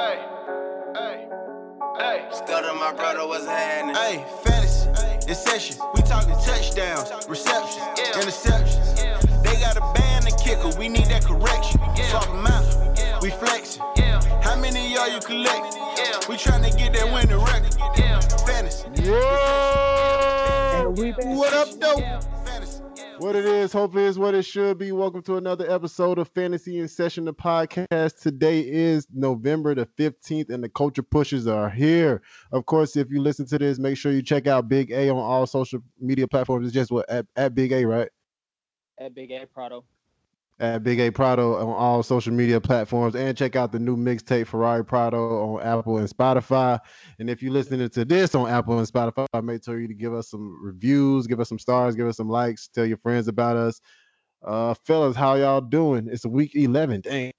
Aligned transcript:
Hey, 0.00 0.18
hey, 0.96 1.28
hey. 1.98 2.26
Stutter, 2.32 2.72
my 2.72 2.90
brother, 2.94 3.26
was 3.26 3.44
happening? 3.46 3.94
Hey, 3.94 4.24
fantasy, 4.42 4.88
in 5.28 5.34
session. 5.34 5.76
We 5.94 6.00
talking 6.00 6.32
touchdowns, 6.42 7.10
receptions, 7.28 7.84
interceptions. 8.16 9.42
They 9.42 9.60
got 9.60 9.76
a 9.76 9.80
band 10.00 10.24
and 10.26 10.34
kicker. 10.40 10.70
We 10.78 10.88
need 10.88 11.04
that 11.08 11.22
correction. 11.26 11.80
Yeah. 11.96 12.08
Swap 12.12 12.28
'em 12.30 12.46
out. 12.46 13.20
We 13.22 13.28
flexing. 13.28 13.82
Yeah, 13.96 14.22
How 14.42 14.56
many 14.56 14.86
of 14.86 14.90
y'all 14.90 15.08
you 15.12 15.20
collect? 15.20 15.76
yeah, 15.98 16.18
We 16.30 16.38
trying 16.38 16.62
to 16.62 16.70
get 16.78 16.94
that 16.94 17.04
winning 17.12 17.36
record. 17.36 17.76
yeah. 17.98 18.20
Fantasy. 18.46 18.88
Yo! 19.04 20.94
What 21.36 21.52
up, 21.52 21.68
though? 21.78 22.20
What 23.20 23.36
it 23.36 23.44
is, 23.44 23.70
hopefully 23.70 24.04
is 24.04 24.18
what 24.18 24.32
it 24.32 24.44
should 24.44 24.78
be. 24.78 24.92
Welcome 24.92 25.20
to 25.24 25.36
another 25.36 25.70
episode 25.70 26.18
of 26.18 26.28
Fantasy 26.28 26.78
in 26.78 26.88
Session, 26.88 27.26
the 27.26 27.34
podcast. 27.34 28.18
Today 28.22 28.60
is 28.60 29.06
November 29.12 29.74
the 29.74 29.84
15th, 29.84 30.48
and 30.48 30.64
the 30.64 30.70
culture 30.70 31.02
pushers 31.02 31.46
are 31.46 31.68
here. 31.68 32.22
Of 32.50 32.64
course, 32.64 32.96
if 32.96 33.10
you 33.10 33.20
listen 33.20 33.44
to 33.48 33.58
this, 33.58 33.78
make 33.78 33.98
sure 33.98 34.10
you 34.10 34.22
check 34.22 34.46
out 34.46 34.70
Big 34.70 34.90
A 34.90 35.10
on 35.10 35.18
all 35.18 35.46
social 35.46 35.80
media 36.00 36.26
platforms. 36.28 36.66
It's 36.66 36.72
just 36.72 36.90
what 36.90 37.10
at, 37.10 37.26
at 37.36 37.54
Big 37.54 37.72
A, 37.72 37.84
right? 37.84 38.08
at 38.98 39.14
Big 39.14 39.30
A 39.32 39.46
Prado. 39.46 39.84
At 40.60 40.82
Big 40.82 41.00
A 41.00 41.10
Prado 41.10 41.54
on 41.56 41.68
all 41.74 42.02
social 42.02 42.34
media 42.34 42.60
platforms, 42.60 43.14
and 43.16 43.34
check 43.36 43.56
out 43.56 43.72
the 43.72 43.78
new 43.78 43.96
mixtape 43.96 44.46
Ferrari 44.46 44.84
Prado 44.84 45.56
on 45.56 45.62
Apple 45.62 45.96
and 45.96 46.06
Spotify. 46.06 46.78
And 47.18 47.30
if 47.30 47.42
you're 47.42 47.50
listening 47.52 47.88
to 47.88 48.04
this 48.04 48.34
on 48.34 48.46
Apple 48.48 48.78
and 48.78 48.86
Spotify, 48.86 49.26
make 49.42 49.64
sure 49.64 49.80
you 49.80 49.88
to 49.88 49.94
give 49.94 50.12
us 50.12 50.28
some 50.28 50.58
reviews, 50.62 51.26
give 51.26 51.40
us 51.40 51.48
some 51.48 51.58
stars, 51.58 51.94
give 51.96 52.06
us 52.06 52.18
some 52.18 52.28
likes, 52.28 52.68
tell 52.68 52.84
your 52.84 52.98
friends 52.98 53.26
about 53.26 53.56
us. 53.56 53.80
Uh, 54.44 54.74
fellas, 54.84 55.16
how 55.16 55.34
y'all 55.36 55.62
doing? 55.62 56.08
It's 56.12 56.26
week 56.26 56.54
11. 56.54 57.00
Dang, 57.00 57.32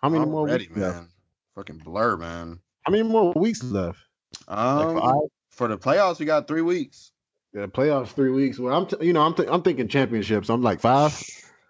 how 0.00 0.08
many 0.08 0.22
I'm 0.22 0.30
more 0.30 0.44
weeks 0.46 0.76
left? 0.76 0.96
man. 0.98 1.08
Fucking 1.56 1.78
blur, 1.78 2.16
man. 2.16 2.60
How 2.82 2.92
many 2.92 3.02
more 3.02 3.32
weeks 3.34 3.62
left? 3.64 3.98
Um, 4.46 4.94
Like 4.94 5.02
five? 5.02 5.20
for 5.50 5.66
the 5.68 5.78
playoffs, 5.78 6.20
we 6.20 6.26
got 6.26 6.46
three 6.46 6.62
weeks. 6.62 7.10
Yeah, 7.54 7.66
playoffs 7.66 8.08
three 8.08 8.30
weeks. 8.30 8.58
Well, 8.60 8.72
I'm 8.72 8.86
t- 8.86 9.04
you 9.04 9.12
know 9.12 9.22
I'm 9.22 9.34
th- 9.34 9.48
I'm 9.50 9.62
thinking 9.62 9.88
championships. 9.88 10.48
I'm 10.48 10.62
like 10.62 10.80
five. 10.80 11.12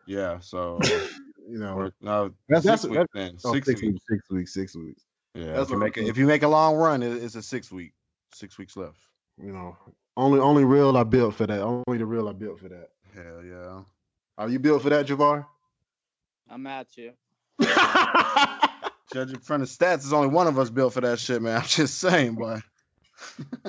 Yeah, 0.07 0.39
so 0.41 0.79
You 1.49 1.59
know, 1.59 1.75
we're, 1.77 1.91
no, 2.01 2.31
That's- 2.49 2.65
six 2.65 2.83
that's- 2.83 2.87
weeks 2.87 3.11
then. 3.15 3.37
oh, 3.45 3.53
Six, 3.55 3.67
six 3.67 3.83
weeks. 3.83 3.93
weeks, 3.93 4.05
six 4.09 4.31
weeks, 4.31 4.55
six 4.55 4.77
weeks. 4.77 5.03
Yeah, 5.35 5.45
That's 5.53 5.63
if 5.65 5.71
you 5.71 5.77
what 5.77 5.85
make 5.85 5.97
I'm 5.99 6.05
it, 6.05 6.09
if 6.09 6.17
you 6.19 6.27
make 6.27 6.43
a 6.43 6.49
long 6.49 6.77
run, 6.77 7.03
it, 7.03 7.23
it's 7.23 7.35
a 7.35 7.43
six 7.43 7.71
week, 7.73 7.93
six 8.35 8.59
weeks 8.59 8.77
left. 8.77 8.99
You 9.43 9.53
know, 9.53 9.77
only 10.17 10.41
only 10.41 10.65
real 10.65 10.97
I 10.97 11.05
built 11.05 11.35
for 11.35 11.47
that. 11.47 11.61
Only 11.61 11.99
the 11.99 12.07
real 12.07 12.29
I 12.29 12.33
built 12.33 12.61
for 12.61 12.69
that. 12.69 12.89
Hell 13.15 13.43
yeah. 13.45 13.81
Are 14.39 14.49
you 14.49 14.59
built 14.59 14.83
for 14.83 14.91
that, 14.91 15.07
Javar? 15.07 15.47
I'm 16.51 16.67
at 16.67 16.87
you. 16.97 17.13
Judging 19.13 19.41
from 19.41 19.61
the 19.61 19.67
stats, 19.67 19.79
there's 20.03 20.13
only 20.13 20.29
one 20.29 20.47
of 20.47 20.59
us 20.59 20.71
built 20.71 20.95
for 20.95 21.03
that 21.03 21.19
shit, 21.19 21.43
man. 21.43 21.59
I'm 21.59 21.67
just 21.67 21.99
saying, 21.99 22.35
boy. 22.35 22.61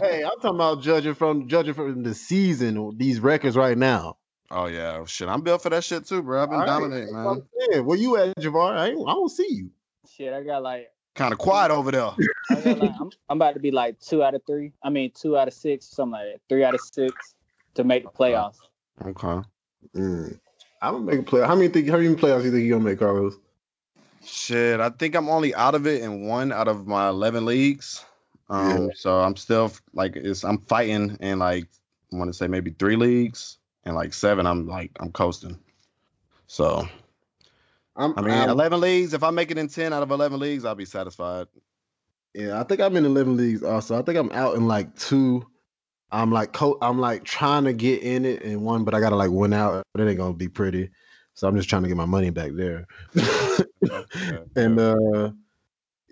hey, 0.02 0.24
I'm 0.24 0.32
talking 0.42 0.56
about 0.56 0.82
judging 0.82 1.16
from 1.16 1.48
judging 1.50 1.74
from 1.74 2.04
the 2.04 2.14
season, 2.14 2.98
these 2.98 3.20
records 3.20 3.56
right 3.58 3.78
now. 3.78 4.18
Oh 4.56 4.68
yeah, 4.68 5.04
shit. 5.06 5.28
I'm 5.28 5.42
built 5.42 5.64
for 5.64 5.70
that 5.70 5.84
shit 5.84 6.06
too, 6.06 6.22
bro. 6.22 6.44
I've 6.44 6.50
been 6.50 6.60
All 6.60 6.62
right, 6.62 6.68
dominating, 6.68 7.14
that's 7.14 7.26
what 7.26 7.70
man. 7.70 7.78
I'm. 7.80 7.86
Where 7.86 7.98
you 7.98 8.18
at, 8.18 8.36
Javar? 8.38 8.78
I, 8.78 8.88
I 8.88 8.92
don't 8.92 9.30
see 9.30 9.48
you. 9.50 9.72
Shit, 10.08 10.32
I 10.32 10.44
got 10.44 10.62
like, 10.62 10.90
Kind 11.16 11.32
of 11.32 11.38
quiet 11.38 11.72
over 11.72 11.92
there. 11.92 12.12
I 12.50 12.62
got 12.62 12.78
like 12.78 12.92
I'm, 13.00 13.12
I'm 13.30 13.38
about 13.38 13.54
to 13.54 13.60
be 13.60 13.72
like 13.72 14.00
two 14.00 14.24
out 14.24 14.34
of 14.34 14.42
three. 14.46 14.74
I 14.84 14.90
mean, 14.90 15.12
two 15.14 15.38
out 15.38 15.48
of 15.48 15.54
six, 15.54 15.86
something 15.86 16.14
like 16.14 16.34
that. 16.34 16.42
Three 16.50 16.64
out 16.64 16.74
of 16.74 16.82
six 16.82 17.36
to 17.76 17.84
make 17.84 18.04
the 18.04 18.10
playoffs. 18.10 18.58
Okay. 19.04 19.48
Mm. 19.96 20.40
I'm 20.82 20.94
gonna 20.94 21.06
make 21.06 21.20
a 21.20 21.24
play. 21.24 21.42
How 21.42 21.56
many 21.56 21.68
think? 21.68 21.90
How 21.90 21.98
many 21.98 22.16
playoffs 22.16 22.44
you 22.44 22.52
think 22.52 22.64
you 22.64 22.74
gonna 22.74 22.84
make, 22.84 23.00
Carlos? 23.00 23.36
Shit, 24.24 24.80
I 24.80 24.90
think 24.90 25.16
I'm 25.16 25.30
only 25.30 25.54
out 25.54 25.76
of 25.76 25.86
it 25.86 26.02
in 26.02 26.28
one 26.28 26.52
out 26.52 26.68
of 26.68 26.88
my 26.88 27.10
11 27.10 27.46
leagues. 27.46 28.06
Um, 28.50 28.92
so 28.96 29.20
I'm 29.20 29.36
still 29.36 29.72
like 29.94 30.16
it's 30.16 30.44
I'm 30.44 30.60
fighting 30.60 31.18
in 31.20 31.40
like 31.40 31.68
I 32.12 32.16
want 32.16 32.30
to 32.30 32.34
say 32.34 32.48
maybe 32.48 32.72
three 32.72 32.96
leagues 32.96 33.58
and 33.86 33.96
like 33.96 34.14
seven. 34.14 34.46
I'm 34.46 34.68
like 34.68 34.92
I'm 35.00 35.12
coasting. 35.12 35.60
So 36.48 36.88
I'm, 37.96 38.14
I 38.18 38.22
mean, 38.22 38.32
I'm- 38.32 38.50
11 38.50 38.82
leagues. 38.82 39.14
If 39.14 39.24
I 39.24 39.32
make 39.32 39.52
it 39.52 39.58
in 39.58 39.68
10 39.68 39.94
out 39.94 40.04
of 40.04 40.12
11 40.12 40.40
leagues, 40.40 40.66
I'll 40.66 40.76
be 40.76 40.86
satisfied. 40.86 41.48
Yeah, 42.34 42.60
I 42.60 42.64
think 42.64 42.82
I'm 42.82 42.96
in 42.98 43.06
11 43.06 43.38
leagues 43.38 43.64
also. 43.64 43.98
I 43.98 44.02
think 44.02 44.18
I'm 44.18 44.32
out 44.32 44.56
in 44.56 44.68
like 44.68 44.96
two. 44.98 45.46
I'm 46.12 46.32
like 46.32 46.54
co- 46.54 46.78
I'm 46.82 47.00
like 47.00 47.24
trying 47.24 47.66
to 47.66 47.74
get 47.74 48.02
in 48.04 48.26
it 48.26 48.42
in 48.42 48.62
one, 48.62 48.84
but 48.84 48.94
I 48.94 49.00
gotta 49.00 49.16
like 49.16 49.32
win 49.32 49.54
out. 49.54 49.84
But 49.94 50.02
it 50.02 50.10
ain't 50.10 50.18
gonna 50.18 50.34
be 50.34 50.48
pretty. 50.48 50.90
So 51.36 51.48
I'm 51.48 51.56
just 51.56 51.70
trying 51.70 51.84
to 51.84 51.88
get 51.88 51.98
my 51.98 52.06
money 52.06 52.30
back 52.30 52.52
there. 52.54 52.86
and 54.56 54.80
uh 54.80 55.32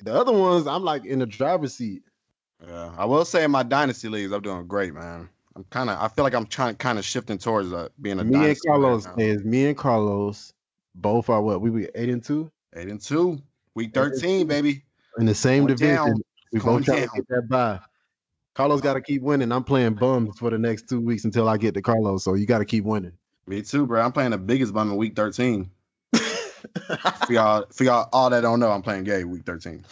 the 0.04 0.14
other 0.14 0.32
ones, 0.32 0.66
I'm 0.68 0.84
like 0.84 1.06
in 1.06 1.20
the 1.20 1.26
driver's 1.28 1.76
seat. 1.76 2.04
Yeah, 2.66 2.94
I 2.98 3.06
will 3.06 3.26
say 3.26 3.44
in 3.44 3.52
my 3.52 3.64
dynasty 3.64 4.10
leagues, 4.10 4.32
I'm 4.32 4.42
doing 4.42 4.68
great, 4.68 4.94
man. 4.94 5.30
I'm 5.56 5.64
kind 5.66 5.90
of 5.90 6.00
I 6.00 6.08
feel 6.08 6.24
like 6.24 6.34
I'm 6.34 6.46
trying 6.46 6.76
kind 6.76 6.98
of 6.98 7.06
shifting 7.06 7.38
towards 7.38 7.74
uh, 7.74 7.90
being 8.02 8.20
a 8.20 8.24
Me 8.24 8.50
and 8.50 8.58
Carlos 8.66 9.06
now. 9.06 9.16
is 9.18 9.44
me 9.44 9.68
and 9.68 9.78
Carlos 9.78 10.54
both 10.96 11.30
are 11.30 11.42
what 11.42 11.62
we 11.62 11.70
be 11.70 11.88
eight 11.96 12.10
and 12.10 12.24
two 12.24 12.52
eight 12.76 12.88
and 12.88 13.02
two, 13.02 13.42
week 13.76 13.90
Eight 13.90 13.94
13, 13.96 14.48
baby. 14.48 14.84
in 15.18 15.26
the 15.26 15.36
same 15.36 15.66
Going 15.66 15.76
division. 15.78 15.96
down. 15.96 16.22
We 16.54 16.60
Going 16.60 16.78
both 16.78 16.86
trying 16.86 17.00
down. 17.02 17.10
to 17.10 17.16
get 17.16 17.28
that 17.30 17.50
by. 17.50 17.80
Carlos 18.54 18.82
got 18.82 18.94
to 18.96 19.02
keep 19.02 19.22
winning. 19.22 19.52
I'm 19.52 19.64
playing 19.64 19.96
bums 19.96 20.40
for 20.40 20.50
the 20.50 20.58
next 20.58 20.90
two 20.90 21.00
weeks 21.00 21.24
until 21.24 21.48
I 21.48 21.58
get 21.58 21.74
to 21.76 21.82
Carlos. 21.82 22.24
So 22.24 22.34
you 22.34 22.46
got 22.46 22.60
to 22.60 22.66
keep 22.66 22.84
winning. 22.84 23.14
Me 23.48 23.62
too, 23.62 23.88
bro. 23.88 24.02
I'm 24.02 24.12
playing 24.12 24.32
the 24.32 24.38
biggest 24.38 24.74
bum 24.74 24.92
in 24.92 24.98
week 24.98 25.16
13. 25.16 25.72
for 26.14 27.32
y'all, 27.34 27.66
for 27.72 27.84
y'all, 27.86 28.10
all 28.12 28.30
that 28.30 28.42
don't 28.42 28.60
know, 28.60 28.72
I'm 28.72 28.82
playing 28.82 29.06
gay 29.06 29.24
week 29.24 29.44
13. 29.46 29.86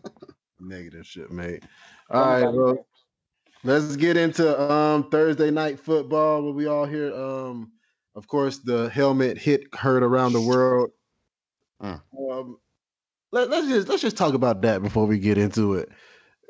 Negative 0.60 1.06
shit, 1.06 1.30
mate. 1.30 1.64
All 2.10 2.20
right, 2.22 2.54
bro. 2.54 2.86
Let's 3.64 3.96
get 3.96 4.16
into 4.16 4.72
um 4.72 5.10
Thursday 5.10 5.50
night 5.50 5.78
football. 5.78 6.42
Where 6.42 6.52
we 6.52 6.66
all 6.66 6.84
hear 6.84 7.14
um, 7.14 7.72
of 8.14 8.26
course, 8.26 8.58
the 8.58 8.88
helmet 8.90 9.38
hit 9.38 9.74
heard 9.74 10.02
around 10.02 10.32
the 10.32 10.40
world. 10.40 10.90
Mm. 11.82 12.00
Um, 12.30 12.58
let, 13.30 13.48
let's 13.50 13.68
just 13.68 13.88
let's 13.88 14.02
just 14.02 14.16
talk 14.16 14.34
about 14.34 14.62
that 14.62 14.82
before 14.82 15.06
we 15.06 15.18
get 15.18 15.38
into 15.38 15.74
it. 15.74 15.88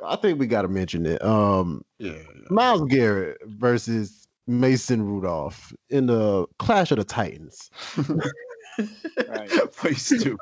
I 0.04 0.16
think 0.16 0.40
we 0.40 0.46
got 0.46 0.62
to 0.62 0.68
mention 0.68 1.06
it. 1.06 1.22
Um, 1.22 1.84
Yeah, 1.98 2.18
Myles 2.50 2.82
Garrett 2.88 3.38
versus 3.44 4.26
Mason 4.46 5.02
Rudolph 5.02 5.72
in 5.90 6.06
the 6.06 6.46
Clash 6.58 6.90
of 6.90 6.98
the 6.98 7.04
Titans. 7.04 7.70
Right. 9.28 9.50
Pretty 9.76 9.96
stupid. 9.96 10.38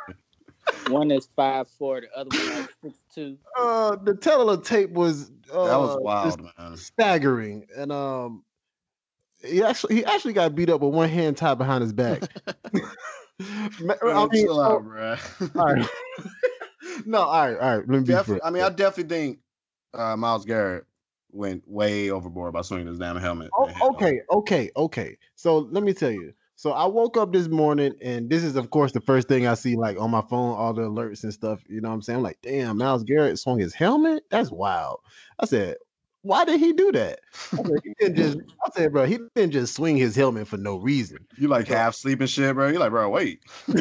One 0.89 1.11
is 1.11 1.29
five 1.37 1.69
four, 1.69 2.01
the 2.01 2.09
other 2.17 2.31
one 2.31 2.49
like 2.49 2.67
six 2.83 2.99
two. 3.15 3.39
Uh, 3.57 3.97
the 3.97 4.17
tail 4.17 4.49
of 4.51 4.63
the 4.63 4.69
tape 4.69 4.91
was 4.91 5.31
uh, 5.53 5.65
That 5.65 5.79
was 5.79 5.97
wild, 6.01 6.43
man. 6.43 6.77
staggering, 6.77 7.67
and 7.77 7.93
um, 7.93 8.45
he 9.45 9.63
actually 9.63 9.97
he 9.97 10.05
actually 10.05 10.33
got 10.33 10.55
beat 10.55 10.71
up 10.71 10.81
with 10.81 10.95
one 10.95 11.09
hand 11.09 11.37
tied 11.37 11.59
behind 11.59 11.83
his 11.83 11.93
back. 11.93 12.23
Ma- 13.81 13.95
I 14.03 14.27
mean, 14.31 14.45
chill 14.45 14.61
out, 14.61 14.85
bro. 14.85 15.17
all 15.57 15.75
right. 15.75 15.89
no, 17.07 17.21
all 17.21 17.47
right, 17.47 17.59
all 17.59 17.77
right. 17.79 17.89
Let 17.89 17.89
me 17.89 18.01
be 18.01 18.13
Definitely. 18.13 18.43
I 18.43 18.51
mean, 18.51 18.63
I 18.63 18.69
definitely 18.69 19.17
think 19.17 19.39
uh, 19.95 20.17
Myles 20.17 20.45
Garrett 20.45 20.85
went 21.33 21.67
way 21.67 22.11
overboard 22.11 22.53
by 22.53 22.63
swinging 22.63 22.87
his 22.87 22.99
damn 22.99 23.17
helmet. 23.17 23.51
Oh, 23.57 23.91
okay, 23.91 24.21
okay, 24.31 24.71
okay. 24.77 25.17
So 25.37 25.59
let 25.59 25.83
me 25.83 25.93
tell 25.95 26.11
you. 26.11 26.33
So 26.61 26.73
I 26.73 26.85
woke 26.85 27.17
up 27.17 27.33
this 27.33 27.49
morning, 27.49 27.95
and 28.03 28.29
this 28.29 28.45
is, 28.45 28.55
of 28.55 28.69
course, 28.69 28.93
the 28.93 29.01
first 29.01 29.29
thing 29.29 29.47
I 29.47 29.55
see, 29.55 29.77
like 29.77 29.99
on 29.99 30.11
my 30.11 30.21
phone, 30.21 30.59
all 30.59 30.75
the 30.75 30.83
alerts 30.83 31.23
and 31.23 31.33
stuff. 31.33 31.63
You 31.67 31.81
know 31.81 31.89
what 31.89 31.95
I'm 31.95 32.03
saying? 32.03 32.19
I'm 32.19 32.23
like, 32.23 32.37
damn, 32.43 32.77
Myles 32.77 33.03
Garrett 33.03 33.39
swung 33.39 33.59
his 33.59 33.73
helmet. 33.73 34.25
That's 34.29 34.51
wild. 34.51 35.01
I 35.39 35.47
said, 35.47 35.77
why 36.21 36.45
did 36.45 36.61
he 36.61 36.75
do 36.75 36.93
that? 36.93 37.21
I 37.55 37.57
said, 37.57 37.71
he 37.83 37.95
didn't 37.99 38.17
just. 38.17 38.39
I 38.67 38.71
said, 38.77 38.93
bro, 38.93 39.07
he 39.07 39.21
didn't 39.35 39.53
just 39.53 39.75
swing 39.75 39.97
his 39.97 40.15
helmet 40.15 40.49
for 40.49 40.59
no 40.59 40.77
reason. 40.77 41.27
You 41.39 41.49
like 41.49 41.67
half 41.67 41.95
sleeping 41.95 42.27
shit, 42.27 42.55
bro. 42.55 42.69
You 42.69 42.79
like, 42.79 42.91
bro, 42.91 43.09
wait. 43.09 43.41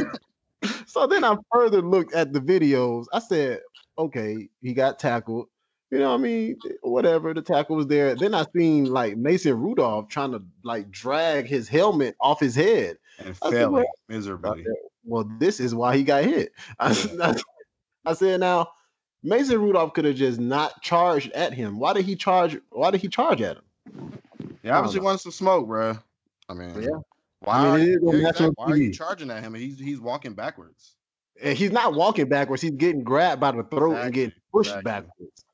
So 0.87 1.05
then 1.07 1.23
I 1.23 1.35
further 1.53 1.81
looked 1.81 2.13
at 2.13 2.33
the 2.33 2.39
videos. 2.39 3.05
I 3.13 3.19
said, 3.19 3.59
okay, 3.97 4.49
he 4.61 4.73
got 4.73 4.99
tackled. 4.99 5.47
You 5.91 5.97
know 5.97 6.09
what 6.09 6.19
I 6.19 6.23
mean? 6.23 6.57
Whatever, 6.81 7.33
the 7.33 7.41
tackle 7.41 7.75
was 7.75 7.87
there. 7.87 8.13
Then 8.15 8.35
I 8.35 8.45
seen 8.55 8.85
like 8.85 9.17
Mason 9.17 9.59
Rudolph 9.59 10.07
trying 10.07 10.31
to 10.33 10.43
like 10.63 10.91
drag 10.91 11.47
his 11.47 11.67
helmet 11.67 12.15
off 12.21 12.39
his 12.39 12.53
head. 12.53 12.97
And 13.17 13.35
failing 13.35 13.71
"Well, 13.71 13.85
miserably. 14.07 14.65
Well, 15.03 15.29
this 15.39 15.59
is 15.59 15.73
why 15.73 15.97
he 15.97 16.03
got 16.03 16.23
hit. 16.25 16.53
I, 16.79 16.91
I, 17.21 17.35
I 18.05 18.13
said, 18.13 18.39
now 18.39 18.69
Mason 19.23 19.59
Rudolph 19.59 19.93
could 19.93 20.05
have 20.05 20.15
just 20.15 20.39
not 20.39 20.81
charged 20.81 21.31
at 21.31 21.53
him. 21.53 21.79
Why 21.79 21.93
did 21.93 22.05
he 22.05 22.15
charge? 22.15 22.57
Why 22.69 22.91
did 22.91 23.01
he 23.01 23.07
charge 23.07 23.41
at 23.41 23.57
him? 23.57 24.13
He 24.61 24.69
obviously 24.69 25.01
wants 25.01 25.23
some 25.23 25.31
smoke, 25.31 25.67
bro. 25.67 25.97
I 26.47 26.53
mean, 26.53 26.81
Yeah. 26.81 26.89
why, 27.39 27.57
I 27.57 27.63
mean, 27.63 27.71
are, 27.71 27.79
you, 27.79 27.99
yeah, 28.03 28.29
exactly. 28.29 28.49
why 28.55 28.65
are 28.65 28.77
you 28.77 28.93
charging 28.93 29.31
at 29.31 29.41
him? 29.41 29.53
He's 29.55 29.79
he's 29.79 29.99
walking 29.99 30.33
backwards. 30.33 30.95
And 31.41 31.57
he's 31.57 31.71
not 31.71 31.93
walking 31.95 32.27
backwards. 32.27 32.61
He's 32.61 32.71
getting 32.71 33.03
grabbed 33.03 33.41
by 33.41 33.51
the 33.51 33.63
throat 33.63 33.95
and 33.95 34.13
getting 34.13 34.33
pushed 34.51 34.71
exactly. 34.71 34.83
backwards. 34.83 35.45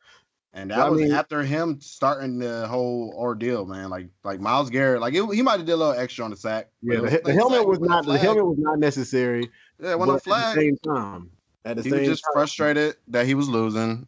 And 0.58 0.72
that 0.72 0.78
Well, 0.78 0.88
I 0.88 0.90
was 0.90 1.02
mean- 1.02 1.12
after 1.12 1.44
him 1.44 1.82
starting 1.82 2.40
the 2.40 2.66
whole 2.68 3.14
ordeal, 3.16 3.66
man. 3.66 3.90
Like 3.90 4.08
like 4.24 4.40
Myles 4.40 4.70
Garrett, 4.70 5.02
like 5.02 5.14
it, 5.14 5.24
he 5.36 5.42
might 5.42 5.58
have 5.58 5.66
did 5.66 5.74
a 5.74 5.76
little 5.76 5.94
extra 5.94 6.24
on 6.24 6.32
the 6.32 6.38
sack. 6.38 6.70
Yeah, 6.82 7.02
the, 7.02 7.22
the 7.26 7.34
helmet 7.34 7.68
was 7.68 7.80
not 7.82 8.06
the 8.06 8.18
helmet 8.18 8.46
was 8.46 8.58
not 8.58 8.80
necessary. 8.80 9.52
Yeah, 9.82 9.96
went 9.96 10.10
but 10.24 10.32
on 10.32 10.40
at 10.42 10.56
the 10.56 10.62
same 10.62 10.78
time, 10.78 11.30
At 11.66 11.76
the 11.76 11.84
He 11.84 11.90
same 11.90 12.00
was 12.00 12.08
just 12.08 12.24
time, 12.24 12.32
frustrated 12.34 12.96
that 13.10 13.26
he 13.26 13.36
was 13.36 13.50
losing, 13.50 14.08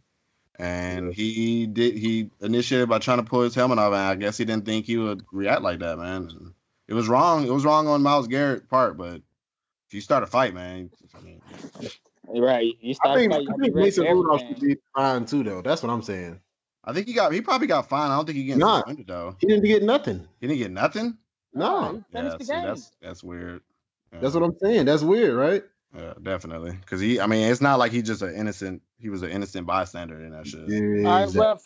and 0.57 1.13
he 1.13 1.67
did 1.67 1.97
he 1.97 2.29
initiated 2.39 2.87
by 2.87 2.99
trying 2.99 3.17
to 3.17 3.23
pull 3.23 3.41
his 3.41 3.53
helmet 3.53 3.77
off, 3.77 3.91
and 3.91 4.01
I 4.01 4.15
guess 4.15 4.37
he 4.37 4.45
didn't 4.45 4.65
think 4.65 4.85
he 4.85 4.95
would 4.95 5.23
react 5.33 5.63
like 5.63 5.79
that, 5.79 5.97
man. 5.97 6.53
It 6.87 6.93
was 6.93 7.09
wrong. 7.09 7.45
It 7.45 7.51
was 7.51 7.65
wrong 7.65 7.89
on 7.89 8.01
Myles 8.01 8.27
Garrett 8.29 8.69
part, 8.69 8.95
but 8.95 9.15
if 9.89 9.93
you 9.93 9.99
start 9.99 10.23
a 10.23 10.27
fight, 10.27 10.53
man, 10.53 10.91
I 11.13 11.19
mean, 11.21 11.41
Right. 12.27 12.73
You 12.81 12.89
I 12.91 12.93
start 12.93 13.17
think, 13.17 13.31
to 13.31 13.37
I 13.39 13.45
think 13.57 13.73
be 13.75 13.81
Mason 13.81 14.05
Rudolph 14.05 14.41
should 14.41 14.59
be 14.59 14.75
fine 14.95 15.25
too, 15.25 15.43
though. 15.43 15.61
That's 15.61 15.81
what 15.81 15.89
I'm 15.91 16.01
saying. 16.01 16.39
I 16.83 16.93
think 16.93 17.07
he 17.07 17.13
got 17.13 17.31
he 17.33 17.41
probably 17.41 17.67
got 17.67 17.87
fined. 17.89 18.11
I 18.11 18.15
don't 18.17 18.25
think 18.25 18.37
he 18.37 18.45
getting 18.45 18.59
Nah. 18.59 18.77
suspended 18.77 19.07
though. 19.07 19.35
He 19.39 19.47
didn't 19.47 19.63
get 19.65 19.83
nothing. 19.83 20.27
He 20.39 20.47
didn't 20.47 20.59
get 20.59 20.71
nothing. 20.71 21.17
No, 21.53 21.91
he 22.11 22.17
Yeah, 22.17 22.37
see, 22.37 22.45
that's 22.45 22.91
that's 23.01 23.23
weird. 23.23 23.61
Yeah. 24.13 24.19
that's 24.21 24.33
what 24.33 24.43
I'm 24.43 24.57
saying. 24.61 24.85
That's 24.85 25.03
weird, 25.03 25.35
right? 25.35 25.63
Yeah, 25.95 26.13
definitely. 26.21 26.71
Because 26.71 26.99
he, 26.99 27.19
I 27.19 27.27
mean, 27.27 27.49
it's 27.49 27.61
not 27.61 27.79
like 27.79 27.91
he 27.91 28.01
just 28.01 28.21
an 28.21 28.35
innocent. 28.35 28.81
He 28.99 29.09
was 29.09 29.21
an 29.23 29.29
innocent 29.31 29.65
bystander 29.65 30.19
in 30.23 30.31
that 30.31 30.45
shit. 30.47 30.67
Yeah, 30.67 31.07
All 31.07 31.15
right, 31.15 31.23
exactly. 31.23 31.39
well, 31.39 31.61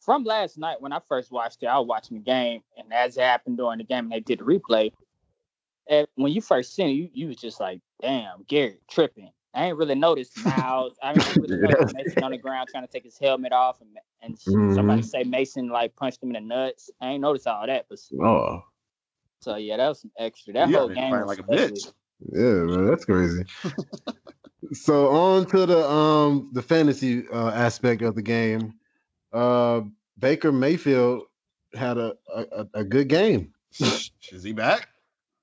from 0.00 0.24
last 0.24 0.58
night 0.58 0.80
when 0.80 0.92
I 0.92 1.00
first 1.08 1.30
watched 1.32 1.62
it, 1.62 1.66
I 1.66 1.78
was 1.78 1.88
watching 1.88 2.18
the 2.18 2.22
game, 2.22 2.62
and 2.76 2.92
as 2.92 3.16
it 3.16 3.22
happened 3.22 3.56
during 3.56 3.78
the 3.78 3.84
game, 3.84 4.04
and 4.04 4.12
they 4.12 4.20
did 4.20 4.40
the 4.40 4.44
replay. 4.44 4.92
And 5.88 6.06
when 6.14 6.32
you 6.32 6.40
first 6.40 6.74
seen 6.74 6.88
it, 6.88 6.92
you, 6.92 7.10
you 7.12 7.26
was 7.28 7.36
just 7.36 7.60
like, 7.60 7.80
"Damn, 8.00 8.44
Garrett 8.46 8.80
tripping." 8.88 9.30
I 9.54 9.66
ain't 9.66 9.76
really 9.76 9.94
noticed 9.94 10.36
Myles. 10.38 10.98
I 11.02 11.12
didn't 11.12 11.36
really 11.40 11.56
notice 11.58 11.92
Mason 11.94 12.22
on 12.22 12.30
the 12.30 12.38
ground 12.38 12.70
trying 12.70 12.86
to 12.86 12.90
take 12.92 13.04
his 13.04 13.18
helmet 13.18 13.52
off, 13.52 13.80
and, 13.80 13.90
and 14.22 14.38
somebody 14.38 15.02
Mhm. 15.02 15.04
say 15.04 15.24
Mason 15.24 15.68
like 15.68 15.94
punched 15.96 16.22
him 16.22 16.34
in 16.34 16.48
the 16.48 16.54
nuts. 16.54 16.90
I 17.00 17.10
ain't 17.10 17.20
noticed 17.20 17.46
all 17.46 17.66
that, 17.66 17.86
but 17.88 17.98
Oh, 18.20 18.62
so 19.40 19.56
yeah, 19.56 19.76
that 19.76 19.88
was 19.88 20.00
some 20.00 20.12
extra. 20.18 20.54
That 20.54 20.68
Yeah, 20.70 20.78
whole 20.78 20.88
game 20.88 21.10
was 21.10 21.26
like 21.26 21.38
a 21.40 21.42
bitch. 21.42 21.92
yeah, 22.32 22.64
man, 22.64 22.86
that's 22.86 23.04
crazy. 23.04 23.44
so 24.72 25.08
on 25.08 25.44
to 25.46 25.66
the 25.66 25.86
um 25.86 26.50
the 26.52 26.62
fantasy 26.62 27.28
uh, 27.28 27.50
aspect 27.50 28.02
of 28.02 28.14
the 28.14 28.22
game. 28.22 28.74
Uh, 29.32 29.82
Baker 30.18 30.52
Mayfield 30.52 31.24
had 31.74 31.98
a 31.98 32.14
a, 32.34 32.44
a- 32.52 32.68
a 32.80 32.84
good 32.84 33.08
game. 33.08 33.52
Is 33.80 34.42
he 34.42 34.52
back? 34.52 34.88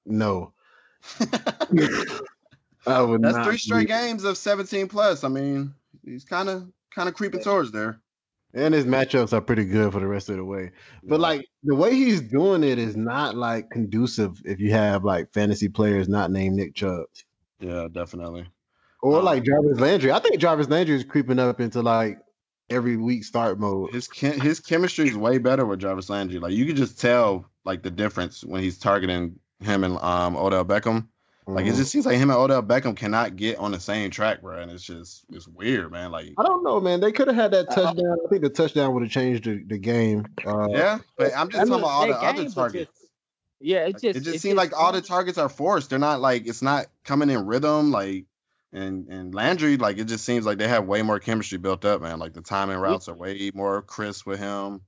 No, 0.05 0.53
I 2.89 3.01
would 3.01 3.21
That's 3.21 3.37
not 3.37 3.45
three 3.45 3.57
straight 3.57 3.87
believe- 3.87 4.01
games 4.07 4.23
of 4.23 4.37
17 4.37 4.87
plus. 4.87 5.23
I 5.23 5.27
mean, 5.29 5.73
he's 6.03 6.23
kind 6.25 6.49
of 6.49 6.67
kind 6.93 7.07
of 7.09 7.15
creeping 7.15 7.41
towards 7.41 7.71
there. 7.71 8.01
And 8.53 8.73
his 8.73 8.85
matchups 8.85 9.31
are 9.31 9.41
pretty 9.41 9.65
good 9.65 9.93
for 9.93 9.99
the 9.99 10.07
rest 10.07 10.29
of 10.29 10.37
the 10.37 10.43
way. 10.43 10.71
But 11.03 11.15
Yeah. 11.17 11.21
like 11.27 11.45
the 11.63 11.75
way 11.75 11.93
he's 11.93 12.19
doing 12.21 12.63
it 12.63 12.79
is 12.79 12.97
not 12.97 13.35
like 13.35 13.69
conducive 13.69 14.41
if 14.43 14.59
you 14.59 14.71
have 14.71 15.03
like 15.03 15.31
fantasy 15.33 15.69
players 15.69 16.09
not 16.09 16.31
named 16.31 16.55
Nick 16.55 16.73
Chubb. 16.75 17.05
yeah, 17.59 17.87
definitely. 17.91 18.47
Or 19.01 19.19
Um, 19.19 19.25
like 19.25 19.43
Jarvis 19.43 19.79
Landry. 19.79 20.11
I 20.11 20.19
think 20.19 20.39
Jarvis 20.39 20.67
Landry 20.69 20.95
is 20.95 21.03
creeping 21.03 21.37
up 21.39 21.59
into 21.61 21.81
like 21.81 22.19
every 22.71 22.97
week 22.97 23.23
start 23.23 23.59
mode. 23.59 23.91
His 23.93 24.07
chem- 24.07 24.39
his 24.39 24.59
chemistry 24.59 25.07
is 25.07 25.15
way 25.15 25.37
better 25.37 25.65
with 25.65 25.79
Jarvis 25.79 26.09
Landry. 26.09 26.39
Like 26.39 26.53
you 26.53 26.65
can 26.65 26.75
just 26.75 26.99
tell 26.99 27.45
like 27.65 27.83
the 27.83 27.91
difference 27.91 28.43
when 28.43 28.61
he's 28.63 28.77
targeting 28.79 29.39
him 29.59 29.83
and 29.83 29.97
um 29.99 30.35
Odell 30.35 30.65
Beckham. 30.65 31.07
Like 31.53 31.65
it 31.65 31.73
Mhm. 31.73 31.77
just 31.77 31.91
seems 31.91 32.05
like 32.05 32.17
him 32.17 32.29
and 32.29 32.39
Odell 32.39 32.63
Beckham 32.63 32.95
cannot 32.95 33.35
get 33.35 33.57
on 33.57 33.71
the 33.71 33.79
same 33.79 34.11
track, 34.11 34.41
bro. 34.41 34.59
And 34.61 34.71
it's 34.71 34.83
just 34.83 35.25
it's 35.29 35.47
weird, 35.47 35.91
man. 35.91 36.11
Like 36.11 36.33
I 36.37 36.43
don't 36.43 36.63
know, 36.63 36.79
man. 36.79 36.99
They 36.99 37.11
could 37.11 37.27
have 37.27 37.35
had 37.35 37.51
that 37.51 37.69
touchdown. 37.71 38.17
I 38.25 38.29
think 38.29 38.41
the 38.43 38.49
touchdown 38.49 38.93
would 38.93 39.03
have 39.03 39.11
changed 39.11 39.43
the, 39.45 39.63
the 39.65 39.77
game. 39.77 40.25
Uh, 40.45 40.67
yeah, 40.69 40.99
but 41.17 41.31
I'm 41.35 41.49
just 41.49 41.55
I 41.61 41.65
talking 41.65 41.71
mean, 41.71 41.79
about 41.79 41.87
all 41.89 42.07
the 42.07 42.13
other 42.17 42.49
targets. 42.49 42.89
just- 42.91 43.09
yeah, 43.61 43.79
it 43.79 43.93
Like, 43.95 44.01
just 44.01 44.17
it 44.17 44.23
just 44.31 44.39
seems 44.39 44.55
like 44.55 44.71
all 44.77 44.91
the 44.93 45.01
targets 45.01 45.37
are 45.37 45.49
forced. 45.49 45.89
They're 45.89 45.99
not 45.99 46.21
like 46.21 46.47
it's 46.47 46.61
not 46.61 46.85
coming 47.03 47.29
in 47.29 47.45
rhythm. 47.45 47.91
Like 47.91 48.25
and 48.71 49.07
and 49.09 49.33
Landry, 49.35 49.75
like 49.77 49.97
it 49.97 50.05
just 50.05 50.23
seems 50.23 50.45
like 50.45 50.59
they 50.59 50.67
have 50.67 50.85
way 50.85 51.01
more 51.01 51.19
chemistry 51.19 51.57
built 51.57 51.83
up, 51.83 52.01
man. 52.01 52.19
Like 52.19 52.33
the 52.33 52.41
timing 52.41 52.77
routes 52.77 53.09
are 53.09 53.15
way 53.15 53.51
more 53.53 53.81
crisp 53.81 54.25
with 54.27 54.39
him. 54.39 54.81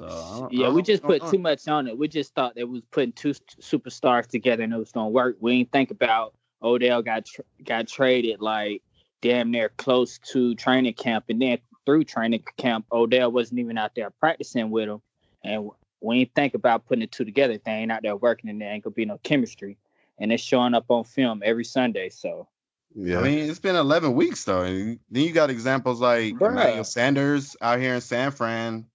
So, 0.00 0.06
I 0.06 0.38
don't- 0.38 0.54
I 0.54 0.62
Yeah, 0.62 0.70
we 0.70 0.82
just 0.82 1.02
put 1.02 1.22
too 1.26 1.38
much 1.38 1.68
on 1.68 1.86
it. 1.86 1.96
We 1.98 2.08
just 2.08 2.34
thought 2.34 2.54
that 2.54 2.66
we 2.66 2.74
was 2.74 2.84
putting 2.90 3.12
two 3.12 3.34
superstars 3.60 4.26
together 4.26 4.62
and 4.62 4.72
it 4.72 4.78
was 4.78 4.92
gonna 4.92 5.10
work. 5.10 5.36
We 5.40 5.58
didn't 5.58 5.72
think 5.72 5.90
about 5.90 6.34
oh, 6.62 6.74
Odell 6.74 7.02
got 7.02 7.26
tr- 7.26 7.42
got 7.62 7.86
traded 7.86 8.40
like 8.40 8.82
damn 9.20 9.50
near 9.50 9.68
close 9.68 10.18
to 10.32 10.54
training 10.54 10.94
camp, 10.94 11.26
and 11.28 11.42
then 11.42 11.58
through 11.84 12.04
training 12.04 12.44
camp, 12.56 12.86
Odell 12.90 13.30
wasn't 13.30 13.60
even 13.60 13.76
out 13.76 13.94
there 13.94 14.10
practicing 14.10 14.70
with 14.70 14.88
him, 14.88 15.02
and 15.44 15.70
we 16.00 16.20
didn't 16.20 16.34
think 16.34 16.54
about 16.54 16.86
putting 16.86 17.00
the 17.00 17.06
two 17.06 17.26
together. 17.26 17.58
They 17.58 17.72
ain't 17.72 17.92
out 17.92 18.02
there 18.02 18.16
working, 18.16 18.48
and 18.48 18.60
there 18.60 18.72
ain't 18.72 18.84
gonna 18.84 18.94
be 18.94 19.04
no 19.04 19.18
chemistry, 19.18 19.76
and 20.18 20.32
it's 20.32 20.42
showing 20.42 20.72
up 20.72 20.90
on 20.90 21.04
film 21.04 21.42
every 21.44 21.64
Sunday. 21.64 22.08
So 22.08 22.48
yeah. 22.94 23.20
I 23.20 23.22
mean, 23.22 23.50
it's 23.50 23.58
been 23.58 23.76
11 23.76 24.14
weeks 24.14 24.44
though. 24.44 24.62
And 24.62 24.98
then 25.10 25.24
you 25.24 25.32
got 25.32 25.50
examples 25.50 26.00
like 26.00 26.34
Bruh. 26.34 26.50
Emmanuel 26.50 26.84
Sanders 26.84 27.56
out 27.60 27.78
here 27.78 27.94
in 27.94 28.00
San 28.00 28.32
Fran, 28.32 28.86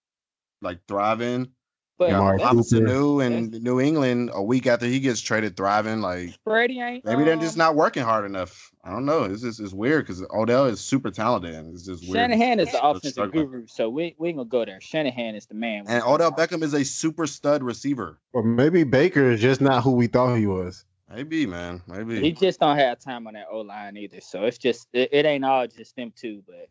like 0.65 0.79
thriving. 0.87 1.51
but 1.97 2.05
You 2.05 2.11
got 2.11 2.19
Amari 2.21 2.37
Robert 2.37 2.63
Cooper. 2.69 2.85
Sanu 2.87 3.25
in 3.25 3.63
New 3.63 3.79
England 3.79 4.31
a 4.33 4.43
week 4.43 4.67
after 4.67 4.85
he 4.85 4.99
gets 4.99 5.21
traded, 5.21 5.55
thriving. 5.55 6.01
Like 6.01 6.37
Brady 6.43 6.81
ain't 6.81 7.05
maybe 7.05 7.23
they're 7.23 7.35
um, 7.35 7.41
just 7.41 7.57
not 7.57 7.75
working 7.75 8.03
hard 8.03 8.25
enough. 8.25 8.71
I 8.83 8.91
don't 8.91 9.05
know. 9.05 9.23
It's 9.23 9.41
just 9.41 9.59
it's 9.59 9.73
weird 9.73 10.05
because 10.05 10.23
Odell 10.29 10.65
is 10.65 10.79
super 10.81 11.09
talented 11.09 11.55
and 11.55 11.73
it's 11.73 11.85
just 11.85 12.03
weird. 12.03 12.31
Shanahan 12.31 12.59
is 12.59 12.71
the 12.71 12.83
offensive 12.85 13.31
guru, 13.31 13.65
so 13.67 13.89
we 13.89 14.15
we 14.17 14.29
ain't 14.29 14.37
gonna 14.37 14.49
go 14.49 14.65
there. 14.65 14.81
Shanahan 14.81 15.35
is 15.35 15.45
the 15.45 15.55
man. 15.55 15.85
And 15.87 16.03
Odell 16.03 16.31
Beckham 16.31 16.61
is 16.61 16.73
a 16.73 16.83
super 16.83 17.25
stud 17.27 17.63
receiver. 17.63 18.19
Or 18.33 18.43
maybe 18.43 18.83
Baker 18.83 19.31
is 19.31 19.41
just 19.41 19.61
not 19.61 19.83
who 19.83 19.91
we 19.91 20.07
thought 20.07 20.35
he 20.35 20.47
was. 20.47 20.83
Maybe, 21.09 21.45
man. 21.45 21.81
Maybe. 21.87 22.19
He 22.19 22.31
just 22.31 22.59
don't 22.59 22.77
have 22.77 22.99
time 22.99 23.27
on 23.27 23.33
that 23.35 23.47
O 23.51 23.61
line 23.61 23.95
either. 23.95 24.21
So 24.21 24.43
it's 24.45 24.57
just 24.57 24.87
it, 24.91 25.09
it 25.11 25.25
ain't 25.25 25.45
all 25.45 25.67
just 25.67 25.95
them 25.95 26.11
two, 26.15 26.43
but 26.47 26.67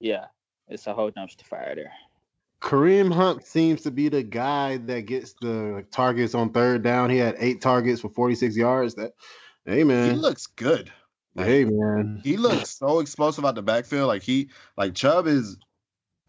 yeah, 0.00 0.26
it's 0.68 0.86
a 0.86 0.94
whole 0.94 1.10
dumpster 1.10 1.42
fire 1.44 1.74
there. 1.74 1.92
Kareem 2.64 3.12
Hunt 3.12 3.46
seems 3.46 3.82
to 3.82 3.90
be 3.90 4.08
the 4.08 4.22
guy 4.22 4.78
that 4.78 5.02
gets 5.02 5.34
the 5.34 5.84
targets 5.92 6.34
on 6.34 6.50
third 6.50 6.82
down. 6.82 7.10
He 7.10 7.18
had 7.18 7.36
eight 7.38 7.60
targets 7.60 8.00
for 8.00 8.08
46 8.08 8.56
yards. 8.56 8.94
That 8.94 9.12
hey 9.66 9.84
man, 9.84 10.12
he 10.12 10.16
looks 10.16 10.46
good. 10.46 10.90
hey 11.36 11.66
man. 11.66 12.22
He 12.24 12.38
looks 12.38 12.70
so 12.70 13.00
explosive 13.00 13.44
out 13.44 13.54
the 13.54 13.62
backfield. 13.62 14.08
Like 14.08 14.22
he 14.22 14.48
like 14.78 14.94
Chubb 14.94 15.26
is 15.26 15.58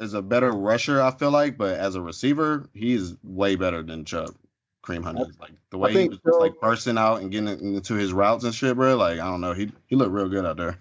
is 0.01 0.13
a 0.13 0.21
better 0.21 0.51
rusher, 0.51 1.01
I 1.01 1.11
feel 1.11 1.31
like, 1.31 1.57
but 1.57 1.79
as 1.79 1.95
a 1.95 2.01
receiver, 2.01 2.69
he's 2.73 3.15
way 3.23 3.55
better 3.55 3.81
than 3.81 4.03
Chubb. 4.03 4.35
Kareem 4.83 5.05
Hunt 5.05 5.21
is 5.21 5.39
like 5.39 5.53
the 5.69 5.77
way 5.77 5.93
he 5.93 6.09
was 6.09 6.19
just, 6.19 6.39
like 6.41 6.59
bursting 6.59 6.97
out 6.97 7.21
and 7.21 7.31
getting 7.31 7.75
into 7.75 7.93
his 7.93 8.11
routes 8.11 8.43
and 8.43 8.53
shit, 8.53 8.75
bro. 8.75 8.97
Like 8.97 9.19
I 9.19 9.25
don't 9.25 9.39
know, 9.39 9.53
he 9.53 9.71
he 9.87 9.95
looked 9.95 10.11
real 10.11 10.27
good 10.27 10.45
out 10.45 10.57
there. 10.57 10.79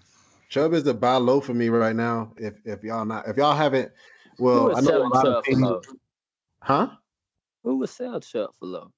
Chubb 0.49 0.73
is 0.73 0.83
the 0.83 0.93
buy 0.93 1.15
low 1.15 1.39
for 1.39 1.53
me 1.53 1.69
right 1.69 1.95
now. 1.95 2.33
If 2.35 2.55
if 2.65 2.83
y'all 2.83 3.05
not 3.05 3.29
if 3.29 3.37
y'all 3.37 3.55
haven't 3.55 3.93
well 4.39 4.75
I 4.75 4.81
know 4.81 4.97
a 4.97 5.07
lot 5.07 5.25
of 5.27 5.33
Chubb 5.33 5.45
for 5.45 5.49
teams- 5.51 5.61
low? 5.61 5.81
Huh? 6.61 6.89
Who 7.63 7.77
was 7.77 7.91
selling 7.91 8.21
Chubb 8.21 8.51
for 8.59 8.65
low? 8.65 8.91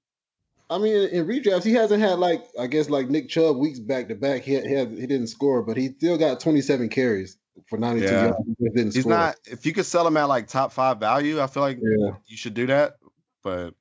I 0.69 0.77
mean, 0.79 1.07
in 1.09 1.25
redrafts, 1.25 1.63
he 1.63 1.73
hasn't 1.73 2.01
had 2.01 2.19
like 2.19 2.43
I 2.59 2.67
guess 2.67 2.89
like 2.89 3.09
Nick 3.09 3.29
Chubb 3.29 3.57
weeks 3.57 3.79
back 3.79 4.09
to 4.09 4.15
back. 4.15 4.41
He 4.43 4.53
had, 4.53 4.65
he, 4.65 4.73
had, 4.73 4.89
he 4.91 5.07
didn't 5.07 5.27
score, 5.27 5.61
but 5.63 5.77
he 5.77 5.89
still 5.93 6.17
got 6.17 6.39
27 6.41 6.89
carries 6.89 7.37
for 7.69 7.77
92 7.77 8.05
Yeah. 8.05 8.21
yards. 8.25 8.37
He 8.59 8.69
didn't 8.69 8.93
He's 8.93 8.99
score. 9.03 9.11
not 9.13 9.35
if 9.45 9.65
you 9.65 9.73
could 9.73 9.85
sell 9.85 10.05
him 10.05 10.17
at 10.17 10.25
like 10.25 10.47
top 10.47 10.73
five 10.73 10.99
value, 10.99 11.39
I 11.41 11.47
feel 11.47 11.63
like 11.63 11.79
Yeah. 11.81 12.11
you 12.25 12.35
should 12.35 12.53
do 12.53 12.67
that. 12.67 12.95
But 13.43 13.75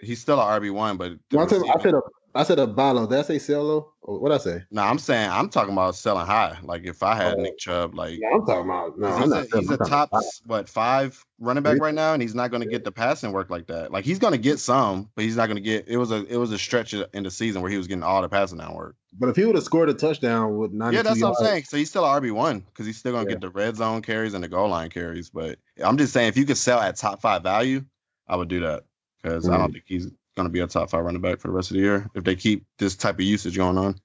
he's 0.00 0.20
still 0.20 0.40
an 0.40 0.46
RB 0.62 0.70
one. 0.72 0.96
But 0.96 1.12
the 1.30 1.36
No, 1.38 1.42
I 1.42 1.46
said 1.48 1.62
I 1.74 1.82
said 1.82 1.94
a 1.94 2.00
I 2.34 2.42
said 2.44 2.58
a 2.60 2.66
buy 2.68 2.90
low. 2.92 3.06
Did 3.08 3.18
I 3.18 3.22
say 3.22 3.38
sell 3.40 3.64
low? 3.64 3.92
What 4.08 4.32
I 4.32 4.38
say? 4.38 4.62
no, 4.70 4.82
I'm 4.82 4.98
saying 4.98 5.28
I'm 5.30 5.50
talking 5.50 5.72
about 5.74 5.94
selling 5.94 6.24
high. 6.26 6.58
Like 6.62 6.84
if 6.84 7.02
I 7.02 7.14
had 7.14 7.36
Oh. 7.38 7.42
Nick 7.42 7.58
Chubb, 7.58 7.94
like 7.94 8.18
Yeah, 8.18 8.28
I'm 8.32 8.46
talking 8.46 8.64
about 8.64 8.98
no. 8.98 9.06
he's, 9.06 9.16
I'm 9.16 9.22
a, 9.24 9.44
selling, 9.44 9.48
he's 9.52 9.70
a 9.70 9.76
top 9.76 10.10
what 10.46 10.68
five 10.68 11.22
running 11.38 11.62
back 11.62 11.78
right 11.78 11.94
now, 11.94 12.14
and 12.14 12.22
he's 12.22 12.34
not 12.34 12.50
going 12.50 12.62
to 12.62 12.68
get 12.68 12.84
the 12.84 12.92
passing 12.92 13.32
work 13.32 13.50
like 13.50 13.66
that. 13.66 13.92
Like 13.92 14.06
he's 14.06 14.18
going 14.18 14.32
to 14.32 14.38
get 14.38 14.60
some, 14.60 15.10
but 15.14 15.24
he's 15.24 15.36
not 15.36 15.46
going 15.46 15.56
to 15.56 15.62
get. 15.62 15.88
It 15.88 15.98
was 15.98 16.10
a 16.10 16.24
it 16.24 16.36
was 16.38 16.52
a 16.52 16.58
stretch 16.58 16.94
in 16.94 17.22
the 17.22 17.30
season 17.30 17.60
where 17.60 17.70
he 17.70 17.76
was 17.76 17.86
getting 17.86 18.02
all 18.02 18.22
the 18.22 18.30
passing 18.30 18.56
down 18.56 18.74
work. 18.74 18.96
But 19.18 19.28
if 19.28 19.36
he 19.36 19.44
would 19.44 19.54
have 19.56 19.64
scored 19.64 19.90
a 19.90 19.94
touchdown 19.94 20.56
with 20.56 20.72
92 20.72 20.96
Yeah, 20.96 21.02
that's 21.02 21.20
what 21.22 21.28
I'm 21.28 21.44
saying. 21.46 21.64
So 21.64 21.76
he's 21.76 21.90
still 21.90 22.04
an 22.04 22.22
RB 22.22 22.32
one 22.32 22.60
because 22.60 22.86
he's 22.86 22.96
still 22.98 23.12
going 23.12 23.26
to 23.26 23.30
Yeah. 23.30 23.36
get 23.36 23.40
the 23.42 23.50
red 23.50 23.76
zone 23.76 24.00
carries 24.02 24.32
and 24.34 24.42
the 24.42 24.48
goal 24.48 24.68
line 24.68 24.88
carries. 24.90 25.28
But 25.30 25.58
I'm 25.82 25.98
just 25.98 26.12
saying, 26.14 26.28
if 26.28 26.36
you 26.36 26.46
could 26.46 26.58
sell 26.58 26.78
at 26.80 26.96
top 26.96 27.20
five 27.20 27.42
value, 27.42 27.84
I 28.26 28.36
would 28.36 28.48
do 28.48 28.60
that 28.60 28.84
because 29.22 29.48
I 29.48 29.52
Mm. 29.52 29.58
don't 29.58 29.72
think 29.72 29.84
he's 29.86 30.06
going 30.38 30.48
to 30.48 30.52
be 30.52 30.60
a 30.60 30.66
top 30.66 30.90
five 30.90 31.04
running 31.04 31.20
back 31.20 31.40
for 31.40 31.48
the 31.48 31.52
rest 31.52 31.70
of 31.70 31.74
the 31.74 31.82
year 31.82 32.08
if 32.14 32.24
they 32.24 32.36
keep 32.36 32.64
this 32.78 32.96
type 32.96 33.16
of 33.16 33.22
usage 33.22 33.56
going 33.56 33.76
on. 33.76 33.96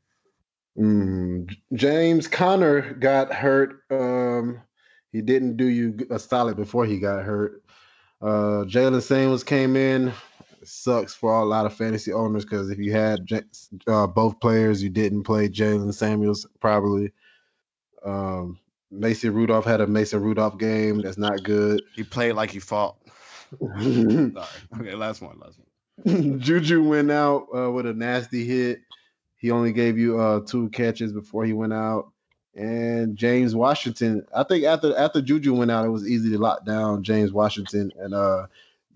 Mm, 0.78 1.56
James 1.74 2.28
Conner 2.28 2.94
got 2.96 3.32
hurt. 3.32 3.84
Um, 3.92 4.62
he 5.12 5.22
didn't 5.22 5.58
do 5.58 5.66
you 5.66 6.08
a 6.10 6.18
solid 6.18 6.58
before 6.58 6.86
he 6.86 7.00
got 7.00 7.24
hurt. 7.24 7.64
Uh, 8.20 8.66
Jaylen 8.66 9.02
Samuels 9.02 9.44
came 9.44 9.76
in. 9.76 10.12
Sucks 10.64 11.14
for 11.14 11.42
a 11.42 11.46
lot 11.46 11.66
of 11.66 11.74
fantasy 11.74 12.14
owners 12.14 12.46
because 12.46 12.72
if 12.72 12.80
you 12.80 12.94
had 12.94 13.20
uh, 13.86 14.08
both 14.08 14.40
players, 14.40 14.82
you 14.82 14.90
didn't 14.90 15.24
play 15.24 15.50
Jaylen 15.50 15.94
Samuels 15.94 16.48
probably. 16.60 17.12
Um, 18.04 18.60
Mason 18.90 19.34
Rudolph 19.34 19.66
had 19.66 19.82
a 19.82 19.88
Mason 19.88 20.22
Rudolph 20.22 20.58
game. 20.58 21.02
That's 21.02 21.18
not 21.18 21.44
good. 21.44 21.82
He 21.96 22.04
played 22.04 22.34
like 22.34 22.50
he 22.50 22.60
fought. 22.60 22.96
Sorry. 23.60 24.32
Okay, 24.80 24.96
last 24.96 25.22
one. 25.22 25.38
Last 25.40 25.60
one. 25.60 25.68
Juju 26.06 26.84
went 26.84 27.12
out 27.12 27.48
uh, 27.56 27.72
with 27.72 27.86
a 27.86 27.94
nasty 27.94 28.46
hit. 28.46 28.82
He 29.38 29.52
only 29.52 29.74
gave 29.74 29.98
you 29.98 30.20
uh, 30.20 30.40
two 30.46 30.70
catches 30.70 31.12
before 31.14 31.46
he 31.46 31.54
went 31.54 31.74
out. 31.74 32.12
and 32.56 33.16
James 33.18 33.56
Washington. 33.56 34.26
I 34.36 34.44
think 34.44 34.64
after 34.66 34.96
after 34.98 35.22
Juju 35.22 35.54
went 35.54 35.72
out, 35.72 35.86
it 35.86 35.90
was 35.90 36.08
easy 36.08 36.30
to 36.32 36.38
lock 36.38 36.66
down 36.66 37.04
James 37.04 37.32
Washington 37.32 37.92
and 38.00 38.14
uh 38.14 38.48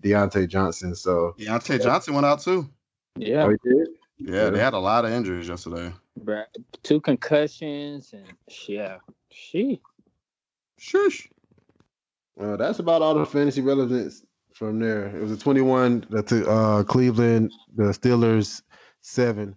Diontae 0.02 0.48
Johnson. 0.48 0.94
So 0.94 1.34
Diontae 1.38 1.82
Johnson 1.82 2.14
went 2.14 2.26
out 2.26 2.40
too. 2.40 2.68
Yeah, 3.16 3.44
Oh, 3.44 3.50
he 3.50 3.56
did? 3.68 3.88
Yeah, 4.20 4.50
they 4.50 4.58
had 4.58 4.74
a 4.74 4.78
lot 4.78 5.04
of 5.04 5.12
injuries 5.12 5.48
yesterday. 5.48 5.92
bruh. 6.20 6.44
two 6.82 7.00
concussions 7.00 8.12
and 8.12 8.26
yeah, 8.66 8.98
she. 9.30 9.80
Shush. 10.78 11.28
Well, 12.36 12.56
that's 12.56 12.78
about 12.78 13.02
all 13.02 13.14
the 13.14 13.26
fantasy 13.26 13.60
relevance 13.60 14.22
from 14.58 14.80
there. 14.80 15.06
It 15.06 15.22
was 15.22 15.30
a 15.30 15.36
21 15.36 16.02
to 16.26 16.50
uh, 16.50 16.82
Cleveland, 16.82 17.52
the 17.76 17.84
Steelers 17.84 18.62
seven. 19.00 19.54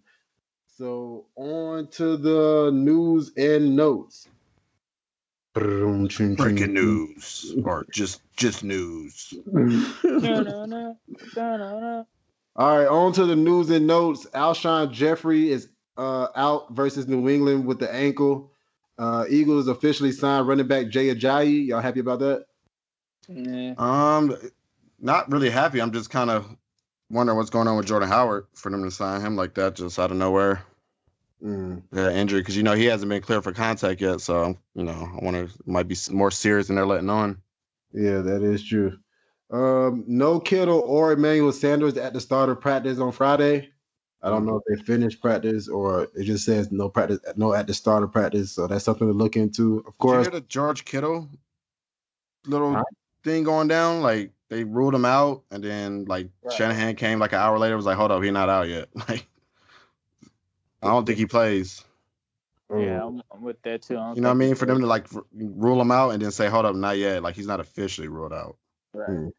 So 0.77 1.25
on 1.36 1.88
to 1.91 2.17
the 2.17 2.72
news 2.72 3.31
and 3.36 3.75
notes. 3.75 4.27
Breaking 5.53 6.74
news, 6.74 7.53
or 7.65 7.86
just 7.91 8.22
just 8.38 8.63
news. 8.63 9.34
Da-na-na, 9.51 10.93
da-na-na. 11.36 12.03
All 12.55 12.77
right, 12.77 12.88
on 12.88 13.12
to 13.13 13.25
the 13.25 13.36
news 13.36 13.70
and 13.70 13.86
notes. 13.86 14.25
Alshon 14.34 14.93
Jeffery 14.93 15.51
is 15.51 15.67
uh, 15.98 16.27
out 16.36 16.72
versus 16.72 17.08
New 17.08 17.27
England 17.27 17.65
with 17.65 17.79
the 17.79 17.93
ankle. 17.93 18.53
Uh, 18.98 19.25
Eagles 19.29 19.67
officially 19.67 20.13
signed 20.13 20.48
running 20.48 20.67
back 20.67 20.88
Jay 20.88 21.13
Ajayi. 21.13 21.67
Y'all 21.67 21.81
happy 21.81 22.00
about 22.00 22.20
that? 22.20 22.46
Yeah. 23.27 23.74
Um, 23.77 24.38
not 25.01 25.31
really 25.31 25.50
happy. 25.50 25.81
I'm 25.81 25.91
just 25.91 26.10
kind 26.10 26.29
of 26.29 26.48
wondering 27.10 27.38
what's 27.38 27.50
going 27.50 27.67
on 27.67 27.77
with 27.77 27.88
Jordan 27.88 28.10
Howard 28.10 28.46
for 28.53 28.72
them 28.72 28.84
to 28.84 28.91
sign 28.91 29.22
him 29.22 29.36
like 29.36 29.55
that 29.55 29.75
just 29.75 30.00
out 30.00 30.12
of 30.12 30.17
nowhere. 30.17 30.63
Mm. 31.43 31.84
Yeah, 31.91 32.12
injury 32.12 32.39
because 32.41 32.55
you 32.55 32.63
know 32.63 32.74
he 32.75 32.86
hasn't 32.86 33.10
been 33.10 33.22
cleared 33.22 33.43
for 33.43 33.51
contact 33.51 34.00
yet. 34.00 34.22
So 34.22 34.58
you 34.75 34.84
know 34.84 35.10
I 35.20 35.24
wonder 35.24 35.43
it 35.43 35.51
might 35.67 35.88
be 35.88 35.96
more 36.12 36.29
serious 36.31 36.67
than 36.67 36.75
they're 36.75 36.86
letting 36.86 37.10
on. 37.10 37.41
Yeah, 37.93 38.20
that 38.20 38.43
is 38.43 38.63
true. 38.63 38.98
Um, 39.50 40.05
no 40.08 40.39
Kittle 40.39 40.79
or 40.79 41.12
Emmanuel 41.12 41.51
Sanders 41.51 41.98
at 41.98 42.13
the 42.13 42.22
start 42.22 42.50
of 42.50 42.62
practice 42.62 43.00
on 43.00 43.12
Friday. 43.12 43.70
I 44.24 44.29
don't 44.29 44.46
know 44.46 44.62
if 44.63 44.77
they 44.77 44.84
finished 44.86 45.20
practice 45.20 45.67
or 45.67 46.03
it 46.15 46.24
just 46.25 46.46
says 46.46 46.72
no 46.72 46.89
practice, 46.89 47.20
no 47.36 47.53
at 47.53 47.65
the 47.65 47.74
start 47.74 48.03
of 48.03 48.12
practice. 48.12 48.51
So 48.51 48.67
that's 48.67 48.86
something 48.86 49.08
to 49.08 49.13
look 49.13 49.36
into. 49.36 49.79
Of 49.79 49.86
Did 49.86 49.88
you 49.88 49.98
course, 49.98 50.25
hear 50.27 50.31
the 50.31 50.41
George 50.41 50.86
Kittle 50.86 51.27
little 52.46 52.75
Huh? 52.75 52.84
thing 53.24 53.43
going 53.43 53.67
down? 53.67 54.01
Like 54.01 54.31
they 54.51 54.65
ruled 54.65 54.93
him 54.93 55.05
out, 55.05 55.43
and 55.50 55.63
then 55.63 56.03
like 56.05 56.27
Right. 56.43 56.53
Shanahan 56.53 56.96
came 56.98 57.20
like 57.20 57.31
an 57.31 57.39
hour 57.39 57.58
later, 57.58 57.77
was 57.77 57.86
like, 57.86 57.96
"Hold 57.96 58.12
up, 58.12 58.22
he's 58.22 58.34
not 58.34 58.50
out 58.50 58.67
yet." 58.67 58.89
Like 59.10 59.25
I 60.84 60.88
don't 60.88 61.05
think 61.05 61.17
he 61.17 61.25
plays. 61.25 61.84
Yeah, 62.70 63.05
I'm, 63.05 63.22
I'm 63.31 63.41
with 63.43 63.62
that 63.63 63.84
too. 63.84 63.93
You 63.93 64.22
know 64.22 64.29
what 64.29 64.31
I 64.31 64.34
mean? 64.34 64.55
For 64.55 64.65
them 64.65 64.81
to 64.81 64.88
like 64.88 65.05
r- 65.13 65.24
rule 65.34 65.79
him 65.79 65.91
out 65.91 66.10
and 66.10 66.22
then 66.22 66.31
say, 66.31 66.50
"Hold 66.50 66.65
up, 66.65 66.75
not 66.75 66.98
yet," 66.98 67.24
like 67.24 67.36
he's 67.36 67.48
not 67.48 67.60
officially 67.62 68.10
ruled 68.10 68.34
out. 68.34 68.58
Right. 68.93 69.31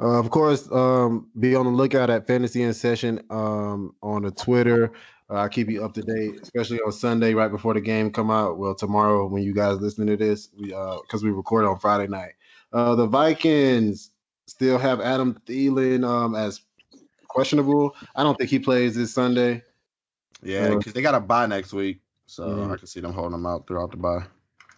Uh, 0.00 0.20
of 0.20 0.30
course, 0.30 0.70
um, 0.70 1.30
be 1.38 1.56
on 1.56 1.64
the 1.66 1.72
lookout 1.72 2.08
at 2.08 2.28
Fantasy 2.28 2.62
in 2.62 2.74
Session 2.74 3.20
um, 3.30 3.96
on 4.02 4.22
the 4.22 4.30
Twitter. 4.30 4.92
Uh, 5.28 5.34
I'll 5.34 5.48
keep 5.48 5.68
you 5.68 5.84
up 5.84 5.94
to 5.94 6.02
date, 6.02 6.40
especially 6.42 6.78
on 6.80 6.92
Sunday 6.92 7.34
right 7.34 7.50
before 7.50 7.74
the 7.74 7.80
game 7.80 8.12
come 8.12 8.30
out. 8.30 8.58
Well, 8.58 8.76
tomorrow 8.76 9.26
when 9.26 9.42
you 9.42 9.52
guys 9.52 9.80
listening 9.80 10.08
to 10.08 10.16
this, 10.16 10.48
we 10.56 10.68
because 10.68 11.24
we 11.24 11.30
record 11.30 11.64
on 11.64 11.80
Friday 11.80 12.06
night. 12.06 12.34
Uh, 12.72 12.94
the 12.94 13.06
Vikings 13.06 14.10
still 14.48 14.78
have 14.78 15.00
Adam 15.00 15.40
Thielen 15.46 16.08
um, 16.08 16.34
as 16.34 16.60
questionable. 17.26 17.94
I 18.16 18.22
don't 18.22 18.36
think 18.36 18.50
he 18.50 18.58
plays 18.58 18.94
this 18.94 19.12
Sunday. 19.12 19.62
Yeah, 20.42 20.68
Uh, 20.68 20.76
because 20.76 20.92
they 20.92 21.02
got 21.02 21.14
a 21.14 21.20
bye 21.20 21.46
next 21.46 21.72
week, 21.72 22.00
so 22.26 22.56
Yeah. 22.56 22.72
I 22.72 22.76
can 22.76 22.86
see 22.86 23.00
them 23.00 23.12
holding 23.12 23.34
him 23.34 23.46
out 23.46 23.66
throughout 23.66 23.90
the 23.90 23.96
bye. 23.96 24.24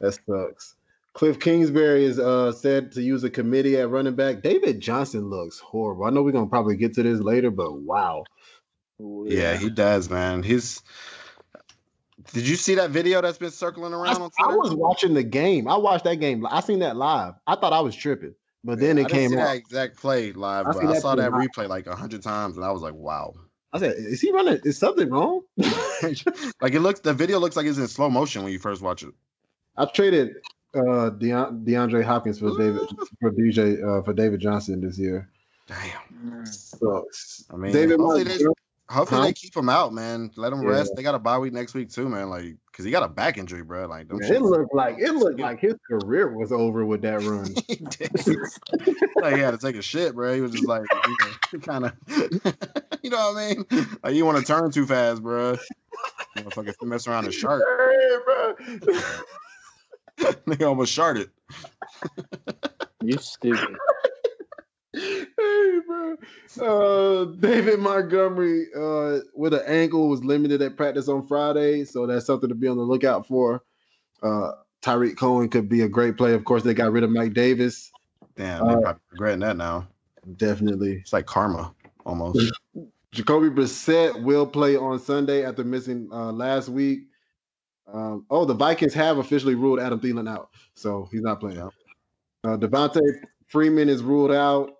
That 0.00 0.18
sucks. 0.26 0.74
Kliff 1.14 1.40
Kingsbury 1.40 2.04
is 2.04 2.18
uh, 2.18 2.52
said 2.52 2.92
to 2.92 3.02
use 3.02 3.24
a 3.24 3.30
committee 3.30 3.76
at 3.76 3.90
running 3.90 4.14
back. 4.14 4.42
David 4.42 4.80
Johnson 4.80 5.28
looks 5.28 5.58
horrible. 5.58 6.04
I 6.04 6.10
know 6.10 6.22
we're 6.22 6.32
gonna 6.32 6.46
probably 6.46 6.76
get 6.76 6.94
to 6.94 7.02
this 7.02 7.20
later, 7.20 7.50
but 7.50 7.72
wow. 7.72 8.24
Ooh, 9.00 9.26
Yeah, 9.28 9.56
he 9.56 9.70
does, 9.70 10.08
man. 10.08 10.42
He's. 10.42 10.82
Did 12.32 12.46
you 12.46 12.54
see 12.54 12.76
that 12.76 12.90
video 12.90 13.20
that's 13.22 13.38
been 13.38 13.50
circling 13.50 13.92
I, 13.92 13.96
around 13.96 14.22
on 14.22 14.30
I 14.38 14.54
was 14.54 14.74
watching 14.74 15.14
the 15.14 15.22
game. 15.22 15.66
I 15.66 15.78
watched 15.78 16.04
that 16.04 16.16
game. 16.16 16.46
I 16.46 16.60
seen 16.60 16.80
that 16.80 16.96
live. 16.96 17.34
I 17.46 17.56
thought 17.56 17.72
I 17.72 17.80
was 17.80 17.96
tripping, 17.96 18.34
but 18.64 18.78
then 18.78 18.98
I 18.98 19.02
it 19.02 19.08
didn't 19.08 19.30
came 19.30 19.30
that 19.36 19.56
exact 19.56 19.96
play 19.96 20.32
live, 20.32 20.66
I 20.66 20.72
but 20.72 20.86
I 20.86 20.98
saw 20.98 21.14
that 21.14 21.30
replay 21.32 21.68
like 21.68 21.86
a 21.86 21.96
hundred 21.96 22.22
times, 22.22 22.56
and 22.56 22.64
I 22.64 22.70
was 22.70 22.82
like, 22.82 22.94
"Wow!" 22.94 23.34
I 23.72 23.78
said, 23.78 23.94
"Is 23.96 24.20
he 24.20 24.32
running? 24.32 24.60
Is 24.64 24.78
something 24.78 25.08
wrong?" 25.08 25.42
like 25.56 26.74
it 26.74 26.80
looks, 26.80 27.00
the 27.00 27.14
video 27.14 27.38
looks 27.38 27.56
like 27.56 27.66
it's 27.66 27.78
in 27.78 27.88
slow 27.88 28.10
motion 28.10 28.42
when 28.42 28.52
you 28.52 28.58
first 28.58 28.82
watch 28.82 29.02
it. 29.02 29.14
I 29.76 29.86
traded 29.86 30.36
uh 30.74 31.10
Deon- 31.10 31.64
DeAndre 31.64 32.04
Hopkins 32.04 32.38
for 32.38 32.56
David 32.56 32.82
for 33.20 33.32
DJ 33.32 33.82
uh, 33.82 34.02
for 34.02 34.12
David 34.12 34.40
Johnson 34.40 34.80
this 34.80 34.98
year. 34.98 35.28
Damn. 35.66 36.44
So 36.46 37.06
I 37.50 37.56
mean, 37.56 37.72
David 37.72 37.98
hopefully, 38.00 38.24
Montgomery- 38.24 38.38
they, 38.38 38.59
hopefully 38.90 39.20
Huh? 39.20 39.26
they 39.26 39.32
keep 39.32 39.56
him 39.56 39.68
out, 39.68 39.92
man. 39.92 40.30
Let 40.36 40.52
him 40.52 40.62
Yeah. 40.62 40.70
rest. 40.70 40.94
They 40.96 41.02
got 41.02 41.14
a 41.14 41.18
bye 41.18 41.38
week 41.38 41.52
next 41.52 41.74
week 41.74 41.90
too, 41.90 42.08
man. 42.08 42.28
Like, 42.28 42.56
cause 42.72 42.84
he 42.84 42.90
got 42.90 43.02
a 43.02 43.08
back 43.08 43.38
injury, 43.38 43.62
bro. 43.62 43.86
Like, 43.86 44.08
them 44.08 44.18
Man, 44.18 44.32
it 44.32 44.42
looked 44.42 44.74
like 44.74 44.96
it 44.98 45.12
looked 45.12 45.40
like 45.40 45.60
his 45.60 45.74
career 45.88 46.36
was 46.36 46.52
over 46.52 46.84
with 46.84 47.02
that 47.02 47.20
run. 47.22 47.54
he 47.68 47.76
did. 47.76 48.10
like 49.20 49.34
he 49.34 49.40
had 49.40 49.52
to 49.52 49.58
take 49.58 49.76
a 49.76 49.82
shit, 49.82 50.14
bro. 50.14 50.34
He 50.34 50.40
was 50.40 50.52
just 50.52 50.66
like, 50.66 50.82
you 51.06 51.16
know, 51.20 51.58
kind 51.60 51.84
of, 51.86 51.92
you 53.02 53.10
know 53.10 53.32
what 53.32 53.36
I 53.36 53.54
mean? 53.54 53.64
Like 54.02 54.14
you 54.14 54.24
want 54.24 54.44
to 54.44 54.52
turn 54.52 54.70
too 54.70 54.86
fast, 54.86 55.22
bro. 55.22 55.56
Motherfucker 56.36 56.74
mess 56.82 57.06
around 57.06 57.24
and 57.24 57.34
shark. 57.34 57.62
Hey, 57.78 58.16
bro. 58.24 58.54
Nigga 60.46 60.66
almost 60.68 60.92
sharted. 60.92 61.30
You 63.02 63.18
stupid. 63.18 63.76
Uh, 66.60 67.24
David 67.38 67.78
Montgomery 67.78 68.66
uh, 68.76 69.18
with 69.34 69.54
an 69.54 69.62
ankle 69.66 70.08
was 70.08 70.24
limited 70.24 70.60
at 70.62 70.76
practice 70.76 71.08
on 71.08 71.26
Friday, 71.26 71.84
so 71.84 72.06
that's 72.06 72.26
something 72.26 72.48
to 72.48 72.54
be 72.54 72.68
on 72.68 72.76
the 72.76 72.82
lookout 72.82 73.26
for. 73.26 73.62
Uh, 74.22 74.52
Tarik 74.82 75.16
Cohen 75.16 75.48
could 75.48 75.68
be 75.68 75.82
a 75.82 75.88
great 75.88 76.16
play. 76.16 76.34
Of 76.34 76.44
course, 76.44 76.62
they 76.62 76.74
got 76.74 76.92
rid 76.92 77.04
of 77.04 77.10
Mike 77.10 77.34
Davis. 77.34 77.90
Damn, 78.36 78.66
they 78.66 78.74
Uh, 78.74 78.80
probably 78.80 79.00
regretting 79.12 79.40
that 79.40 79.56
now. 79.56 79.86
Definitely. 80.36 80.94
It's 80.94 81.12
like 81.12 81.26
karma 81.26 81.74
almost. 82.04 82.52
Jacoby 83.12 83.48
Brissett 83.48 84.22
will 84.22 84.46
play 84.46 84.76
on 84.76 84.98
Sunday 85.00 85.44
after 85.44 85.64
missing 85.64 86.08
uh, 86.12 86.32
last 86.32 86.68
week. 86.68 87.00
Um, 87.92 88.24
oh, 88.30 88.44
the 88.44 88.54
Vikings 88.54 88.94
have 88.94 89.18
officially 89.18 89.56
ruled 89.56 89.80
Adam 89.80 89.98
Thielen 89.98 90.28
out, 90.28 90.50
so 90.74 91.08
he's 91.10 91.22
not 91.22 91.40
playing. 91.40 91.58
Uh, 91.58 91.70
Devonta 92.56 93.00
Freeman 93.48 93.88
is 93.88 94.02
ruled 94.02 94.30
out. 94.30 94.76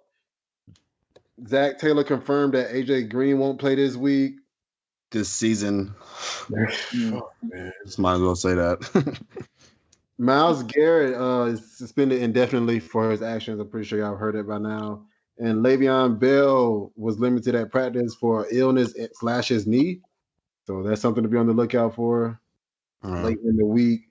Zac 1.47 1.79
Taylor 1.79 2.05
confirmed 2.05 2.55
that 2.55 2.71
AJ 2.71 3.11
Green 3.11 3.39
won't 3.39 3.59
play 3.59 3.75
this 3.75 3.97
week. 3.97 4.37
this 5.11 5.29
season, 5.29 5.95
Mm. 6.51 7.21
just 7.85 7.99
might 7.99 8.15
as 8.15 8.21
well 8.21 8.37
say 8.37 8.55
that. 8.55 9.19
Myles 10.19 10.63
Garrett 10.65 11.15
uh, 11.15 11.45
is 11.53 11.77
suspended 11.79 12.23
indefinitely 12.23 12.79
for 12.79 13.11
his 13.11 13.23
actions. 13.23 13.59
I'm 13.61 13.69
pretty 13.71 13.87
sure 13.89 13.99
y'all 13.99 14.17
heard 14.17 14.37
it 14.37 14.47
by 14.47 14.59
now. 14.59 15.07
And 15.39 15.65
Le'Veon 15.65 16.19
Bell 16.21 16.93
was 16.95 17.19
limited 17.19 17.55
at 17.55 17.71
practice 17.73 18.15
for 18.15 18.47
illness 18.53 18.95
slash 19.15 19.49
his 19.49 19.67
knee. 19.67 20.03
So 20.67 20.83
that's 20.83 21.01
something 21.01 21.23
to 21.23 21.29
be 21.29 21.39
on 21.39 21.47
the 21.47 21.55
lookout 21.55 21.95
for. 21.95 22.39
Uh, 23.03 23.23
late 23.23 23.39
in 23.43 23.57
the 23.57 23.65
week. 23.65 24.03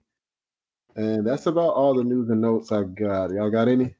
And 0.96 1.26
that's 1.26 1.46
about 1.46 1.76
all 1.76 1.94
the 1.94 2.04
news 2.04 2.30
and 2.30 2.42
notes 2.42 2.72
I 2.72 2.84
got. 2.84 3.30
Y'all 3.30 3.52
got 3.52 3.68
any 3.70 3.94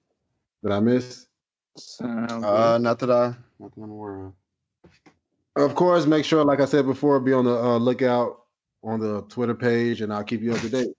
that 0.64 0.72
I 0.74 0.80
missed? 0.82 1.29
Sound 1.78 2.46
uh, 2.46 2.78
not 2.78 3.00
that 3.00 3.12
I, 3.12 3.34
nothing 3.60 3.84
in 3.84 3.90
the 3.90 3.96
world. 3.96 4.34
Of 5.56 5.76
course, 5.76 6.06
make 6.06 6.26
sure, 6.26 6.44
like 6.44 6.62
I 6.62 6.66
said 6.66 6.86
before, 6.86 7.20
be 7.20 7.34
on 7.34 7.46
the 7.46 7.56
uh, 7.56 7.78
lookout 7.78 8.44
on 8.84 9.00
the 9.00 9.22
Twitter 9.24 9.56
page, 9.56 10.02
and 10.02 10.14
I'll 10.14 10.24
keep 10.24 10.42
you 10.42 10.54
up 10.54 10.60
to 10.62 10.70
date. 10.70 10.96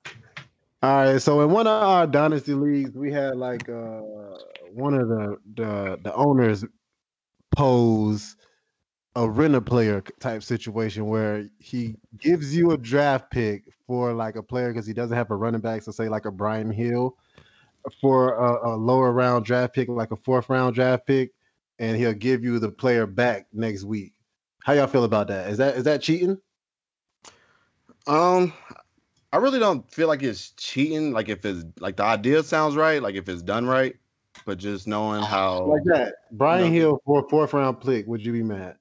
All 0.83 1.05
right. 1.05 1.23
So 1.23 1.41
in 1.43 1.51
one 1.51 1.67
of 1.67 1.83
our 1.83 2.07
dynasty 2.07 2.55
leagues, 2.55 2.95
we 2.95 3.13
had 3.13 3.37
like 3.37 3.69
uh, 3.69 4.01
one 4.73 4.95
of 4.95 5.09
the 5.09 5.37
the 5.55 5.99
the 6.03 6.15
owners 6.15 6.65
pose 7.55 8.37
a 9.17 9.29
renter 9.29 9.61
player 9.61 10.03
type 10.21 10.43
situation 10.43 11.07
where 11.07 11.49
he 11.59 11.97
gives 12.19 12.55
you 12.55 12.71
a 12.71 12.79
draft 12.79 13.31
pick 13.31 13.65
for 13.87 14.13
like 14.13 14.37
a 14.37 14.43
player 14.43 14.73
because 14.73 14.87
he 14.87 14.93
doesn't 14.93 15.17
have 15.17 15.31
a 15.31 15.37
running 15.37 15.61
back, 15.61 15.83
so 15.83 15.91
say 15.91 16.09
like 16.09 16.27
a 16.27 16.31
Brian 16.31 16.71
Hill 16.71 17.17
for 18.01 18.35
a, 18.35 18.71
a 18.71 18.77
lower 18.77 19.13
round 19.13 19.45
draft 19.45 19.75
pick, 19.75 19.89
like 19.89 20.11
a 20.11 20.17
fourth 20.17 20.49
round 20.49 20.75
draft 20.75 21.07
pick, 21.07 21.33
and 21.79 21.97
he'll 21.97 22.13
give 22.13 22.45
you 22.45 22.59
the 22.59 22.71
player 22.71 23.07
back 23.07 23.47
next 23.53 23.85
week. 23.85 24.13
How 24.65 24.73
y'all 24.75 24.87
feel 24.87 25.05
about 25.05 25.29
that? 25.29 25.49
Is 25.49 25.59
that 25.59 25.77
is 25.77 25.85
that 25.85 26.03
cheating? 26.03 26.39
Um, 28.07 28.53
I 29.33 29.37
really 29.39 29.59
don't 29.59 29.89
feel 29.93 30.09
like 30.09 30.23
it's 30.23 30.51
cheating. 30.53 31.13
Like 31.13 31.29
if 31.29 31.45
it's 31.45 31.65
like 31.79 31.97
the 31.97 32.05
idea 32.05 32.43
sounds 32.43 32.77
right, 32.77 33.03
like 33.03 33.15
if 33.15 33.29
it's 33.29 33.43
done 33.43 33.67
right, 33.67 33.95
but 34.45 34.59
just 34.59 34.87
knowing 34.87 35.23
how 35.23 35.67
Like 35.67 35.85
that. 35.85 36.15
Brian 36.33 36.67
No. 36.67 36.73
Hill 36.73 37.03
for 37.05 37.25
a 37.25 37.29
fourth 37.29 37.53
round 37.55 37.81
pick, 37.81 38.07
would 38.07 38.25
you 38.25 38.33
be 38.33 38.43
mad? 38.43 38.77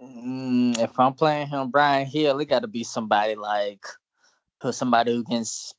Mm, 0.00 0.78
if 0.78 0.98
I'm 0.98 1.14
playing 1.14 1.48
him, 1.48 1.70
Brian 1.70 2.06
Hill, 2.06 2.38
it 2.40 2.46
got 2.46 2.60
to 2.60 2.68
be 2.68 2.84
somebody 2.84 3.34
like 3.34 3.86
put 4.60 4.74
somebody 4.74 5.12
who 5.14 5.24
can, 5.24 5.40
s- 5.40 5.74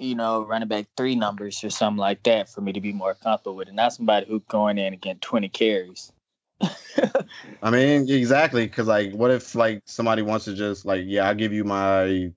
you 0.00 0.14
know, 0.14 0.44
running 0.44 0.68
back 0.68 0.86
three 0.96 1.14
numbers 1.14 1.62
or 1.62 1.70
something 1.70 1.98
like 1.98 2.22
that 2.24 2.48
for 2.48 2.60
me 2.60 2.72
to 2.72 2.80
be 2.80 2.92
more 2.92 3.14
comfortable 3.14 3.56
with 3.56 3.68
and 3.68 3.76
Not 3.76 3.92
somebody 3.92 4.26
who 4.26 4.40
going 4.40 4.78
in 4.78 4.92
and 4.92 5.00
getting 5.00 5.20
20 5.20 5.48
carries. 5.48 6.12
I 7.62 7.70
mean, 7.70 8.10
exactly, 8.10 8.66
because 8.66 8.86
like, 8.86 9.12
what 9.12 9.30
if 9.30 9.54
like 9.54 9.82
somebody 9.86 10.22
wants 10.22 10.46
to 10.46 10.54
just 10.54 10.84
like, 10.84 11.04
yeah, 11.06 11.26
I'll 11.26 11.34
give 11.34 11.52
you 11.52 11.64
my 11.64 12.32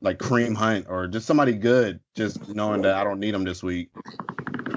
like 0.00 0.18
Kareem 0.18 0.56
Hunt 0.56 0.86
or 0.88 1.06
just 1.06 1.26
somebody 1.26 1.52
good, 1.52 2.00
just 2.14 2.48
knowing 2.48 2.82
that 2.82 2.94
I 2.94 3.04
don't 3.04 3.20
need 3.20 3.34
them 3.34 3.44
this 3.44 3.62
week 3.62 3.90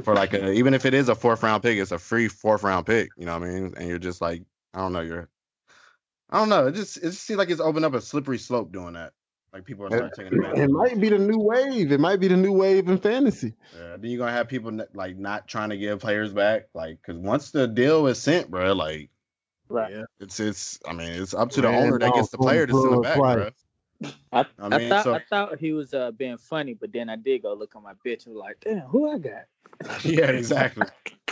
for 0.04 0.16
like 0.16 0.34
a 0.34 0.52
even 0.52 0.74
if 0.74 0.86
it 0.86 0.94
is 0.94 1.10
a 1.10 1.16
fourth 1.16 1.44
round 1.44 1.64
pick, 1.64 1.78
it's 1.78 1.92
a 1.92 2.00
free 2.00 2.28
fourth 2.28 2.64
round 2.64 2.86
pick. 2.86 3.10
You 3.18 3.26
know 3.26 3.38
what 3.38 3.48
I 3.48 3.52
mean? 3.52 3.74
And 3.78 3.88
you're 3.88 4.00
just 4.00 4.22
like, 4.22 4.44
I 4.74 4.80
don't 4.80 4.94
know, 4.94 5.02
you're, 5.02 5.30
I 6.30 6.40
don't 6.40 6.50
know. 6.50 6.68
It 6.68 6.76
just 6.76 6.98
it 6.98 7.12
just 7.12 7.24
seems 7.24 7.38
like 7.38 7.50
it's 7.50 7.62
opened 7.62 7.86
up 7.86 7.94
a 7.94 8.02
slippery 8.02 8.38
slope 8.38 8.72
doing 8.72 8.94
that. 8.94 9.14
Like 9.54 9.66
people 9.66 9.86
are 9.86 9.90
starting 9.90 10.10
taking 10.16 10.40
advantage. 10.40 10.60
It 10.60 10.72
might 10.72 11.00
be 11.00 11.10
the 11.10 11.20
new 11.20 11.38
wave. 11.38 11.92
It 11.92 12.00
might 12.00 12.20
be 12.20 12.28
the 12.28 12.38
new 12.38 12.54
wave 12.54 12.90
in 12.90 12.98
fantasy. 12.98 13.54
Yeah, 13.78 13.98
then 13.98 14.10
you're 14.10 14.18
gonna 14.18 14.32
have 14.32 14.48
people 14.48 14.76
like 14.96 15.16
not 15.16 15.48
trying 15.48 15.70
to 15.70 15.78
give 15.78 16.00
players 16.00 16.34
back, 16.34 16.70
like 16.74 16.98
because 17.02 17.20
once 17.22 17.52
the 17.52 17.68
deal 17.68 18.08
is 18.08 18.20
sent, 18.20 18.50
bro, 18.50 18.74
like 18.74 19.10
Right. 19.70 19.92
Yeah. 19.92 20.04
it's 20.20 20.40
it's. 20.40 20.80
I 20.88 20.94
mean, 20.94 21.10
it's 21.10 21.34
up 21.34 21.50
to 21.52 21.62
the 21.62 21.68
Ran 21.70 21.88
owner 21.88 22.00
that 22.00 22.14
gets 22.14 22.30
the 22.30 22.38
player 22.38 22.68
to 22.68 22.74
send 22.74 22.96
it 22.96 23.04
back, 23.04 23.16
twice. 23.16 23.36
bro. 23.36 24.10
I, 24.32 24.40
I 24.42 24.46
I, 24.60 24.78
mean, 24.78 24.90
thought 24.90 25.04
so- 25.04 25.14
I 25.14 25.22
thought 25.30 25.60
he 25.60 25.72
was 25.72 25.94
uh, 25.94 26.12
being 26.12 26.38
funny, 26.38 26.74
but 26.74 26.92
then 26.92 27.10
I 27.10 27.16
did 27.16 27.42
go 27.42 27.54
look 27.54 27.76
at 27.76 27.82
my 27.82 27.94
bitch 28.06 28.26
and 28.26 28.36
was 28.36 28.42
like, 28.42 28.60
damn, 28.60 28.82
who 28.82 29.10
I 29.10 29.18
got? 29.18 29.46
yeah, 30.04 30.30
exactly. 30.32 30.86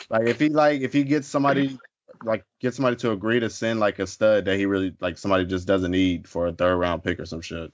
Like 0.10 0.28
if 0.28 0.40
he 0.40 0.50
like 0.50 0.82
if 0.82 0.94
he 0.94 1.04
gets 1.04 1.28
somebody 1.28 1.78
like 2.24 2.46
get 2.60 2.74
somebody 2.74 2.96
to 2.98 3.12
agree 3.12 3.40
to 3.40 3.50
send 3.50 3.80
like 3.80 4.00
a 4.00 4.08
stud 4.08 4.46
that 4.46 4.58
he 4.58 4.66
really 4.66 4.96
like 5.00 5.18
somebody 5.18 5.46
just 5.46 5.68
doesn't 5.68 5.92
need 5.92 6.28
for 6.28 6.48
a 6.48 6.52
third 6.52 6.78
round 6.78 7.04
pick 7.04 7.20
or 7.20 7.26
some 7.26 7.42
shit. 7.42 7.72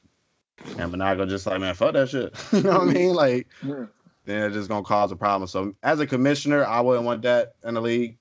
And 0.77 0.91
Monaco 0.91 1.25
just 1.25 1.45
like, 1.45 1.59
man, 1.59 1.75
fuck 1.75 1.93
that 1.93 2.09
shit. 2.09 2.35
you 2.51 2.63
know 2.63 2.79
what 2.79 2.89
I 2.89 2.93
mean? 2.93 3.13
Like 3.13 3.47
then 4.27 4.43
it's 4.43 4.55
just 4.55 4.69
gonna 4.69 4.83
cause 4.83 5.11
a 5.11 5.15
problem. 5.15 5.47
So 5.47 5.73
as 5.81 5.99
a 5.99 6.05
commissioner, 6.05 6.63
I 6.63 6.81
wouldn't 6.81 7.05
want 7.05 7.23
that 7.23 7.55
in 7.63 7.73
the 7.73 7.81
league. 7.81 8.17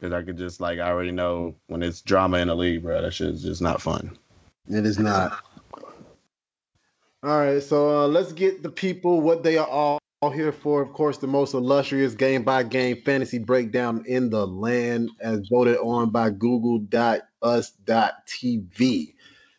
Cause 0.00 0.12
I 0.12 0.22
could 0.22 0.36
just 0.36 0.60
like 0.60 0.78
I 0.78 0.90
already 0.90 1.12
know 1.12 1.54
when 1.68 1.82
it's 1.82 2.02
drama 2.02 2.38
in 2.38 2.48
the 2.48 2.54
league, 2.54 2.82
bro, 2.82 3.00
that 3.02 3.12
shit 3.14 3.28
is 3.30 3.42
just 3.42 3.62
not 3.62 3.80
fun. 3.80 4.18
It 4.68 4.84
is 4.84 4.98
not. 4.98 5.38
All 7.24 7.38
right, 7.38 7.62
so 7.62 8.02
uh, 8.02 8.08
let's 8.08 8.32
get 8.32 8.64
the 8.64 8.68
people 8.68 9.20
what 9.20 9.44
they 9.44 9.56
are 9.56 9.66
all, 9.66 10.00
all 10.20 10.30
here 10.30 10.50
for. 10.50 10.82
Of 10.82 10.92
course, 10.92 11.18
the 11.18 11.28
most 11.28 11.54
illustrious 11.54 12.14
game 12.14 12.42
by 12.42 12.64
game 12.64 13.00
fantasy 13.04 13.38
breakdown 13.38 14.04
in 14.06 14.28
the 14.28 14.44
land, 14.44 15.10
as 15.20 15.46
voted 15.48 15.76
on 15.78 16.10
by 16.10 16.30
Google.us.tv. 16.30 16.88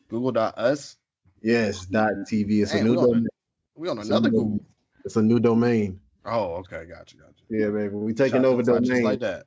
Google.us. 0.09 0.97
Yes, 1.43 1.85
dot 1.85 2.11
TV. 2.25 2.63
It's 2.63 2.73
a 2.73 2.83
new 2.83 2.91
we 2.91 2.95
domain. 2.97 3.27
We 3.75 3.89
on 3.89 3.99
It's 3.99 4.07
another 4.07 4.29
new- 4.31 4.37
Google. 4.37 4.65
It's 5.05 5.15
a 5.17 5.21
new 5.21 5.39
domain. 5.39 5.99
Oh, 6.25 6.55
okay, 6.55 6.85
gotcha, 6.85 7.17
gotcha. 7.17 7.43
Yeah, 7.49 7.67
baby. 7.69 7.89
We 7.95 8.13
taking 8.13 8.45
over 8.45 8.63
domain. 8.63 9.03
like 9.03 9.19
that. 9.19 9.45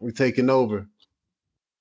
We 0.00 0.12
taking 0.12 0.48
over. 0.48 0.86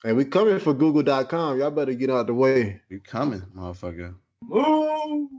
And 0.03 0.17
we 0.17 0.25
coming 0.25 0.59
for 0.59 0.73
Google.com. 0.73 1.59
Y'all 1.59 1.71
better 1.71 1.93
get 1.93 2.09
out 2.09 2.27
the 2.27 2.33
way. 2.33 2.81
You 2.89 2.99
coming, 2.99 3.41
motherfucker. 3.55 4.15
All 4.51 5.29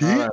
Bitch. 0.00 0.18
right. 0.18 0.28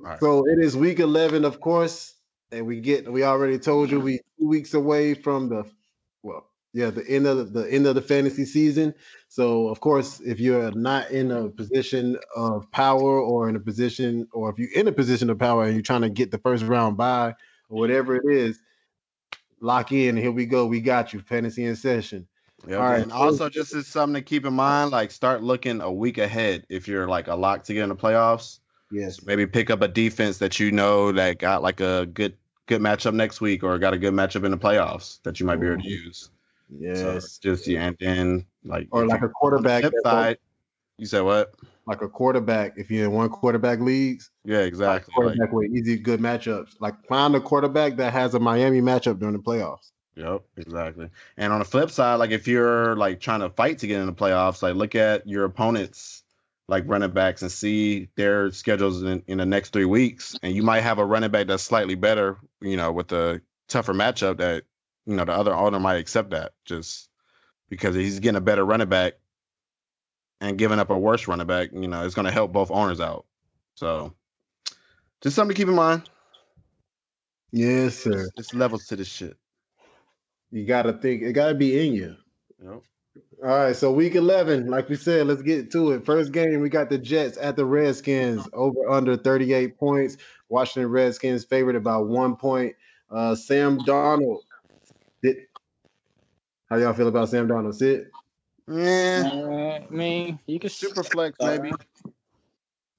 All 0.00 0.06
right. 0.06 0.20
So 0.20 0.46
it 0.46 0.58
is 0.58 0.76
week 0.76 0.98
11, 0.98 1.44
of 1.46 1.60
course, 1.60 2.14
and 2.52 2.66
we 2.66 2.80
get 2.80 3.10
we 3.10 3.22
already 3.22 3.58
told 3.58 3.90
you 3.90 4.00
we 4.00 4.18
two 4.38 4.46
weeks 4.48 4.74
away 4.74 5.14
from 5.14 5.48
the 5.48 5.64
well, 6.22 6.50
yeah, 6.74 6.90
the 6.90 7.08
end 7.08 7.26
of 7.26 7.52
the, 7.52 7.62
the 7.62 7.72
end 7.72 7.86
of 7.86 7.94
the 7.94 8.02
fantasy 8.02 8.44
season. 8.44 8.92
So 9.36 9.68
of 9.68 9.80
course, 9.80 10.20
if 10.20 10.40
you're 10.40 10.72
not 10.72 11.10
in 11.10 11.30
a 11.30 11.50
position 11.50 12.16
of 12.34 12.72
power 12.72 13.20
or 13.20 13.50
in 13.50 13.56
a 13.56 13.60
position 13.60 14.26
or 14.32 14.48
if 14.48 14.58
you're 14.58 14.72
in 14.72 14.88
a 14.88 14.92
position 14.92 15.28
of 15.28 15.38
power 15.38 15.64
and 15.64 15.74
you're 15.74 15.82
trying 15.82 16.00
to 16.00 16.08
get 16.08 16.30
the 16.30 16.38
first 16.38 16.64
round 16.64 16.96
by 16.96 17.26
or 17.26 17.32
mm-hmm. 17.32 17.76
whatever 17.76 18.16
it 18.16 18.24
is, 18.24 18.58
lock 19.60 19.92
in. 19.92 20.16
Here 20.16 20.32
we 20.32 20.46
go. 20.46 20.64
We 20.64 20.80
got 20.80 21.12
you. 21.12 21.20
Fantasy 21.20 21.66
in 21.66 21.76
session. 21.76 22.26
Yep. 22.66 22.80
All 22.80 22.86
right. 22.86 23.02
And 23.02 23.12
also, 23.12 23.50
just 23.50 23.74
as 23.74 23.86
something 23.86 24.14
to 24.14 24.22
keep 24.22 24.46
in 24.46 24.54
mind, 24.54 24.90
like 24.90 25.10
start 25.10 25.42
looking 25.42 25.82
a 25.82 25.92
week 25.92 26.16
ahead 26.16 26.64
if 26.70 26.88
you're 26.88 27.06
like 27.06 27.28
a 27.28 27.34
lock 27.34 27.64
to 27.64 27.74
get 27.74 27.82
in 27.82 27.90
the 27.90 27.94
playoffs. 27.94 28.60
Yes. 28.90 29.22
Maybe 29.22 29.44
pick 29.46 29.68
up 29.68 29.82
a 29.82 29.88
defense 29.88 30.38
that 30.38 30.58
you 30.58 30.72
know 30.72 31.12
that 31.12 31.36
got 31.36 31.60
like 31.60 31.80
a 31.80 32.06
good 32.06 32.38
good 32.64 32.80
matchup 32.80 33.12
next 33.12 33.42
week 33.42 33.62
or 33.62 33.78
got 33.78 33.92
a 33.92 33.98
good 33.98 34.14
matchup 34.14 34.46
in 34.46 34.50
the 34.50 34.56
playoffs 34.56 35.20
that 35.24 35.40
you 35.40 35.44
might 35.44 35.60
be 35.60 35.66
able 35.66 35.82
to 35.82 35.86
use. 35.86 36.30
Yes. 36.68 36.98
So 37.00 37.16
it's 37.16 37.38
just 37.38 37.66
yeah, 37.66 37.86
and 37.86 37.96
then 38.00 38.46
like 38.64 38.88
or 38.90 39.06
like 39.06 39.22
a 39.22 39.28
quarterback. 39.28 39.84
side, 40.04 40.38
you 40.98 41.06
said 41.06 41.20
what? 41.20 41.54
like 41.86 42.02
a 42.02 42.08
quarterback. 42.08 42.74
If 42.76 42.90
you're 42.90 43.04
in 43.04 43.12
one 43.12 43.28
quarterback 43.28 43.80
leagues, 43.80 44.30
Yeah, 44.44 44.60
exactly. 44.60 44.94
Like, 44.94 45.14
quarterback 45.14 45.52
with 45.52 45.70
easy, 45.70 45.96
good 45.96 46.20
matchups. 46.20 46.80
Like 46.80 46.94
find 47.06 47.34
a 47.34 47.40
quarterback 47.40 47.96
that 47.96 48.12
has 48.12 48.34
a 48.34 48.40
Miami 48.40 48.80
matchup 48.80 49.18
during 49.18 49.36
the 49.36 49.42
playoffs. 49.42 49.92
Yep, 50.16 50.42
exactly. 50.56 51.10
And 51.36 51.52
on 51.52 51.58
the 51.58 51.64
flip 51.64 51.90
side, 51.90 52.16
like 52.16 52.30
if 52.30 52.48
you're 52.48 52.96
like 52.96 53.20
trying 53.20 53.40
to 53.40 53.50
fight 53.50 53.78
to 53.78 53.86
get 53.86 54.00
in 54.00 54.06
the 54.06 54.12
playoffs, 54.12 54.62
like 54.62 54.74
look 54.74 54.94
at 54.94 55.26
your 55.26 55.44
opponents 55.44 56.22
like 56.68 56.84
running 56.86 57.10
backs 57.12 57.42
and 57.42 57.52
see 57.52 58.08
their 58.16 58.50
schedules 58.50 59.02
in, 59.02 59.22
in 59.28 59.38
the 59.38 59.46
next 59.46 59.72
three 59.72 59.84
weeks. 59.84 60.36
And 60.42 60.54
you 60.54 60.62
might 60.62 60.80
have 60.80 60.98
a 60.98 61.04
running 61.04 61.30
back 61.30 61.46
that's 61.46 61.62
slightly 61.62 61.94
better, 61.94 62.38
you 62.60 62.76
know, 62.76 62.90
with 62.90 63.12
a 63.12 63.40
tougher 63.68 63.94
matchup 63.94 64.38
that, 64.38 64.64
you 65.06 65.14
know, 65.16 65.24
the 65.24 65.32
other 65.32 65.54
owner 65.54 65.80
might 65.80 65.96
accept 65.96 66.30
that 66.30 66.52
just 66.64 67.08
because 67.68 67.94
he's 67.94 68.20
getting 68.20 68.36
a 68.36 68.40
better 68.40 68.64
running 68.64 68.88
back 68.88 69.14
and 70.40 70.58
giving 70.58 70.78
up 70.78 70.90
a 70.90 70.98
worse 70.98 71.26
running 71.28 71.46
back, 71.46 71.70
you 71.72 71.88
know, 71.88 72.04
it's 72.04 72.14
gonna 72.14 72.30
help 72.30 72.52
both 72.52 72.70
owners 72.70 73.00
out. 73.00 73.24
So 73.74 74.14
just 75.20 75.36
something 75.36 75.54
to 75.54 75.60
keep 75.60 75.68
in 75.68 75.74
mind. 75.74 76.02
Yes, 77.52 77.96
sir. 77.98 78.12
It's, 78.12 78.30
it's 78.36 78.54
levels 78.54 78.86
to 78.88 78.96
this 78.96 79.08
shit. 79.08 79.36
You 80.50 80.66
gotta 80.66 80.92
think 80.92 81.22
it 81.22 81.32
gotta 81.32 81.54
be 81.54 81.86
in 81.86 81.94
you. 81.94 82.16
Yep. 82.62 82.82
All 83.42 83.48
right, 83.48 83.76
so 83.76 83.92
week 83.92 84.14
eleven, 84.14 84.66
like 84.68 84.88
we 84.88 84.96
said, 84.96 85.26
let's 85.26 85.42
get 85.42 85.70
to 85.72 85.92
it. 85.92 86.04
First 86.04 86.32
game, 86.32 86.60
we 86.60 86.68
got 86.68 86.90
the 86.90 86.98
Jets 86.98 87.36
at 87.38 87.56
the 87.56 87.64
Redskins 87.64 88.48
over 88.52 88.90
under 88.90 89.16
38 89.16 89.78
points. 89.78 90.16
Washington 90.48 90.90
Redskins 90.90 91.44
favored 91.44 91.76
about 91.76 92.08
one 92.08 92.36
point. 92.36 92.76
Uh 93.10 93.34
Sam 93.34 93.78
Darnold. 93.80 94.40
Did, 95.22 95.36
how 96.70 96.76
y'all 96.76 96.92
feel 96.94 97.08
about 97.08 97.28
Sam 97.28 97.48
Darnold? 97.48 97.74
Sit 97.74 98.10
Yeah. 98.68 99.80
I 99.88 99.92
mean, 99.92 100.38
you 100.46 100.58
can 100.58 100.70
Super 100.70 101.02
flex, 101.02 101.36
maybe. 101.40 101.72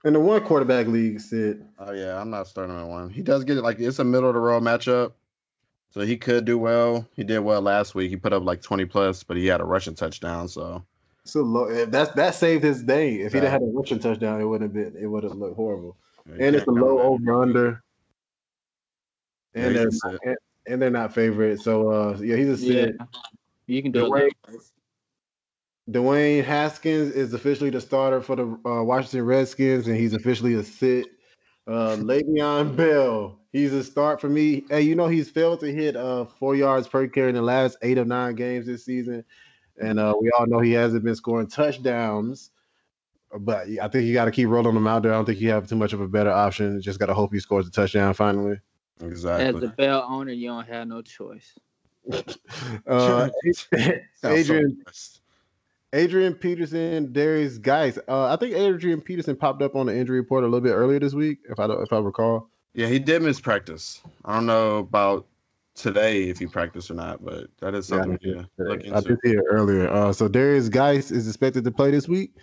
in 0.05 0.13
the 0.13 0.19
one 0.19 0.43
quarterback 0.43 0.87
league, 0.87 1.19
sit. 1.19 1.61
Oh 1.79 1.91
yeah, 1.91 2.19
I'm 2.19 2.29
not 2.29 2.47
starting 2.47 2.77
at 2.77 2.87
one. 2.87 3.09
He 3.09 3.21
does 3.21 3.43
get 3.43 3.57
it 3.57 3.61
like 3.63 3.79
it's 3.79 3.99
a 3.99 4.03
middle 4.03 4.29
of 4.29 4.35
the 4.35 4.39
road 4.39 4.63
matchup, 4.63 5.13
so 5.91 6.01
he 6.01 6.17
could 6.17 6.45
do 6.45 6.57
well. 6.57 7.07
He 7.15 7.23
did 7.23 7.39
well 7.39 7.61
last 7.61 7.93
week. 7.95 8.09
He 8.09 8.15
put 8.17 8.33
up 8.33 8.43
like 8.43 8.61
20 8.61 8.85
plus, 8.85 9.23
but 9.23 9.37
he 9.37 9.45
had 9.47 9.61
a 9.61 9.65
rushing 9.65 9.95
touchdown. 9.95 10.47
So 10.47 10.83
So 11.25 11.41
low. 11.41 11.69
if 11.69 11.91
That's 11.91 12.11
that 12.13 12.35
saved 12.35 12.63
his 12.63 12.83
day. 12.83 13.15
If 13.15 13.33
he'd 13.33 13.43
have 13.43 13.51
had 13.51 13.61
a 13.61 13.65
rushing 13.65 13.99
touchdown, 13.99 14.39
it 14.41 14.45
wouldn't 14.45 14.73
have 14.75 14.93
been. 14.93 15.01
It 15.01 15.07
would 15.07 15.23
have 15.23 15.33
looked 15.35 15.55
horrible. 15.55 15.97
yeah, 16.27 16.45
And 16.47 16.55
it's 16.55 16.67
a 16.67 16.71
low 16.71 16.99
over 16.99 17.41
under. 17.41 17.83
And 19.53 19.65
he's 19.65 19.75
they're 19.75 19.87
a 19.87 19.91
sit. 19.91 20.19
and, 20.23 20.37
and 20.67 20.81
they're 20.81 20.89
not 20.89 21.13
favorite. 21.13 21.61
So 21.61 21.91
uh, 21.91 22.17
yeah, 22.19 22.35
he's 22.35 22.63
a 22.63 22.65
yeah, 22.65 23.05
you 23.67 23.81
can 23.81 23.91
do 23.91 24.09
The 24.09 24.25
it. 24.25 24.33
Dwayne 25.89 26.43
Haskins 26.43 27.13
is 27.13 27.33
officially 27.33 27.69
the 27.69 27.79
starter 27.79 28.21
for 28.21 28.35
the 28.35 28.43
uh, 28.65 28.83
Washington 28.83 29.25
Redskins, 29.25 29.87
and 29.87 29.95
he's 29.95 30.13
officially 30.13 30.55
a 30.55 30.63
sit. 30.63 31.07
Uh, 31.65 31.95
Le'Veon 31.99 32.75
Bell, 32.75 33.39
he's 33.53 33.73
a 33.73 33.83
start 33.83 34.19
for 34.19 34.27
me. 34.29 34.65
Hey, 34.69 34.81
you 34.81 34.95
know 34.95 35.07
he's 35.07 35.29
failed 35.29 35.61
to 35.61 35.71
hit 35.71 35.95
uh, 35.95 36.25
four 36.25 36.55
yards 36.55 36.87
per 36.87 37.07
carry 37.07 37.29
in 37.29 37.35
the 37.35 37.41
last 37.41 37.77
eight 37.81 37.97
of 37.97 38.07
nine 38.07 38.35
games 38.35 38.65
this 38.65 38.83
season, 38.83 39.23
and 39.81 39.99
uh, 39.99 40.13
we 40.19 40.29
all 40.31 40.45
know 40.45 40.59
he 40.59 40.73
hasn't 40.73 41.05
been 41.05 41.15
scoring 41.15 41.47
touchdowns. 41.47 42.51
But 43.39 43.67
I 43.81 43.87
think 43.89 44.05
you 44.05 44.13
got 44.13 44.25
to 44.25 44.31
keep 44.31 44.47
rolling 44.47 44.75
him 44.75 44.87
out 44.87 45.03
there. 45.03 45.11
I 45.11 45.15
don't 45.15 45.25
think 45.25 45.41
you 45.41 45.49
have 45.49 45.67
too 45.67 45.75
much 45.75 45.91
of 45.93 45.99
a 45.99 46.07
better 46.07 46.31
option. 46.31 46.81
Just 46.81 46.99
got 46.99 47.07
to 47.07 47.13
hope 47.13 47.33
he 47.33 47.39
scores 47.39 47.67
a 47.67 47.71
touchdown 47.71 48.13
finally. 48.13 48.59
As 49.01 49.07
Exactly. 49.07 49.65
a 49.65 49.69
Bell 49.69 50.05
owner, 50.09 50.31
you 50.31 50.47
don't 50.49 50.67
have 50.67 50.87
no 50.87 51.01
choice. 51.01 51.53
Uh, 52.87 53.29
Adrian. 54.23 54.81
Adrian 55.93 56.33
Peterson, 56.35 57.07
Derrius 57.13 57.61
Guice. 57.61 57.97
Uh, 58.07 58.25
I 58.33 58.35
think 58.37 58.55
Adrian 58.55 59.01
Peterson 59.01 59.35
popped 59.35 59.61
up 59.61 59.75
on 59.75 59.85
the 59.87 59.95
injury 59.97 60.19
report 60.19 60.43
a 60.43 60.47
little 60.47 60.61
bit 60.61 60.71
earlier 60.73 60.99
this 60.99 61.13
week, 61.13 61.39
if 61.49 61.59
I 61.59 61.67
don't, 61.67 61.81
if 61.81 61.91
I 61.93 61.99
recall. 61.99 62.49
Yeah, 62.73 62.87
he 62.87 62.99
did 62.99 63.21
miss 63.21 63.39
practice. 63.39 64.01
I 64.25 64.35
don't 64.35 64.45
know 64.45 64.77
about 64.77 65.25
today 65.75 66.23
if 66.29 66.39
he 66.39 66.45
practiced 66.47 66.91
or 66.91 66.95
not, 66.95 67.23
but 67.23 67.47
that 67.59 67.73
is 67.73 67.89
Yeah, 67.89 67.97
something 67.97 68.17
to 68.19 68.47
look 68.57 68.81
into. 68.81 68.93
I 68.93 68.97
into. 68.97 69.09
did 69.09 69.19
see 69.23 69.31
it 69.31 69.43
earlier. 69.49 69.87
Uh, 69.89 70.11
so 70.13 70.27
Derrius 70.27 70.69
Guice 70.69 71.11
is 71.11 71.27
expected 71.27 71.63
to 71.63 71.71
play 71.71 71.91
this 71.91 72.07
week. 72.07 72.33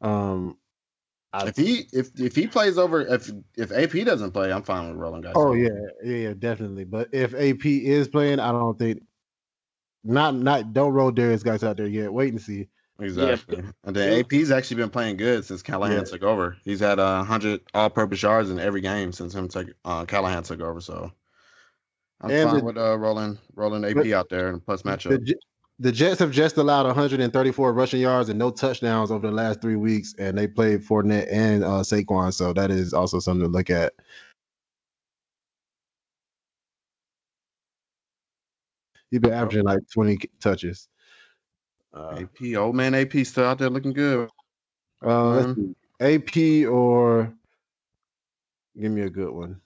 Um, 0.00 0.56
I- 1.32 1.46
If 1.48 1.56
he 1.56 1.86
if 1.92 2.08
if 2.20 2.34
he 2.34 2.46
plays 2.48 2.76
over 2.78 3.00
if 3.02 3.30
if 3.56 3.70
AP 3.72 4.04
doesn't 4.04 4.32
play, 4.32 4.52
I'm 4.52 4.62
fine 4.64 4.88
with 4.88 4.98
rolling 4.98 5.20
Guice. 5.22 5.34
oh 5.36 5.52
yeah, 5.54 5.68
yeah, 6.02 6.16
yeah, 6.16 6.34
definitely. 6.38 6.84
But 6.84 7.08
if 7.12 7.34
AP 7.34 7.64
is 7.66 8.08
playing, 8.08 8.40
I 8.40 8.50
don't 8.52 8.78
think 8.78 9.02
not 10.02 10.34
not 10.34 10.72
don't 10.72 10.92
roll 10.92 11.12
Derrius 11.12 11.44
Guice 11.44 11.62
out 11.62 11.76
there 11.76 11.86
yet. 11.86 12.12
Wait 12.12 12.32
and 12.32 12.40
see. 12.42 12.68
Exactly. 12.98 13.62
And 13.84 13.96
then 13.96 14.20
AP's 14.20 14.50
actually 14.50 14.76
been 14.76 14.90
playing 14.90 15.16
good 15.16 15.44
since 15.46 15.62
Callahan 15.62 15.98
Yeah. 15.98 16.04
took 16.04 16.22
over. 16.22 16.56
He's 16.64 16.80
had 16.80 16.98
uh, 16.98 17.16
100 17.18 17.62
all-purpose 17.72 18.22
yards 18.22 18.50
in 18.50 18.58
every 18.58 18.82
game 18.82 19.10
since 19.12 19.34
him 19.34 19.48
take, 19.48 19.68
uh, 19.86 20.04
Callahan 20.04 20.42
took 20.42 20.60
over. 20.60 20.82
So 20.82 21.10
I'm 22.20 22.30
And 22.30 22.50
fine 22.50 22.58
the- 22.58 22.64
with 22.64 22.76
uh, 22.76 22.98
rolling 22.98 23.38
rolling 23.54 23.84
AP 23.86 23.94
But- 23.94 24.12
out 24.12 24.28
there 24.28 24.48
and 24.50 24.62
plus 24.64 24.82
matchup. 24.82 25.24
J- 25.24 25.34
the 25.80 25.90
Jets 25.90 26.20
have 26.20 26.30
just 26.30 26.58
allowed 26.58 26.84
134 26.84 27.72
rushing 27.72 28.02
yards 28.02 28.28
and 28.28 28.38
no 28.38 28.50
touchdowns 28.50 29.10
over 29.10 29.26
the 29.26 29.32
last 29.32 29.62
three 29.62 29.76
weeks, 29.76 30.14
and 30.18 30.36
they 30.36 30.46
played 30.46 30.82
Fournette 30.82 31.26
and 31.32 31.64
uh, 31.64 31.80
Saquon, 31.80 32.34
so 32.34 32.52
that 32.52 32.70
is 32.70 32.92
also 32.92 33.18
something 33.18 33.46
to 33.46 33.50
look 33.50 33.70
at. 33.70 33.94
He's 39.10 39.20
been 39.20 39.32
averaging 39.32 39.64
like 39.64 39.80
20 39.92 40.18
touches. 40.38 40.86
Uh, 41.94 42.20
AP, 42.20 42.56
old 42.56 42.76
man 42.76 42.94
AP 42.94 43.12
still 43.24 43.46
out 43.46 43.58
there 43.58 43.70
looking 43.70 43.94
good. 43.94 44.28
uh, 45.02 45.54
see. 45.54 45.74
AP 45.98 46.68
or 46.70 47.32
give 48.78 48.92
me 48.92 49.00
a 49.00 49.10
good 49.10 49.30
one. 49.30 49.60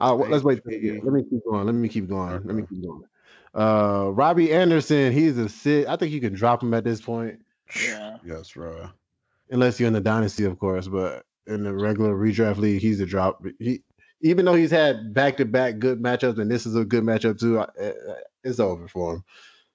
Uh, 0.00 0.14
let's 0.14 0.42
wait. 0.42 0.60
let 0.66 1.04
me 1.04 1.22
keep 1.22 1.44
going. 1.44 1.66
Let 1.66 1.74
me 1.74 1.88
keep 1.88 2.08
going. 2.08 2.42
Let 2.44 2.56
me 2.56 2.62
keep 2.62 2.82
going. 2.82 3.04
Uh, 3.54 4.10
Robby 4.12 4.52
Anderson, 4.52 5.12
he's 5.12 5.38
a 5.38 5.48
sit. 5.48 5.86
I 5.86 5.96
think 5.96 6.12
you 6.12 6.20
can 6.20 6.34
drop 6.34 6.62
him 6.62 6.74
at 6.74 6.84
this 6.84 7.00
point, 7.00 7.40
Yeah. 7.80 8.16
Yes, 8.24 8.52
bro. 8.52 8.90
unless 9.50 9.78
you're 9.78 9.86
in 9.86 9.92
the 9.92 10.00
dynasty, 10.00 10.44
of 10.44 10.58
course. 10.58 10.88
But 10.88 11.24
in 11.46 11.62
the 11.64 11.72
regular 11.72 12.14
redraft 12.14 12.56
league, 12.56 12.80
he's 12.82 13.00
a 13.00 13.06
drop. 13.06 13.44
He, 13.58 13.82
even 14.20 14.44
though 14.44 14.54
he's 14.54 14.70
had 14.70 15.12
back 15.14 15.36
to 15.36 15.44
back 15.44 15.78
good 15.78 16.02
matchups, 16.02 16.38
and 16.38 16.50
this 16.50 16.66
is 16.66 16.74
a 16.74 16.84
good 16.84 17.04
matchup 17.04 17.38
too, 17.38 17.58
uh, 17.60 17.66
uh, 17.80 17.92
it's 18.42 18.58
over 18.58 18.88
for 18.88 19.14
him. 19.14 19.24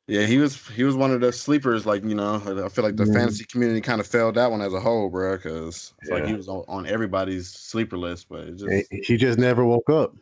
Yeah, 0.08 0.26
he 0.26 0.40
was 0.40 0.68
he 0.70 0.84
was 0.84 0.96
one 0.96 1.12
of 1.12 1.22
the 1.22 1.32
sleepers. 1.32 1.86
Like 1.86 2.04
you 2.04 2.16
know, 2.16 2.36
I 2.66 2.70
feel 2.70 2.84
like 2.84 2.96
the 2.98 3.04
Mhm. 3.06 3.14
fantasy 3.14 3.46
community 3.46 3.80
kind 3.80 4.02
of 4.02 4.08
failed 4.08 4.36
that 4.36 4.50
one 4.50 4.62
as 4.62 4.74
a 4.74 4.80
whole, 4.80 5.10
bro. 5.10 5.38
Because 5.38 5.94
it's 6.02 6.10
like 6.10 6.26
he 6.26 6.34
was 6.34 6.50
on, 6.50 6.66
on 6.68 6.88
everybody's 6.88 7.48
sleeper 7.48 7.98
list, 7.98 8.28
but 8.28 8.48
it 8.48 8.56
just 8.58 8.92
He 8.92 9.18
just 9.18 9.38
never 9.38 9.64
woke 9.64 9.90
up. 9.90 10.16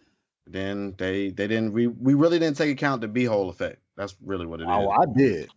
Then 0.50 0.94
they 0.98 1.30
they 1.30 1.48
didn't 1.48 1.74
we 1.74 1.88
we 1.88 2.14
really 2.14 2.40
didn't 2.40 2.58
take 2.58 2.72
account 2.72 3.02
the 3.02 3.08
beehole 3.08 3.50
effect. 3.50 3.80
That's 3.96 4.16
really 4.24 4.46
what 4.46 4.60
it 4.62 4.64
is. 4.64 4.70
Oh, 4.72 4.90
I 4.92 5.06
did. 5.16 5.50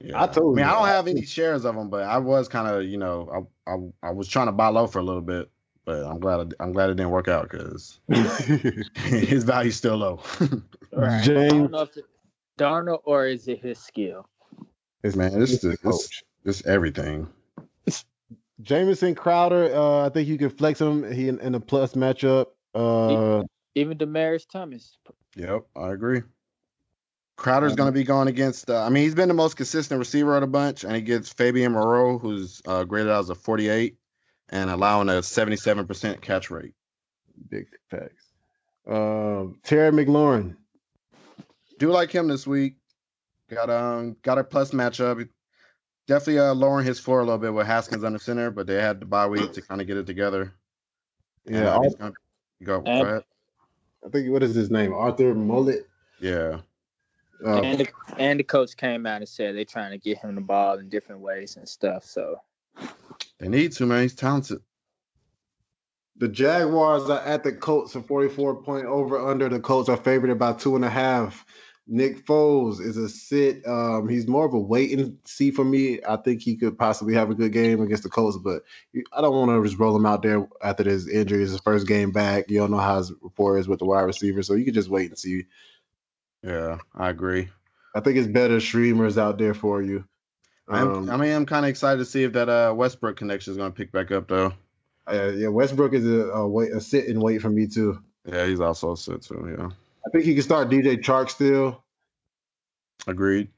Yeah. 0.00 0.22
I 0.22 0.26
told 0.28 0.56
you 0.56 0.62
I 0.62 0.66
mean, 0.66 0.66
you. 0.66 0.70
I 0.70 0.78
don't 0.78 0.88
have 0.88 1.08
any 1.08 1.24
shares 1.24 1.64
of 1.64 1.74
them, 1.74 1.90
but 1.90 2.04
I 2.04 2.18
was 2.18 2.46
kind 2.48 2.68
of, 2.68 2.84
you 2.84 2.98
know, 2.98 3.48
I, 3.66 3.72
I 3.72 4.08
I 4.08 4.10
was 4.12 4.28
trying 4.28 4.46
to 4.46 4.52
buy 4.52 4.68
low 4.68 4.86
for 4.86 4.98
a 5.00 5.02
little 5.02 5.22
bit, 5.22 5.50
but 5.84 6.04
I'm 6.04 6.20
glad 6.20 6.54
I, 6.60 6.64
I'm 6.64 6.72
glad 6.72 6.90
it 6.90 6.94
didn't 6.94 7.10
work 7.10 7.28
out 7.28 7.50
because 7.50 7.98
his 8.94 9.44
value's 9.44 9.76
still 9.76 9.96
low. 9.96 10.20
Right. 10.90 11.20
I 11.20 11.22
James- 11.22 11.52
don't 11.52 11.70
know 11.72 11.82
if 11.82 11.96
it, 11.96 12.04
Darnold 12.58 13.00
or 13.04 13.26
is 13.26 13.46
it 13.46 13.60
his 13.60 13.78
skill? 13.78 14.26
It's- 15.02 15.14
Man, 15.16 15.38
this 15.38 15.52
it's 15.52 15.62
the 15.62 15.70
is 15.72 15.78
this, 15.80 16.06
coach. 16.06 16.24
this 16.44 16.66
everything. 16.66 17.28
Jamison 18.62 19.14
Crowder, 19.14 19.72
uh, 19.74 20.06
I 20.06 20.08
think 20.08 20.26
you 20.28 20.36
can 20.38 20.50
flex 20.50 20.80
him. 20.80 21.08
He 21.12 21.28
in, 21.28 21.38
in 21.40 21.54
a 21.54 21.60
plus 21.60 21.92
matchup. 21.94 22.46
Uh, 22.74 23.44
Even 23.74 23.96
Demaryius 23.98 24.48
Thomas. 24.48 24.96
Yep, 25.36 25.66
I 25.76 25.90
agree. 25.92 26.22
Crowder's 27.36 27.76
going 27.76 27.86
to 27.86 27.92
be 27.92 28.02
going 28.02 28.26
against. 28.26 28.68
Uh, 28.68 28.82
I 28.82 28.88
mean, 28.88 29.04
he's 29.04 29.14
been 29.14 29.28
the 29.28 29.34
most 29.34 29.56
consistent 29.56 29.98
receiver 30.00 30.34
of 30.34 30.40
the 30.40 30.48
bunch, 30.48 30.82
and 30.82 30.92
he 30.94 31.00
gets 31.02 31.32
Fabian 31.32 31.72
Moreau, 31.72 32.18
who's 32.18 32.60
uh, 32.66 32.82
graded 32.82 33.12
out 33.12 33.20
as 33.20 33.30
a 33.30 33.36
48 33.36 33.96
and 34.48 34.70
allowing 34.70 35.08
a 35.08 35.20
77% 35.20 36.20
catch 36.20 36.50
rate. 36.50 36.74
big 37.48 37.66
facts. 37.90 38.24
Um, 38.88 39.60
Terry 39.62 39.92
McLaurin. 39.92 40.56
Do 41.78 41.90
like 41.90 42.10
him 42.10 42.26
this 42.26 42.46
week. 42.46 42.74
Got 43.50 43.70
um 43.70 44.16
got 44.22 44.38
a 44.38 44.44
plus 44.44 44.72
matchup. 44.72 45.28
Definitely 46.08 46.40
uh, 46.40 46.54
lowering 46.54 46.86
his 46.86 46.98
floor 46.98 47.20
a 47.20 47.24
little 47.24 47.38
bit 47.38 47.52
with 47.54 47.66
Haskins 47.66 48.02
on 48.02 48.14
the 48.14 48.18
center, 48.18 48.50
but 48.50 48.66
they 48.66 48.74
had 48.74 49.00
the 49.00 49.06
bye 49.06 49.26
week 49.28 49.52
to 49.52 49.62
kind 49.62 49.80
of 49.80 49.86
get 49.86 49.96
it 49.96 50.06
together. 50.06 50.54
And, 51.46 51.54
Yeah, 51.54 51.74
uh, 51.74 51.78
I, 51.80 51.84
he's 51.84 51.94
gonna, 51.94 52.12
go, 52.64 52.80
go 52.80 52.90
And- 52.90 53.06
ahead. 53.08 53.22
I 54.08 54.10
think 54.10 54.30
what 54.30 54.42
is 54.42 54.54
his 54.54 54.70
name? 54.70 54.94
Arthur 54.94 55.34
Mullet. 55.34 55.86
Yeah. 56.18 56.60
Uh, 57.44 57.60
and 57.60 57.78
the 57.78 57.88
and 58.16 58.40
the 58.40 58.44
coach 58.44 58.74
came 58.76 59.04
out 59.06 59.18
and 59.18 59.28
said 59.28 59.54
they're 59.54 59.64
trying 59.64 59.92
to 59.92 59.98
get 59.98 60.18
him 60.18 60.34
the 60.34 60.40
ball 60.40 60.78
in 60.78 60.88
different 60.88 61.20
ways 61.20 61.56
and 61.56 61.68
stuff. 61.68 62.04
So 62.04 62.40
They 63.38 63.48
need 63.48 63.72
to, 63.72 63.86
man. 63.86 64.02
He's 64.02 64.14
talented. 64.14 64.60
the 66.16 66.26
Jaguars 66.26 67.08
are 67.10 67.20
at 67.20 67.44
the 67.44 67.52
Colts 67.52 67.92
for 67.92 68.00
44 68.00 68.62
point 68.62 68.86
over 68.86 69.28
under. 69.28 69.48
The 69.48 69.60
Colts 69.60 69.88
are 69.90 69.96
favored 69.96 70.30
about 70.30 70.58
two 70.58 70.74
and 70.74 70.84
a 70.84 70.90
half. 70.90 71.44
Nick 71.90 72.26
Foles 72.26 72.80
is 72.80 72.98
a 72.98 73.08
sit. 73.08 73.66
Um, 73.66 74.08
he's 74.08 74.28
more 74.28 74.44
of 74.44 74.52
a 74.52 74.58
wait 74.58 74.96
and 74.98 75.18
see 75.24 75.50
for 75.50 75.64
me. 75.64 76.00
I 76.06 76.16
think 76.16 76.42
he 76.42 76.56
could 76.56 76.78
possibly 76.78 77.14
have 77.14 77.30
a 77.30 77.34
good 77.34 77.52
game 77.52 77.80
against 77.80 78.02
the 78.02 78.10
Colts, 78.10 78.36
but 78.36 78.62
I 79.12 79.22
don't 79.22 79.34
want 79.34 79.50
to 79.50 79.66
just 79.66 79.80
roll 79.80 79.96
him 79.96 80.04
out 80.04 80.22
there 80.22 80.46
after 80.62 80.84
this 80.84 81.08
injury. 81.08 81.42
It's 81.42 81.52
his 81.52 81.60
first 81.60 81.88
game 81.88 82.12
back. 82.12 82.50
You 82.50 82.58
don't 82.58 82.70
know 82.70 82.76
how 82.76 82.98
his 82.98 83.12
rapport 83.22 83.58
is 83.58 83.66
with 83.66 83.78
the 83.78 83.86
wide 83.86 84.02
receiver, 84.02 84.42
so 84.42 84.54
you 84.54 84.66
can 84.66 84.74
just 84.74 84.90
wait 84.90 85.08
and 85.08 85.18
see. 85.18 85.46
Yeah, 86.42 86.78
I 86.94 87.08
agree. 87.08 87.48
I 87.94 88.00
think 88.00 88.18
it's 88.18 88.28
better 88.28 88.60
streamers 88.60 89.16
out 89.16 89.38
there 89.38 89.54
for 89.54 89.82
you. 89.82 90.04
Um, 90.68 91.08
I 91.08 91.16
mean, 91.16 91.32
I'm 91.32 91.46
kind 91.46 91.64
of 91.64 91.70
excited 91.70 91.98
to 91.98 92.04
see 92.04 92.24
if 92.24 92.34
that 92.34 92.50
uh, 92.50 92.74
Westbrook 92.76 93.16
connection 93.16 93.52
is 93.52 93.56
going 93.56 93.72
to 93.72 93.76
pick 93.76 93.90
back 93.90 94.12
up, 94.12 94.28
though. 94.28 94.52
uh, 95.10 95.32
yeah, 95.34 95.48
Westbrook 95.48 95.94
is 95.94 96.06
a, 96.06 96.28
a 96.28 96.46
wait, 96.46 96.72
a 96.72 96.80
sit 96.80 97.08
and 97.08 97.22
wait 97.22 97.40
for 97.40 97.48
me 97.48 97.66
too. 97.66 97.98
Yeah, 98.26 98.44
he's 98.46 98.60
also 98.60 98.92
a 98.92 98.96
sit 98.96 99.22
too. 99.22 99.56
Yeah, 99.58 99.70
I 100.08 100.10
think 100.10 100.24
he 100.24 100.32
can 100.32 100.42
start 100.42 100.70
DJ 100.70 100.96
Chark 101.02 101.28
still. 101.28 101.84
agreed. 103.06 103.48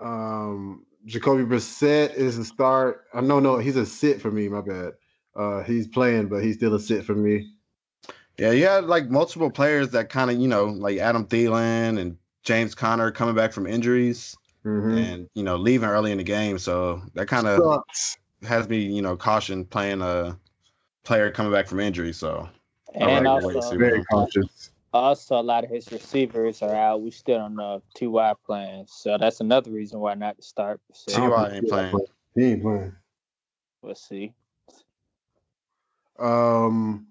Um, 0.00 0.84
Jacoby 1.06 1.44
Brissett 1.44 2.14
is 2.14 2.38
a 2.38 2.44
start. 2.44 3.04
Uh, 3.14 3.20
no, 3.20 3.38
no, 3.38 3.58
he's 3.58 3.76
a 3.76 3.86
sit 3.86 4.20
for 4.20 4.30
me. 4.30 4.48
My 4.48 4.62
bad. 4.62 4.94
Uh, 5.36 5.62
he's 5.62 5.86
playing, 5.86 6.28
but 6.28 6.42
he's 6.42 6.56
still 6.56 6.74
a 6.74 6.80
sit 6.80 7.04
for 7.04 7.14
me. 7.14 7.52
Yeah, 8.36 8.50
you 8.50 8.66
had 8.66 8.84
like 8.86 9.08
multiple 9.08 9.50
players 9.50 9.90
that 9.90 10.08
kind 10.08 10.30
of, 10.30 10.38
you 10.38 10.48
know, 10.48 10.64
like 10.64 10.98
Adam 10.98 11.26
Thielen 11.26 12.00
and 12.00 12.16
James 12.42 12.74
Conner 12.74 13.12
coming 13.12 13.34
back 13.36 13.52
from 13.52 13.66
injuries 13.66 14.36
Mhm. 14.64 14.96
and 14.96 15.28
you 15.34 15.42
know 15.42 15.56
leaving 15.56 15.88
early 15.88 16.12
in 16.12 16.18
the 16.18 16.24
game, 16.24 16.58
so 16.58 17.02
that 17.14 17.28
kind 17.28 17.46
of 17.46 17.82
has 18.42 18.68
me, 18.68 18.78
you 18.78 19.02
know, 19.02 19.16
caution 19.16 19.64
playing 19.64 20.02
a 20.02 20.36
player 21.04 21.30
coming 21.30 21.52
back 21.52 21.68
from 21.68 21.78
injury. 21.80 22.12
So 22.12 22.48
and 22.94 23.24
like 23.26 23.40
to 23.40 23.46
wait 23.46 23.54
and 23.54 23.56
also 23.56 23.70
see. 23.70 23.76
Very 23.76 24.04
cautious. 24.04 24.70
Also 24.92 25.40
a 25.40 25.42
lot 25.42 25.64
of 25.64 25.70
his 25.70 25.90
receivers 25.90 26.62
are 26.62 26.74
out. 26.74 27.02
We 27.02 27.10
still 27.10 27.38
don't 27.38 27.56
know 27.56 27.76
if 27.76 27.82
Ty 27.94 28.34
playing, 28.44 28.86
so 28.88 29.16
that's 29.18 29.40
another 29.40 29.70
reason 29.70 30.00
why 30.00 30.14
not 30.14 30.36
to 30.36 30.42
start. 30.42 30.80
So 30.92 31.12
Ty 31.12 31.56
ain't 31.56 31.68
playing. 31.68 31.98
He 32.34 32.44
ain't 32.44 32.62
playing. 32.62 32.92
we'll 33.82 33.94
see. 33.94 34.34
Um, 36.18 37.06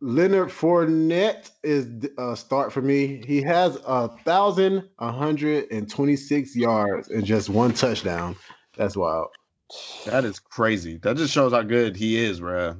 Leonard 0.00 0.48
Fournette 0.48 1.50
is 1.62 2.08
a 2.18 2.36
start 2.36 2.72
for 2.72 2.82
me. 2.82 3.22
He 3.26 3.42
has 3.42 3.76
a 3.86 4.08
thousand 4.08 4.88
one 4.98 5.14
hundred 5.14 5.70
and 5.70 5.90
twenty 5.90 6.16
six 6.16 6.56
yards 6.56 7.08
and 7.08 7.24
just 7.24 7.48
one 7.48 7.72
touchdown. 7.72 8.36
That's 8.76 8.96
wild. 8.96 9.28
That 10.06 10.24
is 10.24 10.38
crazy. 10.38 10.98
That 10.98 11.16
just 11.16 11.32
shows 11.32 11.52
how 11.52 11.62
good 11.62 11.96
he 11.96 12.16
is, 12.16 12.40
bro. 12.40 12.76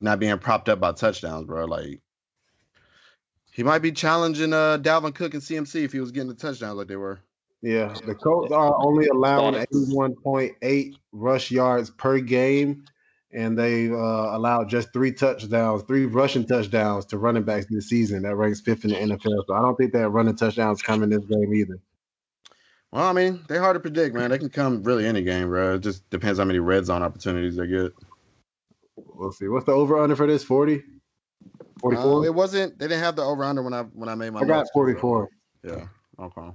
Not 0.00 0.18
being 0.18 0.38
propped 0.38 0.68
up 0.68 0.80
by 0.80 0.92
touchdowns, 0.92 1.46
bro. 1.46 1.66
Like 1.66 2.00
he 3.54 3.62
might 3.62 3.78
be 3.78 3.92
challenging 3.92 4.52
uh 4.52 4.78
Dalvin 4.78 5.14
Cook 5.14 5.32
and 5.34 5.42
CMC 5.42 5.84
if 5.84 5.92
he 5.92 6.00
was 6.00 6.10
getting 6.10 6.28
the 6.28 6.34
touchdowns 6.34 6.76
like 6.76 6.88
they 6.88 6.96
were. 6.96 7.20
Yeah, 7.62 7.94
the 8.04 8.14
Colts 8.14 8.52
are 8.52 8.74
only 8.84 9.06
allowing 9.06 9.54
81.8 9.54 10.94
rush 11.12 11.50
yards 11.50 11.88
per 11.88 12.18
game, 12.20 12.84
and 13.32 13.56
they 13.56 13.88
uh, 13.88 13.94
allowed 14.36 14.68
just 14.68 14.92
three 14.92 15.12
touchdowns, 15.12 15.82
three 15.84 16.04
rushing 16.04 16.46
touchdowns 16.46 17.06
to 17.06 17.16
running 17.16 17.44
backs 17.44 17.64
this 17.70 17.88
season. 17.88 18.24
That 18.24 18.36
ranks 18.36 18.60
fifth 18.60 18.84
in 18.84 18.90
the 18.90 18.96
NFL. 18.96 19.46
So 19.46 19.54
I 19.54 19.62
don't 19.62 19.76
think 19.76 19.94
that 19.94 20.10
running 20.10 20.36
touchdowns 20.36 20.82
come 20.82 21.02
in 21.02 21.08
this 21.08 21.24
game 21.24 21.54
either. 21.54 21.78
Well, 22.92 23.06
I 23.06 23.12
mean, 23.14 23.42
they're 23.48 23.62
hard 23.62 23.76
to 23.76 23.80
predict, 23.80 24.14
man. 24.14 24.30
They 24.30 24.38
can 24.38 24.50
come 24.50 24.82
really 24.82 25.06
any 25.06 25.22
game, 25.22 25.48
bro. 25.48 25.76
It 25.76 25.80
just 25.80 26.08
depends 26.10 26.38
how 26.38 26.44
many 26.44 26.58
red 26.58 26.84
zone 26.84 27.02
opportunities 27.02 27.56
they 27.56 27.66
get. 27.66 27.92
We'll 28.96 29.32
see. 29.32 29.48
What's 29.48 29.64
the 29.64 29.72
over 29.72 29.98
under 29.98 30.16
for 30.16 30.26
this? 30.26 30.44
40? 30.44 30.82
44? 31.84 32.20
Uh, 32.20 32.22
it 32.22 32.34
wasn't. 32.34 32.78
They 32.78 32.88
didn't 32.88 33.02
have 33.02 33.16
the 33.16 33.22
over 33.22 33.44
under 33.44 33.62
when 33.62 33.74
I 33.74 33.82
when 33.82 34.08
I 34.08 34.14
made 34.14 34.32
my. 34.32 34.40
I 34.40 34.44
got 34.44 34.66
44. 34.72 35.28
Yeah. 35.62 35.86
Okay. 36.18 36.48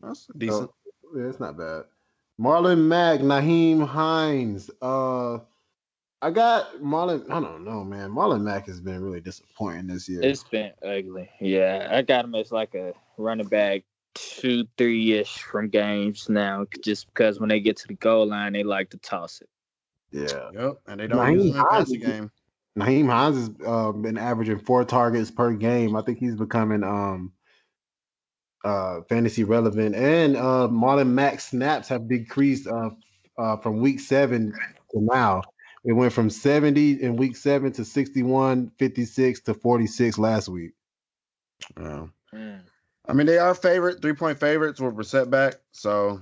That's 0.00 0.28
decent. 0.38 0.70
Yeah, 1.14 1.24
it's 1.24 1.40
not 1.40 1.58
bad. 1.58 1.84
Marlon 2.40 2.86
Mack, 2.86 3.20
Nyheim 3.20 3.84
Hines. 3.86 4.70
Uh, 4.80 5.38
I 6.22 6.30
got 6.30 6.76
Marlon. 6.76 7.28
I 7.30 7.40
don't 7.40 7.64
know, 7.64 7.82
man. 7.82 8.10
Marlon 8.10 8.42
Mack 8.42 8.66
has 8.66 8.80
been 8.80 9.02
really 9.02 9.20
disappointing 9.20 9.88
this 9.88 10.08
year. 10.08 10.20
It's 10.22 10.44
been 10.44 10.70
ugly. 10.84 11.28
Yeah, 11.40 11.88
I 11.90 12.02
got 12.02 12.24
him 12.24 12.34
as 12.36 12.52
like 12.52 12.74
a 12.76 12.94
running 13.16 13.48
back 13.48 13.82
two, 14.14 14.66
three 14.78 15.14
ish 15.14 15.38
from 15.38 15.68
games 15.68 16.28
now, 16.28 16.64
just 16.82 17.08
because 17.08 17.40
when 17.40 17.48
they 17.48 17.58
get 17.58 17.76
to 17.78 17.88
the 17.88 17.94
goal 17.94 18.26
line, 18.26 18.52
they 18.52 18.62
like 18.62 18.90
to 18.90 18.98
toss 18.98 19.40
it. 19.40 19.48
yeah. 20.12 20.50
Yep. 20.52 20.80
And 20.86 21.00
they 21.00 21.08
don't 21.08 21.18
Nyheim 21.18 21.34
use 21.34 21.44
him 21.46 21.48
in 21.50 21.56
Hines 21.56 21.70
passing 21.70 22.00
game. 22.00 22.30
Nyheim 22.78 23.06
Hines 23.06 23.36
has 23.36 23.50
uh, 23.66 23.92
been 23.92 24.16
averaging 24.16 24.60
four 24.60 24.84
targets 24.84 25.30
per 25.30 25.52
game. 25.52 25.96
I 25.96 26.02
think 26.02 26.18
he's 26.18 26.36
becoming 26.36 26.84
um 26.84 27.32
uh, 28.64 29.00
fantasy 29.08 29.44
relevant. 29.44 29.94
And 29.94 30.36
uh, 30.36 30.68
Marlon 30.70 31.08
Mack 31.08 31.40
snaps 31.40 31.88
have 31.88 32.08
decreased 32.08 32.66
uh, 32.66 32.90
uh, 33.38 33.56
from 33.58 33.80
week 33.80 34.00
seven 34.00 34.52
to 34.92 35.00
now. 35.00 35.42
It 35.84 35.94
went 35.94 36.12
from 36.12 36.28
70 36.28 37.02
in 37.02 37.16
week 37.16 37.36
seven 37.36 37.72
to 37.72 37.84
61, 37.84 38.72
56 38.78 39.40
to 39.42 39.54
46 39.54 40.18
last 40.18 40.48
week. 40.48 40.72
Yeah. 41.78 42.06
Mm. 42.34 42.60
I 43.08 43.12
mean, 43.14 43.26
they 43.26 43.38
are 43.38 43.54
favorite, 43.54 44.02
three 44.02 44.12
point 44.12 44.38
favorites 44.38 44.78
with 44.78 44.94
Brissett 44.94 45.30
back. 45.30 45.54
So 45.72 46.20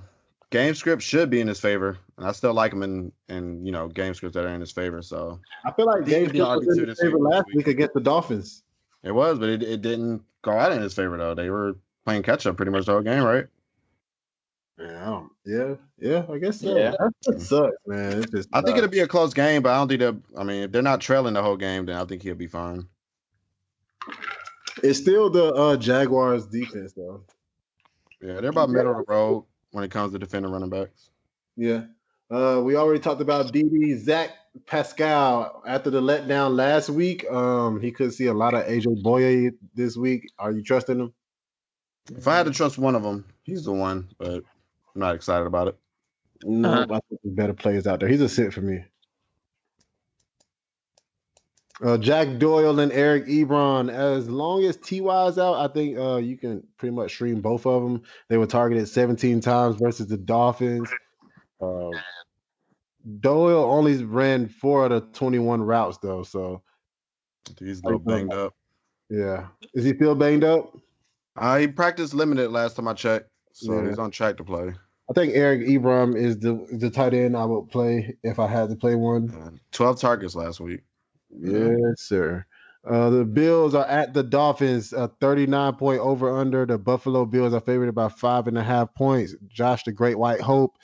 game 0.51 0.73
script 0.73 1.01
should 1.01 1.29
be 1.29 1.41
in 1.41 1.47
his 1.47 1.59
favor. 1.59 1.97
And 2.17 2.25
I 2.27 2.31
still 2.31 2.53
like 2.53 2.73
him 2.73 2.83
in, 2.83 3.11
in 3.27 3.65
you 3.65 3.71
know, 3.71 3.87
game 3.87 4.13
scripts 4.13 4.35
that 4.35 4.45
are 4.45 4.49
in 4.53 4.61
his 4.61 4.71
favor. 4.71 5.01
So 5.01 5.39
I 5.65 5.71
feel 5.71 5.85
like 5.85 6.05
He 6.05 6.11
James 6.11 6.27
could 6.27 6.33
be 6.33 6.41
was 6.41 6.77
in 6.77 6.85
this 6.85 6.99
favor 6.99 7.17
last 7.17 7.45
this 7.47 7.55
week 7.55 7.67
against 7.67 7.93
the 7.93 8.01
Dolphins. 8.01 8.63
it 9.03 9.11
was, 9.11 9.39
but 9.39 9.49
it, 9.49 9.63
it 9.63 9.81
didn't 9.81 10.23
go 10.41 10.51
out 10.51 10.71
in 10.71 10.81
his 10.81 10.93
favor, 10.93 11.17
though. 11.17 11.33
They 11.33 11.49
were 11.49 11.75
playing 12.05 12.23
catch 12.23 12.45
up 12.45 12.57
pretty 12.57 12.71
much 12.71 12.85
the 12.85 12.93
whole 12.93 13.01
game, 13.01 13.23
right? 13.23 13.45
Yeah, 14.77 15.23
yeah, 15.45 15.73
yeah, 15.99 16.25
I 16.31 16.37
guess 16.37 16.61
so. 16.61 16.73
Yeah. 16.75 16.93
That 17.25 17.41
sucks, 17.41 17.75
man. 17.85 18.23
It's 18.23 18.31
just, 18.31 18.49
I 18.53 18.61
think 18.61 18.77
it'll 18.77 18.89
be 18.89 19.01
a 19.01 19.07
close 19.07 19.33
game, 19.33 19.61
but 19.61 19.73
I 19.73 19.77
don't 19.77 19.89
think 19.89 19.99
they'll. 19.99 20.21
I 20.37 20.45
mean, 20.45 20.63
if 20.63 20.71
they're 20.71 20.81
not 20.81 21.01
trailing 21.01 21.33
the 21.33 21.43
whole 21.43 21.57
game, 21.57 21.85
then 21.85 21.97
I 21.97 22.05
think 22.05 22.23
he'll 22.23 22.35
be 22.35 22.47
fine. 22.47 22.87
it's 24.81 24.99
still 24.99 25.29
the 25.29 25.53
uh, 25.53 25.75
Jaguars 25.75 26.47
defense, 26.47 26.93
though. 26.93 27.23
Yeah, 28.21 28.39
they're 28.39 28.51
about 28.51 28.69
middle 28.69 28.91
of 28.97 29.05
the 29.05 29.11
road 29.11 29.43
when 29.71 29.83
it 29.83 29.91
comes 29.91 30.13
to 30.13 30.19
defending 30.19 30.51
running 30.51 30.69
backs. 30.69 31.11
Yeah. 31.55 31.83
Uh, 32.31 32.61
we 32.63 32.75
already 32.75 32.99
talked 32.99 33.21
about 33.21 33.51
DD 33.53 33.97
Zach 33.97 34.31
Pascal 34.67 35.63
after 35.65 35.89
the 35.89 36.01
letdown 36.01 36.55
last 36.55 36.89
week. 36.89 37.29
Um, 37.29 37.79
he 37.81 37.91
could 37.91 38.13
see 38.13 38.27
a 38.27 38.33
lot 38.33 38.53
of 38.53 38.65
AJ 38.65 39.01
Bouye 39.03 39.51
this 39.73 39.97
week. 39.97 40.27
Are 40.37 40.51
you 40.51 40.61
trusting 40.61 40.99
him? 40.99 41.13
If 42.15 42.27
I 42.27 42.37
had 42.37 42.45
to 42.47 42.51
trust 42.51 42.77
one 42.77 42.95
of 42.95 43.03
them, 43.03 43.25
he's 43.43 43.65
the 43.65 43.71
one, 43.73 44.09
but 44.17 44.35
I'm 44.35 44.43
not 44.95 45.15
excited 45.15 45.45
about 45.45 45.69
it. 45.69 45.77
No, 46.43 46.69
Uh-huh. 46.69 46.81
I 46.95 46.99
think 47.09 47.21
there's 47.23 47.35
better 47.35 47.53
players 47.53 47.85
out 47.87 47.99
there. 47.99 48.09
He's 48.09 48.21
a 48.21 48.29
sit 48.29 48.53
for 48.53 48.61
me. 48.61 48.83
Uh, 51.83 51.97
Jack 51.97 52.39
Doyle 52.39 52.79
and 52.79 52.91
Eric 52.91 53.25
Ebron. 53.27 53.89
As 53.89 54.29
long 54.29 54.63
as 54.65 54.75
Ty 54.77 55.27
is 55.27 55.37
out, 55.39 55.53
I 55.55 55.71
think 55.71 55.97
uh, 55.97 56.17
you 56.17 56.37
can 56.37 56.65
pretty 56.77 56.93
much 56.93 57.11
stream 57.11 57.39
both 57.41 57.65
of 57.65 57.81
them. 57.83 58.01
They 58.27 58.37
were 58.37 58.47
targeted 58.47 58.87
17 58.89 59.39
times 59.39 59.77
versus 59.77 60.07
the 60.07 60.17
Dolphins. 60.17 60.89
Um, 61.61 61.91
Doyle 63.21 63.63
only 63.63 64.03
ran 64.03 64.47
four 64.49 64.85
out 64.85 64.91
of 64.91 65.11
21 65.13 65.61
routes 65.61 65.97
though, 65.99 66.23
so 66.23 66.61
he's 67.57 67.79
a 67.81 67.85
little 67.85 67.99
banged 67.99 68.33
up. 68.33 68.53
yeah. 69.09 69.47
Is 69.73 69.85
he 69.85 69.93
still 69.95 70.15
banged 70.15 70.43
up? 70.43 70.75
Uh, 71.37 71.57
he 71.57 71.67
practiced 71.67 72.13
limited 72.13 72.51
last 72.51 72.75
time 72.75 72.87
I 72.89 72.93
checked, 72.93 73.29
so 73.53 73.73
Yeah. 73.81 73.87
he's 73.87 73.99
on 73.99 74.11
track 74.11 74.35
to 74.37 74.43
play. 74.43 74.73
I 75.09 75.13
think 75.13 75.33
Eric 75.33 75.61
Ebron 75.61 76.15
is 76.15 76.37
the 76.39 76.67
the 76.73 76.89
tight 76.89 77.13
end 77.13 77.35
I 77.37 77.45
would 77.45 77.69
play 77.71 78.15
if 78.23 78.37
I 78.37 78.47
had 78.47 78.69
to 78.69 78.75
play 78.75 78.95
one. 78.95 79.29
Uh, 79.33 79.51
Twelve 79.71 79.99
targets 79.99 80.35
last 80.35 80.59
week. 80.59 80.81
Yes, 81.31 82.01
sir. 82.01 82.45
Uh, 82.89 83.09
the 83.09 83.25
Bills 83.25 83.75
are 83.75 83.85
at 83.85 84.13
the 84.13 84.23
Dolphins, 84.23 84.93
uh, 84.93 85.09
39 85.19 85.75
point 85.75 85.99
over 85.99 86.37
under. 86.37 86.65
The 86.65 86.77
Buffalo 86.77 87.25
Bills 87.25 87.53
are 87.53 87.59
favored 87.59 87.93
by 87.93 88.09
five 88.09 88.47
and 88.47 88.57
a 88.57 88.63
half 88.63 88.93
points. 88.95 89.35
Josh, 89.47 89.83
the 89.83 89.91
Great 89.91 90.17
White 90.17 90.41
Hope, 90.41 90.77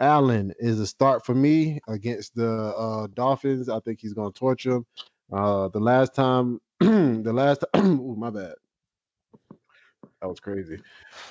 Allen 0.00 0.52
is 0.58 0.80
a 0.80 0.86
start 0.86 1.24
for 1.24 1.34
me 1.34 1.80
against 1.88 2.34
the 2.34 2.50
uh, 2.50 3.06
Dolphins. 3.14 3.68
I 3.68 3.80
think 3.80 4.00
he's 4.00 4.14
going 4.14 4.32
to 4.32 4.38
torch 4.38 4.64
them. 4.64 4.86
Uh, 5.32 5.68
the 5.68 5.80
last 5.80 6.14
time, 6.14 6.58
the 6.80 7.32
last, 7.32 7.64
ooh, 7.76 8.16
my 8.18 8.30
bad. 8.30 8.54
That 10.20 10.28
was 10.28 10.40
crazy. 10.40 10.78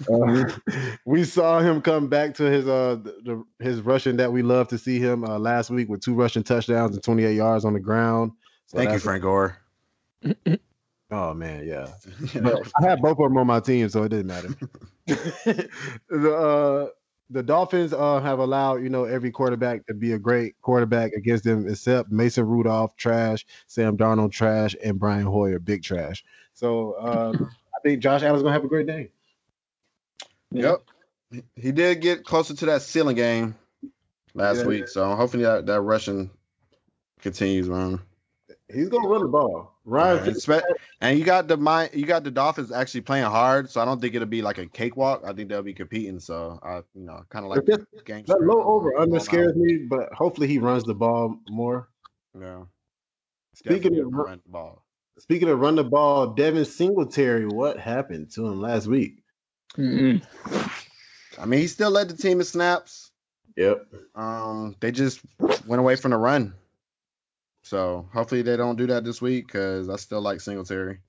Uh, 0.10 0.46
we 1.06 1.24
saw 1.24 1.60
him 1.60 1.82
come 1.82 2.10
back 2.10 2.36
to 2.36 2.44
his 2.44 2.68
uh 2.68 2.98
the, 3.02 3.44
the, 3.60 3.66
his 3.66 3.82
rushing 3.82 4.18
that 4.18 4.32
we 4.32 4.42
love 4.42 4.68
to 4.70 4.78
see 4.78 5.00
him 5.00 5.24
uh, 5.24 5.40
last 5.40 5.70
week 5.70 5.90
with 5.90 6.02
two 6.02 6.14
rushing 6.14 6.44
touchdowns 6.44 6.96
and 6.96 7.04
28 7.04 7.34
yards 7.34 7.66
on 7.66 7.74
the 7.74 7.80
ground. 7.80 8.32
So 8.72 8.78
Thank 8.78 8.94
you, 8.94 9.00
Frank 9.00 9.22
Gore. 9.24 9.58
Oh 11.14 11.34
man, 11.34 11.68
yeah. 11.68 11.88
But 12.42 12.72
I 12.82 12.88
had 12.88 13.02
both 13.02 13.20
of 13.20 13.26
them 13.30 13.36
on 13.38 13.46
my 13.46 13.60
team, 13.60 13.90
so 13.90 14.04
it 14.04 14.10
didn't 14.10 14.28
matter. 14.28 14.48
the 15.06 16.34
uh, 16.34 16.88
the 17.30 17.44
Dolphins 17.44 17.92
uh, 17.92 18.22
have 18.22 18.40
allowed 18.40 18.76
you 18.82 18.88
know 18.88 19.04
every 19.04 19.30
quarterback 19.30 19.86
to 19.88 19.94
be 19.94 20.14
a 20.14 20.18
great 20.18 20.56
quarterback 20.62 21.12
against 21.12 21.44
them, 21.44 21.68
except 21.68 22.14
Mason 22.14 22.46
Rudolph, 22.48 22.96
trash, 22.96 23.46
Sam 23.68 23.98
Darnold, 23.98 24.32
trash, 24.32 24.74
and 24.82 24.98
Brian 24.98 25.26
Hoyer, 25.26 25.60
big 25.60 25.84
trash. 25.84 26.24
So 26.54 26.94
uh, 26.94 27.34
I 27.36 27.80
think 27.84 28.02
Josh 28.02 28.24
Allen's 28.24 28.42
gonna 28.44 28.54
have 28.54 28.64
a 28.64 28.70
great 28.70 28.88
day. 28.88 29.12
Yep. 30.52 30.84
He- 31.30 31.44
He 31.58 31.72
did 31.74 32.00
get 32.00 32.24
closer 32.24 32.54
to 32.56 32.66
that 32.68 32.84
ceiling 32.84 33.18
game 33.18 33.56
last 34.34 34.60
Yeah. 34.60 34.68
week, 34.68 34.88
so 34.88 35.12
I'm 35.12 35.42
that 35.42 35.66
that 35.66 35.82
rushing 35.82 36.30
continues, 37.20 37.68
man. 37.68 38.00
He's 38.74 38.90
gonna 38.90 39.08
run 39.08 39.22
the 39.22 39.28
ball. 39.28 39.74
Ryan, 39.86 40.28
And, 40.30 40.38
spe- 40.38 40.64
and 41.02 41.18
you 41.18 41.26
got 41.26 41.48
the 41.48 41.58
mi- 41.58 41.90
you 42.00 42.06
got 42.06 42.24
the 42.24 42.32
Dolphins 42.32 42.72
actually 42.72 43.02
playing 43.02 43.26
hard, 43.26 43.70
so 43.70 43.82
I 43.82 43.86
don't 43.86 44.00
think 44.00 44.14
it'll 44.16 44.28
be 44.28 44.42
like 44.42 44.58
a 44.60 44.68
cakewalk. 44.68 45.24
I 45.26 45.34
think 45.34 45.50
they'll 45.50 45.62
be 45.64 45.74
competing. 45.74 46.20
So 46.20 46.60
I, 46.64 46.78
you 46.94 47.06
know, 47.06 47.24
kind 47.30 47.46
of 47.46 47.50
like 47.52 47.66
But 47.66 47.80
the 47.92 48.02
game. 48.04 48.24
that 48.28 48.34
script 48.34 48.44
low 48.46 48.64
over 48.64 48.92
going 48.92 49.02
under 49.04 49.16
on. 49.16 49.22
scares 49.22 49.56
me, 49.56 49.78
but 49.90 50.14
hopefully 50.14 50.48
he 50.48 50.60
runs 50.60 50.84
the 50.84 50.94
ball 50.94 51.40
more. 51.50 51.90
Yeah. 52.40 52.64
Speaking 53.56 53.98
of 54.00 54.14
run 54.14 54.40
the 54.46 54.52
ball. 54.52 54.86
Speaking 55.20 55.50
of 55.50 55.60
run 55.60 55.76
the 55.76 55.84
ball, 55.84 56.28
Devin 56.28 56.66
Singletary, 56.66 57.46
what 57.48 57.78
happened 57.80 58.32
to 58.32 58.48
him 58.48 58.62
last 58.62 58.88
week? 58.88 59.24
Mm-mm. 59.78 60.22
I 61.40 61.46
mean, 61.46 61.60
he 61.60 61.68
still 61.68 61.92
led 61.92 62.10
the 62.10 62.18
team 62.18 62.40
in 62.40 62.46
snaps. 62.46 63.12
Yep. 63.58 63.86
Um, 64.16 64.76
they 64.80 64.92
just 64.92 65.20
went 65.68 65.80
away 65.80 65.96
from 65.96 66.12
the 66.12 66.18
run. 66.18 66.54
So 67.72 68.06
hopefully 68.14 68.42
they 68.42 68.58
don't 68.58 68.76
do 68.76 68.88
that 68.88 69.06
this 69.06 69.22
week 69.22 69.48
because 69.48 69.88
I 69.88 69.96
still 69.96 70.20
like 70.20 70.42
Singletary. 70.42 71.00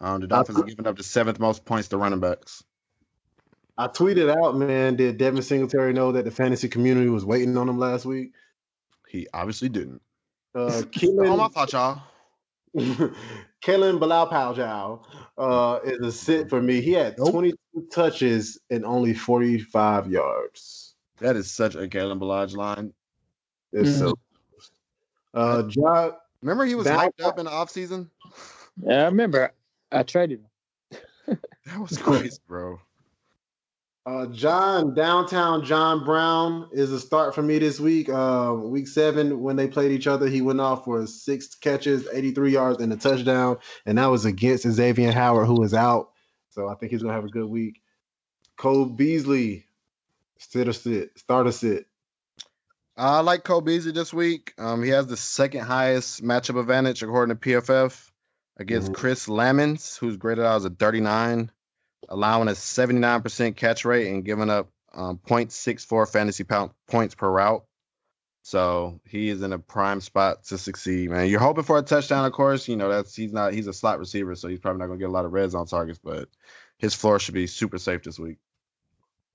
Um, 0.00 0.22
the 0.22 0.26
Dolphins 0.26 0.58
are 0.58 0.64
giving 0.64 0.86
up 0.86 0.96
the 0.96 1.02
seventh 1.02 1.38
most 1.38 1.66
points 1.66 1.88
to 1.88 1.98
running 1.98 2.20
backs. 2.20 2.64
I 3.76 3.88
tweeted 3.88 4.34
out, 4.34 4.56
man, 4.56 4.96
did 4.96 5.18
Devin 5.18 5.42
Singletary 5.42 5.92
know 5.92 6.12
that 6.12 6.24
the 6.24 6.30
fantasy 6.30 6.70
community 6.70 7.10
was 7.10 7.26
waiting 7.26 7.54
on 7.58 7.68
him 7.68 7.78
last 7.78 8.06
week? 8.06 8.32
He 9.06 9.26
obviously 9.34 9.68
didn't. 9.68 10.00
Uh, 10.54 10.84
Oh, 11.02 11.36
my 11.36 11.48
Keelan, 11.48 11.52
fault, 11.52 11.72
y'all. 11.74 12.00
Kellen 13.60 13.98
Bilal 13.98 14.30
Powjow 14.30 15.04
uh, 15.36 15.80
is 15.84 16.00
a 16.00 16.12
sit 16.12 16.48
for 16.48 16.62
me. 16.62 16.80
He 16.80 16.92
had 16.92 17.18
22 17.18 17.58
touches 17.92 18.58
and 18.70 18.86
only 18.86 19.12
45 19.12 20.10
yards. 20.10 20.94
That 21.18 21.36
is 21.36 21.52
such 21.52 21.74
a 21.74 21.80
Kalen 21.80 22.18
Ballage 22.18 22.56
line. 22.56 22.94
It's 23.74 23.98
so. 23.98 24.14
Uh, 25.36 25.62
John, 25.64 26.12
Remember 26.42 26.64
he 26.64 26.74
was 26.74 26.86
hyped 26.86 27.22
up 27.22 27.38
in 27.38 27.44
the 27.44 27.50
offseason? 27.50 28.08
Yeah, 28.82 29.02
I 29.02 29.04
remember. 29.06 29.52
I 29.90 30.02
traded 30.02 30.40
him. 30.40 31.38
That 31.66 31.80
was 31.80 31.98
crazy, 31.98 32.38
bro. 32.46 32.80
Uh, 34.06 34.26
John 34.26 34.94
downtown 34.94 35.64
John 35.64 36.04
Brown 36.04 36.68
is 36.70 36.92
a 36.92 37.00
start 37.00 37.34
for 37.34 37.42
me 37.42 37.58
this 37.58 37.80
week. 37.80 38.08
Uh, 38.08 38.54
week 38.56 38.86
seven 38.86 39.40
when 39.40 39.56
they 39.56 39.66
played 39.66 39.90
each 39.90 40.06
other, 40.06 40.28
he 40.28 40.42
went 40.42 40.60
off 40.60 40.84
for 40.84 41.04
six 41.08 41.56
catches, 41.56 42.06
83 42.12 42.52
yards, 42.52 42.80
and 42.80 42.92
a 42.92 42.96
touchdown, 42.96 43.58
and 43.84 43.98
that 43.98 44.06
was 44.06 44.24
against 44.24 44.62
Xavier 44.62 45.10
Howard, 45.10 45.48
who 45.48 45.60
is 45.64 45.74
out. 45.74 46.10
So 46.50 46.68
I 46.68 46.76
think 46.76 46.92
he's 46.92 47.02
gonna 47.02 47.14
have 47.14 47.24
a 47.24 47.28
good 47.28 47.48
week. 47.50 47.80
Cole 48.56 48.84
Beasley, 48.84 49.66
sit 50.38 50.68
or 50.68 50.72
sit, 50.72 51.18
start 51.18 51.48
or 51.48 51.52
sit. 51.52 51.86
I 52.96 53.20
like 53.20 53.44
Cole 53.44 53.60
Beasley 53.60 53.92
this 53.92 54.12
week. 54.12 54.54
Um, 54.58 54.82
he 54.82 54.90
has 54.90 55.06
the 55.06 55.16
second 55.16 55.62
highest 55.64 56.22
matchup 56.22 56.58
advantage 56.58 57.02
according 57.02 57.36
to 57.36 57.40
PFF 57.40 58.10
against 58.56 58.92
Mhm. 58.92 58.94
Chris 58.94 59.26
Lammons, 59.26 59.98
who's 59.98 60.16
graded 60.16 60.44
out 60.44 60.56
as 60.56 60.64
a 60.64 60.70
39, 60.70 61.50
allowing 62.08 62.48
a 62.48 62.54
79% 62.54 63.56
catch 63.56 63.84
rate 63.84 64.08
and 64.08 64.24
giving 64.24 64.48
up 64.50 64.70
um, 64.94 65.18
0.64 65.18 66.06
fantasy 66.10 66.42
pound, 66.44 66.70
points 66.88 67.14
per 67.14 67.30
route. 67.30 67.62
So 68.44 69.00
he 69.04 69.28
is 69.28 69.42
in 69.42 69.52
a 69.52 69.58
prime 69.58 70.00
spot 70.00 70.44
to 70.44 70.56
succeed, 70.56 71.10
man. 71.10 71.28
You're 71.28 71.40
hoping 71.40 71.64
for 71.64 71.76
a 71.76 71.82
touchdown, 71.82 72.24
of 72.24 72.32
course. 72.32 72.66
You 72.68 72.76
know 72.76 72.88
that's 72.88 73.14
he's 73.14 73.32
not 73.32 73.52
he's 73.52 73.66
a 73.66 73.72
slot 73.74 73.98
receiver, 73.98 74.34
so 74.36 74.48
he's 74.48 74.60
probably 74.60 74.78
not 74.78 74.86
gonna 74.86 74.98
get 75.00 75.08
a 75.08 75.12
lot 75.12 75.24
of 75.26 75.32
red 75.32 75.50
zone 75.50 75.66
targets, 75.66 75.98
but 76.02 76.28
his 76.78 76.94
floor 76.94 77.18
should 77.18 77.34
be 77.34 77.46
super 77.46 77.76
safe 77.76 78.04
this 78.04 78.18
week. 78.18 78.38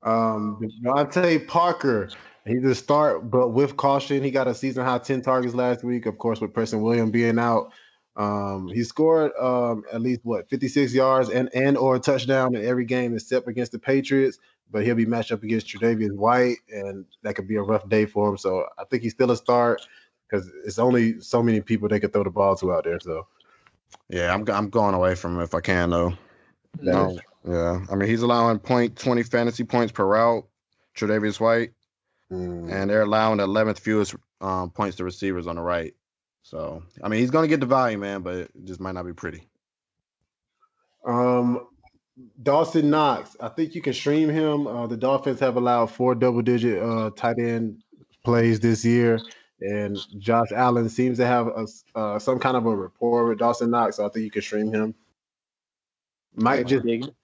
Um, 0.02 0.60
DeVante 0.84 1.46
Parker, 1.48 2.10
he's 2.46 2.64
a 2.64 2.76
start, 2.76 3.30
but 3.30 3.50
with 3.50 3.78
caution. 3.78 4.24
He 4.24 4.32
got 4.32 4.48
a 4.48 4.56
season 4.56 4.86
high 4.86 4.98
10 4.98 5.22
targets 5.22 5.54
last 5.54 5.84
week, 5.84 6.06
of 6.06 6.18
course, 6.18 6.42
with 6.42 6.54
Preston 6.54 6.82
Williams 6.82 7.12
being 7.12 7.40
out. 7.40 7.72
Um, 8.18 8.68
he 8.68 8.84
scored 8.84 9.32
um, 9.40 9.84
at 9.92 10.02
least 10.02 10.22
what 10.24 10.50
56 10.50 10.94
yards 10.94 11.30
and 11.30 11.50
and 11.56 11.78
or 11.78 11.96
a 11.96 12.00
touchdown 12.00 12.56
in 12.56 12.66
every 12.66 12.84
game 12.84 13.14
except 13.14 13.48
against 13.48 13.72
the 13.72 13.80
Patriots. 13.80 14.38
But 14.70 14.86
he'll 14.86 14.96
be 14.96 15.06
matched 15.06 15.34
up 15.34 15.44
against 15.44 15.68
Tre'Davious 15.68 16.16
White, 16.16 16.58
and 16.70 17.06
that 17.24 17.36
could 17.36 17.48
be 17.48 17.58
a 17.58 17.62
rough 17.62 17.88
day 17.90 18.06
for 18.06 18.30
him. 18.30 18.38
So 18.38 18.66
I 18.78 18.86
think 18.86 19.04
he's 19.04 19.12
still 19.12 19.32
a 19.32 19.36
start 19.36 19.82
because 20.30 20.50
it's 20.66 20.80
only 20.80 21.20
so 21.20 21.44
many 21.44 21.60
people 21.60 21.90
they 21.90 22.00
could 22.00 22.14
throw 22.14 22.24
the 22.24 22.30
ball 22.30 22.56
to 22.58 22.74
out 22.74 22.86
there. 22.86 23.00
So 23.00 23.28
Yeah, 24.10 24.34
I'm 24.34 24.48
I'm 24.50 24.70
going 24.70 24.96
away 24.96 25.16
from 25.16 25.36
him 25.36 25.42
if 25.42 25.54
I 25.54 25.62
can 25.62 25.90
though. 25.90 26.14
Don't, 26.84 27.20
Yeah, 27.46 27.86
I 27.90 27.96
mean 27.96 28.10
he's 28.10 28.22
allowing 28.22 28.60
point 28.60 28.98
twenty 28.98 29.24
fantasy 29.24 29.64
points 29.64 29.92
per 29.92 30.06
route. 30.06 30.46
Tre'Davious 30.98 31.40
White, 31.40 31.72
Mm. 32.32 32.72
and 32.72 32.90
they're 32.90 33.02
allowing 33.02 33.38
the 33.38 33.44
eleventh 33.44 33.80
fewest 33.80 34.16
um, 34.40 34.70
points 34.72 34.96
to 34.98 35.04
receivers 35.04 35.48
on 35.48 35.58
the 35.58 35.62
right. 35.62 35.94
So 36.44 36.82
I 37.04 37.10
mean 37.10 37.20
he's 37.20 37.32
gonna 37.32 37.48
get 37.48 37.60
the 37.60 37.66
value, 37.66 37.98
man, 37.98 38.22
but 38.22 38.36
it 38.36 38.52
just 38.64 38.80
might 38.80 38.94
not 38.94 39.06
be 39.06 39.14
pretty. 39.14 39.48
Um, 41.06 41.68
Dawson 42.42 42.90
Knox. 42.90 43.36
I 43.40 43.50
think 43.50 43.76
you 43.76 43.82
can 43.82 43.94
stream 43.94 44.30
him. 44.30 44.68
Uh, 44.68 44.88
the 44.88 44.98
Dolphins 44.98 45.40
have 45.40 45.56
allowed 45.56 45.88
four 45.88 46.14
double-digit 46.16 46.82
uh, 46.82 47.10
tight 47.16 47.40
end 47.40 47.82
plays 48.24 48.60
this 48.60 48.86
year, 48.86 49.20
and 49.60 49.98
Josh 50.20 50.52
Allen 50.54 50.90
seems 50.90 51.18
to 51.18 51.26
have 51.26 51.48
a, 51.48 51.62
s- 51.64 51.84
uh, 51.96 52.20
some 52.20 52.38
kind 52.40 52.56
of 52.56 52.66
a 52.66 52.76
rapport 52.76 53.28
with 53.28 53.40
Dawson 53.40 53.72
Knox. 53.72 53.96
So 53.98 54.06
I 54.06 54.10
think 54.10 54.26
you 54.26 54.32
can 54.32 54.42
stream 54.42 54.72
him. 54.72 54.94
Mike 56.36 56.68
just 56.68 56.86
Dig 56.86 57.06
it. 57.06 57.16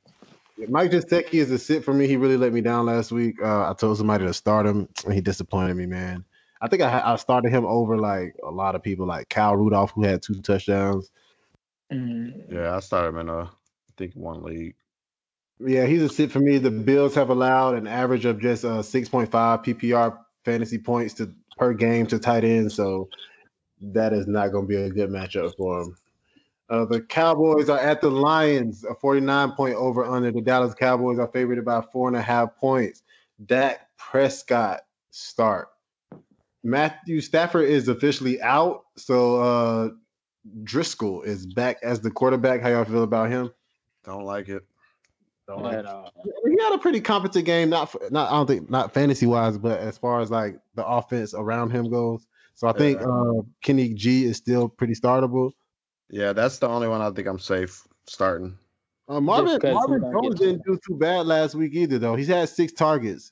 Mike 0.69 0.91
Gesicki 0.91 1.35
is 1.35 1.51
a 1.51 1.59
sit 1.59 1.83
for 1.83 1.93
me. 1.93 2.07
He 2.07 2.17
really 2.17 2.37
let 2.37 2.53
me 2.53 2.61
down 2.61 2.85
last 2.85 3.11
week. 3.11 3.35
Uh, 3.41 3.69
I 3.69 3.73
told 3.73 3.97
somebody 3.97 4.25
to 4.25 4.33
start 4.33 4.65
him, 4.65 4.89
and 5.05 5.13
he 5.13 5.21
disappointed 5.21 5.75
me, 5.75 5.85
man. 5.85 6.25
I 6.61 6.67
think 6.67 6.81
I, 6.81 7.13
I 7.13 7.15
started 7.17 7.51
him 7.51 7.65
over 7.65 7.97
like 7.97 8.35
a 8.43 8.49
lot 8.51 8.75
of 8.75 8.83
people, 8.83 9.05
like 9.05 9.29
Kyle 9.29 9.55
Rudolph, 9.55 9.91
who 9.91 10.03
had 10.03 10.21
two 10.23 10.41
touchdowns. 10.41 11.11
Mm, 11.93 12.51
Yeah, 12.51 12.75
I 12.75 12.79
started 12.79 13.09
him 13.09 13.19
in 13.19 13.29
a 13.29 13.43
I 13.43 13.49
think 13.97 14.13
one 14.15 14.43
league. 14.43 14.75
Yeah, 15.59 15.85
he's 15.85 16.01
a 16.03 16.09
sit 16.09 16.31
for 16.31 16.39
me. 16.39 16.57
The 16.59 16.71
Bills 16.71 17.15
have 17.15 17.29
allowed 17.29 17.75
an 17.75 17.87
average 17.87 18.25
of 18.25 18.39
just 18.39 18.65
uh, 18.65 18.79
6.5 18.83 19.29
PPR 19.29 20.17
fantasy 20.45 20.77
points 20.77 21.15
to 21.15 21.33
per 21.57 21.73
game 21.73 22.07
to 22.07 22.19
tight 22.19 22.43
end, 22.43 22.71
so 22.71 23.09
that 23.81 24.13
is 24.13 24.27
not 24.27 24.51
going 24.51 24.65
to 24.65 24.69
be 24.69 24.75
a 24.75 24.89
good 24.89 25.09
matchup 25.09 25.55
for 25.57 25.81
him. 25.81 25.97
Uh, 26.69 26.85
the 26.85 27.01
Cowboys 27.01 27.69
are 27.69 27.79
at 27.79 28.01
the 28.01 28.09
Lions, 28.09 28.83
a 28.83 28.93
49 28.95 29.51
point 29.53 29.75
over 29.75 30.03
under. 30.05 30.31
The 30.31 30.41
Dallas 30.41 30.73
Cowboys 30.73 31.17
are 31.17 31.27
favored 31.27 31.63
by 31.63 31.81
four 31.93 32.07
and 32.07 32.17
a 32.17 32.21
half 32.21 32.55
points. 32.57 33.03
Dak 33.45 33.87
Prescott 33.97 34.81
start. 35.11 35.69
Matthew 36.63 37.21
Stafford 37.21 37.69
is 37.69 37.87
officially 37.87 38.41
out, 38.41 38.83
so 38.97 39.41
uh, 39.41 39.89
Driskel 40.63 41.25
is 41.25 41.45
back 41.45 41.77
as 41.83 42.01
the 42.01 42.11
quarterback. 42.11 42.61
How 42.61 42.69
y'all 42.69 42.83
feel 42.83 43.03
about 43.03 43.29
him? 43.29 43.51
Don't 44.03 44.25
like 44.25 44.49
it. 44.49 44.63
Don't 45.47 45.63
like 45.63 45.75
at 45.75 45.85
all. 45.85 46.11
he 46.45 46.57
had 46.61 46.73
a 46.73 46.77
pretty 46.77 46.99
competent 46.99 47.45
game. 47.45 47.69
Not 47.69 47.91
for, 47.91 48.01
not 48.11 48.29
I 48.29 48.35
don't 48.35 48.47
think 48.47 48.69
not 48.69 48.93
fantasy 48.93 49.25
wise, 49.25 49.57
but 49.57 49.79
as 49.79 49.97
far 49.97 50.19
as 50.19 50.29
like 50.29 50.59
the 50.75 50.85
offense 50.85 51.33
around 51.33 51.69
him 51.69 51.89
goes. 51.89 52.27
So 52.55 52.67
I 52.67 52.73
think 52.73 53.01
uh, 53.01 53.43
Kenny 53.61 53.93
G 53.93 54.25
is 54.25 54.35
still 54.35 54.67
pretty 54.67 54.93
startable. 54.93 55.51
Yeah, 56.09 56.33
that's 56.33 56.59
the 56.59 56.67
only 56.67 56.87
one 56.87 57.01
I 57.01 57.11
think 57.11 57.27
I'm 57.27 57.39
safe 57.39 57.85
starting. 58.05 58.57
Uh, 59.09 59.21
Marvin 59.21 59.59
'cause 59.59 59.73
Marvin 59.73 60.01
don't 60.01 60.23
Jones 60.23 60.39
didn't 60.39 60.65
do 60.65 60.79
too 60.85 60.95
bad 60.95 61.25
last 61.25 61.55
week 61.55 61.73
either, 61.73 61.97
though. 61.97 62.15
He's 62.15 62.27
had 62.27 62.49
six 62.49 62.73
targets. 62.73 63.31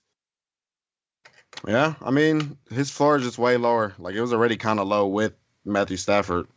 Yeah, 1.68 1.96
I 2.02 2.12
mean 2.12 2.58
his 2.70 2.92
floor 2.92 3.18
is 3.18 3.24
just 3.24 3.38
way 3.38 3.58
lower. 3.58 3.94
Like 3.98 4.16
it 4.16 4.22
was 4.22 4.34
already 4.34 4.58
kind 4.58 4.80
of 4.80 4.88
low 4.88 5.08
with 5.08 5.34
Matthew 5.64 5.98
Stafford, 5.98 6.48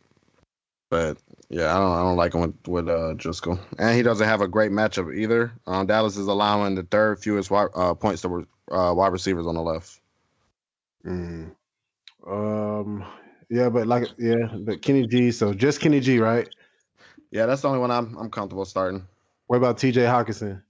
but 0.89 1.17
yeah, 1.49 1.75
I 1.75 1.79
don't 1.79 1.91
I 1.91 2.01
don't 2.01 2.17
like 2.17 2.33
him 2.33 2.41
with 2.41 2.67
with 2.67 2.89
uh, 2.89 3.15
Driskel, 3.15 3.59
and 3.77 3.95
he 3.95 4.03
doesn't 4.03 4.27
have 4.27 4.41
a 4.41 4.47
great 4.47 4.71
matchup 4.71 5.15
either. 5.15 5.53
Um, 5.67 5.87
Dallas 5.87 6.17
is 6.17 6.27
allowing 6.27 6.75
the 6.75 6.83
third 6.83 7.19
fewest 7.19 7.49
wide, 7.49 7.69
uh, 7.75 7.93
points 7.93 8.21
to 8.23 8.45
uh, 8.71 8.93
wide 8.93 9.13
receivers 9.13 9.47
on 9.47 9.55
the 9.55 9.61
left. 9.61 9.99
Mm. 11.05 11.55
Um, 12.27 13.05
yeah, 13.49 13.69
but 13.69 13.87
like 13.87 14.07
yeah, 14.17 14.47
but 14.59 14.81
Kenny 14.81 15.07
G. 15.07 15.31
So 15.31 15.53
just 15.53 15.81
Kenny 15.81 15.99
G, 15.99 16.19
right? 16.19 16.47
Yeah, 17.31 17.45
that's 17.45 17.61
the 17.61 17.67
only 17.67 17.79
one 17.79 17.91
I'm 17.91 18.15
I'm 18.17 18.29
comfortable 18.29 18.65
starting. 18.65 19.05
What 19.47 19.57
about 19.57 19.79
T.J. 19.79 20.01
Hockenson? 20.01 20.61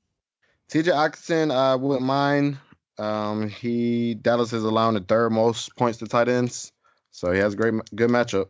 T.J. 0.70 0.92
Oxton, 0.92 1.52
I 1.52 1.76
wouldn't 1.76 2.06
mind. 2.06 2.58
Um, 2.98 3.50
he 3.50 4.14
Dallas 4.14 4.54
is 4.54 4.64
allowing 4.64 4.94
the 4.94 5.02
third 5.02 5.32
most 5.32 5.76
points 5.76 6.00
to 6.00 6.08
tight 6.08 6.30
ends, 6.30 6.72
so 7.12 7.32
he 7.32 7.40
has 7.40 7.54
a 7.54 7.58
great 7.58 7.74
good 7.96 8.10
matchup. 8.10 8.48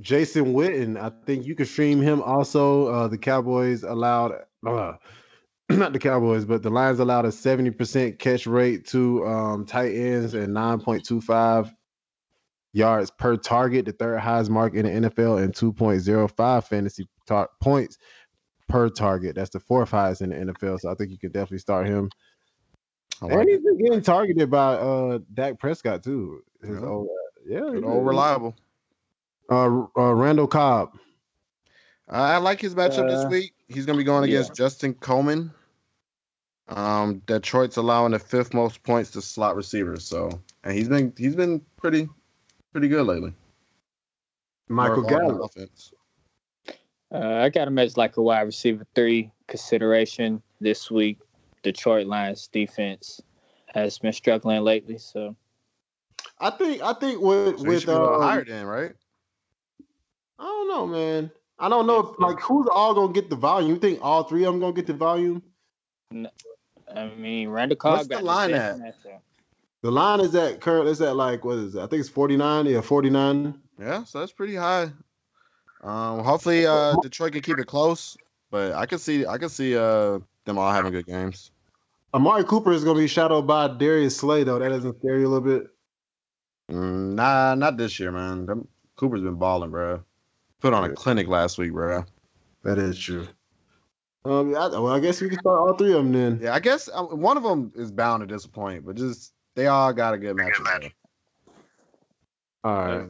Jason 0.00 0.54
Witten, 0.54 0.98
I 0.98 1.10
think 1.26 1.46
you 1.46 1.54
can 1.54 1.66
stream 1.66 2.00
him 2.00 2.22
also. 2.22 2.88
Uh, 2.88 3.08
the 3.08 3.18
Cowboys 3.18 3.82
allowed, 3.82 4.32
uh, 4.66 4.94
not 5.68 5.92
the 5.92 5.98
Cowboys, 5.98 6.44
but 6.44 6.62
the 6.62 6.70
Lions 6.70 7.00
allowed 7.00 7.26
a 7.26 7.28
70% 7.28 8.18
catch 8.18 8.46
rate 8.46 8.86
to 8.88 9.26
um, 9.26 9.66
tight 9.66 9.94
ends 9.94 10.32
and 10.32 10.56
9.25 10.56 11.74
yards 12.72 13.10
per 13.10 13.36
target, 13.36 13.84
the 13.86 13.92
third 13.92 14.18
highest 14.20 14.50
mark 14.50 14.74
in 14.74 14.84
the 15.02 15.08
NFL, 15.10 15.42
and 15.42 15.52
2.05 15.54 16.64
fantasy 16.64 17.08
tar- 17.26 17.50
points 17.60 17.98
per 18.68 18.88
target. 18.88 19.34
That's 19.34 19.50
the 19.50 19.60
fourth 19.60 19.90
highest 19.90 20.22
in 20.22 20.30
the 20.30 20.52
NFL. 20.52 20.78
So 20.80 20.90
I 20.90 20.94
think 20.94 21.10
you 21.10 21.18
can 21.18 21.32
definitely 21.32 21.58
start 21.58 21.86
him. 21.86 22.10
I 23.22 23.26
And 23.26 23.34
like 23.36 23.48
he's 23.48 23.56
it. 23.58 23.64
been 23.64 23.78
getting 23.78 24.02
targeted 24.02 24.50
by 24.50 24.74
uh, 24.74 25.18
Dak 25.34 25.58
Prescott 25.58 26.02
too. 26.04 26.42
His 26.62 26.78
Yeah. 26.80 26.86
old, 26.86 27.08
yeah, 27.46 27.60
Good 27.60 27.84
old 27.84 28.06
reliable. 28.06 28.54
Uh, 29.50 29.84
uh, 29.96 30.14
Randall 30.14 30.46
Cobb. 30.46 30.90
I 32.08 32.38
like 32.38 32.60
his 32.60 32.74
matchup 32.74 33.08
this 33.08 33.24
Uh, 33.24 33.28
week. 33.30 33.52
He's 33.68 33.86
gonna 33.86 33.98
be 33.98 34.04
going 34.04 34.28
yeah. 34.30 34.38
against 34.38 34.54
Justin 34.54 34.94
Coleman. 34.94 35.52
Um, 36.68 37.18
Detroit's 37.26 37.76
allowing 37.76 38.12
the 38.12 38.18
fifth 38.20 38.54
most 38.54 38.82
points 38.84 39.10
to 39.12 39.22
slot 39.22 39.56
receivers. 39.56 40.04
So, 40.04 40.30
and 40.64 40.72
he's 40.76 40.88
been 40.88 41.12
he's 41.16 41.34
been 41.34 41.60
pretty 41.76 42.08
pretty 42.72 42.88
good 42.88 43.06
lately. 43.06 43.34
Michael 44.68 45.02
More 45.02 45.14
on 45.14 45.28
Gallup. 45.28 45.50
offense. 45.50 45.92
Uh, 47.12 47.18
I 47.18 47.48
got 47.48 47.66
him 47.66 47.78
as 47.78 47.96
like 47.96 48.16
a 48.16 48.22
wide 48.22 48.42
receiver 48.42 48.86
three 48.94 49.32
consideration 49.48 50.42
this 50.60 50.90
week. 50.90 51.18
Detroit 51.62 52.06
Lions 52.06 52.48
defense 52.48 53.20
has 53.74 53.98
been 53.98 54.12
struggling 54.12 54.62
lately, 54.62 54.96
so 54.96 55.36
I 56.38 56.50
think 56.50 56.82
I 56.82 56.94
think 56.94 57.20
with 57.20 57.58
So 57.58 57.64
he 57.64 57.68
with 57.68 57.80
should 57.80 57.86
be 57.88 57.92
a 57.92 58.00
little 58.00 58.14
um, 58.14 58.22
higher 58.22 58.44
than 58.44 58.66
right. 58.66 58.92
I 60.38 60.44
don't 60.44 60.68
know, 60.68 60.86
man. 60.86 61.30
I 61.58 61.68
don't 61.68 61.86
know 61.86 61.98
if 62.00 62.18
like 62.18 62.40
who's 62.40 62.66
all 62.72 62.94
gonna 62.94 63.12
get 63.12 63.28
the 63.28 63.36
volume. 63.36 63.70
You 63.70 63.78
think 63.78 63.98
all 64.02 64.22
three 64.24 64.44
of 64.44 64.54
them 64.54 64.60
gonna 64.60 64.72
get 64.72 64.86
the 64.86 64.94
volume? 64.94 65.42
No, 66.10 66.30
I 66.94 67.08
mean 67.08 67.48
Randall 67.48 67.76
Cobb 67.76 67.98
What's 67.98 68.08
the 68.08 68.14
got 68.14 68.24
line 68.24 68.50
best 68.52 68.80
at? 69.06 69.22
The 69.82 69.90
line 69.90 70.20
is 70.20 70.34
at 70.34 70.60
current 70.60 70.88
is 70.88 71.00
at 71.00 71.16
like 71.16 71.44
what 71.44 71.58
is 71.58 71.74
it? 71.74 71.80
I 71.80 71.86
think 71.86 72.00
it's 72.00 72.08
49, 72.08 72.66
yeah, 72.66 72.80
49. 72.80 73.54
Yeah, 73.78 74.04
so 74.04 74.20
that's 74.20 74.32
pretty 74.32 74.54
high. 74.54 74.90
Um, 75.82 76.22
hopefully 76.22 76.66
uh 76.66 76.96
Detroit 77.02 77.32
can 77.32 77.40
keep 77.40 77.58
it 77.58 77.66
close, 77.66 78.16
but 78.50 78.72
I 78.72 78.84
can 78.86 78.98
see 78.98 79.26
I 79.26 79.38
can 79.38 79.48
see 79.48 79.76
uh 79.76 80.18
them 80.44 80.58
all 80.58 80.70
having 80.70 80.92
good 80.92 81.06
games. 81.06 81.50
Amari 82.12 82.44
Cooper 82.44 82.72
is 82.72 82.84
gonna 82.84 82.98
be 82.98 83.06
shadowed 83.06 83.46
by 83.46 83.68
Darius 83.68 84.18
Slay 84.18 84.44
though. 84.44 84.58
That 84.58 84.68
doesn't 84.68 84.98
scare 84.98 85.18
you 85.18 85.26
a 85.26 85.30
little 85.32 85.58
bit. 85.58 85.70
Mm, 86.70 87.14
nah, 87.14 87.54
not 87.54 87.76
this 87.76 87.98
year, 87.98 88.12
man. 88.12 88.46
Them, 88.46 88.68
Cooper's 88.96 89.22
been 89.22 89.36
balling, 89.36 89.70
bro. 89.70 90.02
Put 90.60 90.74
on 90.74 90.84
a 90.84 90.92
clinic 90.92 91.26
last 91.26 91.56
week, 91.56 91.72
bro. 91.72 92.04
That 92.64 92.78
is 92.78 92.98
true. 92.98 93.26
Um, 94.26 94.54
I, 94.54 94.68
well, 94.68 94.88
I 94.88 95.00
guess 95.00 95.22
we 95.22 95.30
can 95.30 95.38
start 95.38 95.58
all 95.58 95.74
three 95.74 95.92
of 95.92 96.04
them 96.04 96.12
then. 96.12 96.40
Yeah, 96.42 96.52
I 96.52 96.60
guess 96.60 96.90
um, 96.92 97.20
one 97.20 97.38
of 97.38 97.42
them 97.42 97.72
is 97.74 97.90
bound 97.90 98.20
to 98.20 98.26
disappoint, 98.26 98.84
but 98.84 98.96
just 98.96 99.32
they 99.60 99.66
all 99.66 99.92
got 99.92 100.14
a 100.14 100.18
good 100.18 100.36
matchup. 100.36 100.64
bro. 100.64 100.88
All 102.64 102.98
right. 102.98 103.08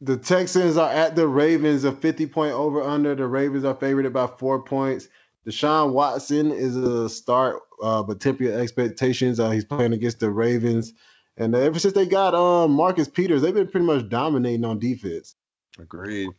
The 0.00 0.16
Texans 0.16 0.78
are 0.78 0.90
at 0.90 1.16
the 1.16 1.28
Ravens, 1.28 1.84
a 1.84 1.92
50 1.92 2.26
point 2.28 2.52
over 2.52 2.82
under. 2.82 3.14
The 3.14 3.26
Ravens 3.26 3.64
are 3.64 3.74
favored 3.74 4.10
by 4.10 4.26
four 4.26 4.62
points. 4.62 5.08
Deshaun 5.46 5.92
Watson 5.92 6.50
is 6.50 6.76
a 6.76 7.10
start, 7.10 7.60
uh, 7.82 8.02
but 8.02 8.20
temper 8.20 8.44
your 8.44 8.58
expectations. 8.58 9.38
Uh, 9.38 9.50
he's 9.50 9.66
playing 9.66 9.92
against 9.92 10.18
the 10.18 10.30
Ravens. 10.30 10.94
And 11.36 11.54
uh, 11.54 11.58
ever 11.58 11.78
since 11.78 11.92
they 11.92 12.06
got 12.06 12.34
um, 12.34 12.72
Marcus 12.72 13.08
Peters, 13.08 13.42
they've 13.42 13.52
been 13.52 13.68
pretty 13.68 13.86
much 13.86 14.08
dominating 14.08 14.64
on 14.64 14.78
defense. 14.78 15.34
Agreed. 15.78 16.30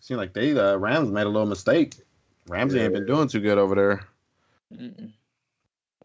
Seems 0.00 0.16
like 0.16 0.32
they 0.32 0.58
uh, 0.58 0.76
Rams 0.76 1.10
made 1.10 1.26
a 1.26 1.28
little 1.28 1.46
mistake. 1.46 1.96
Ramsey 2.46 2.80
ain't 2.80 2.94
been 2.94 3.04
doing 3.04 3.28
too 3.28 3.40
good 3.40 3.58
over 3.58 3.74
there. 3.74 4.08
Mm-mm. 4.72 5.12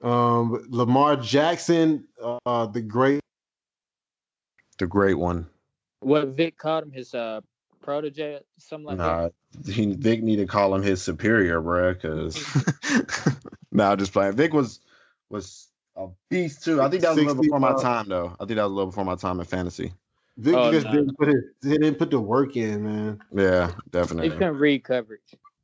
Um, 0.03 0.65
Lamar 0.69 1.15
Jackson, 1.15 2.05
uh, 2.21 2.65
the 2.67 2.81
great. 2.81 3.21
The 4.77 4.87
great 4.87 5.17
one. 5.17 5.47
What 6.01 6.27
Vic 6.29 6.57
called 6.57 6.83
him 6.83 6.91
his 6.91 7.13
uh 7.13 7.41
protege, 7.81 8.41
something 8.57 8.85
like 8.85 8.97
Nah, 8.97 9.29
he, 9.65 9.93
Vic 9.93 10.21
need 10.21 10.37
to 10.37 10.45
call 10.45 10.75
him 10.75 10.81
his 10.81 11.01
superior, 11.01 11.61
bro. 11.61 11.95
Cause 11.95 12.43
nah, 13.71 13.95
just 13.95 14.11
playing. 14.11 14.33
Vic 14.33 14.53
was 14.53 14.81
was 15.29 15.67
a 15.95 16.07
beast 16.29 16.63
too. 16.65 16.81
I 16.81 16.89
think 16.89 17.03
that 17.03 17.09
was 17.09 17.19
a 17.19 17.21
little 17.21 17.41
before 17.41 17.59
my 17.59 17.73
time 17.81 18.09
though. 18.09 18.35
I 18.39 18.45
think 18.45 18.57
that 18.57 18.63
was 18.63 18.71
a 18.71 18.75
little 18.75 18.87
before 18.87 19.05
my 19.05 19.15
time 19.15 19.39
in 19.39 19.45
fantasy. 19.45 19.93
Vic 20.37 20.55
Oh, 20.55 20.71
just 20.71 20.87
nah. 20.87 20.91
didn't 20.91 21.17
put 21.17 21.27
his, 21.29 21.43
he 21.61 21.77
didn't 21.77 21.95
put 21.95 22.09
the 22.09 22.19
work 22.19 22.57
in, 22.57 22.83
man. 22.83 23.19
Yeah, 23.31 23.67
that. 23.67 23.75
He 23.75 23.89
definitely. 23.91 24.29
couldn't 24.31 24.57
read 24.57 24.83
coverage. 24.83 25.21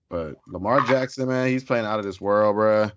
But 0.09 0.35
Lamar 0.47 0.81
Jackson, 0.81 1.27
man, 1.27 1.47
he's 1.49 1.63
playing 1.63 1.85
out 1.85 1.99
of 1.99 2.05
this 2.05 2.21
world, 2.21 2.55
bro. 2.55 2.91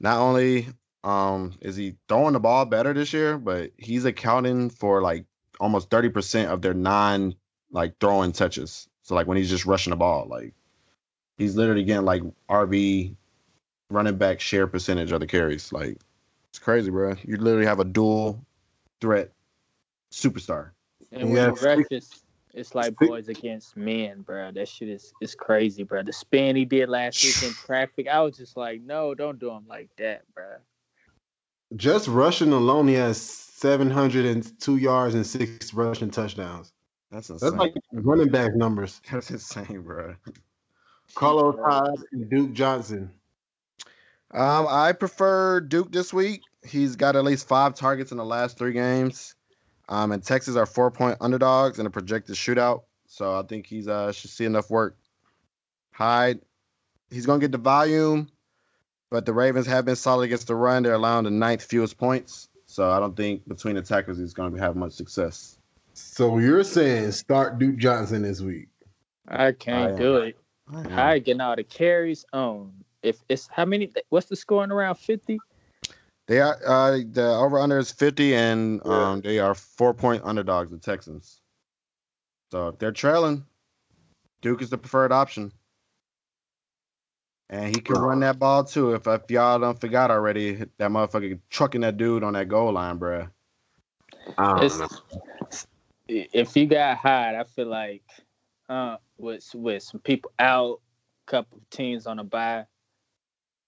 Not 0.00 0.18
only 0.18 0.68
um 1.04 1.54
is 1.60 1.76
he 1.76 1.96
throwing 2.08 2.32
the 2.32 2.40
ball 2.40 2.64
better 2.64 2.92
this 2.92 3.12
year, 3.12 3.38
but 3.38 3.72
he's 3.76 4.04
accounting 4.04 4.70
for 4.70 5.00
like 5.02 5.24
almost 5.60 5.90
30% 5.90 6.48
of 6.48 6.62
their 6.62 6.74
non 6.74 7.34
like 7.70 7.98
throwing 8.00 8.32
touches. 8.32 8.88
So 9.02 9.14
like 9.14 9.26
when 9.26 9.36
he's 9.36 9.50
just 9.50 9.66
rushing 9.66 9.90
the 9.90 9.96
ball, 9.96 10.26
like 10.28 10.54
he's 11.36 11.56
literally 11.56 11.84
getting 11.84 12.04
like 12.04 12.22
RB 12.48 13.14
running 13.90 14.16
back 14.16 14.40
share 14.40 14.66
percentage 14.66 15.12
of 15.12 15.20
the 15.20 15.26
carries. 15.26 15.72
Like 15.72 15.98
it's 16.50 16.58
crazy, 16.58 16.90
bro. 16.90 17.14
You 17.24 17.36
literally 17.36 17.66
have 17.66 17.80
a 17.80 17.84
dual 17.84 18.44
threat 19.00 19.32
superstar. 20.12 20.70
And 21.12 21.32
Yeah, 21.32 21.48
when 21.48 21.56
he 21.56 21.64
rushes, 21.64 22.10
it's 22.58 22.74
like 22.74 22.94
six- 22.98 23.08
boys 23.08 23.28
against 23.28 23.76
men, 23.76 24.22
bro. 24.22 24.50
That 24.52 24.68
shit 24.68 24.88
is 24.88 25.12
is 25.20 25.34
crazy, 25.34 25.82
bro. 25.82 26.02
The 26.02 26.12
spin 26.12 26.56
he 26.56 26.64
did 26.64 26.88
last 26.88 27.24
week 27.24 27.42
in 27.42 27.54
traffic, 27.66 28.08
I 28.08 28.20
was 28.20 28.36
just 28.36 28.56
like, 28.56 28.82
no, 28.82 29.14
don't 29.14 29.38
do 29.38 29.50
him 29.50 29.64
like 29.68 29.90
that, 29.98 30.22
bro. 30.34 30.56
Just 31.76 32.08
rushing 32.08 32.52
alone, 32.52 32.88
he 32.88 32.94
has 32.94 33.20
702 33.20 34.76
yards 34.76 35.14
and 35.14 35.26
six 35.26 35.74
rushing 35.74 36.10
touchdowns. 36.10 36.72
That's 37.10 37.30
insane. 37.30 37.50
That's 37.50 37.60
like 37.60 37.74
running 37.92 38.28
back 38.28 38.54
numbers. 38.54 39.00
That's 39.10 39.30
insane, 39.30 39.82
bro. 39.82 40.14
Carlos 41.14 41.56
Hyde 41.64 42.04
and 42.12 42.30
Duke 42.30 42.52
Johnson. 42.52 43.10
Um, 44.30 44.66
I 44.68 44.92
prefer 44.92 45.60
Duke 45.60 45.90
this 45.90 46.12
week. 46.12 46.42
He's 46.64 46.96
got 46.96 47.16
at 47.16 47.24
least 47.24 47.48
five 47.48 47.74
targets 47.74 48.12
in 48.12 48.18
the 48.18 48.24
last 48.24 48.58
three 48.58 48.72
games. 48.72 49.34
Um, 49.88 50.12
and 50.12 50.22
Texas 50.22 50.56
are 50.56 50.66
four 50.66 50.90
point 50.90 51.18
underdogs 51.20 51.78
in 51.78 51.86
a 51.86 51.90
projected 51.90 52.36
shootout. 52.36 52.82
So 53.06 53.38
I 53.38 53.42
think 53.42 53.66
he's 53.66 53.88
uh 53.88 54.12
should 54.12 54.30
see 54.30 54.44
enough 54.44 54.70
work. 54.70 54.96
Hyde, 55.92 56.40
he's 57.10 57.26
gonna 57.26 57.40
get 57.40 57.52
the 57.52 57.58
volume, 57.58 58.28
but 59.10 59.24
the 59.24 59.32
Ravens 59.32 59.66
have 59.66 59.84
been 59.84 59.96
solid 59.96 60.24
against 60.24 60.46
the 60.46 60.54
run. 60.54 60.82
They're 60.82 60.92
allowing 60.92 61.24
the 61.24 61.30
ninth 61.30 61.64
fewest 61.64 61.96
points. 61.96 62.48
So 62.66 62.90
I 62.90 63.00
don't 63.00 63.16
think 63.16 63.48
between 63.48 63.76
the 63.76 63.80
attackers 63.80 64.18
he's 64.18 64.34
gonna 64.34 64.58
have 64.60 64.76
much 64.76 64.92
success. 64.92 65.58
So 65.94 66.38
you're 66.38 66.64
saying 66.64 67.12
start 67.12 67.58
Duke 67.58 67.78
Johnson 67.78 68.22
this 68.22 68.40
week? 68.40 68.68
I 69.26 69.52
can't 69.52 69.94
I 69.94 69.96
do 69.96 70.16
it. 70.16 70.36
Mm. 70.70 70.92
I 70.92 71.18
getting 71.18 71.40
all 71.40 71.56
the 71.56 71.64
carries 71.64 72.26
on. 72.32 72.72
If 73.02 73.16
it's 73.28 73.48
how 73.50 73.64
many? 73.64 73.90
What's 74.10 74.26
the 74.26 74.36
scoring 74.36 74.70
around 74.70 74.96
fifty? 74.96 75.38
They 76.28 76.40
are 76.40 76.58
uh 76.64 76.98
the 77.10 77.26
over 77.26 77.58
under 77.58 77.78
is 77.78 77.90
50 77.90 78.34
and 78.34 78.82
Yeah. 78.84 79.12
um 79.12 79.22
they 79.22 79.38
are 79.38 79.54
four 79.54 79.94
point 79.94 80.22
underdogs, 80.24 80.70
the 80.70 80.78
Texans. 80.78 81.40
So 82.52 82.68
if 82.68 82.78
they're 82.78 82.92
trailing, 82.92 83.44
Duke 84.42 84.62
is 84.62 84.70
the 84.70 84.78
preferred 84.78 85.10
option. 85.12 85.52
And 87.50 87.74
he 87.74 87.80
can 87.80 87.96
run 87.96 88.20
that 88.20 88.38
ball 88.38 88.64
too. 88.64 88.92
If, 88.92 89.06
if 89.06 89.30
y'all 89.30 89.58
don't 89.58 89.80
forgot 89.80 90.10
already, 90.10 90.52
that 90.52 90.90
motherfucker 90.90 91.40
trucking 91.48 91.80
that 91.80 91.96
dude 91.96 92.22
on 92.22 92.34
that 92.34 92.48
goal 92.48 92.72
line, 92.72 92.98
bruh. 92.98 93.30
If 96.08 96.56
you 96.56 96.66
got 96.66 96.98
Hyde, 96.98 97.34
I 97.34 97.44
feel 97.44 97.68
like 97.68 98.02
uh 98.68 98.96
with 99.16 99.48
with 99.54 99.82
some 99.82 100.00
people 100.00 100.30
out, 100.38 100.80
couple 101.26 101.58
of 101.58 101.70
teams 101.70 102.06
on 102.06 102.18
a 102.18 102.24
bye. 102.24 102.66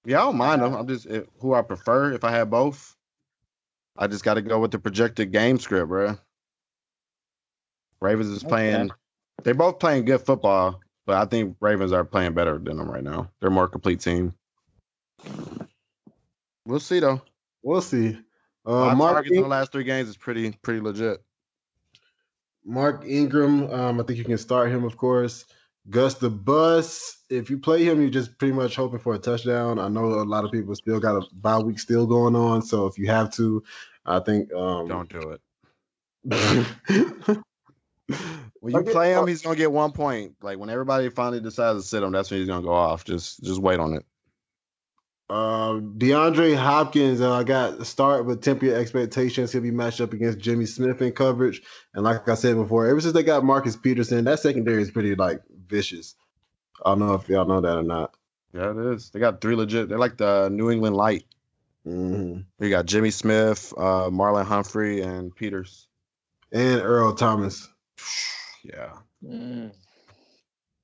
Yeah, 0.04 0.18
I 0.18 0.24
don't 0.24 0.36
mind 0.36 0.62
them. 0.62 0.74
I'm 0.74 0.86
just 0.86 1.06
eh, 1.08 1.22
who 1.40 1.54
I 1.54 1.62
prefer. 1.62 2.12
If 2.12 2.24
I 2.24 2.30
had 2.30 2.50
both, 2.50 2.96
I 3.96 4.06
just 4.06 4.24
got 4.24 4.34
to 4.34 4.42
go 4.42 4.58
with 4.58 4.70
the 4.70 4.78
projected 4.78 5.30
game 5.32 5.58
script, 5.58 5.90
bruh. 5.90 6.18
Ravens 8.00 8.28
is 8.28 8.42
Okay. 8.42 8.48
playing. 8.48 8.90
They're 9.42 9.54
both 9.54 9.78
playing 9.78 10.06
good 10.06 10.22
football, 10.22 10.80
but 11.06 11.16
I 11.16 11.24
think 11.26 11.56
Ravens 11.60 11.92
are 11.92 12.04
playing 12.04 12.32
better 12.34 12.58
than 12.58 12.76
them 12.78 12.90
right 12.90 13.04
now. 13.04 13.30
They're 13.40 13.48
a 13.48 13.52
more 13.52 13.68
complete 13.68 14.00
team. 14.00 14.34
We'll 16.66 16.80
see 16.80 17.00
though. 17.00 17.20
We'll 17.62 17.82
see. 17.82 18.18
Uh, 18.64 18.94
Mark, 18.94 19.14
targets 19.14 19.36
In- 19.36 19.42
the 19.42 19.48
last 19.48 19.72
three 19.72 19.84
games 19.84 20.08
is 20.08 20.16
pretty 20.16 20.52
pretty 20.62 20.80
legit. 20.80 21.22
Mark 22.64 23.04
Ingram. 23.06 23.70
Um, 23.70 24.00
I 24.00 24.02
think 24.04 24.18
you 24.18 24.24
can 24.24 24.38
start 24.38 24.70
him, 24.70 24.84
of 24.84 24.96
course. 24.96 25.46
Gus 25.88 26.14
the 26.14 26.30
Bus. 26.30 27.16
If 27.28 27.50
you 27.50 27.58
play 27.58 27.84
him, 27.84 28.00
you're 28.00 28.10
just 28.10 28.38
pretty 28.38 28.52
much 28.52 28.76
hoping 28.76 28.98
for 28.98 29.14
a 29.14 29.18
touchdown. 29.18 29.78
I 29.78 29.88
know 29.88 30.04
a 30.04 30.24
lot 30.24 30.44
of 30.44 30.52
people 30.52 30.74
still 30.74 31.00
got 31.00 31.22
a 31.22 31.26
bye 31.32 31.58
week 31.58 31.78
still 31.78 32.06
going 32.06 32.36
on, 32.36 32.62
so 32.62 32.86
if 32.86 32.98
you 32.98 33.06
have 33.06 33.32
to, 33.34 33.62
I 34.04 34.20
think 34.20 34.52
um, 34.52 34.88
Don't 34.88 35.08
do 35.08 35.38
it. 36.24 37.36
When 38.60 38.74
you 38.74 38.82
play 38.82 39.14
him, 39.14 39.26
he's 39.26 39.42
gonna 39.42 39.56
get 39.56 39.72
one 39.72 39.92
point. 39.92 40.34
Like 40.42 40.58
when 40.58 40.68
everybody 40.68 41.08
finally 41.08 41.40
decides 41.40 41.82
to 41.82 41.88
sit 41.88 42.02
him, 42.02 42.12
that's 42.12 42.30
when 42.30 42.40
he's 42.40 42.48
gonna 42.48 42.62
go 42.62 42.74
off. 42.74 43.04
Just 43.04 43.42
just 43.42 43.60
wait 43.60 43.80
on 43.80 43.94
it. 43.94 44.04
Uh, 45.30 45.74
DeAndre 45.74 46.56
Hopkins, 46.56 47.20
uh, 47.20 47.32
I 47.32 47.44
got 47.44 47.80
a 47.80 47.84
start, 47.84 48.26
but 48.26 48.42
temper 48.42 48.74
expectations. 48.74 49.52
He'll 49.52 49.62
be 49.62 49.70
matched 49.70 50.00
up 50.00 50.12
against 50.12 50.40
Jimmy 50.40 50.66
Smith 50.66 51.00
in 51.00 51.12
coverage. 51.12 51.62
And 51.94 52.02
like 52.02 52.28
I 52.28 52.34
said 52.34 52.56
before, 52.56 52.88
ever 52.88 53.00
since 53.00 53.14
they 53.14 53.22
got 53.22 53.44
Marcus 53.44 53.76
Peterson, 53.76 54.24
that 54.24 54.40
secondary 54.40 54.82
is 54.82 54.90
pretty 54.90 55.14
like 55.14 55.40
vicious. 55.70 56.14
I 56.84 56.90
don't 56.90 57.00
know 57.00 57.14
if 57.14 57.28
y'all 57.28 57.46
know 57.46 57.60
that 57.60 57.78
or 57.78 57.82
not. 57.82 58.14
Yeah, 58.52 58.70
it 58.70 58.94
is. 58.94 59.10
They 59.10 59.20
got 59.20 59.40
three 59.40 59.54
legit. 59.54 59.88
They're 59.88 59.98
like 59.98 60.16
the 60.16 60.48
New 60.50 60.70
England 60.70 60.96
Light. 60.96 61.24
hmm 61.84 62.40
You 62.58 62.70
got 62.70 62.86
Jimmy 62.86 63.10
Smith, 63.10 63.72
uh, 63.76 64.10
Marlon 64.10 64.44
Humphrey, 64.44 65.02
and 65.02 65.34
Peters. 65.34 65.86
And 66.52 66.80
Earl 66.80 67.14
Thomas. 67.14 67.68
Yeah. 68.62 68.92
Mm. 69.24 69.72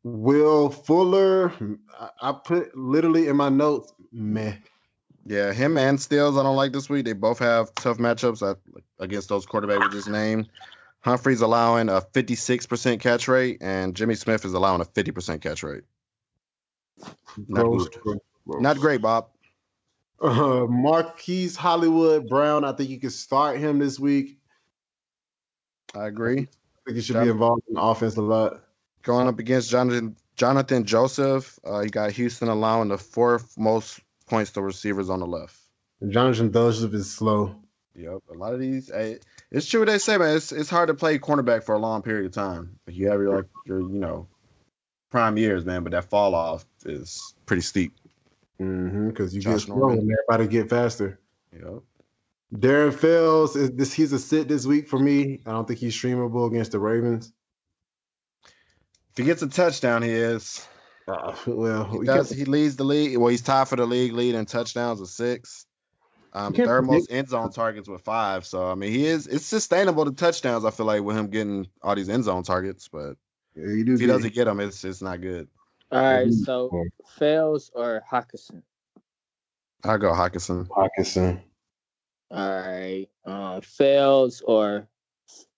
Will 0.02 0.70
Fuller, 0.70 1.52
I, 2.00 2.08
I 2.22 2.32
put 2.32 2.74
literally 2.74 3.28
in 3.28 3.36
my 3.36 3.50
notes, 3.50 3.92
meh. 4.12 4.54
Yeah, 5.26 5.52
him 5.52 5.76
and 5.76 6.00
Stills 6.00 6.38
I 6.38 6.42
don't 6.44 6.56
like 6.56 6.72
this 6.72 6.88
week. 6.88 7.04
They 7.04 7.12
both 7.12 7.40
have 7.40 7.74
tough 7.74 7.98
matchups 7.98 8.56
against 9.00 9.28
those 9.28 9.44
quarterbacks 9.44 9.82
we 9.82 9.90
just 9.90 10.08
named. 10.08 10.48
Humphrey's 11.06 11.40
allowing 11.40 11.88
a 11.88 12.00
56% 12.00 12.98
catch 12.98 13.28
rate, 13.28 13.58
and 13.60 13.94
Jimmy 13.94 14.16
Smith 14.16 14.44
is 14.44 14.54
allowing 14.54 14.80
a 14.80 14.84
50% 14.84 15.40
catch 15.40 15.62
rate. 15.62 15.84
Not 17.46 17.62
Gross, 17.62 17.88
gross, 17.90 18.18
gross. 18.44 18.60
Not 18.60 18.78
great, 18.78 19.00
Bob. 19.00 19.28
Uh, 20.20 20.66
Marquise 20.68 21.54
Hollywood 21.54 22.28
Brown, 22.28 22.64
I 22.64 22.72
think 22.72 22.90
you 22.90 22.98
can 22.98 23.10
start 23.10 23.60
him 23.60 23.78
this 23.78 24.00
week. 24.00 24.40
I 25.94 26.08
agree. 26.08 26.40
I 26.40 26.46
think 26.84 26.96
he 26.96 27.00
should 27.02 27.22
be 27.22 27.28
involved 27.28 27.62
in 27.68 27.74
the 27.74 27.80
offense 27.80 28.16
a 28.16 28.22
lot. 28.22 28.64
Going 29.04 29.28
up 29.28 29.38
against 29.38 29.70
Jonathan 29.70 30.16
Jonathan 30.34 30.82
Joseph, 30.84 31.56
uh, 31.64 31.82
you 31.82 31.90
got 31.90 32.10
Houston 32.10 32.48
allowing 32.48 32.88
the 32.88 32.98
fourth 32.98 33.56
most 33.56 34.00
points 34.28 34.50
to 34.52 34.60
receivers 34.60 35.08
on 35.08 35.20
the 35.20 35.26
left. 35.26 35.56
Jonathan 36.08 36.52
Joseph 36.52 36.92
is 36.94 37.12
slow. 37.14 37.54
Yep, 37.94 38.22
a 38.28 38.34
lot 38.34 38.54
of 38.54 38.58
these. 38.60 38.90
eh, 38.90 39.18
It's 39.50 39.66
true 39.68 39.80
what 39.80 39.88
they 39.88 39.98
say, 39.98 40.18
man. 40.18 40.36
It's 40.36 40.52
it's 40.52 40.70
hard 40.70 40.88
to 40.88 40.94
play 40.94 41.18
cornerback 41.18 41.64
for 41.64 41.74
a 41.74 41.78
long 41.78 42.02
period 42.02 42.26
of 42.26 42.32
time. 42.32 42.78
You 42.86 43.10
have 43.10 43.20
your 43.20 43.36
like 43.36 43.46
your 43.64 43.80
you 43.80 43.88
know 43.98 44.26
prime 45.10 45.36
years, 45.36 45.64
man, 45.64 45.82
but 45.84 45.92
that 45.92 46.10
fall 46.10 46.34
off 46.34 46.64
is 46.84 47.34
pretty 47.46 47.62
steep. 47.62 47.94
Mm-hmm. 48.60 49.08
Because 49.08 49.34
you 49.34 49.40
Josh 49.40 49.52
get 49.52 49.60
slow 49.62 49.76
Norman. 49.76 49.98
and 50.00 50.10
everybody 50.12 50.50
get 50.50 50.68
faster. 50.70 51.20
Yep. 51.52 51.82
Darren 52.54 52.94
Fells 52.94 53.56
is 53.56 53.70
this. 53.72 53.92
He's 53.92 54.12
a 54.12 54.18
sit 54.18 54.48
this 54.48 54.66
week 54.66 54.88
for 54.88 54.98
me. 54.98 55.40
I 55.46 55.52
don't 55.52 55.66
think 55.66 55.80
he's 55.80 55.94
streamable 55.94 56.46
against 56.48 56.72
the 56.72 56.78
Ravens. 56.78 57.32
If 59.12 59.18
he 59.18 59.24
gets 59.24 59.42
a 59.42 59.48
touchdown, 59.48 60.02
he 60.02 60.10
is. 60.10 60.66
Uh, 61.08 61.34
well, 61.46 61.84
He, 61.84 62.04
does, 62.04 62.30
he 62.30 62.44
leads 62.44 62.76
the 62.76 62.84
league. 62.84 63.16
Well, 63.16 63.28
he's 63.28 63.42
tied 63.42 63.68
for 63.68 63.76
the 63.76 63.86
league 63.86 64.12
lead 64.12 64.34
in 64.34 64.44
touchdowns 64.46 65.00
with 65.00 65.10
six. 65.10 65.65
Um, 66.36 66.54
You 66.54 66.66
third 66.66 66.82
most 66.82 67.08
predict- 67.08 67.12
end 67.12 67.28
zone 67.28 67.50
targets 67.50 67.88
with 67.88 68.02
five. 68.02 68.44
So 68.44 68.70
I 68.70 68.74
mean, 68.74 68.92
he 68.92 69.06
is. 69.06 69.26
It's 69.26 69.46
sustainable 69.46 70.04
to 70.04 70.12
touchdowns. 70.12 70.64
I 70.66 70.70
feel 70.70 70.84
like 70.84 71.02
with 71.02 71.16
him 71.16 71.28
getting 71.28 71.66
all 71.82 71.94
these 71.94 72.10
end 72.10 72.24
zone 72.24 72.42
targets, 72.42 72.88
but 72.88 73.16
yeah, 73.54 73.68
you 73.68 73.84
do 73.84 73.94
if 73.94 74.00
he 74.00 74.06
doesn't 74.06 74.34
get 74.34 74.44
them, 74.44 74.60
it's 74.60 74.84
it's 74.84 75.00
not 75.00 75.22
good. 75.22 75.48
All 75.90 76.02
right, 76.02 76.30
so 76.32 76.84
Fells 77.18 77.70
or 77.74 78.02
Hockenson. 78.10 78.62
I 79.82 79.96
go 79.96 80.12
Hockenson. 80.12 80.66
Hockenson. 80.68 81.40
All 82.30 82.50
right, 82.60 83.06
um, 83.24 83.60
Fells 83.62 84.42
or 84.44 84.88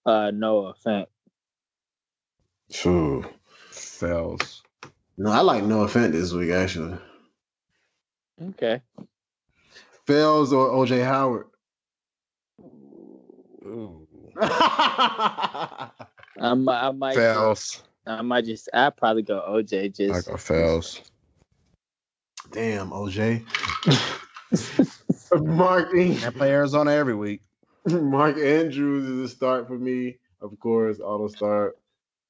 uh, 0.06 0.30
Noah 0.32 0.74
Fant. 0.86 1.06
Phew. 2.70 3.24
Fells. 3.70 4.62
No, 5.16 5.30
I 5.30 5.40
like 5.40 5.64
Noah 5.64 5.88
Fant 5.88 6.12
this 6.12 6.32
week 6.32 6.50
actually. 6.50 6.98
Okay. 8.50 8.80
Fells 10.08 10.54
or 10.54 10.70
OJ 10.70 11.04
Howard. 11.04 11.48
Ooh. 13.62 14.08
I 14.40 15.90
might, 16.56 16.88
I 16.88 16.90
might, 16.92 17.14
Fells. 17.14 17.82
I 18.06 18.22
might 18.22 18.46
just, 18.46 18.70
I 18.72 18.88
probably 18.88 19.20
go 19.20 19.44
OJ. 19.46 19.84
I 19.84 19.88
Just 19.88 20.30
go 20.30 20.38
Fells. 20.38 21.02
Damn, 22.52 22.88
OJ. 22.88 23.44
Mark 25.44 25.92
Can't 25.92 26.34
play 26.34 26.52
Arizona 26.52 26.92
every 26.92 27.14
week. 27.14 27.42
Mark 27.84 28.38
Andrews 28.38 29.04
is 29.04 29.20
a 29.20 29.28
start 29.28 29.68
for 29.68 29.76
me, 29.78 30.16
of 30.40 30.58
course, 30.58 31.00
auto 31.00 31.28
start. 31.28 31.76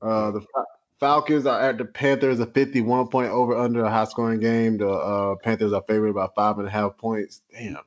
Uh, 0.02 0.32
the 0.32 0.40
Fal- 0.40 0.66
Falcons 1.01 1.46
are 1.46 1.61
at 1.61 1.78
the 1.78 1.84
Panthers, 1.84 2.40
a 2.40 2.46
51 2.46 3.09
point 3.09 3.30
over 3.30 3.57
under 3.57 3.84
a 3.84 3.90
high 3.90 4.05
scoring 4.05 4.40
game. 4.40 4.78
The 4.78 4.90
uh, 4.90 5.36
Panthers 5.36 5.72
are 5.72 5.84
favored 5.86 6.14
by 6.14 6.28
five 6.34 6.59
and 6.59 6.66
a 6.66 6.70
half 6.70 6.96
points. 6.96 7.40
Damn. 7.53 7.78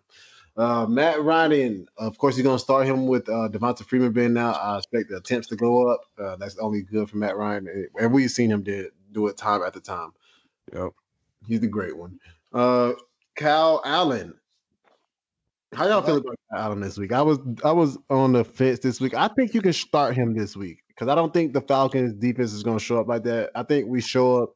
Uh, 0.55 0.85
Matt 0.85 1.21
Ryan, 1.21 1.87
of 1.97 2.17
course, 2.17 2.37
you're 2.37 2.43
going 2.43 2.57
to 2.57 2.63
start 2.63 2.85
him 2.85 3.07
with 3.07 3.27
uh, 3.29 3.49
Devonta 3.49 3.85
Freeman 3.85 4.11
being 4.11 4.33
now. 4.33 4.51
I 4.51 4.77
expect 4.77 5.09
the 5.09 5.17
attempts 5.17 5.47
to 5.47 5.55
go 5.55 5.89
up. 5.89 6.01
Uh, 6.17 6.35
that's 6.37 6.57
only 6.57 6.83
good 6.83 7.09
for 7.09 7.17
Matt 7.17 7.37
Ryan. 7.37 7.89
And 7.99 8.13
we've 8.13 8.31
seen 8.31 8.51
him 8.51 8.63
did, 8.63 8.91
do 9.11 9.27
it 9.27 9.37
time 9.37 9.61
after 9.63 9.79
time. 9.79 10.11
Yep. 10.73 10.91
He's 11.47 11.61
the 11.61 11.67
great 11.67 11.97
one. 11.97 12.19
Uh, 12.53 12.93
Kyle 13.35 13.81
Allen. 13.83 14.35
How 15.73 15.87
y'all 15.87 16.01
feel 16.01 16.17
about 16.17 16.35
Kyle 16.51 16.63
Allen 16.63 16.81
this 16.81 16.97
week? 16.97 17.13
I 17.13 17.21
was 17.21 17.39
I 17.63 17.71
was 17.71 17.97
on 18.09 18.33
the 18.33 18.43
fence 18.43 18.79
this 18.79 18.99
week. 18.99 19.13
I 19.13 19.29
think 19.29 19.53
you 19.53 19.61
can 19.61 19.71
start 19.71 20.15
him 20.15 20.33
this 20.33 20.55
week 20.55 20.80
because 20.95 21.07
I 21.07 21.15
don't 21.15 21.33
think 21.33 21.53
the 21.53 21.61
Falcons 21.61 22.13
defense 22.13 22.53
is 22.53 22.63
going 22.63 22.77
to 22.77 22.83
show 22.83 22.99
up 22.99 23.07
like 23.07 23.23
that. 23.23 23.51
I 23.55 23.63
think 23.63 23.87
we 23.87 24.01
show 24.01 24.43
up. 24.43 24.53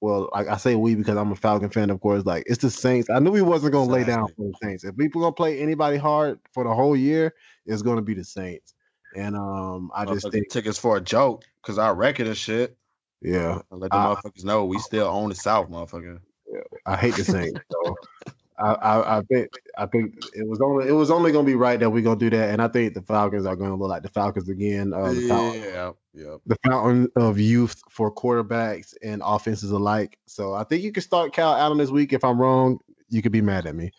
Well, 0.00 0.30
like 0.32 0.48
I 0.48 0.56
say 0.56 0.74
we 0.74 0.96
because 0.96 1.16
I'm 1.16 1.30
a 1.30 1.36
Falcon 1.36 1.70
fan, 1.70 1.90
of 1.90 2.00
course. 2.00 2.24
Like 2.24 2.44
it's 2.46 2.62
the 2.62 2.70
Saints. 2.70 3.08
I 3.08 3.20
knew 3.20 3.30
we 3.30 3.42
wasn't 3.42 3.72
going 3.72 3.88
to 3.88 3.94
lay 3.94 4.02
down 4.04 4.26
for 4.28 4.48
the 4.48 4.54
Saints. 4.60 4.84
If 4.84 4.96
people 4.96 5.20
going 5.20 5.32
to 5.32 5.36
play 5.36 5.60
anybody 5.60 5.96
hard 5.96 6.40
for 6.52 6.64
the 6.64 6.74
whole 6.74 6.96
year, 6.96 7.34
it's 7.66 7.82
going 7.82 7.96
to 7.96 8.02
be 8.02 8.14
the 8.14 8.24
Saints. 8.24 8.74
And 9.14 9.36
um, 9.36 9.90
I 9.94 10.04
just 10.06 10.30
think 10.32 10.50
tickets 10.50 10.78
for 10.78 10.96
a 10.96 11.00
joke 11.00 11.44
because 11.62 11.78
our 11.78 11.94
record 11.94 12.26
is 12.26 12.38
shit. 12.38 12.76
Yeah, 13.20 13.60
let 13.70 13.92
the 13.92 13.96
motherfuckers 13.96 14.44
know 14.44 14.64
we 14.64 14.78
still 14.78 15.06
own 15.06 15.28
the 15.28 15.36
South, 15.36 15.70
motherfucker. 15.70 16.18
Yeah, 16.52 16.60
I 16.84 16.96
hate 16.96 17.14
the 17.14 17.24
Saints. 17.24 17.60
so 17.70 17.94
I, 18.62 18.74
I, 18.74 19.18
I 19.18 19.22
think 19.22 19.48
I 19.76 19.86
think 19.86 20.14
it 20.34 20.46
was 20.46 20.60
only 20.60 20.88
it 20.88 20.92
was 20.92 21.10
only 21.10 21.32
gonna 21.32 21.46
be 21.46 21.56
right 21.56 21.80
that 21.80 21.90
we're 21.90 22.02
gonna 22.02 22.18
do 22.18 22.30
that, 22.30 22.50
and 22.50 22.62
I 22.62 22.68
think 22.68 22.94
the 22.94 23.02
Falcons 23.02 23.44
are 23.44 23.56
gonna 23.56 23.74
look 23.74 23.88
like 23.88 24.02
the 24.02 24.08
Falcons 24.08 24.48
again. 24.48 24.92
Uh, 24.92 25.12
the 25.12 25.20
yeah, 25.20 25.28
fountain, 25.28 25.94
yeah, 26.14 26.36
the 26.46 26.56
fountain 26.64 27.08
of 27.16 27.40
youth 27.40 27.82
for 27.90 28.14
quarterbacks 28.14 28.94
and 29.02 29.20
offenses 29.24 29.72
alike. 29.72 30.16
So 30.26 30.54
I 30.54 30.62
think 30.62 30.84
you 30.84 30.92
can 30.92 31.02
start 31.02 31.32
Cal 31.32 31.54
Allen 31.54 31.78
this 31.78 31.90
week. 31.90 32.12
If 32.12 32.22
I'm 32.22 32.40
wrong, 32.40 32.78
you 33.08 33.20
could 33.20 33.32
be 33.32 33.40
mad 33.40 33.66
at 33.66 33.74
me. 33.74 33.90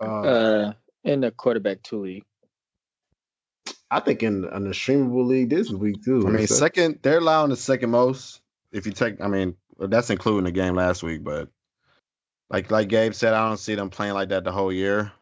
Uh, 0.00 0.20
uh 0.20 0.72
in 1.02 1.22
the 1.22 1.32
quarterback 1.32 1.82
two 1.82 2.02
league. 2.02 2.24
I 3.90 4.00
think 4.00 4.22
in, 4.22 4.44
in 4.44 4.64
the 4.64 4.70
streamable 4.70 5.26
league 5.26 5.50
this 5.50 5.70
week 5.70 6.04
too. 6.04 6.26
I 6.26 6.30
mean, 6.30 6.46
so. 6.46 6.54
second 6.54 7.00
they're 7.02 7.18
allowing 7.18 7.50
the 7.50 7.56
second 7.56 7.90
most. 7.90 8.40
If 8.70 8.86
you 8.86 8.92
take, 8.92 9.20
I 9.20 9.28
mean, 9.28 9.56
that's 9.78 10.10
including 10.10 10.44
the 10.44 10.52
game 10.52 10.74
last 10.74 11.02
week, 11.02 11.24
but 11.24 11.48
like 12.50 12.70
like 12.70 12.88
Gabe 12.88 13.14
said, 13.14 13.34
I 13.34 13.48
don't 13.48 13.56
see 13.56 13.74
them 13.74 13.90
playing 13.90 14.14
like 14.14 14.28
that 14.30 14.44
the 14.44 14.52
whole 14.52 14.72
year. 14.72 15.12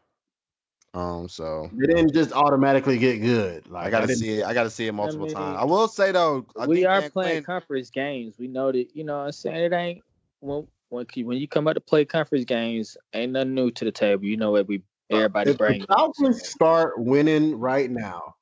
Um, 0.93 1.27
so 1.27 1.69
they 1.73 1.87
didn't 1.87 2.13
just 2.13 2.31
automatically 2.31 2.97
get 2.97 3.17
good. 3.17 3.69
Like 3.69 3.87
I 3.87 3.89
gotta 3.89 4.11
I 4.11 4.15
see 4.15 4.39
it. 4.39 4.45
I 4.45 4.53
gotta 4.53 4.69
see 4.69 4.87
it 4.87 4.93
multiple 4.93 5.25
I 5.25 5.27
mean, 5.27 5.35
times. 5.35 5.57
I 5.59 5.65
will 5.65 5.87
say 5.89 6.11
though, 6.13 6.45
I 6.57 6.67
we 6.67 6.85
are 6.85 7.09
playing 7.09 7.43
conference 7.43 7.89
games. 7.89 8.35
We 8.39 8.47
know 8.47 8.71
that 8.71 8.95
you 8.95 9.03
know. 9.03 9.19
I'm 9.19 9.33
saying 9.33 9.57
it 9.57 9.73
ain't 9.73 10.03
when 10.39 10.67
when 10.89 11.05
when 11.15 11.37
you 11.37 11.49
come 11.49 11.67
out 11.67 11.73
to 11.73 11.81
play 11.81 12.05
conference 12.05 12.45
games, 12.45 12.95
ain't 13.13 13.33
nothing 13.33 13.55
new 13.55 13.71
to 13.71 13.85
the 13.85 13.91
table. 13.91 14.23
You 14.23 14.37
know 14.37 14.51
what 14.51 14.67
we 14.67 14.83
everybody 15.09 15.51
if 15.51 15.57
brings. 15.57 15.85
The 15.85 15.93
Falcons 15.93 16.47
start 16.47 16.93
winning 16.97 17.59
right 17.59 17.91
now. 17.91 18.35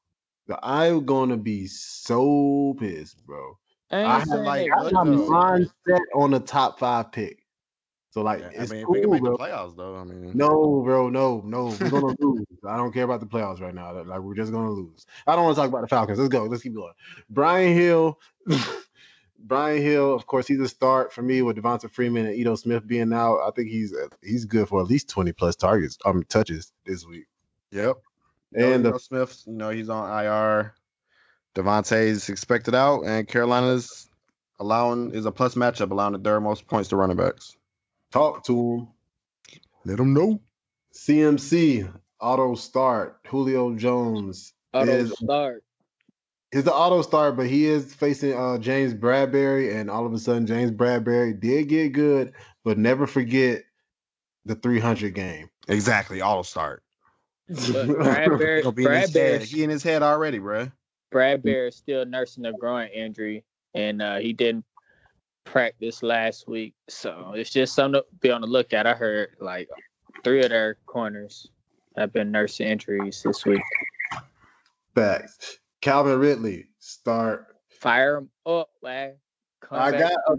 I'm 0.61 1.05
gonna 1.05 1.38
be 1.38 1.65
so 1.67 2.75
pissed, 2.79 3.25
bro. 3.25 3.57
I, 3.89 4.03
I 4.03 4.19
have 4.19 4.27
like 4.27 4.69
my 4.91 5.03
mindset 5.03 5.99
on 6.15 6.31
the 6.31 6.39
top 6.39 6.77
five 6.77 7.11
pick. 7.11 7.42
So 8.14 8.22
like, 8.22 8.41
yeah, 8.41 8.61
it's 8.61 8.72
I 8.72 8.76
mean, 8.76 8.86
cool, 8.86 8.93
we 8.93 9.01
can 9.01 9.09
make 9.09 9.22
bro. 9.24 9.32
the 9.32 9.43
playoffs 9.43 9.76
though. 9.76 9.95
I 9.95 10.03
mean, 10.03 10.34
no, 10.36 10.84
bro, 10.86 11.09
no, 11.09 11.41
no, 11.43 11.76
we're 11.82 11.89
gonna 11.89 12.16
lose. 12.20 12.45
I 12.64 12.78
don't 12.78 12.93
care 12.93 13.05
about 13.05 13.22
the 13.22 13.26
playoffs 13.26 13.59
right 13.59 13.74
now. 13.74 13.91
Like, 14.03 14.20
we're 14.20 14.36
just 14.36 14.51
gonna 14.51 14.70
lose. 14.70 15.07
I 15.26 15.36
don't 15.36 15.45
want 15.45 15.55
to 15.55 15.61
talk 15.61 15.70
about 15.70 15.82
the 15.82 15.88
Falcons. 15.88 16.20
Let's 16.20 16.30
go. 16.30 16.43
Let's 16.43 16.61
keep 16.61 16.76
going. 16.76 16.93
Brian 17.32 17.76
Hill, 17.76 18.20
Brian 19.39 19.82
Hill. 19.82 20.14
Of 20.14 20.28
course, 20.28 20.45
he's 20.45 20.59
a 20.59 20.70
start 20.70 21.11
for 21.11 21.24
me 21.24 21.41
with 21.41 21.57
Devonta 21.57 21.89
Freeman 21.89 22.28
and 22.28 22.36
Ito 22.36 22.53
Smith 22.53 22.86
being 22.86 23.11
out. 23.14 23.39
I 23.39 23.49
think 23.55 23.70
he's 23.70 23.95
he's 24.22 24.45
good 24.45 24.68
for 24.68 24.80
at 24.80 24.88
least 24.88 25.09
twenty 25.09 25.32
plus 25.32 25.55
targets, 25.55 25.97
um, 26.05 26.22
touches 26.30 26.72
this 26.86 27.07
week. 27.07 27.26
Yep. 27.72 27.95
And 28.53 28.86
Ito 28.86 28.99
Smith, 28.99 29.41
you 29.47 29.53
know, 29.53 29.72
he's 29.72 29.89
on 29.89 30.24
IR. 30.24 30.76
Devontae's 31.55 32.30
expected 32.30 32.76
out, 32.76 33.07
and 33.07 33.28
Carolina's 33.28 34.07
allowing 34.59 35.16
is 35.16 35.26
a 35.26 35.32
plus 35.32 35.55
matchup, 35.55 35.89
allowing 35.89 36.14
the 36.14 36.20
third 36.20 36.41
most 36.41 36.68
points 36.68 36.89
to 36.89 36.95
running 36.95 37.18
backs. 37.18 37.57
Talk 38.14 38.43
to 38.43 38.55
him. 38.55 38.88
Let 39.86 39.99
him 39.99 40.14
know. 40.14 40.39
CMC 40.93 41.91
auto 42.22 42.53
start. 42.53 43.18
Julio 43.28 43.74
Jones 43.74 44.53
auto 44.72 44.91
is, 44.91 45.14
start. 45.14 45.64
Is 46.51 46.64
the 46.64 46.74
auto 46.74 47.01
start, 47.01 47.36
but 47.36 47.47
he 47.47 47.66
is 47.66 47.91
facing 47.91 48.38
uh, 48.38 48.59
James 48.59 48.93
Bradberry, 48.93 49.76
and 49.76 49.89
all 49.89 50.05
of 50.05 50.14
a 50.14 50.20
sudden 50.20 50.45
James 50.45 50.70
Bradberry 50.70 51.39
did 51.39 51.68
get 51.70 51.93
good, 51.93 52.34
but 52.64 52.78
never 52.78 53.07
forget 53.07 53.64
the 54.45 54.53
300 54.53 55.16
game. 55.16 55.49
Exactly, 55.68 56.22
auto 56.22 56.43
start. 56.43 56.84
Bradberry, 57.49 58.61
Bradberry, 58.61 59.41
he 59.43 59.64
in 59.64 59.72
his 59.72 59.82
head 59.82 60.03
already, 60.03 60.38
bro. 60.38 60.72
Bradberry 61.11 61.70
is 61.70 61.76
still 61.78 62.05
nursing 62.05 62.45
a 62.45 62.53
groin 62.53 62.89
injury, 62.89 63.43
and 63.74 64.03
uh, 64.03 64.18
he 64.18 64.34
didn't 64.34 64.66
practice 65.45 66.03
last 66.03 66.47
week. 66.47 66.73
So 66.89 67.33
it's 67.35 67.49
just 67.49 67.75
something 67.75 68.01
to 68.01 68.05
be 68.19 68.31
on 68.31 68.41
the 68.41 68.47
lookout. 68.47 68.87
I 68.87 68.93
heard 68.93 69.29
like 69.39 69.69
three 70.23 70.43
of 70.43 70.49
their 70.49 70.77
corners 70.85 71.49
have 71.95 72.13
been 72.13 72.31
nursing 72.31 72.67
injuries 72.67 73.21
this 73.23 73.45
week. 73.45 73.61
Facts. 74.95 75.59
Calvin 75.81 76.19
Ridley, 76.19 76.67
start. 76.79 77.47
Fire 77.69 78.17
him 78.17 78.29
up, 78.45 78.69
man. 78.81 79.15
Come 79.61 79.79
I 79.79 79.91
got 79.91 80.13
a, 80.27 80.35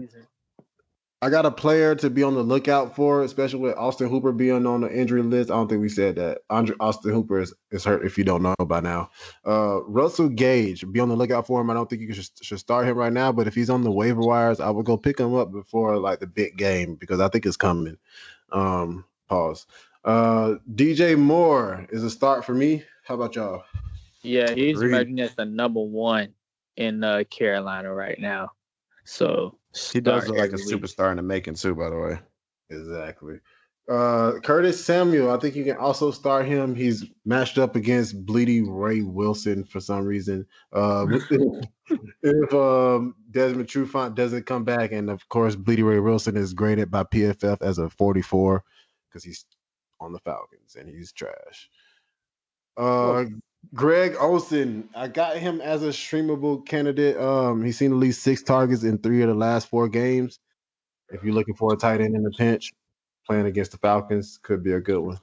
I 1.25 1.31
got 1.31 1.47
a 1.47 1.51
player 1.51 1.95
to 1.95 2.11
be 2.11 2.21
on 2.21 2.35
the 2.35 2.43
lookout 2.43 2.95
for, 2.95 3.23
especially 3.23 3.57
with 3.57 3.75
Austin 3.77 4.09
Hooper 4.09 4.31
being 4.31 4.67
on 4.67 4.81
the 4.81 4.95
injury 4.95 5.23
list. 5.23 5.49
I 5.49 5.55
don't 5.55 5.67
think 5.67 5.81
we 5.81 5.89
said 5.89 6.17
that. 6.17 6.41
Andre, 6.51 6.75
Austin 6.79 7.13
Hooper 7.13 7.39
is, 7.39 7.51
is 7.71 7.83
hurt 7.83 8.05
if 8.05 8.15
you 8.19 8.23
don't 8.23 8.43
know 8.43 8.53
by 8.67 8.79
now. 8.79 9.09
Uh, 9.43 9.81
Russell 9.85 10.29
Gage, 10.29 10.85
be 10.91 10.99
on 10.99 11.09
the 11.09 11.15
lookout 11.15 11.47
for 11.47 11.59
him. 11.59 11.71
I 11.71 11.73
don't 11.73 11.89
think 11.89 12.03
you 12.03 12.13
should, 12.13 12.29
should 12.41 12.59
start 12.59 12.87
him 12.87 12.95
right 12.95 13.11
now, 13.11 13.31
but 13.31 13.47
if 13.47 13.55
he's 13.55 13.71
on 13.71 13.81
the 13.81 13.89
waiver 13.89 14.21
wires, 14.21 14.59
I 14.59 14.69
would 14.69 14.85
go 14.85 14.97
pick 14.97 15.19
him 15.19 15.33
up 15.33 15.51
before 15.51 15.97
like 15.97 16.19
the 16.19 16.27
big 16.27 16.57
game 16.57 16.93
because 16.93 17.19
I 17.19 17.27
think 17.29 17.47
it's 17.47 17.57
coming. 17.57 17.97
Um, 18.51 19.03
pause. 19.27 19.65
Uh, 20.03 20.57
DJ 20.75 21.17
Moore 21.17 21.87
is 21.89 22.03
a 22.03 22.11
start 22.11 22.45
for 22.45 22.53
me. 22.53 22.83
How 23.03 23.15
about 23.15 23.35
y'all? 23.35 23.63
Yeah, 24.21 24.53
he's 24.53 24.77
Agreed. 24.77 24.89
emerging 24.89 25.19
as 25.21 25.33
the 25.33 25.45
number 25.45 25.81
one 25.81 26.35
in 26.77 27.03
uh, 27.03 27.23
Carolina 27.31 27.91
right 27.91 28.19
now. 28.19 28.51
So 29.05 29.57
he 29.91 29.99
does 29.99 30.27
look 30.27 30.37
like 30.37 30.51
a 30.51 30.55
superstar 30.55 31.11
in 31.11 31.17
the 31.17 31.23
making 31.23 31.55
too, 31.55 31.75
by 31.75 31.89
the 31.89 31.97
way. 31.97 32.19
Exactly. 32.69 33.39
Uh, 33.87 34.39
Curtis 34.43 34.83
Samuel, 34.83 35.29
I 35.29 35.37
think 35.37 35.55
you 35.55 35.63
can 35.63 35.77
also 35.77 36.09
start 36.09 36.47
him. 36.47 36.73
He's 36.73 37.05
matched 37.23 37.59
up 37.59 37.75
against 37.75 38.25
Blidi 38.25 38.63
Wreh-Wilson 38.67 39.63
for 39.65 39.79
some 39.79 40.05
reason. 40.05 40.47
Uh, 40.73 41.05
if 42.23 42.53
um, 42.53 43.13
Desmond 43.29 43.69
Trufant 43.69 44.15
doesn't 44.15 44.47
come 44.47 44.63
back, 44.63 44.91
and 44.91 45.09
of 45.11 45.27
course 45.29 45.55
Blidi 45.55 45.83
Wreh-Wilson 45.83 46.35
is 46.35 46.55
graded 46.55 46.89
by 46.89 47.03
PFF 47.03 47.61
as 47.61 47.77
a 47.77 47.89
44 47.91 48.63
because 49.07 49.23
he's 49.23 49.45
on 49.99 50.13
the 50.13 50.19
Falcons 50.19 50.75
and 50.75 50.89
he's 50.89 51.11
trash. 51.11 51.69
Uh, 52.77 53.25
Greg 53.73 54.15
Olsen, 54.19 54.89
I 54.95 55.07
got 55.07 55.37
him 55.37 55.61
as 55.61 55.83
a 55.83 55.89
streamable 55.89 56.65
candidate. 56.65 57.17
Um, 57.17 57.63
he's 57.63 57.77
seen 57.77 57.91
at 57.91 57.97
least 57.97 58.21
six 58.21 58.43
targets 58.43 58.83
in 58.83 58.97
three 58.97 59.21
of 59.21 59.29
the 59.29 59.35
last 59.35 59.69
four 59.69 59.87
games. 59.87 60.39
If 61.09 61.23
you're 61.23 61.33
looking 61.33 61.55
for 61.55 61.73
a 61.73 61.77
tight 61.77 62.01
end 62.01 62.15
in 62.15 62.23
the 62.23 62.31
pinch, 62.31 62.73
playing 63.25 63.45
against 63.45 63.71
the 63.71 63.77
Falcons 63.77 64.39
could 64.41 64.63
be 64.63 64.73
a 64.73 64.79
good 64.79 64.99
one. 64.99 65.19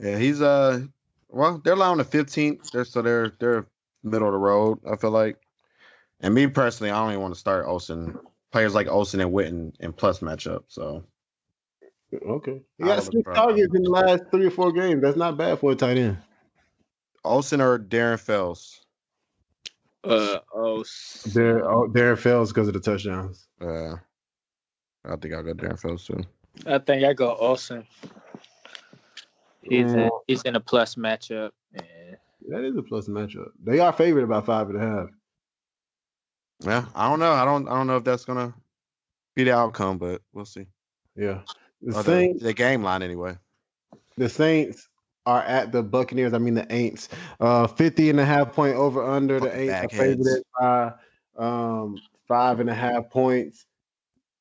Yeah, 0.00 0.18
he's 0.18 0.42
uh, 0.42 0.80
well, 1.28 1.60
they're 1.62 1.74
allowing 1.74 1.98
the 1.98 2.04
15th, 2.04 2.70
they're, 2.70 2.84
so 2.84 3.02
they're 3.02 3.32
they're 3.38 3.66
middle 4.02 4.28
of 4.28 4.32
the 4.32 4.38
road. 4.38 4.78
I 4.90 4.96
feel 4.96 5.10
like, 5.10 5.36
and 6.20 6.34
me 6.34 6.46
personally, 6.46 6.90
I 6.90 7.00
don't 7.00 7.10
even 7.10 7.22
want 7.22 7.34
to 7.34 7.40
start 7.40 7.66
Olsen. 7.66 8.18
Players 8.52 8.74
like 8.74 8.88
Olsen 8.88 9.20
and 9.20 9.32
Witten 9.32 9.72
in 9.80 9.92
plus 9.92 10.20
matchup. 10.20 10.64
So 10.68 11.04
okay, 12.14 12.62
he 12.78 12.84
got 12.84 13.02
six 13.02 13.22
targets 13.34 13.74
in 13.74 13.82
the 13.82 13.90
last 13.90 14.24
three 14.30 14.46
or 14.46 14.50
four 14.50 14.72
games. 14.72 15.02
That's 15.02 15.16
not 15.16 15.36
bad 15.36 15.58
for 15.58 15.72
a 15.72 15.74
tight 15.74 15.98
end. 15.98 16.18
Olsen 17.26 17.60
or 17.60 17.78
Darren 17.78 18.18
Fells? 18.18 18.84
Uh 20.04 20.38
oh. 20.54 20.84
Darren, 21.28 21.62
oh, 21.64 21.88
Darren 21.88 22.18
Fells 22.18 22.52
because 22.52 22.68
of 22.68 22.74
the 22.74 22.80
touchdowns. 22.80 23.46
Uh, 23.60 23.94
I 25.04 25.16
think 25.16 25.34
I'll 25.34 25.42
go 25.42 25.54
Darren 25.54 25.78
Fells 25.78 26.06
too. 26.06 26.22
I 26.66 26.78
think 26.78 27.04
I 27.04 27.12
go 27.12 27.34
Olsen. 27.34 27.86
He's 29.62 29.92
in, 29.92 29.98
mm. 29.98 30.10
he's 30.26 30.42
in 30.42 30.54
a 30.54 30.60
plus 30.60 30.94
matchup. 30.94 31.50
Yeah. 31.74 32.14
That 32.48 32.64
is 32.64 32.76
a 32.76 32.82
plus 32.82 33.08
matchup. 33.08 33.48
They 33.62 33.80
are 33.80 33.92
favored 33.92 34.24
about 34.24 34.46
five 34.46 34.70
and 34.70 34.76
a 34.76 34.80
half. 34.80 35.08
Yeah, 36.60 36.84
I 36.94 37.08
don't 37.08 37.18
know. 37.18 37.32
I 37.32 37.44
don't. 37.44 37.68
I 37.68 37.76
don't 37.76 37.86
know 37.86 37.96
if 37.96 38.04
that's 38.04 38.24
gonna 38.24 38.54
be 39.34 39.44
the 39.44 39.54
outcome, 39.54 39.98
but 39.98 40.22
we'll 40.32 40.44
see. 40.44 40.66
Yeah, 41.14 41.40
the, 41.82 42.02
Saints, 42.02 42.40
the, 42.40 42.46
the 42.48 42.54
game 42.54 42.82
line 42.82 43.02
anyway. 43.02 43.36
The 44.16 44.28
Saints 44.28 44.88
are 45.26 45.42
at 45.42 45.72
the 45.72 45.82
Buccaneers. 45.82 46.32
I 46.32 46.38
mean 46.38 46.54
the 46.54 46.66
Aints. 46.66 47.08
Uh, 47.40 47.66
50 47.66 48.10
and 48.10 48.20
a 48.20 48.24
half 48.24 48.52
point 48.52 48.76
over 48.76 49.04
under. 49.04 49.40
The 49.40 49.48
Aints 49.48 49.84
are 49.84 49.88
favored 49.88 50.42
by 50.58 50.92
um, 51.36 51.98
five 52.26 52.60
and 52.60 52.70
a 52.70 52.74
half 52.74 53.10
points. 53.10 53.66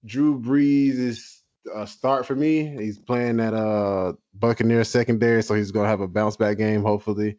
Drew 0.05 0.39
Brees 0.39 0.99
is 0.99 1.41
a 1.73 1.87
start 1.87 2.25
for 2.25 2.35
me. 2.35 2.67
He's 2.67 2.99
playing 2.99 3.39
at 3.39 3.53
uh 3.53 4.13
Buccaneers 4.33 4.89
secondary, 4.89 5.41
so 5.41 5.55
he's 5.55 5.71
gonna 5.71 5.87
have 5.87 6.01
a 6.01 6.07
bounce 6.07 6.37
back 6.37 6.57
game, 6.57 6.83
hopefully. 6.83 7.37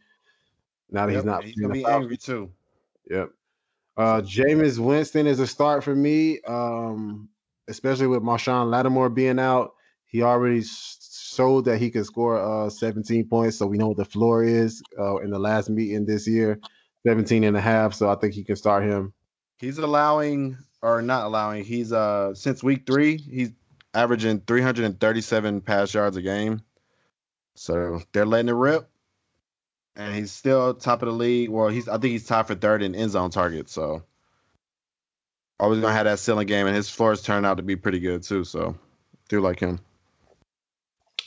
Now 0.91 1.07
that 1.07 1.13
yep, 1.13 1.19
he's 1.19 1.25
not 1.25 1.45
he's 1.45 1.55
gonna 1.55 1.73
be 1.73 1.85
angry 1.85 2.17
too. 2.17 2.51
Yep. 3.09 3.31
Uh 3.97 4.21
Jameis 4.23 4.79
Winston 4.79 5.27
is 5.27 5.41
a 5.41 5.47
start 5.47 5.85
for 5.85 5.95
me. 5.95 6.41
Um, 6.43 7.29
especially 7.69 8.07
with 8.07 8.23
Marshon 8.23 8.71
Lattimore 8.71 9.11
being 9.11 9.39
out. 9.39 9.75
He 10.07 10.23
already 10.23 10.63
showed 11.37 11.67
that 11.67 11.79
he 11.79 11.91
could 11.91 12.07
score 12.07 12.39
uh 12.39 12.71
17 12.71 13.29
points, 13.29 13.59
so 13.59 13.67
we 13.67 13.79
know 13.79 13.89
what 13.89 13.97
the 13.97 14.05
floor 14.05 14.43
is 14.43 14.83
uh, 14.99 15.17
in 15.19 15.31
the 15.31 15.39
last 15.39 15.69
meeting 15.69 16.07
this 16.07 16.27
year, 16.27 16.59
17 17.07 17.45
and 17.45 17.57
a 17.57 17.61
half. 17.61 17.95
So 17.95 18.09
I 18.09 18.17
think 18.17 18.35
he 18.35 18.45
can 18.45 18.57
start 18.57 18.85
him. 18.85 19.13
He's 19.59 19.79
allowing 19.79 20.59
or 20.83 21.03
not 21.03 21.27
allowing. 21.27 21.65
He's 21.65 21.93
uh 21.93 22.35
since 22.35 22.63
week 22.63 22.87
three, 22.87 23.17
he's 23.17 23.53
averaging 23.95 24.41
337 24.41 25.61
pass 25.63 25.93
yards 25.93 26.17
a 26.17 26.23
game. 26.23 26.63
So 27.55 28.03
they're 28.13 28.27
letting 28.27 28.49
it 28.49 28.53
rip. 28.53 28.89
And 29.97 30.15
he's 30.15 30.31
still 30.31 30.75
top 30.75 31.01
of 31.03 31.07
the 31.07 31.15
league. 31.15 31.49
Well, 31.49 31.69
he's 31.69 31.89
I 31.89 31.93
think 31.93 32.13
he's 32.13 32.27
tied 32.27 32.47
for 32.47 32.55
third 32.55 32.83
in 32.83 32.95
end 32.95 33.13
zone 33.13 33.31
targets. 33.31 33.73
So 33.73 34.03
always 35.59 35.81
gonna 35.81 35.95
have 35.95 36.05
that 36.05 36.19
ceiling 36.19 36.47
game, 36.47 36.67
and 36.67 36.77
his 36.77 36.91
floors 36.91 37.23
turned 37.23 37.47
out 37.47 37.57
to 37.57 37.63
be 37.63 37.77
pretty 37.77 38.01
good 38.01 38.23
too. 38.23 38.45
So 38.45 38.77
do 39.29 39.41
like 39.41 39.59
him. 39.61 39.81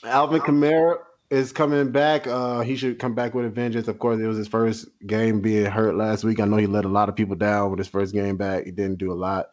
Alvin 0.03 0.41
Kamara 0.41 0.97
is 1.29 1.51
coming 1.51 1.91
back. 1.91 2.27
Uh, 2.27 2.61
he 2.61 2.75
should 2.75 2.99
come 2.99 3.13
back 3.15 3.33
with 3.33 3.45
a 3.45 3.49
vengeance. 3.49 3.87
Of 3.87 3.99
course, 3.99 4.19
it 4.19 4.27
was 4.27 4.37
his 4.37 4.47
first 4.47 4.87
game 5.05 5.41
being 5.41 5.65
hurt 5.65 5.95
last 5.95 6.23
week. 6.23 6.39
I 6.39 6.45
know 6.45 6.57
he 6.57 6.67
let 6.67 6.85
a 6.85 6.89
lot 6.89 7.09
of 7.09 7.15
people 7.15 7.35
down 7.35 7.69
with 7.69 7.79
his 7.79 7.87
first 7.87 8.13
game 8.13 8.37
back. 8.37 8.65
He 8.65 8.71
didn't 8.71 8.97
do 8.97 9.11
a 9.11 9.13
lot. 9.13 9.47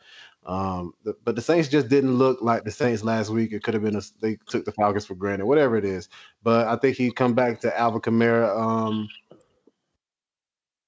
Um, 0.46 0.94
but 1.24 1.34
the 1.34 1.42
Saints 1.42 1.68
just 1.68 1.88
didn't 1.88 2.16
look 2.16 2.40
like 2.40 2.64
the 2.64 2.70
Saints 2.70 3.02
last 3.02 3.30
week. 3.30 3.52
It 3.52 3.64
could 3.64 3.74
have 3.74 3.82
been 3.82 3.96
a, 3.96 4.02
they 4.20 4.38
took 4.46 4.64
the 4.64 4.72
Falcons 4.72 5.04
for 5.04 5.16
granted, 5.16 5.46
whatever 5.46 5.76
it 5.76 5.84
is. 5.84 6.08
But 6.42 6.68
I 6.68 6.76
think 6.76 6.96
he 6.96 7.10
come 7.10 7.34
back 7.34 7.60
to 7.60 7.78
Alvin 7.78 8.00
Kamara. 8.00 8.56
Um, 8.56 9.08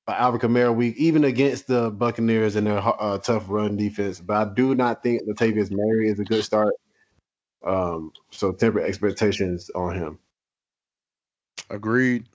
Alvin 0.07 0.41
Kamara 0.41 0.75
week, 0.75 0.97
even 0.97 1.25
against 1.25 1.67
the 1.67 1.91
Buccaneers 1.91 2.57
and 2.57 2.67
their 2.67 2.79
uh, 2.79 3.19
tough 3.19 3.45
run 3.49 3.77
defense. 3.77 4.21
But 4.21 4.37
I 4.37 4.55
do 4.55 4.75
not 4.75 5.03
think 5.03 5.23
Latavius 5.29 5.71
Murray 5.71 6.09
is 6.09 6.21
a 6.21 6.25
good 6.25 6.45
start. 6.45 6.73
Um, 7.65 8.13
so 8.31 8.53
temper 8.53 8.81
expectations 8.81 9.71
on 9.75 9.95
him. 9.97 10.19
Agreed. 11.71 12.29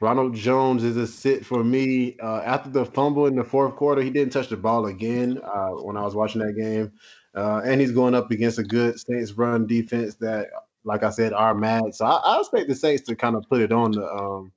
Ronald 0.00 0.34
Jones 0.34 0.84
is 0.84 0.96
a 0.96 1.06
sit 1.06 1.46
for 1.46 1.62
me. 1.62 2.16
Uh, 2.22 2.40
after 2.44 2.68
the 2.68 2.84
fumble 2.84 3.26
in 3.26 3.36
the 3.36 3.44
fourth 3.44 3.76
quarter, 3.76 4.02
he 4.02 4.10
didn't 4.10 4.32
touch 4.32 4.48
the 4.48 4.56
ball 4.56 4.86
again 4.86 5.40
uh, 5.42 5.70
when 5.70 5.96
I 5.96 6.02
was 6.02 6.14
watching 6.14 6.42
that 6.42 6.56
game. 6.56 6.92
Uh, 7.34 7.62
and 7.64 7.80
he's 7.80 7.92
going 7.92 8.14
up 8.14 8.30
against 8.30 8.58
a 8.58 8.62
good 8.62 8.98
Saints 9.00 9.32
run 9.32 9.66
defense 9.66 10.14
that, 10.16 10.48
like 10.84 11.02
I 11.02 11.10
said, 11.10 11.32
are 11.32 11.54
mad. 11.54 11.94
So 11.94 12.04
I, 12.04 12.16
I 12.16 12.40
expect 12.40 12.68
the 12.68 12.74
Saints 12.74 13.04
to 13.04 13.16
kind 13.16 13.34
of 13.34 13.48
put 13.48 13.60
it 13.60 13.72
on 13.72 13.92
the 13.92 14.06
um, 14.06 14.52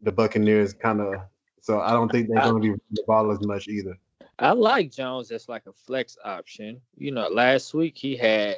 the 0.00 0.12
Buccaneers, 0.12 0.72
kind 0.72 1.00
of. 1.00 1.20
So 1.60 1.80
I 1.80 1.90
don't 1.92 2.10
think 2.10 2.28
they're 2.28 2.42
going 2.42 2.54
to 2.54 2.60
be 2.60 2.68
running 2.70 2.80
the 2.90 3.04
ball 3.06 3.30
as 3.30 3.40
much 3.42 3.68
either. 3.68 3.98
I 4.38 4.52
like 4.52 4.92
Jones 4.92 5.30
as 5.32 5.48
like 5.48 5.66
a 5.66 5.72
flex 5.72 6.16
option. 6.24 6.80
You 6.96 7.10
know, 7.10 7.28
last 7.28 7.74
week 7.74 7.98
he 7.98 8.16
had 8.16 8.56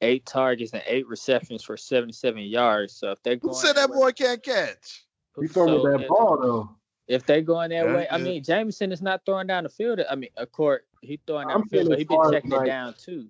eight 0.00 0.26
targets 0.26 0.72
and 0.72 0.82
eight 0.86 1.06
receptions 1.06 1.62
for 1.62 1.76
77 1.76 2.42
yards. 2.42 2.94
So 2.94 3.10
if 3.10 3.22
they're 3.22 3.36
going, 3.36 3.54
who 3.54 3.60
said 3.60 3.76
that 3.76 3.90
boy 3.90 4.12
can't 4.12 4.42
catch? 4.42 5.04
He 5.40 5.46
throwing 5.46 5.80
so 5.80 5.98
that 5.98 6.08
ball 6.08 6.38
though. 6.40 6.70
If 7.06 7.24
they're 7.24 7.40
going 7.40 7.70
that 7.70 7.86
yeah, 7.86 7.94
way, 7.94 8.02
yeah. 8.02 8.14
I 8.14 8.18
mean, 8.18 8.42
Jameson 8.42 8.92
is 8.92 9.00
not 9.00 9.22
throwing 9.24 9.46
down 9.46 9.64
the 9.64 9.70
field. 9.70 10.00
I 10.10 10.14
mean, 10.14 10.30
of 10.36 10.52
course, 10.52 10.82
he 11.00 11.18
throwing 11.26 11.48
down 11.48 11.62
the 11.62 11.68
field, 11.68 11.88
but 11.88 11.98
he 11.98 12.04
been 12.04 12.30
checking 12.30 12.50
like, 12.50 12.62
it 12.62 12.66
down 12.66 12.94
too. 12.98 13.28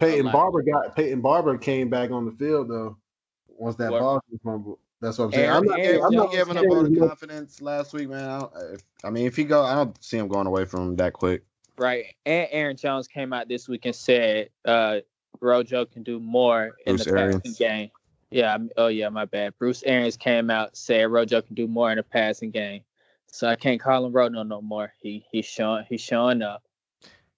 Peyton 0.00 0.30
Barber 0.30 0.62
got 0.62 0.96
Peyton 0.96 1.20
Barber 1.20 1.58
came 1.58 1.90
back 1.90 2.10
on 2.10 2.24
the 2.24 2.32
field 2.32 2.68
though. 2.68 2.96
Once 3.48 3.76
that 3.76 3.90
what? 3.90 4.00
ball 4.00 4.20
was 4.30 4.40
fumbled. 4.42 4.78
That's 5.00 5.18
what 5.18 5.26
I'm 5.26 5.32
saying. 5.32 5.44
Aaron, 5.44 5.58
I'm 5.58 5.64
not, 5.66 5.80
Aaron, 5.80 6.02
I'm 6.04 6.12
not 6.12 6.32
giving 6.32 6.56
up 6.56 6.64
all 6.68 6.82
the 6.82 6.98
confidence 6.98 7.62
last 7.62 7.92
week, 7.92 8.08
man. 8.08 8.28
I, 8.28 8.46
if, 8.72 8.80
I 9.04 9.10
mean, 9.10 9.26
if 9.26 9.36
he 9.36 9.44
go, 9.44 9.62
I 9.62 9.74
don't 9.76 10.02
see 10.02 10.18
him 10.18 10.26
going 10.26 10.46
away 10.46 10.64
from 10.64 10.80
him 10.80 10.96
that 10.96 11.12
quick. 11.12 11.44
Right. 11.76 12.06
And 12.26 12.48
Aaron 12.50 12.76
Jones 12.76 13.06
came 13.06 13.32
out 13.32 13.48
this 13.48 13.68
week 13.68 13.86
and 13.86 13.94
said 13.94 14.50
uh, 14.64 14.98
Rojo 15.40 15.84
can 15.84 16.02
do 16.02 16.20
more 16.20 16.76
in 16.86 16.96
Bruce 16.96 17.04
the 17.04 17.12
passing 17.12 17.54
game. 17.58 17.90
Yeah. 18.30 18.58
Oh 18.76 18.88
yeah, 18.88 19.08
my 19.08 19.24
bad. 19.24 19.54
Bruce 19.58 19.82
Arians 19.84 20.16
came 20.16 20.50
out 20.50 20.76
said 20.76 21.10
Rojo 21.10 21.42
can 21.42 21.54
do 21.54 21.66
more 21.66 21.90
in 21.90 21.96
the 21.96 22.02
passing 22.02 22.50
game. 22.50 22.82
So 23.26 23.48
I 23.48 23.56
can't 23.56 23.80
call 23.80 24.04
him 24.06 24.12
Rojo 24.12 24.42
no 24.42 24.60
more. 24.60 24.92
He 25.00 25.24
he's 25.30 25.46
showing 25.46 25.84
he's 25.88 26.00
showing 26.00 26.42
up. 26.42 26.62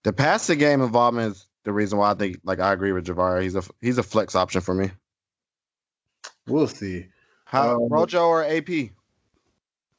The 0.02 0.12
passing 0.12 0.58
game 0.58 0.80
involvement 0.80 1.32
is 1.36 1.46
the 1.64 1.72
reason 1.72 1.98
why 1.98 2.10
I 2.10 2.14
think 2.14 2.40
like 2.44 2.60
I 2.60 2.72
agree 2.72 2.92
with 2.92 3.06
Javar. 3.06 3.42
He's 3.42 3.56
a 3.56 3.62
he's 3.80 3.98
a 3.98 4.02
flex 4.02 4.34
option 4.34 4.60
for 4.60 4.74
me. 4.74 4.90
We'll 6.46 6.68
see. 6.68 7.06
How 7.44 7.76
um, 7.76 7.88
Rojo 7.88 8.26
or 8.26 8.44
AP? 8.44 8.90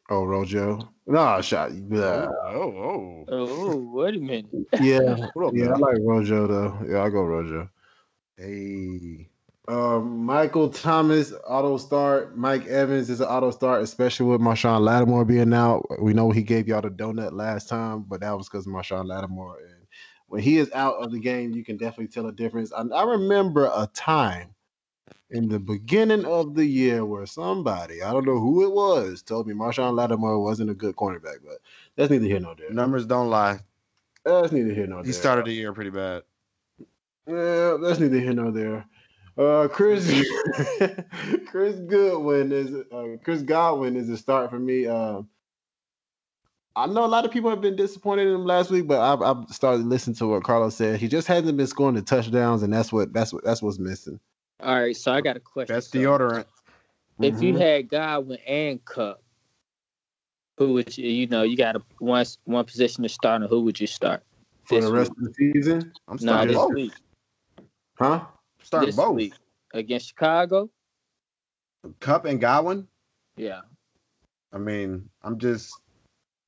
Oh, 0.10 0.26
Rojo. 0.26 0.90
No, 1.08 1.42
shot. 1.42 1.72
Yeah. 1.74 2.28
Oh, 2.46 2.52
oh. 2.54 3.26
Oh, 3.30 3.78
wait 3.94 4.16
a 4.16 4.20
minute. 4.20 4.48
Yeah. 4.82 5.16
yeah, 5.54 5.74
I 5.74 5.78
like 5.78 5.98
Rojo 6.02 6.48
though. 6.48 6.86
Yeah, 6.86 7.04
I 7.04 7.10
go 7.10 7.24
Rojo. 7.24 7.70
Hey. 8.42 9.30
Um, 9.68 10.26
Michael 10.26 10.70
Thomas 10.70 11.32
auto 11.48 11.78
start. 11.78 12.36
Mike 12.36 12.66
Evans 12.66 13.12
is 13.12 13.22
an 13.22 13.28
auto 13.28 13.52
start, 13.52 13.84
especially 13.84 14.26
with 14.26 14.42
Marshon 14.42 14.82
Lattimore 14.82 15.26
being 15.26 15.54
out. 15.54 15.86
We 16.02 16.14
know 16.16 16.32
he 16.32 16.42
gave 16.42 16.68
y'all 16.68 16.82
the 16.82 16.90
donut 16.90 17.34
last 17.34 17.70
time, 17.70 18.02
but 18.02 18.22
that 18.22 18.36
was 18.36 18.50
because 18.50 18.66
of 18.66 18.74
Marshon 18.74 19.06
Lattimore. 19.06 19.60
And 19.60 19.86
when 20.26 20.42
he 20.42 20.58
is 20.58 20.72
out 20.74 20.96
of 20.96 21.12
the 21.12 21.20
game, 21.20 21.52
you 21.52 21.64
can 21.64 21.78
definitely 21.78 22.08
tell 22.08 22.26
a 22.26 22.32
difference. 22.32 22.74
I, 22.74 22.82
I 22.82 23.04
remember 23.04 23.66
a 23.66 23.88
time 23.94 24.56
in 25.30 25.48
the 25.48 25.60
beginning 25.60 26.26
of 26.26 26.56
the 26.56 26.66
year 26.66 27.06
where 27.06 27.28
somebody, 27.28 28.02
I 28.02 28.12
don't 28.12 28.26
know 28.26 28.40
who 28.40 28.66
it 28.66 28.72
was, 28.72 29.22
told 29.22 29.46
me 29.46 29.54
Marshon 29.54 29.94
Lattimore 29.94 30.42
wasn't 30.42 30.72
a 30.72 30.76
good 30.76 30.96
cornerback, 30.96 31.38
but 31.46 31.60
that's 31.96 32.10
neither 32.10 32.26
here 32.26 32.40
nor 32.40 32.56
there. 32.56 32.72
Numbers 32.72 33.06
don't 33.06 33.30
lie. 33.30 33.60
That's 34.26 34.52
neither 34.52 34.74
here 34.74 34.88
nor 34.88 35.04
there. 35.04 35.06
He 35.06 35.14
started 35.14 35.46
the 35.46 35.54
year 35.54 35.74
pretty 35.74 35.92
bad. 35.92 36.24
Yeah, 37.32 37.78
that's 37.82 38.00
neither 38.00 38.20
here 38.20 38.34
nor 38.34 38.52
there. 38.52 38.86
Uh, 39.38 39.68
Chris 39.70 40.06
Chris 41.48 41.76
Goodwin 41.76 42.52
is 42.52 42.74
uh, 42.92 43.18
Chris 43.24 43.42
Godwin 43.42 43.96
is 43.96 44.10
a 44.10 44.18
start 44.18 44.50
for 44.50 44.60
me. 44.60 44.88
Uh, 44.88 45.22
I 46.76 46.88
know 46.88 47.06
a 47.06 47.08
lot 47.08 47.26
of 47.26 47.32
people 47.32 47.50
have 47.50 47.62
been 47.62 47.76
disappointed 47.76 48.28
in 48.28 48.36
him 48.36 48.46
last 48.46 48.72
week, 48.72 48.88
but 48.88 49.00
I've, 49.00 49.22
I've 49.22 49.50
started 49.50 49.86
listening 49.86 50.16
to 50.18 50.28
what 50.28 50.44
Carlos 50.44 50.76
said. 50.76 51.00
He 51.00 51.08
just 51.08 51.28
hasn't 51.28 51.58
been 51.58 51.68
scoring 51.68 51.96
the 51.96 52.02
touchdowns, 52.02 52.64
and 52.64 52.74
that's 52.74 52.92
what 52.92 53.14
that's 53.14 53.34
what 53.34 53.44
that's 53.44 53.62
what's 53.62 53.80
missing. 53.80 54.20
All 54.62 54.80
right, 54.80 54.96
so 54.96 55.12
I 55.12 55.22
got 55.22 55.38
a 55.38 55.40
question. 55.40 55.74
That's 55.74 55.90
deodorant. 55.90 56.46
If 57.20 57.36
mm-hmm. 57.36 57.44
you 57.44 57.58
had 57.58 57.90
Godwin 57.90 58.38
and 58.48 58.84
Kupp, 58.84 59.22
who 60.58 60.74
would 60.74 60.98
you? 60.98 61.10
You 61.10 61.28
know, 61.28 61.44
you 61.44 61.58
got 61.58 61.76
a 61.76 61.82
one 62.00 62.26
one 62.44 62.66
position 62.66 63.04
to 63.04 63.10
start, 63.10 63.42
and 63.42 63.50
who 63.50 63.62
would 63.62 63.80
you 63.80 63.88
start 63.88 64.24
for 64.64 64.82
the 64.82 64.92
rest 64.92 65.12
week? 65.12 65.30
of 65.30 65.36
the 65.36 65.52
season? 65.54 65.94
I'm 66.08 66.18
starting 66.18 66.54
no, 66.54 66.68
this 66.68 66.76
week. 66.76 66.94
Huh? 68.02 68.26
Starting 68.64 68.88
this 68.88 68.96
both 68.96 69.16
week 69.16 69.34
against 69.74 70.08
Chicago. 70.08 70.70
Kupp 72.00 72.26
and 72.26 72.42
Godwin. 72.42 72.88
Yeah. 73.36 73.62
I 74.52 74.58
mean, 74.58 75.10
I'm 75.24 75.38
just. 75.38 75.80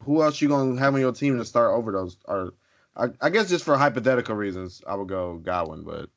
Who 0.04 0.22
else 0.22 0.42
you 0.42 0.50
gonna 0.50 0.80
have 0.80 0.96
on 0.96 1.00
your 1.00 1.14
team 1.14 1.38
to 1.38 1.46
start 1.46 1.74
over 1.74 1.92
those? 1.92 2.18
Or 2.26 2.54
I, 2.96 3.10
I 3.22 3.30
guess 3.30 3.50
just 3.50 3.64
for 3.64 3.78
hypothetical 3.78 4.36
reasons, 4.36 4.82
I 4.86 4.96
would 4.96 5.08
go 5.08 5.38
Godwin. 5.38 5.84
But 5.84 6.10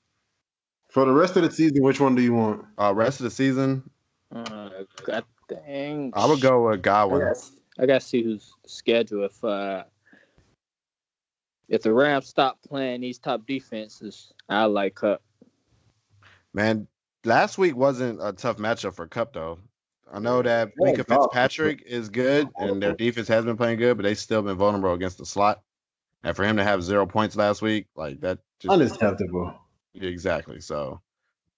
for 0.89 1.05
the 1.05 1.13
rest 1.13 1.37
of 1.37 1.43
the 1.43 1.51
season, 1.51 1.83
which 1.83 2.01
one 2.01 2.15
do 2.15 2.23
you 2.23 2.33
want? 2.33 2.65
Uh, 2.79 2.95
rest 2.95 3.21
of 3.21 3.25
the 3.25 3.31
season. 3.31 3.89
Uh, 4.35 4.71
God 5.05 5.25
dang. 5.49 6.13
I 6.17 6.27
would 6.27 6.41
go 6.41 6.71
with 6.71 6.83
Godwin. 6.83 7.23
I 7.23 7.25
gotta, 7.27 7.41
I 7.79 7.87
gotta 7.87 8.01
see 8.01 8.23
who's 8.23 8.55
schedule. 8.67 9.25
If 9.25 9.45
uh, 9.45 9.85
if 11.69 11.83
the 11.83 11.93
Rams 11.93 12.27
stop 12.27 12.59
playing 12.67 13.01
these 13.01 13.19
top 13.19 13.47
defenses, 13.47 14.33
I 14.49 14.65
like 14.65 14.97
Kupp. 14.97 15.23
Man, 16.57 16.89
last 17.23 17.59
week 17.59 17.77
wasn't 17.77 18.19
a 18.23 18.33
tough 18.33 18.57
matchup 18.57 18.95
for 18.95 19.07
Kupp 19.07 19.35
though. 19.35 19.59
I 20.11 20.21
know 20.21 20.41
that 20.41 20.71
Minkah 20.81 21.07
Fitzpatrick 21.07 21.83
is 21.85 22.09
good 22.09 22.49
and 22.57 22.83
their 22.83 22.95
defense 22.95 23.29
has 23.29 23.45
been 23.45 23.59
playing 23.59 23.77
good, 23.77 23.99
but 23.99 24.05
they've 24.05 24.19
still 24.19 24.41
been 24.41 24.57
vulnerable 24.57 24.95
against 24.95 25.19
the 25.19 25.27
slot. 25.27 25.61
And 26.25 26.35
for 26.35 26.45
him 26.45 26.57
to 26.57 26.65
have 26.65 26.83
zero 26.83 27.05
points 27.05 27.37
last 27.37 27.61
week, 27.61 27.89
like 27.95 28.23
that 28.23 28.39
just 28.59 28.73
unacceptable. 28.73 29.55
Exactly. 29.95 30.63
So 30.63 31.03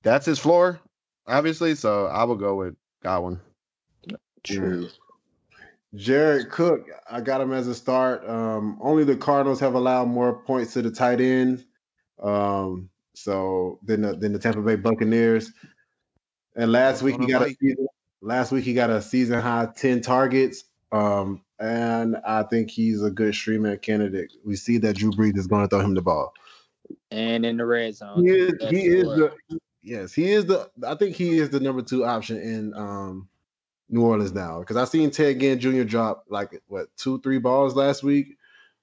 that's 0.02 0.26
his 0.26 0.40
floor, 0.40 0.80
obviously. 1.28 1.76
So 1.76 2.06
I 2.06 2.24
will 2.24 2.34
go 2.34 2.56
with 2.56 2.74
Godwin. 3.04 3.38
True. 4.42 4.88
Jared 5.94 6.50
Cook, 6.50 6.88
I 7.08 7.20
got 7.20 7.40
him 7.40 7.52
as 7.52 7.68
a 7.68 7.74
start. 7.74 8.28
Um, 8.28 8.78
only 8.80 9.04
the 9.04 9.16
Cardinals 9.16 9.60
have 9.60 9.74
allowed 9.74 10.08
more 10.08 10.42
points 10.42 10.72
to 10.72 10.82
the 10.82 10.90
tight 10.90 11.20
end. 11.20 11.64
Um, 12.20 12.90
so 13.22 13.78
then 13.82 14.02
the, 14.02 14.16
then 14.16 14.32
the 14.32 14.38
Tampa 14.38 14.60
Bay 14.60 14.76
Buccaneers. 14.76 15.52
And 16.56 16.72
last 16.72 17.02
week 17.02 17.20
he 17.20 17.26
got 17.26 17.42
a 17.42 17.54
season, 17.54 17.86
last 18.20 18.52
week 18.52 18.64
he 18.64 18.74
got 18.74 18.90
a 18.90 19.00
season 19.00 19.40
high 19.40 19.68
10 19.76 20.00
targets. 20.00 20.64
Um, 20.90 21.42
and 21.58 22.16
I 22.24 22.44
think 22.44 22.70
he's 22.70 23.02
a 23.02 23.10
good 23.10 23.34
streamer 23.34 23.76
candidate. 23.76 24.32
We 24.44 24.56
see 24.56 24.78
that 24.78 24.96
Drew 24.96 25.10
Brees 25.10 25.36
is 25.36 25.46
going 25.46 25.62
to 25.62 25.68
throw 25.68 25.80
him 25.80 25.94
the 25.94 26.02
ball. 26.02 26.32
And 27.10 27.44
in 27.44 27.56
the 27.56 27.66
red 27.66 27.94
zone. 27.94 28.24
He 28.24 28.30
is, 28.30 28.52
he 28.70 28.86
is 28.86 29.04
the 29.04 29.32
yes, 29.82 30.12
he 30.12 30.30
is 30.30 30.46
the 30.46 30.70
I 30.86 30.94
think 30.94 31.16
he 31.16 31.38
is 31.38 31.50
the 31.50 31.60
number 31.60 31.82
two 31.82 32.04
option 32.04 32.38
in 32.38 32.74
um 32.74 33.28
New 33.88 34.02
Orleans 34.02 34.32
now. 34.32 34.60
Because 34.60 34.76
I 34.76 34.84
seen 34.84 35.10
Ted 35.10 35.40
Ginn 35.40 35.60
Jr. 35.60 35.82
drop 35.84 36.24
like 36.28 36.60
what 36.66 36.88
two, 36.96 37.20
three 37.20 37.38
balls 37.38 37.74
last 37.74 38.02
week. 38.02 38.36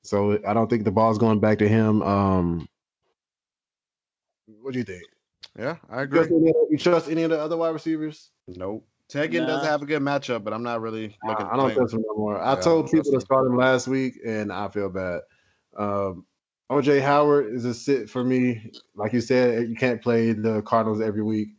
So 0.03 0.39
I 0.45 0.53
don't 0.53 0.69
think 0.69 0.83
the 0.83 0.91
ball's 0.91 1.17
going 1.17 1.39
back 1.39 1.59
to 1.59 1.67
him. 1.67 2.01
Um 2.01 2.67
what 4.47 4.73
do 4.73 4.79
you 4.79 4.85
think? 4.85 5.03
Yeah, 5.57 5.77
I 5.89 6.01
agree. 6.01 6.19
Trust 6.19 6.31
any, 6.31 6.53
you 6.69 6.77
trust 6.77 7.09
any 7.09 7.23
of 7.23 7.29
the 7.29 7.39
other 7.39 7.57
wide 7.57 7.69
receivers? 7.69 8.31
Nope. 8.47 8.85
Tegan 9.07 9.45
does 9.45 9.61
Nah. 9.61 9.67
have 9.69 9.81
a 9.83 9.85
good 9.85 10.01
matchup, 10.01 10.43
but 10.43 10.53
I'm 10.53 10.63
not 10.63 10.81
really 10.81 11.15
I, 11.23 11.27
looking. 11.29 11.45
I 11.45 11.55
don't 11.55 11.73
trust 11.73 11.93
him 11.93 12.03
no 12.07 12.15
more. 12.15 12.41
I 12.41 12.55
Yeah, 12.55 12.61
told 12.61 12.85
don't 12.85 12.91
people 12.91 12.97
trust 13.03 13.09
to 13.11 13.15
him. 13.15 13.21
start 13.21 13.45
him 13.47 13.57
last 13.57 13.87
week, 13.87 14.15
and 14.25 14.51
I 14.51 14.67
feel 14.69 14.89
bad. 14.89 15.21
Um, 15.77 16.25
OJ 16.71 17.01
Howard 17.01 17.53
is 17.53 17.65
a 17.65 17.73
sit 17.73 18.09
for 18.09 18.23
me. 18.23 18.71
Like 18.95 19.13
you 19.13 19.21
said, 19.21 19.69
you 19.69 19.75
can't 19.75 20.01
play 20.01 20.31
the 20.33 20.61
Cardinals 20.63 21.01
every 21.01 21.21
week. 21.21 21.49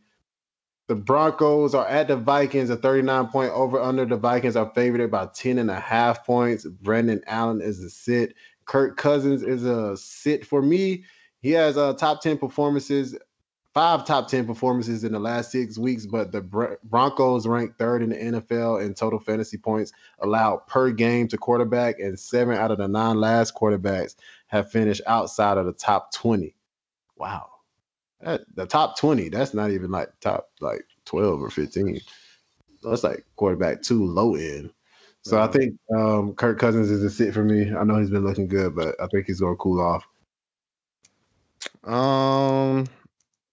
The 0.87 0.95
Broncos 0.95 1.73
are 1.75 1.87
at 1.87 2.07
the 2.07 2.15
Vikings, 2.17 2.69
a 2.69 2.77
39 2.77 3.27
point 3.27 3.51
over 3.51 3.79
under. 3.81 4.05
The 4.05 4.17
Vikings 4.17 4.55
are 4.55 4.71
favored 4.73 5.09
by 5.11 5.27
10 5.33 5.57
and 5.57 5.71
a 5.71 5.79
half 5.79 6.25
points. 6.25 6.65
Brandon 6.65 7.21
Allen 7.27 7.61
is 7.61 7.83
a 7.83 7.89
sit. 7.89 8.35
Kirk 8.65 8.97
Cousins 8.97 9.43
is 9.43 9.63
a 9.65 9.95
sit 9.97 10.45
for 10.45 10.61
me. 10.61 11.05
He 11.47 11.53
has 11.53 11.77
uh, 11.77 11.93
top 11.93 12.19
10 12.19 12.39
performances, 12.39 13.15
five 13.73 14.03
top 14.03 14.27
10 14.27 14.45
performances 14.47 15.05
in 15.05 15.13
the 15.13 15.19
last 15.19 15.49
six 15.49 15.77
weeks, 15.77 16.05
but 16.05 16.33
the 16.33 16.41
Br- 16.41 16.73
Broncos 16.83 17.47
ranked 17.47 17.79
third 17.79 18.03
in 18.03 18.09
the 18.09 18.17
NFL 18.17 18.85
in 18.85 18.93
total 18.93 19.17
fantasy 19.17 19.57
points 19.57 19.93
allowed 20.19 20.67
per 20.67 20.91
game 20.91 21.29
to 21.29 21.37
quarterback, 21.37 21.99
and 21.99 22.19
seven 22.19 22.57
out 22.57 22.71
of 22.71 22.79
the 22.79 22.89
nine 22.89 23.21
last 23.21 23.55
quarterbacks 23.55 24.15
have 24.47 24.69
finished 24.69 25.01
outside 25.07 25.57
of 25.57 25.65
the 25.65 25.71
top 25.71 26.11
20. 26.11 26.53
Wow. 27.15 27.47
That, 28.19 28.41
the 28.53 28.65
top 28.65 28.99
20, 28.99 29.29
that's 29.29 29.53
not 29.53 29.71
even 29.71 29.89
like 29.89 30.09
top 30.19 30.49
like 30.59 30.83
12 31.05 31.41
or 31.41 31.49
15. 31.49 32.01
That's 32.83 33.05
like 33.05 33.25
quarterback 33.37 33.83
two 33.83 34.05
low 34.05 34.35
end. 34.35 34.71
So 35.21 35.39
I 35.39 35.47
think 35.47 35.79
um, 35.97 36.33
Kirk 36.33 36.59
Cousins 36.59 36.91
is 36.91 37.05
a 37.05 37.09
sit 37.09 37.33
for 37.33 37.43
me. 37.45 37.73
I 37.73 37.85
know 37.85 37.99
he's 37.99 38.09
been 38.09 38.25
looking 38.25 38.49
good, 38.49 38.75
but 38.75 38.95
I 39.01 39.07
think 39.07 39.27
he's 39.27 39.39
gonna 39.39 39.55
cool 39.55 39.79
off. 39.79 40.05
Um, 41.87 42.85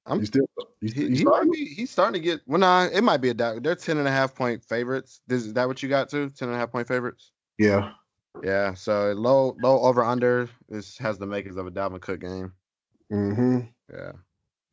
I'm- 0.07 0.21
You 0.21 0.27
still 0.27 0.47
you, 0.81 0.93
he, 0.93 1.03
you 1.03 1.09
he 1.11 1.17
starting? 1.17 1.53
be. 1.53 1.65
He's 1.67 1.91
starting 1.91 2.21
to 2.21 2.21
get. 2.21 2.41
Well, 2.47 2.59
nah, 2.59 2.87
it 2.93 3.03
might 3.03 3.19
be 3.23 3.31
a 3.31 3.35
doubt. 3.35 3.63
They're 3.63 3.75
10 3.75 3.97
and 3.99 4.07
a 4.09 4.11
half 4.11 4.35
point 4.35 4.63
favorites. 4.65 5.21
Is, 5.29 5.47
is 5.47 5.53
that 5.55 5.67
what 5.69 5.83
you 5.83 5.89
got 5.89 6.09
to? 6.11 6.31
10 6.31 6.49
and 6.49 6.55
a 6.57 6.59
half 6.59 6.71
point 6.73 6.89
favorites. 6.89 7.31
Yeah. 7.59 7.93
Yeah. 8.43 8.75
So 8.75 9.13
low, 9.13 9.57
low 9.63 9.81
over 9.81 10.03
under. 10.05 10.49
This 10.69 10.99
has 10.99 11.19
the 11.19 11.27
makings 11.27 11.57
of 11.57 11.67
a 11.67 11.71
Dalvin 11.71 12.01
Cook 12.01 12.21
game. 12.21 12.53
Mm-hmm. 13.13 13.61
Yeah. 13.93 14.13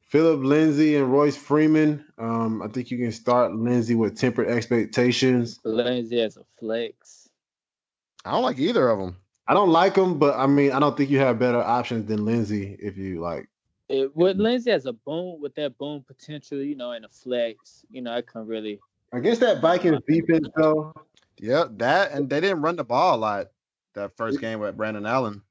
Philip 0.01 0.41
Lindsay 0.43 0.97
and 0.97 1.09
Royce 1.09 1.37
Freeman. 1.37 2.03
Um, 2.17 2.61
I 2.61 2.67
think 2.67 2.91
you 2.91 2.97
can 2.97 3.13
start 3.13 3.53
Lindsay 3.55 3.95
with 3.95 4.17
tempered 4.17 4.49
expectations. 4.49 5.59
Lindsay 5.63 6.19
as 6.21 6.35
a 6.35 6.43
flex. 6.59 7.29
I 8.25 8.31
don't 8.31 8.43
like 8.43 8.59
either 8.59 8.89
of 8.89 8.99
them. 8.99 9.15
I 9.47 9.53
don't 9.53 9.69
like 9.69 9.95
them, 9.95 10.19
but 10.19 10.35
I 10.37 10.47
mean, 10.47 10.71
I 10.73 10.79
don't 10.79 10.97
think 10.97 11.09
you 11.09 11.19
have 11.19 11.39
better 11.39 11.61
options 11.61 12.07
than 12.07 12.25
Lindsay 12.25 12.75
if 12.79 12.97
you 12.97 13.21
like. 13.21 13.47
It, 13.91 14.15
with 14.15 14.37
Lindsay 14.37 14.71
as 14.71 14.85
a 14.85 14.93
boom, 14.93 15.41
with 15.41 15.55
that 15.55 15.77
boom 15.77 16.03
potential, 16.07 16.61
you 16.61 16.75
know, 16.75 16.93
in 16.93 17.03
a 17.03 17.09
flex, 17.09 17.85
you 17.89 18.01
know, 18.01 18.13
I 18.13 18.21
can 18.21 18.47
really. 18.47 18.79
Against 19.11 19.41
that 19.41 19.61
Vikings 19.61 19.99
defense, 20.07 20.47
though, 20.55 20.93
Yep, 21.41 21.79
that 21.79 22.11
and 22.11 22.29
they 22.29 22.39
didn't 22.39 22.61
run 22.61 22.75
the 22.75 22.83
ball 22.83 23.15
a 23.15 23.19
lot 23.19 23.47
that 23.95 24.15
first 24.15 24.39
game 24.39 24.59
with 24.59 24.77
Brandon 24.77 25.05
Allen. 25.05 25.41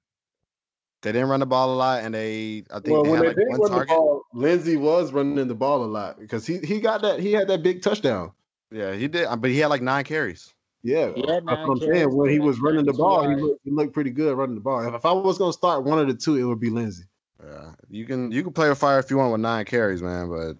They 1.03 1.12
didn't 1.12 1.28
run 1.28 1.41
the 1.41 1.47
ball 1.47 1.74
a 1.74 1.76
lot, 1.76 2.05
and 2.05 2.14
they 2.14 2.64
I 2.70 2.78
think 2.78 2.88
well, 2.88 3.03
they 3.03 3.11
when 3.11 3.18
had 3.18 3.22
they 3.24 3.28
like 3.28 3.36
did 3.36 3.49
one 3.49 3.61
run 3.61 3.70
the 3.70 3.76
target. 3.76 3.88
ball, 3.88 4.22
Lindsay 4.32 4.76
was 4.76 5.12
running 5.12 5.49
the 5.49 5.55
ball 5.55 5.82
a 5.82 5.86
lot 5.86 6.20
because 6.20 6.47
he 6.47 6.59
he 6.59 6.80
got 6.80 7.03
that 7.03 7.18
he 7.18 7.32
had 7.32 7.49
that 7.49 7.62
big 7.62 7.82
touchdown. 7.82 8.32
Yeah, 8.70 8.95
he 8.95 9.09
did, 9.09 9.26
uh, 9.26 9.36
but 9.36 9.51
he 9.51 9.59
had 9.59 9.66
like 9.68 9.82
nine 9.82 10.05
carries. 10.05 10.55
Yeah, 10.82 11.12
He 11.12 11.20
had 11.22 11.45
that's 11.45 11.45
what 11.45 11.59
nine 11.59 11.70
I'm 11.70 11.80
saying. 11.80 12.16
When 12.16 12.30
he 12.30 12.38
was 12.38 12.61
running 12.61 12.84
the 12.86 12.93
ball, 12.93 13.28
he 13.28 13.34
looked, 13.34 13.61
he 13.64 13.70
looked 13.70 13.93
pretty 13.93 14.11
good 14.11 14.36
running 14.36 14.55
the 14.55 14.61
ball. 14.61 14.86
If, 14.86 14.95
if 14.95 15.05
I 15.05 15.12
was 15.12 15.38
gonna 15.38 15.53
start 15.53 15.84
one 15.84 15.99
of 15.99 16.07
the 16.07 16.14
two, 16.14 16.36
it 16.36 16.45
would 16.45 16.61
be 16.61 16.70
Lindsay. 16.70 17.05
Yeah, 17.43 17.72
you 17.88 18.05
can 18.05 18.30
you 18.32 18.43
can 18.43 18.53
play 18.53 18.68
with 18.68 18.78
fire 18.78 18.99
if 18.99 19.11
you 19.11 19.16
want 19.16 19.32
with 19.32 19.41
nine 19.41 19.64
carries, 19.64 20.03
man, 20.03 20.28
but 20.28 20.57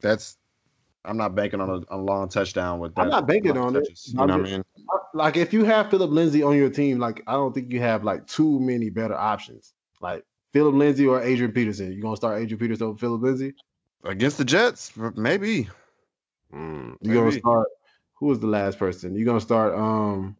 that's 0.00 0.36
I'm 1.04 1.16
not 1.16 1.34
banking 1.34 1.60
on 1.60 1.84
a, 1.90 1.96
a 1.96 1.98
long 1.98 2.28
touchdown 2.28 2.78
with 2.78 2.94
that. 2.94 3.02
I'm 3.02 3.08
not 3.08 3.26
banking 3.26 3.56
on 3.56 3.74
of 3.76 3.82
it. 3.82 3.86
touches, 3.86 4.12
You 4.12 4.20
I'm 4.20 4.28
know 4.28 4.38
what 4.38 4.46
I 4.46 4.50
mean? 4.50 4.64
Like 5.14 5.36
if 5.36 5.52
you 5.52 5.64
have 5.64 5.90
Philip 5.90 6.10
Lindsay 6.10 6.42
on 6.42 6.56
your 6.56 6.70
team, 6.70 6.98
like 6.98 7.22
I 7.26 7.32
don't 7.32 7.54
think 7.54 7.72
you 7.72 7.80
have 7.80 8.04
like 8.04 8.26
too 8.26 8.60
many 8.60 8.90
better 8.90 9.14
options. 9.14 9.72
Like 10.00 10.24
Philip 10.52 10.74
Lindsay 10.74 11.06
or 11.06 11.22
Adrian 11.22 11.52
Peterson. 11.52 11.92
You 11.92 12.02
gonna 12.02 12.16
start 12.16 12.40
Adrian 12.40 12.58
Peterson 12.58 12.86
over 12.88 12.98
Philip 12.98 13.22
Lindsay? 13.22 13.54
Against 14.04 14.38
the 14.38 14.44
Jets, 14.44 14.92
maybe. 14.96 15.68
You 16.52 16.96
gonna 17.02 17.32
start? 17.32 17.68
Who 18.14 18.26
was 18.26 18.40
the 18.40 18.46
last 18.46 18.78
person? 18.78 19.14
You 19.14 19.24
gonna 19.24 19.40
start? 19.40 19.74
Um, 19.74 20.36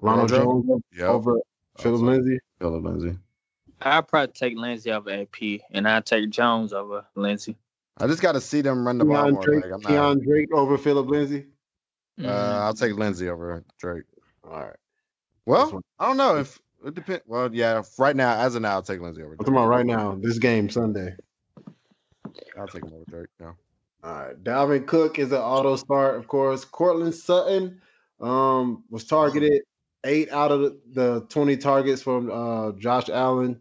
Ronald 0.00 0.30
Rojo? 0.30 0.44
Jones 0.44 0.82
Yeah, 0.92 1.06
over 1.06 1.40
Philip. 1.78 2.02
Lindsay. 2.02 2.38
Philip 2.58 2.84
Lindsay. 2.84 3.18
I'd 3.84 4.08
probably 4.08 4.32
take 4.32 4.56
Lindsay 4.56 4.90
over 4.90 5.10
AP, 5.10 5.60
and 5.70 5.88
I'd 5.88 6.06
take 6.06 6.30
Jones 6.30 6.72
over 6.72 7.04
Lindsay. 7.14 7.56
I 7.98 8.06
just 8.06 8.22
got 8.22 8.32
to 8.32 8.40
see 8.40 8.60
them 8.60 8.86
run 8.86 8.98
the 8.98 9.04
ball 9.04 9.30
more. 9.30 9.42
Drake, 9.42 9.64
Like, 9.64 9.72
I'm 9.74 9.80
not, 9.80 9.88
Keon 9.88 10.20
Drake 10.24 10.52
over 10.52 10.78
Philip 10.78 11.08
Lindsay. 11.08 11.46
uh, 12.22 12.26
I'll 12.28 12.74
take 12.74 12.94
Lindsay 12.94 13.28
over 13.28 13.64
Drake. 13.78 14.04
All 14.44 14.60
right. 14.60 14.76
Well. 15.46 15.82
I 15.98 16.06
don't 16.06 16.16
know 16.16 16.36
if 16.36 16.60
it 16.86 16.94
depends. 16.94 17.22
Well, 17.26 17.52
yeah, 17.52 17.82
right 17.98 18.16
now, 18.16 18.38
as 18.38 18.54
of 18.54 18.62
now, 18.62 18.72
I'll 18.72 18.82
take 18.82 19.00
Lindsay 19.00 19.22
over. 19.22 19.32
I'm 19.32 19.36
Drake. 19.36 19.46
talking 19.46 19.54
about 19.54 19.68
right 19.68 19.86
now. 19.86 20.18
This 20.20 20.38
game 20.38 20.68
Sunday. 20.70 21.14
I'll 22.58 22.66
take 22.66 22.84
him 22.84 22.92
over 22.94 23.04
Drake. 23.08 23.28
Yeah. 23.40 23.52
All 24.04 24.12
right. 24.14 24.42
Dalvin 24.42 24.86
Cook 24.86 25.18
is 25.18 25.32
an 25.32 25.38
auto 25.38 25.76
start, 25.76 26.16
of 26.16 26.26
course. 26.28 26.64
Courtland 26.64 27.14
Sutton 27.14 27.80
um, 28.20 28.84
was 28.90 29.04
targeted 29.04 29.62
eight 30.04 30.32
out 30.32 30.50
of 30.50 30.60
the, 30.60 30.80
the 30.92 31.20
20 31.28 31.56
targets 31.58 32.02
from 32.02 32.30
uh, 32.30 32.72
Josh 32.72 33.08
Allen. 33.08 33.60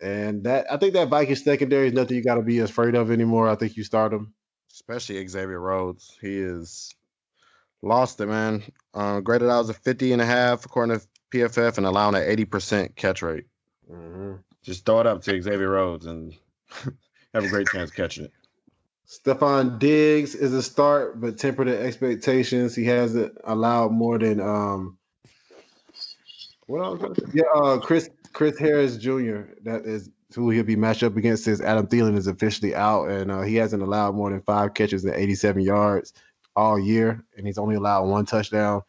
And 0.00 0.44
that 0.44 0.70
I 0.70 0.76
think 0.76 0.94
that 0.94 1.08
Vikings 1.08 1.42
secondary 1.42 1.88
is 1.88 1.92
nothing 1.92 2.16
you 2.16 2.22
got 2.22 2.36
to 2.36 2.42
be 2.42 2.60
afraid 2.60 2.94
of 2.94 3.10
anymore. 3.10 3.48
I 3.48 3.56
think 3.56 3.76
you 3.76 3.84
start 3.84 4.12
him. 4.12 4.34
Especially 4.72 5.26
Xavier 5.26 5.58
Rhodes. 5.58 6.16
He 6.20 6.38
is 6.38 6.94
lost 7.82 8.20
it, 8.20 8.26
man. 8.26 8.62
Uh, 8.94 9.20
graded 9.20 9.48
out 9.48 9.60
as 9.60 9.70
a 9.70 9.74
50 9.74 10.12
and 10.12 10.22
a 10.22 10.26
half 10.26 10.64
according 10.64 10.98
to 10.98 11.06
PFF 11.32 11.78
and 11.78 11.86
allowing 11.86 12.14
an 12.14 12.22
80% 12.22 12.94
catch 12.94 13.22
rate. 13.22 13.46
Just 14.62 14.84
throw 14.84 15.00
it 15.00 15.06
up 15.06 15.22
to 15.22 15.42
Xavier 15.42 15.68
Rhodes 15.68 16.06
and 16.06 16.34
have 17.34 17.44
a 17.44 17.48
great 17.48 17.66
chance 17.68 17.90
catching 17.90 18.26
it. 18.26 18.32
Stefon 19.08 19.78
Diggs 19.78 20.34
is 20.34 20.52
a 20.52 20.62
start, 20.62 21.18
but 21.18 21.38
temper 21.38 21.64
the 21.64 21.80
expectations. 21.80 22.74
He 22.74 22.84
hasn't 22.84 23.38
allowed 23.42 23.90
more 23.90 24.18
than 24.18 24.40
um. 24.40 24.98
What 26.66 26.84
I 26.84 26.88
was 26.90 27.00
gonna 27.00 27.14
say? 27.14 27.22
Yeah, 27.32 27.60
uh, 27.60 27.78
Chris 27.78 28.10
Chris 28.32 28.58
Harris 28.58 28.96
Jr. 28.96 29.42
That 29.64 29.82
is 29.84 30.10
who 30.34 30.50
he'll 30.50 30.64
be 30.64 30.76
matched 30.76 31.02
up 31.02 31.16
against. 31.16 31.44
Since 31.44 31.60
Adam 31.60 31.86
Thielen 31.86 32.16
is 32.16 32.26
officially 32.26 32.74
out, 32.74 33.08
and 33.10 33.30
uh, 33.30 33.42
he 33.42 33.56
hasn't 33.56 33.82
allowed 33.82 34.14
more 34.14 34.30
than 34.30 34.42
five 34.42 34.74
catches 34.74 35.04
and 35.04 35.14
87 35.14 35.62
yards 35.62 36.12
all 36.54 36.78
year, 36.78 37.24
and 37.36 37.46
he's 37.46 37.58
only 37.58 37.76
allowed 37.76 38.04
one 38.04 38.26
touchdown. 38.26 38.82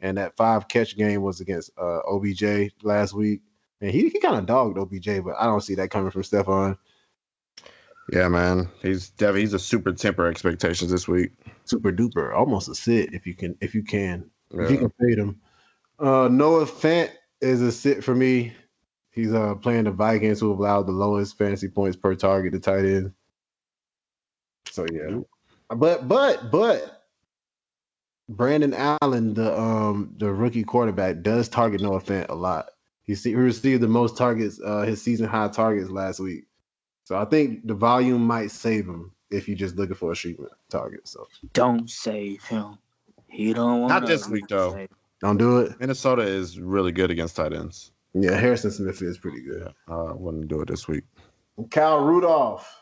And 0.00 0.18
that 0.18 0.36
five 0.36 0.68
catch 0.68 0.96
game 0.96 1.22
was 1.22 1.40
against 1.40 1.70
uh, 1.78 2.00
OBJ 2.06 2.72
last 2.82 3.14
week, 3.14 3.40
and 3.80 3.90
he, 3.90 4.08
he 4.08 4.20
kind 4.20 4.36
of 4.36 4.46
dogged 4.46 4.78
OBJ, 4.78 5.24
but 5.24 5.36
I 5.38 5.46
don't 5.46 5.62
see 5.62 5.76
that 5.76 5.90
coming 5.90 6.10
from 6.10 6.22
Stefon. 6.22 6.76
Yeah, 8.12 8.28
man. 8.28 8.68
He's 8.82 9.10
definitely 9.10 9.40
he's 9.40 9.54
a 9.54 9.58
super 9.58 9.92
temper 9.92 10.26
expectations 10.26 10.90
this 10.90 11.08
week. 11.08 11.32
Super 11.64 11.92
duper, 11.92 12.34
almost 12.34 12.68
a 12.68 12.74
sit 12.74 13.14
if 13.14 13.26
you 13.26 13.34
can 13.34 13.56
if 13.60 13.74
you 13.74 13.82
can. 13.82 14.30
If 14.52 14.70
you 14.70 14.78
can 14.78 14.92
fade 15.00 15.18
him. 15.18 15.40
Uh, 15.98 16.28
Noah 16.28 16.66
Fant 16.66 17.10
is 17.40 17.62
a 17.62 17.72
sit 17.72 18.04
for 18.04 18.14
me. 18.14 18.54
He's 19.16 19.32
uh 19.32 19.54
playing 19.56 19.84
the 19.84 19.90
Vikings, 19.90 20.38
who 20.38 20.50
have 20.50 20.58
allowed 20.58 20.86
the 20.86 20.92
lowest 20.92 21.38
fantasy 21.38 21.68
points 21.68 21.96
per 21.96 22.14
target 22.14 22.52
to 22.52 22.60
tight 22.60 22.84
end. 22.84 23.14
So 24.70 24.86
yeah, 24.92 25.20
but 25.70 26.06
but 26.06 26.50
but 26.50 27.02
Brandon 28.28 28.74
Allen, 28.74 29.32
the 29.32 29.58
um 29.58 30.14
the 30.18 30.30
rookie 30.30 30.64
quarterback, 30.64 31.22
does 31.22 31.48
target 31.48 31.80
Noah 31.80 32.00
Fant 32.02 32.28
a 32.28 32.34
lot. 32.34 32.66
He, 33.04 33.14
see, 33.14 33.30
he 33.30 33.36
received 33.36 33.82
the 33.82 33.88
most 33.88 34.18
targets, 34.18 34.60
uh, 34.62 34.82
his 34.82 35.00
season 35.00 35.28
high 35.28 35.48
targets 35.48 35.90
last 35.90 36.20
week. 36.20 36.44
So 37.04 37.16
I 37.16 37.24
think 37.24 37.66
the 37.66 37.74
volume 37.74 38.26
might 38.26 38.50
save 38.50 38.84
him 38.84 39.12
if 39.30 39.48
you're 39.48 39.56
just 39.56 39.76
looking 39.76 39.94
for 39.94 40.12
a 40.12 40.16
street 40.16 40.38
target. 40.68 41.08
So 41.08 41.26
Don't 41.54 41.88
save 41.88 42.42
him. 42.44 42.78
He 43.28 43.54
don't 43.54 43.80
want. 43.80 43.88
Not 43.88 44.06
this 44.06 44.28
week, 44.28 44.48
though. 44.48 44.86
don't 45.20 45.38
do 45.38 45.60
it. 45.60 45.80
Minnesota 45.80 46.22
is 46.22 46.58
really 46.60 46.92
good 46.92 47.10
against 47.10 47.36
tight 47.36 47.54
ends. 47.54 47.92
Yeah, 48.18 48.38
Harrison 48.38 48.70
Smith 48.70 49.02
is 49.02 49.18
pretty 49.18 49.42
good. 49.42 49.74
Uh, 49.88 50.14
wouldn't 50.14 50.48
do 50.48 50.62
it 50.62 50.68
this 50.68 50.88
week. 50.88 51.04
Kyle 51.70 52.02
Rudolph. 52.04 52.72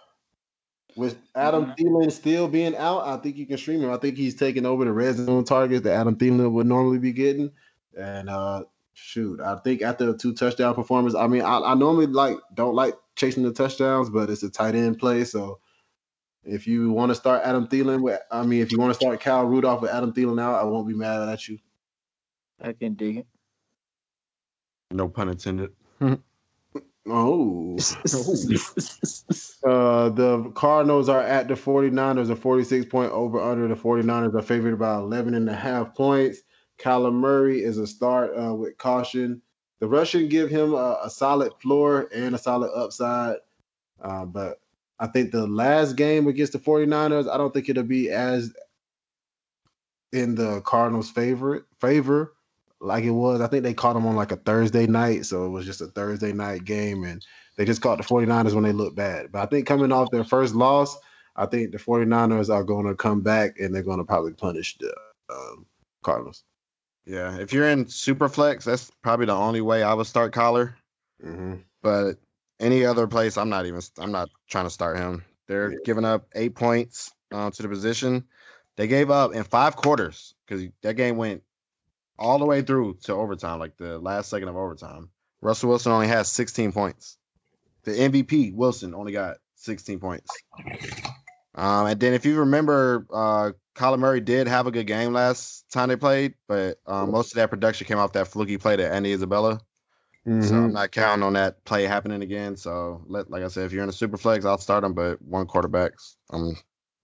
With 0.97 1.18
Adam 1.35 1.74
Thielen 1.76 2.12
still 2.12 2.47
being 2.47 2.76
out, 2.76 3.05
I 3.05 3.16
think 3.16 3.37
you 3.37 3.47
can 3.47 3.59
stream 3.59 3.82
him. 3.82 3.91
I 3.91 3.97
think 3.97 4.16
he's 4.16 4.37
taking 4.37 4.64
over 4.64 4.85
the 4.85 4.93
red 4.93 5.16
zone 5.16 5.43
targets 5.45 5.82
that 5.82 5.95
Adam 5.95 6.14
Thielen 6.14 6.53
would 6.53 6.68
normally 6.68 7.01
be 7.01 7.12
getting. 7.12 7.51
And 7.99 8.30
uh 8.30 8.64
shoot, 8.93 9.41
I 9.41 9.57
think 9.57 9.82
after 9.82 10.11
a 10.11 10.16
two 10.16 10.35
touchdown 10.35 10.74
performance, 10.76 11.16
I 11.16 11.26
mean, 11.26 11.43
I, 11.43 11.59
I 11.59 11.74
normally 11.74 12.07
like 12.07 12.39
don't 12.55 12.76
like 12.76 12.95
chasing 13.16 13.43
the 13.43 13.53
touchdowns, 13.53 14.09
but 14.09 14.30
it's 14.30 14.45
a 14.45 14.51
tight 14.51 14.76
end 14.76 15.01
play. 15.01 15.24
So 15.24 15.59
if 16.45 16.68
you 16.68 16.93
want 16.93 17.11
to 17.11 17.16
start 17.16 17.43
Adam 17.45 17.66
Thielen 17.66 18.01
with, 18.01 18.20
I 18.30 18.45
mean, 18.45 18.62
if 18.62 18.70
you 18.70 18.78
want 18.78 18.91
to 18.91 19.01
start 19.01 19.20
Kyle 19.20 19.45
Rudolph 19.45 19.82
with 19.82 19.91
Adam 19.91 20.12
Thielen 20.12 20.41
out, 20.41 20.61
I 20.61 20.64
won't 20.64 20.87
be 20.87 20.95
mad 20.95 21.28
at 21.28 21.49
you. 21.49 21.59
I 22.61 22.72
can 22.72 22.95
dig 22.95 23.18
it. 23.18 23.26
No 24.95 25.09
pun 25.09 25.28
intended. 25.28 25.72
Oh. 27.07 27.74
uh, 27.76 27.78
the 30.09 30.51
Cardinals 30.55 31.11
are 31.11 31.20
at 31.20 31.49
the 31.49 31.55
49ers, 31.55 32.30
a 32.30 32.36
46 32.36 32.86
point 32.86 33.12
over 33.12 33.42
under. 33.42 33.68
The 33.68 33.74
49ers 33.74 34.34
are 34.34 34.40
favored 34.40 34.78
by 34.78 34.95
11 34.95 35.34
and 35.34 35.51
a 35.51 35.55
half 35.55 35.95
points. 35.95 36.38
Kyler 36.78 37.12
Murray 37.12 37.62
is 37.62 37.76
a 37.76 37.86
start 37.86 38.32
uh, 38.34 38.55
with 38.55 38.78
caution. 38.78 39.42
The 39.80 39.86
Russian 39.86 40.30
give 40.30 40.49
him 40.49 40.72
a, 40.72 41.01
a 41.05 41.11
solid 41.11 41.53
floor 41.61 42.09
and 42.11 42.34
a 42.34 42.38
solid 42.38 42.70
upside. 42.74 43.36
Uh, 44.01 44.24
but 44.24 44.62
I 44.99 45.07
think 45.07 45.30
the 45.30 45.47
last 45.47 45.97
game 45.97 46.26
against 46.26 46.55
the 46.55 46.59
49ers, 46.59 47.30
I 47.30 47.36
don't 47.36 47.53
think 47.53 47.68
it'll 47.68 47.82
be 47.82 48.09
as 48.09 48.51
in 50.11 50.36
the 50.36 50.62
Cardinals' 50.62 51.11
favorite 51.11 51.64
favor 51.82 52.32
like 52.81 53.05
it 53.05 53.11
was. 53.11 53.41
I 53.41 53.47
think 53.47 53.62
they 53.62 53.75
caught 53.75 53.95
them 53.95 54.07
on 54.07 54.16
like 54.16 54.33
a 54.33 54.37
Thursday 54.37 54.87
night, 54.87 55.27
so 55.27 55.47
it 55.47 55.51
was 55.51 55.66
just 55.66 55.81
a 55.81 55.87
Thursday 55.87 56.33
night 56.33 56.64
game, 56.64 57.05
and 57.05 57.25
they 57.57 57.64
just 57.64 57.81
caught 57.83 57.99
the 57.99 58.05
49ers 58.05 58.55
when 58.55 58.64
they 58.64 58.72
looked 58.72 58.97
bad. 58.97 59.33
But 59.33 59.43
I 59.43 59.47
think 59.47 59.66
coming 59.66 59.93
off 59.93 60.11
their 60.11 60.25
first 60.25 60.55
loss, 60.55 60.97
I 61.37 61.47
think 61.47 61.72
the 61.72 61.79
49ers 61.79 62.53
are 62.53 62.64
going 62.64 62.87
to 62.87 62.95
come 62.95 63.20
back 63.22 63.59
and 63.59 63.75
they're 63.75 63.83
going 63.83 63.99
to 63.99 64.05
probably 64.05 64.33
punish 64.33 64.77
the 64.79 64.95
um, 65.31 65.66
Cardinals. 66.03 66.45
Yeah, 67.07 67.37
if 67.39 67.53
you're 67.53 67.68
in 67.68 67.85
Superflex, 67.87 68.64
that's 68.64 68.91
probably 69.03 69.27
the 69.27 69.35
only 69.35 69.61
way 69.61 69.83
I 69.83 69.95
would 69.95 70.07
start 70.07 70.33
Collar. 70.33 70.77
Mm-hmm. 71.25 71.57
But 71.83 72.14
any 72.61 72.85
other 72.85 73.07
place, 73.07 73.37
I'm 73.37 73.51
not 73.51 73.66
even. 73.66 73.83
I'm 73.99 74.12
not 74.12 74.31
trying 74.49 74.64
to 74.64 74.70
start 74.70 74.97
him. 74.99 75.25
They're 75.47 75.72
Yeah. 75.72 75.79
giving 75.85 76.05
up 76.05 76.27
eight 76.35 76.55
points 76.55 77.12
uh, 77.33 77.51
to 77.51 77.62
the 77.62 77.68
position. 77.68 78.25
They 78.77 78.87
gave 78.87 79.11
up 79.11 79.35
in 79.35 79.45
five 79.45 79.77
quarters 79.77 80.35
because 80.47 80.66
that 80.83 80.95
game 80.95 81.16
went 81.16 81.43
all 82.18 82.38
the 82.38 82.46
way 82.46 82.62
through 82.62 82.98
to 83.04 83.12
overtime, 83.12 83.58
like 83.58 83.76
the 83.76 83.98
last 83.98 84.30
second 84.30 84.48
of 84.48 84.56
overtime. 84.56 85.10
Russell 85.40 85.68
Wilson 85.68 85.92
only 85.92 86.08
has 86.08 86.30
16 86.30 86.72
points. 86.72 87.18
The 87.84 87.92
MVP 87.92 88.54
Wilson 88.54 88.94
only 88.94 89.12
got 89.12 89.36
16 89.56 90.00
points. 90.00 90.30
Um, 91.54 91.86
and 91.86 92.00
then 92.00 92.14
if 92.14 92.24
you 92.24 92.40
remember, 92.40 93.06
uh, 93.12 93.52
Kyler 93.74 93.98
Murray 93.98 94.20
did 94.20 94.48
have 94.48 94.66
a 94.66 94.70
good 94.70 94.86
game 94.86 95.12
last 95.12 95.70
time 95.70 95.88
they 95.88 95.96
played, 95.96 96.34
but 96.48 96.78
uh, 96.86 97.06
most 97.06 97.32
of 97.32 97.36
that 97.36 97.50
production 97.50 97.86
came 97.86 97.98
off 97.98 98.12
that 98.14 98.28
fluky 98.28 98.56
play 98.58 98.76
to 98.76 98.90
Andy 98.90 99.12
Isabella. 99.12 99.60
So 100.24 100.30
Mm-hmm. 100.30 100.54
I'm 100.54 100.72
not 100.72 100.90
counting 100.90 101.22
on 101.22 101.34
that 101.34 101.62
play 101.64 101.84
happening 101.84 102.22
again. 102.22 102.56
So 102.56 103.02
let, 103.06 103.30
like 103.30 103.42
I 103.42 103.48
said, 103.48 103.66
if 103.66 103.72
you're 103.72 103.82
in 103.82 103.90
a 103.90 103.92
super 103.92 104.16
flex, 104.16 104.46
I'll 104.46 104.56
start 104.56 104.82
them, 104.82 104.94
but 104.94 105.20
one 105.20 105.46
quarterbacks. 105.46 106.16
I'm 106.30 106.56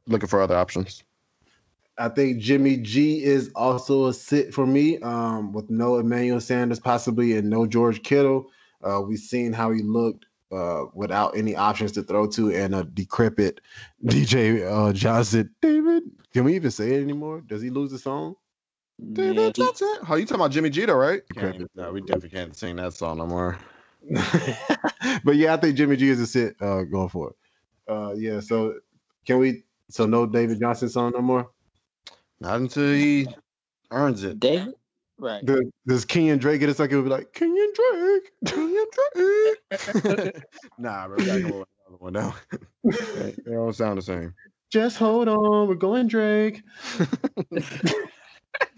looking 0.06 0.28
for 0.28 0.40
other 0.40 0.56
options. 0.56 1.02
I 2.00 2.08
think 2.08 2.38
Jimmy 2.38 2.78
G 2.78 3.22
is 3.22 3.50
also 3.54 4.06
a 4.06 4.14
sit 4.14 4.54
for 4.54 4.66
me, 4.66 4.98
um, 5.00 5.52
with 5.52 5.68
no 5.68 5.98
Emmanuel 5.98 6.40
Sanders 6.40 6.80
possibly 6.80 7.36
and 7.36 7.50
no 7.50 7.66
George 7.66 8.02
Kittle. 8.02 8.50
Uh, 8.82 9.02
we've 9.02 9.18
seen 9.18 9.52
how 9.52 9.70
he 9.70 9.82
looked 9.82 10.24
uh, 10.50 10.86
without 10.94 11.36
any 11.36 11.54
options 11.54 11.92
to 11.92 12.02
throw 12.02 12.26
to 12.28 12.50
and 12.54 12.74
a 12.74 12.84
decrepit 12.84 13.60
DJ 14.04 14.64
uh, 14.66 14.94
Johnson. 14.94 15.54
David, 15.60 16.04
can 16.32 16.44
we 16.44 16.54
even 16.56 16.70
say 16.70 16.94
it 16.94 17.02
anymore? 17.02 17.42
Does 17.46 17.60
he 17.60 17.68
lose 17.68 17.90
the 17.90 17.98
song? 17.98 18.36
Yeah, 18.98 19.32
he- 19.32 19.52
Johnson. 19.52 19.94
Oh, 20.08 20.14
you 20.14 20.24
talking 20.24 20.36
about 20.36 20.52
Jimmy 20.52 20.70
G 20.70 20.86
though, 20.86 20.94
right? 20.94 21.20
No, 21.74 21.92
we 21.92 22.00
definitely 22.00 22.30
can't 22.30 22.56
sing 22.56 22.76
that 22.76 22.94
song 22.94 23.18
no 23.18 23.26
more. 23.26 23.58
but 25.24 25.36
yeah, 25.36 25.52
I 25.52 25.58
think 25.58 25.76
Jimmy 25.76 25.96
G 25.96 26.08
is 26.08 26.20
a 26.20 26.26
sit 26.26 26.56
uh, 26.62 26.84
going 26.84 27.10
for 27.10 27.30
it. 27.30 27.36
Uh, 27.92 28.14
yeah, 28.14 28.40
so 28.40 28.76
can 29.26 29.38
we? 29.38 29.64
So 29.90 30.06
no 30.06 30.24
David 30.24 30.60
Johnson 30.60 30.88
song 30.88 31.12
no 31.14 31.20
more. 31.20 31.50
Not 32.40 32.60
until 32.60 32.92
he 32.92 33.28
earns 33.90 34.24
it. 34.24 34.40
David? 34.40 34.74
Right. 35.18 35.44
Does, 35.44 35.60
does 35.86 36.06
Kenyan 36.06 36.38
Drake 36.38 36.60
get 36.60 36.70
a 36.70 36.74
second? 36.74 36.96
We'll 36.96 37.04
be 37.04 37.10
like 37.10 37.32
Kenyan 37.34 37.74
Drake, 37.74 38.32
Kenyan 38.46 38.86
Drake. 40.22 40.44
nah, 40.78 41.08
bro, 41.08 41.16
we 41.18 41.26
gotta 41.26 41.40
go 41.42 41.58
with 41.58 41.68
another 41.86 41.98
one 41.98 42.12
now. 42.14 42.34
they, 42.82 43.34
they 43.44 43.56
all 43.56 43.72
sound 43.72 43.98
the 43.98 44.02
same. 44.02 44.34
Just 44.72 44.96
hold 44.96 45.28
on, 45.28 45.68
we're 45.68 45.74
going 45.74 46.08
Drake. 46.08 46.62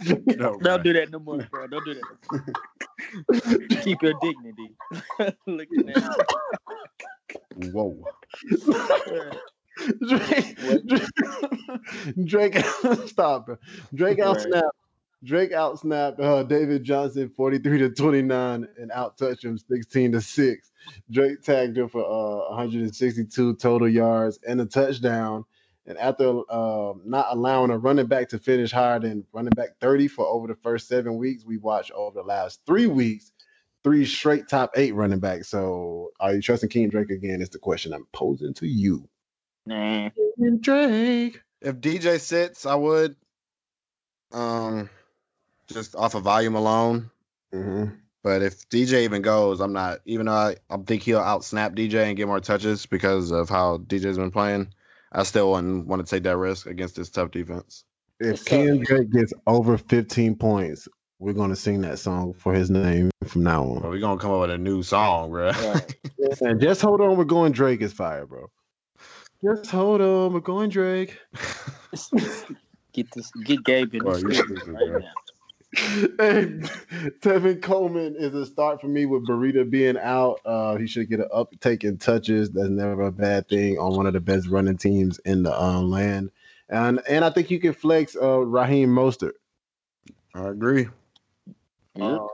No. 0.05 0.59
Don't 0.59 0.83
do 0.83 0.93
that 0.93 1.11
no 1.11 1.19
more, 1.19 1.47
bro. 1.51 1.67
Don't 1.67 1.85
do 1.85 1.95
that. 1.95 3.83
Keep 3.83 4.03
your 4.03 4.15
dignity. 4.21 4.75
Look 5.47 5.69
at 5.79 5.87
that. 5.87 6.27
Whoa. 7.73 8.05
Drake, 10.09 10.59
Drake, 10.87 11.09
Drake, 12.25 12.57
stop. 13.07 13.47
bro. 13.47 13.57
Drake 13.95 14.19
Right. 14.21 14.21
outsnapped. 14.21 14.71
Drake 15.25 15.53
outsnapped 15.53 16.21
uh, 16.21 16.43
David 16.45 16.85
Johnson 16.85 17.31
43 17.37 17.79
to 17.79 17.91
29 17.91 18.69
and 18.79 18.91
outtouched 18.93 19.45
him 19.45 19.59
16 19.59 20.13
to 20.13 20.21
6. 20.21 20.73
Drake 21.11 21.43
tagged 21.43 21.79
him 21.79 21.89
for 21.89 22.05
uh, 22.05 22.51
162 22.51 23.57
total 23.57 23.89
yards 23.89 24.39
and 24.47 24.61
a 24.61 24.67
touchdown. 24.67 25.45
And 25.87 25.99
after 25.99 26.41
uh, 26.51 26.95
not 27.05 27.27
allowing 27.31 27.71
a 27.71 27.79
running 27.79 28.07
back 28.07 28.31
to 28.31 28.39
finish 28.39 28.73
higher 28.73 29.01
than 29.01 29.25
running 29.33 29.51
back 29.53 29.79
30 29.81 30.09
for 30.09 30.27
over 30.27 30.49
the 30.49 30.57
first 30.57 30.89
seven 30.89 31.17
weeks, 31.19 31.45
we 31.45 31.57
watched 31.59 31.93
over 31.93 32.21
the 32.21 32.27
last 32.27 32.61
three 32.67 32.87
weeks 32.87 33.33
three 33.85 34.05
straight 34.07 34.49
top 34.49 34.73
eight 34.77 34.95
running 34.95 35.21
backs. 35.21 35.49
So 35.49 36.11
are 36.21 36.35
you 36.35 36.43
trusting 36.43 36.69
King 36.71 36.89
Drake 36.89 37.11
again? 37.11 37.41
Is 37.43 37.51
the 37.51 37.59
question 37.59 37.93
I'm 37.93 38.07
posing 38.13 38.55
to 38.55 38.67
you. 38.67 39.09
Nah. 39.67 40.11
Drake. 40.61 41.41
If 41.61 41.77
DJ 41.77 42.21
sits, 42.21 42.67
I 42.67 42.75
would. 42.75 43.17
Um, 44.33 44.89
just 45.69 45.95
off 45.95 46.15
of 46.15 46.23
volume 46.25 46.55
alone. 46.55 47.11
Mm-hmm. 47.55 47.95
But 48.25 48.43
if 48.43 48.69
DJ 48.69 49.03
even 49.05 49.23
goes, 49.23 49.61
I'm 49.61 49.73
not. 49.73 49.99
Even 50.05 50.27
though 50.27 50.33
I, 50.33 50.57
I 50.71 50.77
think 50.79 51.03
he'll 51.03 51.21
outsnap 51.21 51.77
DJ 51.77 52.07
and 52.07 52.17
get 52.17 52.27
more 52.29 52.41
touches 52.41 52.87
because 52.87 53.31
of 53.31 53.49
how 53.49 53.79
DJ's 53.79 54.19
been 54.19 54.31
playing, 54.31 54.73
I 55.13 55.25
still 55.25 55.53
wouldn't 55.53 55.87
want 55.87 56.05
to 56.07 56.11
take 56.11 56.23
that 56.25 56.37
risk 56.37 56.67
against 56.67 56.97
this 56.97 57.11
tough 57.11 57.31
defense. 57.31 57.85
If 58.21 58.39
So- 58.41 58.45
King 58.45 58.81
Drake 58.83 59.11
gets 59.11 59.33
over 59.47 59.77
15 59.77 60.37
points, 60.37 60.89
we're 61.19 61.33
gonna 61.33 61.57
sing 61.57 61.83
that 61.83 61.99
song 62.01 62.33
for 62.35 62.53
his 62.53 62.69
name 62.71 63.11
from 63.25 63.43
now 63.45 63.63
But 63.65 63.85
on. 63.85 63.91
we're 63.91 64.01
gonna 64.01 64.21
come 64.21 64.33
up 64.33 64.41
with 64.43 64.51
a 64.51 64.59
new 64.59 64.83
song, 64.83 65.31
bro. 65.31 65.51
Right. 65.51 65.95
And 66.41 66.61
just 66.61 66.81
hold 66.81 67.01
on, 67.01 67.17
we're 67.17 67.25
going 67.25 67.53
Drake 67.53 67.81
is 67.83 67.93
fire, 67.93 68.27
bro. 68.27 68.49
Just 69.45 69.71
hold 69.71 70.01
on, 70.01 70.33
we're 70.33 70.41
going 70.41 70.71
Drake. 70.71 71.19
Get 72.93 73.11
this. 73.13 73.33
Get 73.45 73.65
Gabe 73.65 73.95
in 73.95 74.05
Bro, 74.05 74.13
the 74.13 74.15
you 74.19 74.33
studio 74.35 74.35
stupid, 74.35 74.69
right 74.75 74.89
bro. 74.89 75.01
now. 75.01 75.13
and 76.19 76.65
Tevin 77.23 77.63
Coleman 77.63 78.17
is 78.19 78.35
a 78.35 78.45
start 78.47 78.81
for 78.81 78.89
me 78.89 79.07
with 79.07 79.27
Breida 79.27 79.69
being 79.71 79.99
out. 79.99 80.41
Uh, 80.45 80.77
he 80.77 80.87
should 80.87 81.09
get 81.09 81.21
an 81.21 81.29
uptake 81.33 81.85
in 81.85 81.99
touches. 81.99 82.51
That's 82.51 82.69
never 82.69 83.03
a 83.03 83.13
bad 83.13 83.49
thing 83.49 83.79
on 83.79 83.97
one 83.97 84.07
of 84.07 84.13
the 84.13 84.21
best 84.21 84.49
running 84.49 84.77
teams 84.77 85.19
in 85.21 85.43
the 85.45 85.61
um, 85.61 85.91
land. 85.91 86.31
And 86.69 87.01
and 87.09 87.25
I 87.25 87.31
think 87.31 87.51
you 87.51 87.61
can 87.61 87.73
flex 87.73 88.17
uh, 88.17 88.41
Raheem 88.41 88.91
Mostert. 88.91 89.33
I 90.35 90.49
agree. 90.49 90.89
Yeah. 91.97 92.17
Uh, 92.17 92.29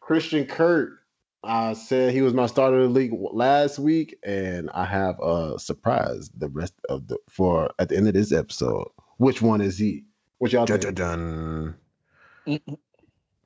Christian 0.00 0.46
Kirk. 0.46 0.97
I 1.42 1.74
said 1.74 2.12
he 2.12 2.22
was 2.22 2.34
my 2.34 2.46
starter 2.46 2.78
of 2.78 2.92
the 2.92 3.00
league 3.00 3.12
last 3.14 3.78
week, 3.78 4.18
and 4.24 4.70
I 4.70 4.84
have 4.84 5.20
a 5.20 5.58
surprise 5.58 6.30
the 6.36 6.48
rest 6.48 6.74
of 6.88 7.06
the 7.06 7.18
for 7.28 7.70
at 7.78 7.88
the 7.88 7.96
end 7.96 8.08
of 8.08 8.14
this 8.14 8.32
episode. 8.32 8.88
Which 9.18 9.40
one 9.40 9.60
is 9.60 9.78
he? 9.78 10.04
What 10.38 10.52
y'all 10.52 10.66
think? 10.66 10.82
Dun-dun-dun. 10.82 11.74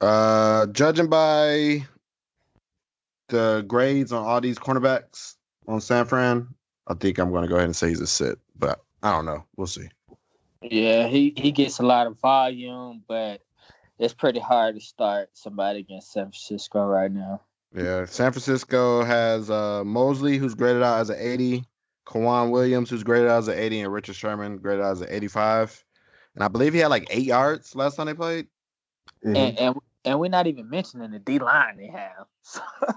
Uh, 0.00 0.66
judging 0.66 1.08
by 1.08 1.86
the 3.28 3.64
grades 3.66 4.12
on 4.12 4.24
all 4.24 4.40
these 4.40 4.58
cornerbacks 4.58 5.34
on 5.68 5.80
San 5.80 6.06
Fran, 6.06 6.48
I 6.86 6.94
think 6.94 7.18
I'm 7.18 7.30
going 7.30 7.42
to 7.42 7.48
go 7.48 7.56
ahead 7.56 7.66
and 7.66 7.76
say 7.76 7.88
he's 7.88 8.00
a 8.00 8.06
sit, 8.06 8.38
but 8.58 8.80
I 9.02 9.12
don't 9.12 9.26
know. 9.26 9.44
We'll 9.56 9.66
see. 9.66 9.88
Yeah, 10.62 11.08
he, 11.08 11.32
he 11.36 11.52
gets 11.52 11.78
a 11.78 11.86
lot 11.86 12.06
of 12.06 12.20
volume, 12.20 13.02
but 13.06 13.42
it's 13.98 14.14
pretty 14.14 14.40
hard 14.40 14.74
to 14.74 14.80
start 14.80 15.30
somebody 15.34 15.80
against 15.80 16.12
San 16.12 16.24
Francisco 16.24 16.84
right 16.84 17.10
now. 17.10 17.40
Yeah, 17.74 18.04
San 18.04 18.32
Francisco 18.32 19.02
has 19.02 19.50
uh, 19.50 19.82
Moseley, 19.84 20.36
who's 20.36 20.54
graded 20.54 20.82
out 20.82 21.00
as 21.00 21.10
an 21.10 21.16
80, 21.18 21.64
K'Waun 22.06 22.50
Williams, 22.50 22.90
who's 22.90 23.02
graded 23.02 23.28
out 23.28 23.38
as 23.38 23.48
an 23.48 23.58
80, 23.58 23.80
and 23.80 23.92
Richard 23.92 24.16
Sherman, 24.16 24.58
graded 24.58 24.84
out 24.84 24.92
as 24.92 25.00
an 25.00 25.08
85. 25.10 25.84
And 26.34 26.44
I 26.44 26.48
believe 26.48 26.74
he 26.74 26.80
had 26.80 26.88
like 26.88 27.06
eight 27.10 27.24
yards 27.24 27.74
last 27.74 27.96
time 27.96 28.06
they 28.06 28.14
played. 28.14 28.46
Mhm. 29.24 29.36
And, 29.36 29.58
and 29.58 29.76
and 30.04 30.20
we're 30.20 30.28
not 30.28 30.46
even 30.46 30.68
mentioning 30.68 31.10
the 31.10 31.18
D 31.18 31.38
line 31.38 31.76
they 31.76 31.86
have. 31.86 32.26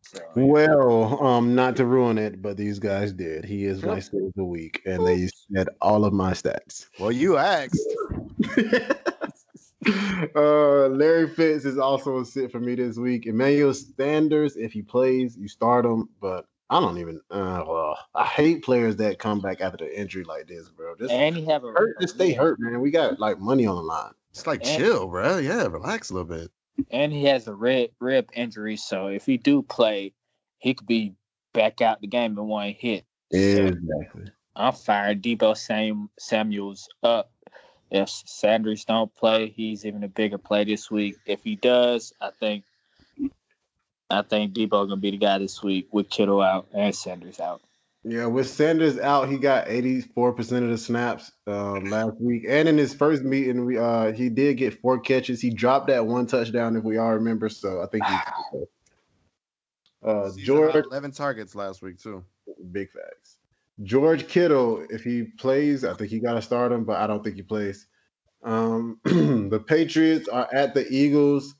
so, 0.00 0.20
Well, 0.34 1.22
um, 1.22 1.54
not 1.54 1.76
to 1.76 1.84
ruin 1.84 2.18
it, 2.18 2.40
but 2.40 2.56
these 2.56 2.78
guys 2.78 3.12
did. 3.12 3.44
He 3.44 3.66
is 3.66 3.82
my 3.82 4.00
state 4.00 4.22
of 4.22 4.32
the 4.34 4.44
week, 4.44 4.80
and 4.86 5.06
they 5.06 5.28
said 5.52 5.68
all 5.80 6.04
of 6.04 6.12
my 6.12 6.32
stats. 6.32 6.86
Well, 6.98 7.12
you 7.12 7.36
asked. 7.36 7.78
uh, 10.36 10.88
Larry 10.88 11.28
Fitz 11.28 11.64
is 11.64 11.78
also 11.78 12.20
a 12.20 12.24
sit 12.24 12.50
for 12.52 12.60
me 12.60 12.74
this 12.74 12.96
week. 12.96 13.26
Emmanuel 13.26 13.74
Sanders, 13.74 14.56
if 14.56 14.72
he 14.72 14.82
plays, 14.82 15.36
you 15.36 15.48
start 15.48 15.84
him, 15.84 16.08
but 16.20 16.46
I 16.70 16.80
don't 16.80 16.98
even. 16.98 17.20
Uh, 17.30 17.62
well, 17.66 17.98
I 18.14 18.24
hate 18.26 18.64
players 18.64 18.96
that 18.96 19.18
come 19.18 19.40
back 19.40 19.60
after 19.60 19.84
the 19.84 20.00
injury 20.00 20.24
like 20.24 20.48
this, 20.48 20.68
bro. 20.68 20.94
Just 20.96 21.12
and 21.12 21.36
he 21.36 21.44
have 21.46 21.64
a 21.64 21.68
hurt, 21.68 22.00
just 22.00 22.14
stay 22.16 22.32
hurt, 22.32 22.58
man. 22.60 22.80
We 22.80 22.90
got 22.90 23.20
like 23.20 23.38
money 23.38 23.66
on 23.66 23.76
the 23.76 23.82
line. 23.82 24.12
It's 24.30 24.46
like 24.46 24.66
And- 24.66 24.76
chill, 24.78 25.06
bro. 25.08 25.38
Yeah, 25.38 25.64
relax 25.66 26.10
a 26.10 26.14
little 26.14 26.28
bit. 26.28 26.50
and 26.90 27.12
he 27.12 27.24
has 27.24 27.46
a 27.46 27.54
rib 27.54 27.90
rib 28.00 28.28
injury. 28.34 28.76
So 28.76 29.06
if 29.06 29.24
he 29.26 29.36
do 29.36 29.62
play, 29.62 30.12
he 30.58 30.74
could 30.74 30.86
be 30.86 31.14
back 31.54 31.80
out 31.80 32.00
the 32.00 32.06
game 32.08 32.36
in 32.36 32.46
one 32.46 32.74
hit. 32.78 33.04
Exactly. 33.30 34.30
I'm 34.56 34.72
firing 34.72 35.20
Deebo 35.20 35.56
Sam 35.56 36.08
Samuels 36.18 36.88
up. 37.02 37.30
If 37.90 38.08
Sanders 38.08 38.84
don't 38.84 39.14
play, 39.14 39.48
he's 39.48 39.86
even 39.86 40.02
a 40.02 40.08
bigger 40.08 40.38
play 40.38 40.64
this 40.64 40.90
week. 40.90 41.16
If 41.24 41.44
he 41.44 41.56
does, 41.56 42.12
I 42.20 42.30
think 42.30 42.64
I 44.10 44.22
think 44.22 44.54
Deebo 44.54 44.70
gonna 44.70 44.96
be 44.96 45.12
the 45.12 45.18
guy 45.18 45.38
this 45.38 45.62
week 45.62 45.88
with 45.92 46.10
Kittle 46.10 46.40
out 46.40 46.68
and 46.72 46.94
Sanders 46.94 47.40
out. 47.40 47.60
Yeah, 48.08 48.26
with 48.26 48.48
Sanders 48.48 48.98
out, 49.00 49.28
he 49.28 49.36
got 49.36 49.66
84% 49.66 50.62
of 50.62 50.68
the 50.70 50.78
snaps 50.78 51.32
uh, 51.48 51.80
last 51.80 52.20
week. 52.20 52.44
And 52.48 52.68
in 52.68 52.78
his 52.78 52.94
first 52.94 53.24
meeting, 53.24 53.64
we 53.64 53.78
uh 53.78 54.12
he 54.12 54.28
did 54.28 54.56
get 54.58 54.80
four 54.80 55.00
catches. 55.00 55.40
He 55.40 55.50
dropped 55.50 55.88
that 55.88 56.06
one 56.06 56.26
touchdown, 56.26 56.76
if 56.76 56.84
we 56.84 56.98
all 56.98 57.14
remember. 57.14 57.48
So 57.48 57.82
I 57.82 57.86
think 57.86 58.04
he's 58.04 58.62
uh 60.04 60.30
George 60.38 60.74
11 60.74 61.12
targets 61.12 61.54
last 61.54 61.82
week 61.82 61.98
too. 62.00 62.24
big 62.70 62.90
facts. 62.90 63.35
George 63.82 64.26
Kittle, 64.26 64.86
if 64.90 65.04
he 65.04 65.24
plays, 65.24 65.84
I 65.84 65.94
think 65.94 66.10
he 66.10 66.18
gotta 66.18 66.42
start 66.42 66.72
him, 66.72 66.84
but 66.84 66.96
I 66.96 67.06
don't 67.06 67.22
think 67.22 67.36
he 67.36 67.42
plays. 67.42 67.86
Um 68.42 69.00
the 69.04 69.62
Patriots 69.66 70.28
are 70.28 70.48
at 70.52 70.74
the 70.74 70.86
Eagles 70.88 71.54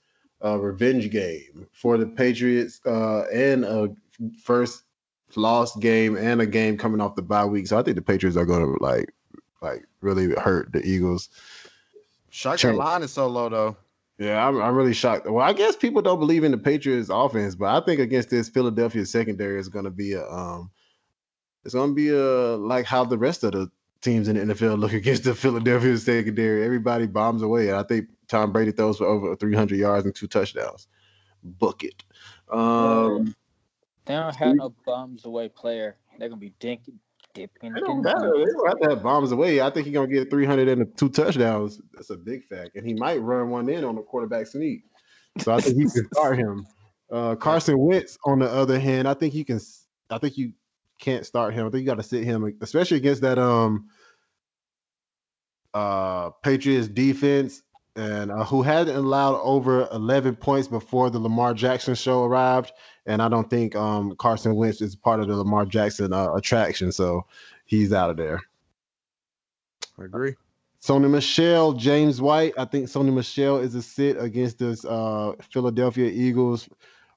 uh 0.44 0.58
revenge 0.58 1.10
game 1.10 1.66
for 1.72 1.98
the 1.98 2.06
Patriots 2.06 2.80
uh 2.86 3.24
and 3.32 3.64
a 3.64 3.94
first 4.42 4.82
lost 5.34 5.80
game 5.80 6.16
and 6.16 6.40
a 6.40 6.46
game 6.46 6.78
coming 6.78 7.00
off 7.00 7.16
the 7.16 7.22
bye 7.22 7.44
week. 7.44 7.66
So 7.66 7.78
I 7.78 7.82
think 7.82 7.96
the 7.96 8.02
Patriots 8.02 8.36
are 8.36 8.46
gonna 8.46 8.74
like 8.80 9.12
like 9.60 9.84
really 10.00 10.32
hurt 10.34 10.72
the 10.72 10.84
Eagles. 10.84 11.28
Shocked 12.30 12.62
the 12.62 12.72
line 12.72 13.02
is 13.02 13.12
so 13.12 13.26
low 13.26 13.48
though. 13.48 13.76
Yeah, 14.18 14.46
I'm, 14.46 14.60
I'm 14.62 14.74
really 14.74 14.94
shocked. 14.94 15.28
Well, 15.28 15.44
I 15.44 15.52
guess 15.52 15.76
people 15.76 16.00
don't 16.00 16.18
believe 16.18 16.42
in 16.42 16.50
the 16.50 16.58
Patriots 16.58 17.10
offense, 17.12 17.54
but 17.54 17.66
I 17.66 17.84
think 17.84 18.00
against 18.00 18.30
this 18.30 18.48
Philadelphia 18.48 19.04
secondary 19.04 19.60
is 19.60 19.68
going 19.68 19.84
to 19.84 19.90
be 19.90 20.12
a 20.14 20.26
um, 20.26 20.70
it's 21.66 21.74
going 21.74 21.90
to 21.90 21.94
be 21.94 22.10
a 22.10 22.56
like 22.56 22.86
how 22.86 23.04
the 23.04 23.18
rest 23.18 23.42
of 23.42 23.50
the 23.50 23.68
teams 24.00 24.28
in 24.28 24.36
the 24.36 24.54
NFL 24.54 24.78
look 24.78 24.92
against 24.92 25.24
the 25.24 25.34
Philadelphia 25.34 25.98
secondary. 25.98 26.64
Everybody 26.64 27.08
bombs 27.08 27.42
away, 27.42 27.68
and 27.68 27.76
I 27.76 27.82
think 27.82 28.08
Tom 28.28 28.52
Brady 28.52 28.70
throws 28.70 28.98
for 28.98 29.06
over 29.06 29.34
300 29.34 29.76
yards 29.76 30.06
and 30.06 30.14
two 30.14 30.28
touchdowns. 30.28 30.86
Book 31.42 31.82
it. 31.82 32.04
Um, 32.50 33.34
They 34.04 34.14
don't 34.14 34.36
have 34.36 34.54
no 34.54 34.74
bombs 34.86 35.24
away 35.24 35.48
player. 35.48 35.96
They're 36.18 36.28
gonna 36.28 36.40
be 36.40 36.54
dinking, 36.60 36.98
dipping. 37.34 37.76
It 37.76 37.80
don't 37.80 38.02
matter. 38.02 38.32
They 38.36 38.44
don't 38.44 38.68
have 38.68 38.80
to 38.80 38.88
have 38.90 39.02
bombs 39.02 39.32
away. 39.32 39.60
I 39.60 39.68
think 39.70 39.86
he's 39.86 39.94
gonna 39.94 40.06
get 40.06 40.30
300 40.30 40.68
and 40.68 40.96
two 40.96 41.08
touchdowns. 41.08 41.80
That's 41.92 42.10
a 42.10 42.16
big 42.16 42.44
fact, 42.44 42.76
and 42.76 42.86
he 42.86 42.94
might 42.94 43.20
run 43.20 43.50
one 43.50 43.68
in 43.68 43.82
on 43.82 43.96
the 43.96 44.02
quarterback 44.02 44.46
sneak. 44.46 44.84
So 45.38 45.52
I 45.52 45.60
think 45.60 45.76
he 45.78 45.82
can 45.90 46.08
start 46.12 46.38
him. 46.38 46.64
Uh, 47.10 47.34
Carson 47.34 47.76
Wentz, 47.76 48.16
on 48.24 48.38
the 48.38 48.48
other 48.48 48.78
hand, 48.78 49.08
I 49.08 49.14
think 49.14 49.34
you 49.34 49.44
can. 49.44 49.58
I 50.08 50.18
think 50.18 50.38
you 50.38 50.52
can't 50.98 51.26
start 51.26 51.54
him. 51.54 51.66
I 51.66 51.70
think 51.70 51.80
you 51.80 51.86
got 51.86 51.96
to 51.96 52.02
sit 52.02 52.24
him, 52.24 52.56
especially 52.60 52.96
against 52.98 53.22
that 53.22 53.38
um 53.38 53.88
uh 55.74 56.30
Patriots 56.42 56.88
defense, 56.88 57.62
and 57.94 58.30
uh, 58.30 58.44
who 58.44 58.62
hadn't 58.62 58.96
allowed 58.96 59.40
over 59.40 59.88
11 59.92 60.36
points 60.36 60.68
before 60.68 61.10
the 61.10 61.18
Lamar 61.18 61.54
Jackson 61.54 61.94
show 61.94 62.24
arrived. 62.24 62.72
And 63.06 63.22
I 63.22 63.28
don't 63.28 63.48
think 63.48 63.76
um 63.76 64.16
Carson 64.16 64.54
Wentz 64.54 64.80
is 64.80 64.96
part 64.96 65.20
of 65.20 65.28
the 65.28 65.36
Lamar 65.36 65.66
Jackson 65.66 66.12
uh, 66.12 66.32
attraction, 66.32 66.92
so 66.92 67.26
he's 67.64 67.92
out 67.92 68.10
of 68.10 68.16
there. 68.16 68.40
I 69.98 70.04
agree. 70.04 70.34
Sony 70.82 71.10
Michel, 71.10 71.72
James 71.72 72.20
White. 72.20 72.54
I 72.56 72.64
think 72.64 72.86
Sony 72.86 73.12
Michel 73.12 73.58
is 73.58 73.74
a 73.74 73.82
sit 73.82 74.20
against 74.20 74.58
this 74.58 74.84
uh, 74.84 75.32
Philadelphia 75.50 76.08
Eagles 76.08 76.68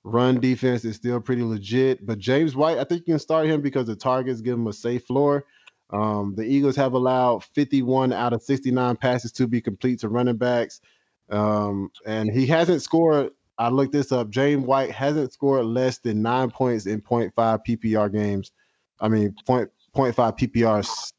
run 0.04 0.40
defense 0.40 0.86
is 0.86 0.96
still 0.96 1.20
pretty 1.20 1.44
legit. 1.44 2.06
But 2.06 2.20
James 2.20 2.56
White, 2.56 2.78
I 2.78 2.84
think 2.84 3.02
you 3.08 3.14
can 3.14 3.20
start 3.20 3.48
him 3.48 3.62
because 3.62 3.88
the 3.88 3.96
targets 3.96 4.42
give 4.42 4.56
him 4.56 4.68
a 4.68 4.74
safe 4.74 5.06
floor. 5.06 5.46
Um, 5.92 6.36
the 6.36 6.44
Eagles 6.44 6.76
have 6.76 6.94
allowed 6.94 7.44
51 7.44 8.14
out 8.14 8.34
of 8.34 8.44
69 8.44 8.96
passes 8.98 9.32
to 9.34 9.48
be 9.48 9.62
complete 9.62 10.00
to 10.02 10.10
running 10.10 10.38
backs. 10.38 10.82
Um, 11.30 11.92
and 12.06 12.32
he 12.32 12.46
hasn't 12.46 12.82
scored. 12.82 13.32
I 13.58 13.70
looked 13.70 13.92
this 13.92 14.12
up. 14.12 14.30
James 14.30 14.66
White 14.66 14.92
hasn't 14.92 15.34
scored 15.34 15.66
less 15.66 15.98
than 15.98 16.22
nine 16.22 16.50
points 16.52 16.86
in 16.86 17.02
0.5 17.02 17.34
PPR 17.68 18.12
games. 18.12 18.52
I 19.00 19.10
mean, 19.10 19.36
point, 19.46 19.70
0.5 19.96 20.38
PPR 20.38 21.12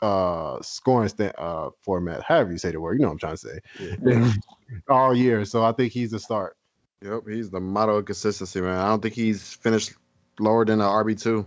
uh 0.00 0.62
scoring 0.62 1.08
sta- 1.08 1.32
uh 1.36 1.70
format, 1.82 2.22
however 2.22 2.52
you 2.52 2.58
say 2.58 2.70
the 2.70 2.80
word, 2.80 2.94
you 2.94 3.00
know 3.00 3.08
what 3.08 3.14
I'm 3.14 3.36
trying 3.36 3.36
to 3.36 3.60
say. 4.06 4.32
All 4.88 5.14
year. 5.14 5.44
So 5.44 5.64
I 5.64 5.72
think 5.72 5.92
he's 5.92 6.12
a 6.12 6.20
start. 6.20 6.57
Yep, 7.02 7.22
he's 7.28 7.50
the 7.50 7.60
motto 7.60 7.96
of 7.96 8.04
consistency, 8.06 8.60
man. 8.60 8.76
I 8.76 8.88
don't 8.88 9.00
think 9.00 9.14
he's 9.14 9.54
finished 9.54 9.92
lower 10.40 10.64
than 10.64 10.80
an 10.80 10.86
RB 10.86 11.20
two. 11.20 11.46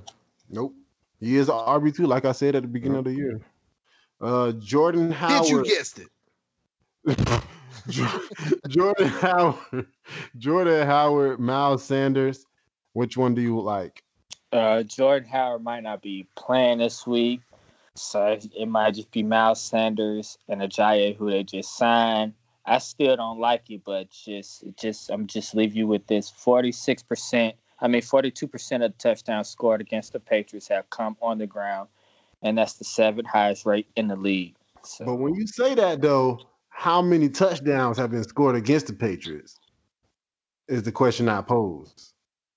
Nope. 0.50 0.74
He 1.20 1.38
is 1.38 1.50
a 1.50 1.54
RB2, 1.54 2.08
like 2.08 2.26
I 2.26 2.32
said 2.32 2.56
at 2.56 2.64
the 2.64 2.68
beginning 2.68 2.98
of 2.98 3.04
the 3.06 3.14
year. 3.14 3.42
Uh 4.20 4.54
Jordan 4.54 5.12
Howard. 5.12 5.44
Did 5.44 5.52
you 5.52 5.64
guessed 5.64 6.00
it? 6.00 7.44
Jordan 8.68 9.08
Howard. 9.08 9.88
Jordan 10.38 10.86
Howard, 10.86 11.40
Miles 11.40 11.84
Sanders. 11.84 12.46
Which 12.94 13.18
one 13.18 13.36
do 13.36 13.42
you 13.42 13.60
like? 13.62 14.04
Uh, 14.52 14.84
Jordan 14.84 15.30
Howard 15.30 15.64
might 15.64 15.84
not 15.84 16.02
be 16.02 16.28
playing 16.36 16.80
this 16.80 17.08
week, 17.08 17.40
so 17.96 18.38
it 18.54 18.68
might 18.68 18.96
just 18.96 19.10
be 19.10 19.24
Miles 19.24 19.62
Sanders 19.62 20.38
and 20.50 20.62
Ajayi 20.62 21.16
who 21.16 21.32
they 21.32 21.44
just 21.44 21.76
signed. 21.78 22.34
I 22.72 22.78
still 22.78 23.18
don't 23.18 23.38
like 23.38 23.70
it, 23.70 23.84
but 23.84 24.10
just 24.12 24.64
just 24.78 25.12
I'm 25.12 25.28
just 25.28 25.54
leave 25.54 25.76
you 25.76 25.88
with 25.88 26.08
this: 26.08 26.30
46 26.30 27.04
percent. 27.04 27.56
I 27.82 27.90
mean, 27.90 28.02
42 28.02 28.48
percent 28.48 28.82
of 28.82 28.94
the 28.94 28.98
touchdowns 28.98 29.50
scored 29.50 29.82
against 29.82 30.14
the 30.14 30.22
Patriots 30.22 30.70
have 30.70 30.90
come 30.90 31.18
on 31.22 31.38
the 31.38 31.48
ground, 31.48 31.90
and 32.42 32.58
that's 32.58 32.76
the 32.76 32.86
seventh 32.86 33.28
highest 33.28 33.66
rate 33.66 33.88
in 33.98 34.08
the 34.08 34.16
league. 34.16 34.56
So 34.86 35.04
But 35.04 35.16
when 35.16 35.36
you 35.36 35.48
say 35.48 35.76
that 35.76 36.02
though, 36.02 36.40
how 36.70 37.02
many 37.02 37.28
touchdowns 37.28 37.98
have 37.98 38.12
been 38.12 38.24
scored 38.24 38.56
against 38.56 38.88
the 38.88 38.94
Patriots? 38.94 39.60
Is 40.70 40.84
the 40.84 40.94
question 40.94 41.28
I 41.28 41.42
pose. 41.42 42.14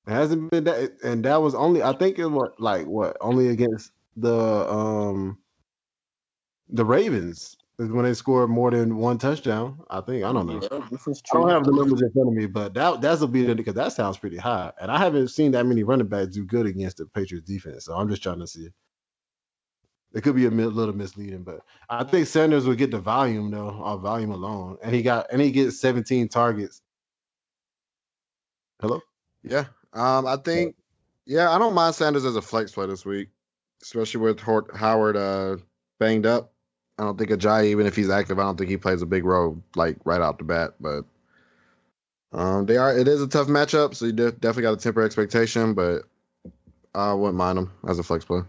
It 0.07 0.13
hasn't 0.13 0.49
been 0.53 0.63
that, 0.63 0.93
and 1.03 1.25
that 1.25 1.43
was 1.43 1.57
only 1.57 1.83
I 1.83 1.93
think 1.93 2.21
it 2.21 2.29
was 2.29 2.53
like 2.61 2.87
what 2.87 3.17
only 3.21 3.49
against 3.49 3.91
the 4.17 4.33
um 4.33 5.39
the 6.69 6.85
Ravens 6.85 7.57
when 7.77 8.05
they 8.05 8.15
scored 8.15 8.51
more 8.51 8.71
than 8.71 8.97
one 8.97 9.19
touchdown. 9.19 9.81
I 9.91 10.01
think 10.01 10.25
I 10.25 10.33
don't 10.33 10.47
know. 10.47 10.61
Yeah, 10.61 10.87
this 10.91 11.07
is 11.07 11.23
I 11.33 11.39
don't 11.39 11.51
have 11.51 11.65
the 11.65 11.73
numbers 11.73 12.03
in 12.03 12.11
front 12.13 12.29
of 12.29 12.35
me, 12.35 12.47
but 12.47 12.75
that 12.75 13.01
that's 13.01 13.21
will 13.21 13.29
be 13.29 13.53
because 13.53 13.75
that 13.75 13.93
sounds 13.93 14.19
pretty 14.19 14.37
high, 14.37 14.73
and 14.81 14.91
I 14.91 14.99
haven't 14.99 15.29
seen 15.29 15.53
that 15.53 15.67
many 15.67 15.83
running 15.83 16.07
backs 16.09 16.35
do 16.35 16.45
good 16.45 16.67
against 16.67 16.99
the 16.99 17.07
Patriots 17.07 17.49
defense. 17.49 17.85
So 17.87 17.95
I'm 17.95 18.09
just 18.09 18.23
trying 18.23 18.41
to 18.41 18.47
see. 18.47 18.69
It 20.15 20.23
could 20.23 20.37
be 20.37 20.47
a 20.47 20.51
little 20.51 20.95
misleading, 20.95 21.43
but 21.43 21.61
I 21.91 22.05
think 22.05 22.29
Sanders 22.29 22.67
would 22.67 22.79
get 22.79 22.93
the 22.93 23.01
volume 23.01 23.51
though, 23.51 23.69
off 23.69 24.01
volume 24.01 24.31
alone, 24.31 24.79
and 24.83 24.95
he 24.95 25.03
got 25.03 25.27
and 25.33 25.43
he 25.43 25.51
gets 25.51 25.81
17 25.81 26.29
targets. 26.29 26.81
Hello. 28.81 29.01
Yeah. 29.43 29.67
Um, 29.93 30.27
I 30.27 30.37
think. 30.37 30.77
Yeah, 31.27 31.51
I 31.51 31.59
don't 31.59 31.75
mind 31.75 31.95
Sanders 31.95 32.25
as 32.25 32.37
a 32.37 32.43
flex 32.43 32.73
play 32.73 32.87
this 32.87 33.05
week, 33.05 33.31
especially 33.83 34.21
with 34.21 34.41
Hort- 34.41 34.77
Howard 34.77 35.17
uh 35.17 35.57
banged 35.99 36.27
up. 36.27 36.54
I 36.99 37.03
don't 37.03 37.19
think 37.19 37.31
Ajayi, 37.31 37.67
even 37.67 37.87
if 37.87 37.97
he's 37.97 38.11
active, 38.11 38.39
I 38.39 38.43
don't 38.43 38.57
think 38.57 38.71
he 38.71 38.77
plays 38.77 39.03
a 39.03 39.07
big 39.07 39.25
role 39.25 39.63
like 39.75 39.97
right 40.05 40.21
out 40.21 40.39
the 40.39 40.45
bat. 40.45 40.75
But 40.81 41.05
um, 42.33 42.67
they 42.67 42.77
are. 42.77 42.97
It 42.97 43.09
is 43.09 43.21
a 43.21 43.29
tough 43.29 43.49
matchup, 43.49 43.95
so 43.95 44.07
you 44.07 44.13
de- 44.13 44.33
definitely 44.33 44.63
got 44.63 44.79
to 44.79 44.83
temper 44.83 45.03
expectation. 45.03 45.75
But 45.75 46.03
I 46.95 47.13
wouldn't 47.13 47.37
mind 47.37 47.59
him 47.59 47.73
as 47.87 47.99
a 47.99 48.03
flex 48.03 48.25
play. 48.25 48.43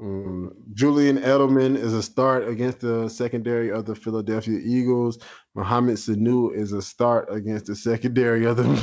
Um, 0.00 0.54
Julian 0.72 1.18
Edelman 1.18 1.76
is 1.76 1.92
a 1.92 2.02
start 2.02 2.48
against 2.48 2.80
the 2.80 3.08
secondary 3.08 3.70
of 3.70 3.84
the 3.84 3.94
Philadelphia 3.94 4.58
Eagles. 4.58 5.18
Mohamed 5.54 5.96
Sanu 5.96 6.54
is 6.54 6.72
a 6.72 6.80
start 6.80 7.28
against 7.30 7.66
the 7.66 7.76
secondary 7.76 8.46
of 8.46 8.56
the 8.56 8.76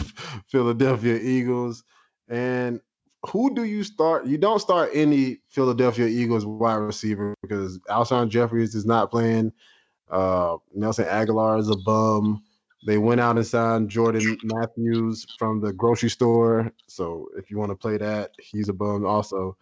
Philadelphia 0.47 1.15
Eagles. 1.15 1.83
And 2.29 2.81
who 3.29 3.53
do 3.53 3.63
you 3.63 3.83
start? 3.83 4.25
You 4.25 4.37
don't 4.37 4.59
start 4.59 4.91
any 4.93 5.39
Philadelphia 5.49 6.07
Eagles 6.07 6.45
wide 6.45 6.75
receiver 6.75 7.35
because 7.41 7.77
Alshon 7.89 8.29
Jeffries 8.29 8.75
is 8.75 8.85
not 8.85 9.11
playing. 9.11 9.51
Uh, 10.09 10.57
Nelson 10.73 11.05
Agholor 11.05 11.59
is 11.59 11.69
a 11.69 11.75
bum. 11.77 12.43
They 12.85 12.97
went 12.97 13.19
out 13.19 13.35
and 13.35 13.45
signed 13.45 13.89
Jordan 13.89 14.37
Matthews 14.43 15.25
from 15.37 15.59
the 15.59 15.73
grocery 15.73 16.09
store. 16.09 16.71
So 16.87 17.27
if 17.37 17.51
you 17.51 17.57
want 17.57 17.71
to 17.71 17.75
play 17.75 17.97
that, 17.97 18.31
he's 18.39 18.69
a 18.69 18.73
bum 18.73 19.05
also. 19.05 19.57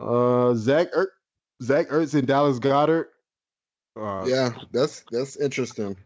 Uh, 0.00 0.54
Zach 0.54 0.88
er- 0.94 1.12
Zach 1.62 1.88
Ertz 1.88 2.14
and 2.14 2.28
Dallas 2.28 2.58
Goedert. 2.60 3.06
Uh, 3.96 4.24
Yeah, 4.26 4.50
that's 4.72 5.04
that's 5.10 5.36
interesting. 5.36 5.96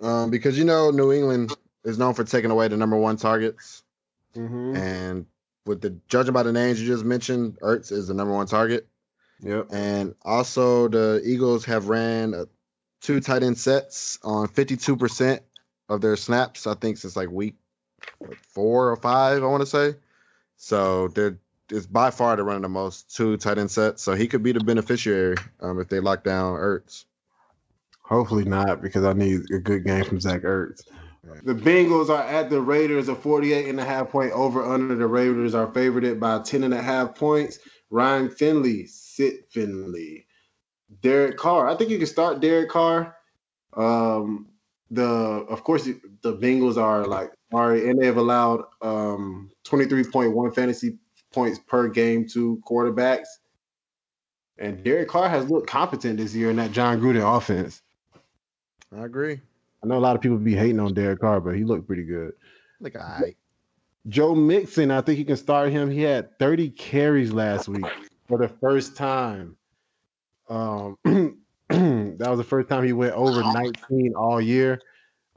Um, 0.00 0.30
because 0.30 0.56
you 0.56 0.64
know 0.64 0.90
New 0.90 1.12
England 1.12 1.56
is 1.84 1.98
known 1.98 2.14
for 2.14 2.24
taking 2.24 2.50
away 2.50 2.68
the 2.68 2.76
number 2.76 2.96
one 2.96 3.16
targets, 3.16 3.82
mhm. 4.36 4.76
and 4.76 5.26
with 5.66 5.80
the 5.80 5.90
judging 6.08 6.32
by 6.32 6.42
the 6.42 6.52
names 6.52 6.80
you 6.80 6.86
just 6.86 7.04
mentioned, 7.04 7.58
Ertz 7.60 7.92
is 7.92 8.08
the 8.08 8.14
number 8.14 8.34
one 8.34 8.46
target. 8.46 8.88
Yep. 9.40 9.68
And 9.72 10.14
also, 10.22 10.88
the 10.88 11.20
Eagles 11.24 11.64
have 11.64 11.88
ran 11.88 12.34
uh, 12.34 12.44
two 13.00 13.20
tight 13.20 13.42
end 13.42 13.58
sets 13.58 14.18
on 14.22 14.48
52% 14.48 15.40
of 15.88 16.00
their 16.00 16.16
snaps, 16.16 16.66
I 16.66 16.74
think, 16.74 16.98
since 16.98 17.16
like 17.16 17.30
week 17.30 17.56
what, 18.18 18.36
four 18.38 18.90
or 18.90 18.96
five, 18.96 19.42
I 19.42 19.46
want 19.46 19.62
to 19.62 19.66
say. 19.66 19.94
So 20.56 21.08
they're 21.08 21.38
it's 21.70 21.86
by 21.86 22.10
far 22.10 22.36
they're 22.36 22.44
running 22.44 22.62
the 22.62 22.68
most 22.68 23.14
two 23.14 23.36
tight 23.36 23.58
end 23.58 23.70
sets. 23.70 24.02
So 24.02 24.14
he 24.14 24.28
could 24.28 24.42
be 24.42 24.52
the 24.52 24.60
beneficiary 24.60 25.36
um, 25.60 25.80
if 25.80 25.88
they 25.88 26.00
lock 26.00 26.22
down 26.22 26.56
Ertz. 26.56 27.04
Hopefully 28.02 28.44
not, 28.44 28.82
because 28.82 29.04
I 29.04 29.12
need 29.12 29.50
a 29.50 29.58
good 29.58 29.84
game 29.84 30.04
from 30.04 30.20
Zach 30.20 30.42
Ertz. 30.42 30.82
The 31.24 31.54
Bengals 31.54 32.08
are 32.08 32.22
at 32.22 32.50
the 32.50 32.60
Raiders, 32.60 33.08
a 33.08 33.14
48 33.14 33.68
and 33.68 33.78
a 33.78 33.84
half 33.84 34.10
point 34.10 34.32
over 34.32 34.64
under. 34.64 34.96
The 34.96 35.06
Raiders 35.06 35.54
are 35.54 35.72
favored 35.72 36.18
by 36.18 36.40
10 36.40 36.64
and 36.64 36.74
a 36.74 36.82
half 36.82 37.14
points. 37.14 37.60
Ryan 37.90 38.28
Finley, 38.28 38.86
sit 38.86 39.48
Finley. 39.50 40.26
Derek 41.00 41.36
Carr. 41.36 41.68
I 41.68 41.76
think 41.76 41.90
you 41.90 41.98
can 41.98 42.06
start 42.06 42.40
Derek 42.40 42.70
Carr. 42.70 43.16
Um, 43.76 44.48
the 44.90 45.04
of 45.04 45.64
course 45.64 45.84
the 45.84 46.36
Bengals 46.36 46.76
are 46.76 47.06
like 47.06 47.32
sorry, 47.50 47.88
and 47.88 48.00
they 48.00 48.06
have 48.06 48.18
allowed 48.18 48.64
um 48.82 49.50
23.1 49.64 50.54
fantasy 50.54 50.98
points 51.32 51.58
per 51.58 51.88
game 51.88 52.28
to 52.28 52.62
quarterbacks. 52.68 53.28
And 54.58 54.84
Derek 54.84 55.08
Carr 55.08 55.28
has 55.28 55.48
looked 55.48 55.68
competent 55.68 56.18
this 56.18 56.34
year 56.34 56.50
in 56.50 56.56
that 56.56 56.72
Jon 56.72 57.00
Gruden 57.00 57.36
offense. 57.36 57.80
I 58.94 59.04
agree. 59.04 59.40
I 59.82 59.86
know 59.86 59.98
a 59.98 60.00
lot 60.00 60.14
of 60.14 60.22
people 60.22 60.38
be 60.38 60.54
hating 60.54 60.80
on 60.80 60.94
Derek 60.94 61.20
Carr, 61.20 61.40
but 61.40 61.56
he 61.56 61.64
looked 61.64 61.86
pretty 61.86 62.04
good. 62.04 62.32
Like 62.80 62.96
I 62.96 63.34
Joe 64.08 64.34
Mixon, 64.34 64.90
I 64.90 65.00
think 65.00 65.18
you 65.18 65.24
can 65.24 65.36
start 65.36 65.70
him. 65.70 65.90
He 65.90 66.02
had 66.02 66.38
30 66.38 66.70
carries 66.70 67.32
last 67.32 67.68
week 67.68 67.86
for 68.26 68.38
the 68.38 68.48
first 68.48 68.96
time. 68.96 69.56
Um, 70.48 70.96
that 71.68 72.26
was 72.28 72.38
the 72.38 72.44
first 72.44 72.68
time 72.68 72.84
he 72.84 72.92
went 72.92 73.14
over 73.14 73.42
19 73.42 74.14
all 74.16 74.40
year. 74.40 74.80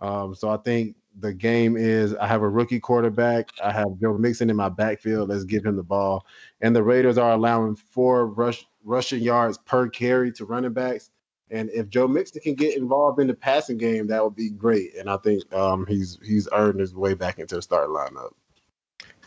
Um, 0.01 0.33
so 0.33 0.49
I 0.49 0.57
think 0.57 0.95
the 1.19 1.33
game 1.33 1.77
is 1.77 2.15
I 2.15 2.27
have 2.27 2.41
a 2.41 2.49
rookie 2.49 2.79
quarterback. 2.79 3.49
I 3.63 3.71
have 3.71 3.99
Joe 4.01 4.17
Mixon 4.17 4.49
in 4.49 4.55
my 4.55 4.69
backfield. 4.69 5.29
Let's 5.29 5.43
give 5.43 5.65
him 5.65 5.75
the 5.75 5.83
ball. 5.83 6.25
And 6.61 6.75
the 6.75 6.83
Raiders 6.83 7.17
are 7.17 7.31
allowing 7.31 7.75
four 7.75 8.27
rush 8.27 8.65
rushing 8.83 9.21
yards 9.21 9.57
per 9.59 9.87
carry 9.89 10.31
to 10.33 10.45
running 10.45 10.73
backs. 10.73 11.11
And 11.51 11.69
if 11.69 11.89
Joe 11.89 12.07
Mixon 12.07 12.41
can 12.41 12.55
get 12.55 12.75
involved 12.75 13.19
in 13.19 13.27
the 13.27 13.33
passing 13.33 13.77
game, 13.77 14.07
that 14.07 14.23
would 14.23 14.35
be 14.35 14.49
great. 14.49 14.95
And 14.95 15.09
I 15.09 15.17
think 15.17 15.51
um, 15.53 15.85
he's 15.87 16.17
he's 16.23 16.47
earned 16.51 16.79
his 16.79 16.95
way 16.95 17.13
back 17.13 17.39
into 17.39 17.55
the 17.55 17.61
start 17.61 17.89
lineup. 17.89 18.31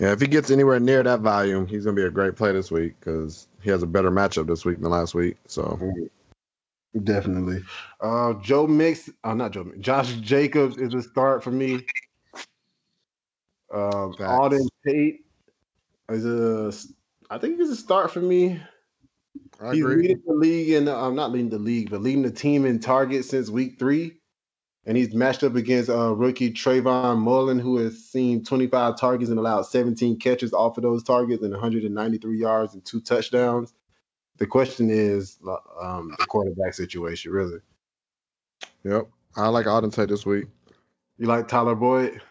Yeah, 0.00 0.12
if 0.12 0.20
he 0.20 0.26
gets 0.26 0.50
anywhere 0.50 0.80
near 0.80 1.02
that 1.02 1.20
volume, 1.20 1.66
he's 1.66 1.84
gonna 1.84 1.96
be 1.96 2.04
a 2.04 2.10
great 2.10 2.36
play 2.36 2.52
this 2.52 2.70
week 2.70 2.94
because 2.98 3.48
he 3.62 3.70
has 3.70 3.82
a 3.82 3.86
better 3.86 4.10
matchup 4.10 4.46
this 4.46 4.64
week 4.64 4.80
than 4.80 4.90
last 4.90 5.14
week. 5.14 5.36
So 5.46 5.78
Definitely. 7.04 7.62
Uh, 8.00 8.34
Joe 8.34 8.66
Mix, 8.66 9.10
uh, 9.22 9.34
not 9.34 9.52
Joe, 9.52 9.70
Josh 9.78 10.14
Jacobs 10.14 10.78
is 10.78 10.94
a 10.94 11.02
start 11.02 11.44
for 11.44 11.50
me. 11.50 11.86
Um, 13.72 14.14
Facts. 14.14 14.32
Auden 14.32 14.66
Tate 14.86 15.24
is 16.08 16.24
a, 16.24 16.72
I 17.30 17.38
think 17.38 17.58
he's 17.58 17.70
a 17.70 17.76
start 17.76 18.10
for 18.10 18.20
me. 18.20 18.60
I 19.60 19.74
He's 19.74 19.82
agree. 19.82 20.02
leading 20.02 20.22
the 20.26 20.34
league, 20.34 20.70
and 20.70 20.88
I'm 20.88 21.14
not 21.14 21.32
leading 21.32 21.50
the 21.50 21.58
league, 21.58 21.90
but 21.90 22.00
leading 22.02 22.22
the 22.22 22.30
team 22.30 22.64
in 22.64 22.78
targets 22.78 23.28
since 23.30 23.50
week 23.50 23.78
three. 23.78 24.14
And 24.86 24.96
he's 24.96 25.12
matched 25.12 25.42
up 25.42 25.54
against 25.54 25.90
uh, 25.90 26.14
rookie 26.14 26.50
Trayvon 26.52 27.18
Mullen, 27.18 27.58
who 27.58 27.76
has 27.78 28.06
seen 28.06 28.42
25 28.44 28.98
targets 28.98 29.28
and 29.30 29.38
allowed 29.38 29.62
17 29.62 30.18
catches 30.18 30.54
off 30.54 30.78
of 30.78 30.82
those 30.82 31.02
targets 31.02 31.42
and 31.42 31.52
193 31.52 32.38
yards 32.38 32.72
and 32.72 32.82
two 32.84 33.00
touchdowns. 33.00 33.74
The 34.38 34.46
question 34.46 34.88
is 34.88 35.38
um, 35.82 36.14
the 36.18 36.26
quarterback 36.26 36.72
situation, 36.72 37.32
really. 37.32 37.58
Yep. 38.84 39.08
I 39.36 39.48
like 39.48 39.66
Auden 39.66 39.92
Tate 39.92 40.08
this 40.08 40.24
week. 40.24 40.46
You 41.18 41.26
like 41.26 41.48
Tyler 41.48 41.74
Boyd? 41.74 42.22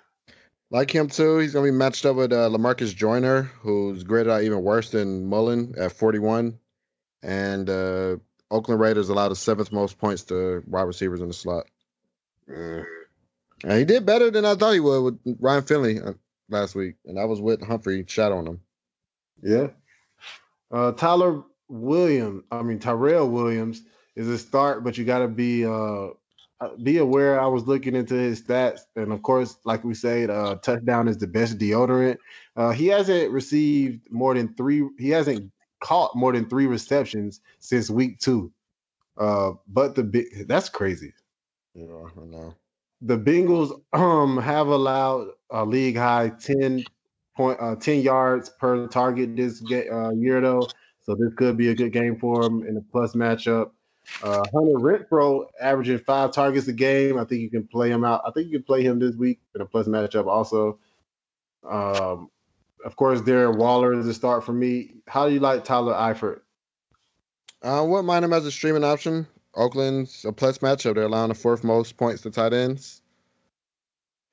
Like 0.72 0.90
him 0.90 1.10
too. 1.10 1.38
He's 1.38 1.54
gonna 1.54 1.66
be 1.66 1.72
matched 1.72 2.06
up 2.06 2.16
with 2.16 2.34
uh, 2.34 2.50
Lamarcus 2.50 2.96
Joyner, 2.96 3.44
who's 3.62 4.04
graded 4.04 4.32
out 4.32 4.44
even 4.44 4.64
worse 4.64 4.90
than 4.90 5.28
Mullen 5.28 5.76
at 5.78 5.92
41. 5.92 6.58
And 7.24 7.70
uh, 7.70 8.18
Oakland 8.50 8.80
Raiders 8.80 9.10
allowed 9.10 9.30
the 9.30 9.36
seventh 9.36 9.72
most 9.72 9.98
points 9.98 10.24
to 10.26 10.64
wide 10.68 10.84
receivers 10.84 11.22
in 11.22 11.28
the 11.28 11.34
slot. 11.34 11.66
Mm. 12.50 12.86
And 13.64 13.80
he 13.80 13.86
did 13.86 14.06
better 14.06 14.30
than 14.30 14.46
I 14.46 14.56
thought 14.56 14.74
he 14.74 14.80
would 14.80 15.02
with 15.02 15.38
Ryan 15.40 15.64
Finley 15.64 16.00
uh, 16.00 16.14
last 16.50 16.76
week, 16.76 16.96
and 17.06 17.18
that 17.18 17.28
was 17.28 17.42
with 17.42 17.66
Humphrey 17.66 18.06
shadowing 18.08 18.48
him. 18.48 18.62
Yeah. 19.42 19.68
Uh, 20.72 20.92
Tyler 20.92 21.44
Williams, 21.68 22.44
I 22.52 22.62
mean 22.62 22.80
Tyrell 22.80 23.30
Williams 23.30 23.82
is 24.16 24.28
a 24.28 24.38
start, 24.38 24.84
but 24.84 24.98
you 24.98 25.06
got 25.06 25.20
to 25.20 25.28
be 25.28 25.66
uh 25.66 26.10
uh, 26.60 26.70
be 26.82 26.98
aware. 26.98 27.40
I 27.40 27.48
was 27.48 27.68
looking 27.68 27.96
into 27.96 28.16
his 28.16 28.42
stats, 28.42 28.80
and 28.96 29.12
of 29.12 29.22
course, 29.22 29.58
like 29.64 29.84
we 29.84 29.94
said, 29.94 30.30
uh, 30.32 30.56
touchdown 30.56 31.08
is 31.08 31.18
the 31.18 31.28
best 31.28 31.60
deodorant. 31.60 32.18
Uh, 32.56 32.72
he 32.72 32.88
hasn't 32.88 33.32
received 33.32 34.12
more 34.12 34.34
than 34.34 34.56
three. 34.56 34.84
He 34.98 35.10
hasn't 35.10 35.52
caught 35.80 36.16
more 36.16 36.34
than 36.34 36.48
three 36.50 36.66
receptions 36.68 37.42
since 37.60 37.90
week 37.90 38.20
two. 38.20 38.52
Uh, 39.18 39.54
but 39.68 39.96
the 39.96 40.04
big 40.04 40.48
that's 40.48 40.70
crazy. 40.70 41.14
Yeah, 41.74 41.86
I 42.20 42.26
know. 42.26 42.56
the 43.02 43.18
Bengals 43.18 43.72
um 43.94 44.38
have 44.38 44.68
allowed 44.68 45.30
a 45.52 45.66
league 45.66 45.96
high 45.98 46.30
10 46.30 46.86
point 47.36 47.60
uh 47.62 47.76
10 47.76 48.02
yards 48.02 48.50
per 48.50 48.88
target 48.88 49.36
this 49.36 49.60
ga- 49.62 49.90
uh, 49.90 50.12
year 50.12 50.42
though. 50.42 50.74
So 51.02 51.16
this 51.16 51.34
could 51.36 51.56
be 51.58 51.70
a 51.70 51.76
good 51.76 51.94
game 51.94 52.18
for 52.20 52.44
them 52.44 52.66
in 52.68 52.78
a 52.78 52.82
plus 52.82 53.14
matchup. 53.14 53.72
Uh 54.22 54.44
Hunter 54.54 54.80
Renfrow 54.80 55.46
averaging 55.62 56.00
five 56.00 56.32
targets 56.32 56.68
a 56.68 56.74
game. 56.74 57.18
I 57.18 57.24
think 57.26 57.42
you 57.42 57.50
can 57.50 57.68
play 57.68 57.90
him 57.90 58.04
out. 58.04 58.22
I 58.26 58.32
think 58.32 58.48
you 58.48 58.60
can 58.60 58.64
play 58.66 58.82
him 58.84 59.00
this 59.00 59.16
week 59.16 59.40
in 59.56 59.62
a 59.62 59.66
plus 59.66 59.88
matchup 59.88 60.28
also. 60.28 60.80
Um 61.68 62.30
of 62.86 62.96
course, 62.96 63.22
Darren 63.22 63.58
Waller 63.58 63.94
is 63.94 64.08
a 64.08 64.14
start 64.14 64.44
for 64.44 64.54
me. 64.54 64.94
How 65.08 65.28
do 65.28 65.34
you 65.34 65.40
like 65.40 65.64
Tyler 65.64 65.94
Eifert? 65.94 66.42
I 67.64 67.82
wouldn't 67.82 68.06
mind 68.06 68.24
him 68.24 68.34
as 68.34 68.46
a 68.46 68.52
streaming 68.52 68.84
option. 68.84 69.28
Oakland's 69.56 70.24
a 70.26 70.32
plus 70.32 70.60
matchup. 70.60 70.96
They're 70.96 71.06
allowing 71.06 71.30
the 71.30 71.36
fourth 71.36 71.64
most 71.64 71.98
points 71.98 72.22
to 72.22 72.32
tight 72.32 72.54
ends. 72.54 73.02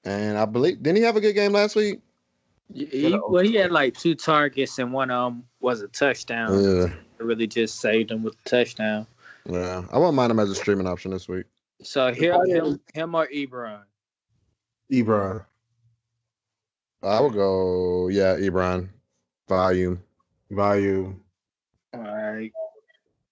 And 0.04 0.36
I 0.36 0.44
believe 0.44 0.82
didn't 0.82 0.98
he 0.98 1.02
have 1.04 1.16
a 1.16 1.20
good 1.20 1.32
game 1.32 1.52
last 1.52 1.76
week? 1.76 2.00
He, 2.72 3.18
well, 3.28 3.42
he 3.42 3.54
had 3.54 3.72
like 3.72 3.96
two 3.96 4.14
targets 4.14 4.78
and 4.78 4.92
one 4.92 5.10
of 5.10 5.32
them 5.32 5.44
was 5.60 5.80
a 5.80 5.88
touchdown. 5.88 6.62
Yeah. 6.62 6.84
It 7.18 7.24
really 7.24 7.46
just 7.46 7.80
saved 7.80 8.10
him 8.10 8.22
with 8.22 8.34
the 8.42 8.50
touchdown. 8.50 9.06
Yeah. 9.46 9.84
I 9.90 9.98
wouldn't 9.98 10.14
mind 10.14 10.30
him 10.30 10.40
as 10.40 10.50
a 10.50 10.54
streaming 10.54 10.86
option 10.86 11.10
this 11.10 11.26
week. 11.26 11.46
So 11.82 12.12
here, 12.12 12.34
him, 12.46 12.80
him 12.92 13.14
or 13.14 13.26
Ebron. 13.28 13.80
Ebron. 14.92 15.44
I 17.04 17.20
would 17.20 17.34
go, 17.34 18.08
yeah, 18.08 18.36
Ebron. 18.36 18.88
Volume. 19.48 20.02
Volume. 20.50 21.20
All 21.92 22.00
right. 22.00 22.52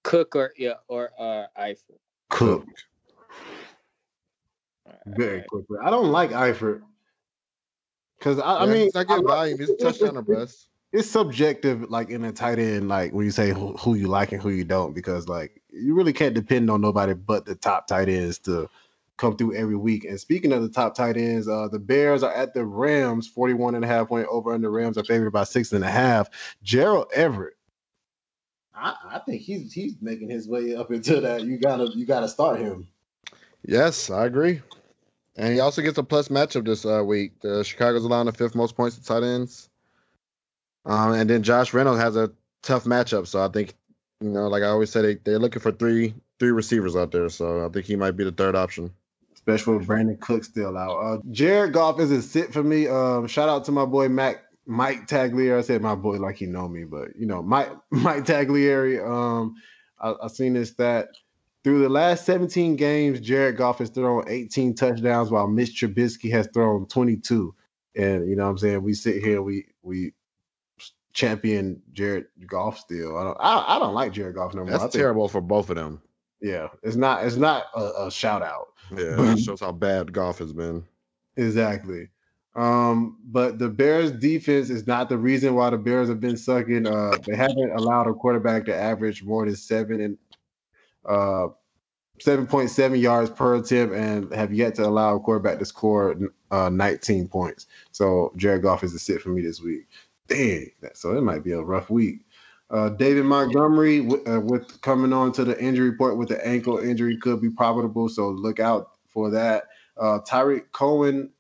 Cook 0.03 0.37
or 0.37 0.53
yeah 0.57 0.75
or 0.89 1.11
uh 1.19 1.47
Eifert. 1.59 1.99
Cook. 2.29 2.67
All 4.87 4.95
Very 5.07 5.39
right. 5.39 5.47
quickly. 5.47 5.79
I 5.83 5.91
don't 5.91 6.11
like 6.11 6.31
Eifert. 6.31 6.83
Because 8.19 8.39
I, 8.39 8.59
I 8.59 8.67
mean, 8.67 8.91
I 8.95 9.05
get 9.05 9.25
volume. 9.25 9.59
He's 9.59 9.71
a 9.71 9.77
touchdown 9.77 10.17
or 10.17 10.23
bust. 10.23 10.69
it's 10.93 11.11
subjective, 11.11 11.91
like 11.91 12.11
in 12.11 12.25
a 12.25 12.33
tight 12.33 12.59
end, 12.61 12.89
like 12.89 13.13
when 13.13 13.25
you 13.25 13.33
say 13.33 13.51
who, 13.51 13.73
who 13.75 13.95
you 13.95 14.07
like 14.07 14.33
and 14.33 14.41
who 14.41 14.51
you 14.51 14.65
don't, 14.65 14.95
because 14.95 15.29
like 15.29 15.61
you 15.71 15.95
really 15.95 16.13
can't 16.13 16.35
depend 16.35 16.71
on 16.71 16.81
nobody 16.81 17.15
but 17.15 17.47
the 17.47 17.55
top 17.55 17.89
tight 17.89 18.09
ends 18.09 18.39
to 18.41 18.69
come 19.17 19.37
through 19.37 19.55
every 19.55 19.77
week. 19.77 20.05
And 20.05 20.19
speaking 20.19 20.53
of 20.53 20.63
the 20.63 20.69
top 20.69 20.95
tight 20.95 21.17
ends, 21.17 21.49
uh, 21.49 21.69
the 21.69 21.79
Bears 21.79 22.23
are 22.23 22.33
at 22.33 22.55
the 22.55 22.65
Rams, 22.65 23.29
41 23.29 23.75
and 23.75 23.85
a 23.85 23.89
half 23.89 24.09
point 24.09 24.27
over 24.31 24.53
under 24.53 24.71
Rams 24.71 24.99
are 24.99 25.05
favored 25.05 25.31
by 25.31 25.45
six 25.45 25.73
and 25.73 25.85
a 25.85 25.91
half. 25.91 26.29
Gerald 26.63 27.09
Everett. 27.15 27.55
I, 28.75 28.95
I 29.11 29.19
think 29.21 29.43
he's 29.43 29.73
he's 29.73 29.95
making 30.01 30.31
his 30.31 30.49
way 30.49 30.75
up 30.75 30.91
into 30.91 31.21
that. 31.21 31.43
You 31.43 31.59
gotta 31.59 31.91
you 31.95 32.07
gotta 32.07 32.29
start 32.29 32.59
him. 32.59 32.89
Yes, 33.65 34.11
I 34.11 34.27
agree. 34.27 34.61
And 35.37 35.55
he 35.55 35.61
also 35.61 35.83
gets 35.83 35.99
a 35.99 36.03
plus 36.03 36.29
matchup 36.29 36.67
this 36.67 36.85
uh, 36.85 37.03
week. 37.05 37.41
The 37.41 37.65
Chicago's 37.65 38.05
allowing 38.05 38.27
the 38.27 38.33
fifth 38.33 38.55
most 38.55 38.77
points 38.77 38.97
to 38.97 39.05
tight 39.05 39.23
ends. 39.23 39.69
Um, 40.85 41.13
and 41.13 41.31
then 41.31 41.43
Josh 41.43 41.73
Reynolds 41.73 42.01
has 42.01 42.17
a 42.17 42.33
tough 42.63 42.85
matchup. 42.85 43.27
So 43.27 43.43
I 43.43 43.49
think, 43.49 43.75
you 44.21 44.31
know, 44.31 44.49
like 44.49 44.63
I 44.63 44.67
always 44.67 44.91
say, 44.91 45.01
they, 45.03 45.15
they're 45.15 45.39
looking 45.39 45.63
for 45.63 45.73
three 45.73 46.15
three 46.39 46.51
receivers 46.51 46.97
out 46.97 47.13
there. 47.13 47.29
So 47.29 47.65
I 47.65 47.69
think 47.69 47.87
he 47.87 47.97
might 47.97 48.17
be 48.17 48.25
the 48.25 48.33
third 48.33 48.57
option. 48.57 48.93
Especially 49.43 49.77
with 49.77 49.87
Brandon 49.87 50.17
Cook 50.21 50.45
still 50.45 50.77
out. 50.77 50.99
Uh, 50.99 51.19
Jared 51.31 51.73
Goff 51.73 51.99
is 51.99 52.11
a 52.13 52.23
sit 52.23 52.53
for 52.53 52.63
me. 52.63 52.87
Um, 52.87 53.27
shout 53.27 53.49
out 53.49 53.65
to 53.65 53.73
my 53.73 53.85
boy 53.85 54.09
Mac 54.09 54.45
Mike 54.67 55.09
Tagliere. 55.09 55.59
I 55.59 55.63
said 55.63 55.83
my 55.83 55.97
boy 55.97 56.19
like 56.19 56.37
he 56.37 56.47
know 56.47 56.69
me, 56.69 56.85
but 56.85 57.17
you 57.17 57.27
know 57.27 57.43
Mike 57.43 57.71
Mike 57.91 58.25
Tagliere. 58.25 59.05
Um, 59.05 59.57
I, 60.01 60.15
I 60.23 60.29
seen 60.29 60.55
this 60.55 60.73
that 60.75 61.09
through 61.65 61.83
the 61.83 61.89
last 61.89 62.25
17 62.25 62.77
games, 62.77 63.21
Jared 63.21 63.57
Goff 63.57 63.79
has 63.79 63.91
thrown 63.91 64.25
18 64.29 64.75
touchdowns, 64.75 65.31
while 65.31 65.47
Mitch 65.47 65.81
Trubisky 65.81 66.31
has 66.33 66.49
thrown 66.53 66.87
22. 66.87 67.55
And 67.95 68.29
you 68.29 68.37
know 68.37 68.45
what 68.45 68.51
I'm 68.51 68.59
saying 68.59 68.83
we 68.83 68.95
sit 68.95 69.23
here 69.23 69.43
we 69.43 69.67
we 69.83 70.13
champion 71.13 71.83
Jared 71.93 72.27
Goff 72.47 72.79
still. 72.79 73.19
I 73.19 73.25
don't 73.25 73.37
I, 73.39 73.77
I 73.77 73.79
don't 73.79 73.95
like 73.95 74.13
Jared 74.13 74.35
Goff 74.35 74.55
no 74.55 74.65
more. 74.65 74.79
That's 74.79 74.95
terrible 74.95 75.29
for 75.29 75.41
both 75.41 75.71
of 75.71 75.77
them. 75.77 76.01
Yeah, 76.41 76.69
it's 76.83 76.97
not 76.97 77.25
it's 77.25 77.37
not 77.37 77.65
a, 77.75 78.07
a 78.07 78.11
shout 78.11 78.43
out. 78.43 78.69
Yeah, 78.97 79.17
that 79.17 79.39
shows 79.39 79.61
how 79.61 79.73
bad 79.73 80.13
Goff 80.13 80.39
has 80.39 80.53
been. 80.53 80.85
Exactly. 81.37 82.09
Um, 82.55 83.19
but 83.25 83.59
the 83.59 83.69
Bears 83.69 84.13
defense 84.13 84.69
is 84.69 84.87
not 84.87 85.09
the 85.09 85.17
reason 85.17 85.55
why 85.55 85.71
the 85.71 85.79
Bears 85.79 86.09
have 86.09 86.21
been 86.21 86.37
sucking. 86.37 86.87
Uh, 86.87 87.17
they 87.27 87.35
haven't 87.35 87.73
allowed 87.73 88.09
a 88.09 88.13
quarterback 88.13 88.67
to 88.67 88.77
average 88.77 89.23
more 89.23 89.47
than 89.47 89.57
seven 89.57 90.01
and 90.01 90.19
uh, 91.07 91.49
7.7 92.21 93.01
yards 93.01 93.31
per 93.31 93.57
attempt 93.57 93.95
and 93.95 94.33
have 94.33 94.53
yet 94.53 94.75
to 94.77 94.87
allow 94.87 95.17
a 95.17 95.21
quarterback 95.21 95.59
to 95.59 95.65
score 95.65 96.15
uh, 96.51 96.69
19 96.69 97.29
points. 97.29 97.67
So 97.91 98.33
Jared 98.37 98.63
Goff 98.63 98.85
is 98.85 98.95
a 98.95 98.99
sit 98.99 99.23
for 99.23 99.31
me 99.31 99.43
this 99.43 99.61
week. 99.61 99.89
Dang, 100.29 100.71
so 100.95 101.17
it 101.17 101.23
might 101.23 101.43
be 101.43 101.53
a 101.53 101.61
rough 101.61 101.91
week. 101.91 102.21
Uh, 102.73 102.89
David 102.89 103.27
Montgomery 103.27 104.01
with, 104.01 104.27
uh, 104.27 104.41
with 104.41 104.81
coming 104.81 105.13
on 105.13 105.31
to 105.33 105.45
the 105.45 105.61
injury 105.63 105.91
report 105.91 106.17
with 106.17 106.31
the 106.31 106.47
ankle 106.47 106.79
injury 106.79 107.19
could 107.19 107.41
be 107.41 107.51
profitable, 107.51 108.09
so 108.09 108.31
look 108.31 108.61
out 108.61 108.93
for 109.09 109.31
that. 109.31 109.65
Uh, 110.01 110.21
Tarik 110.21 110.73
Cohen, 110.73 111.31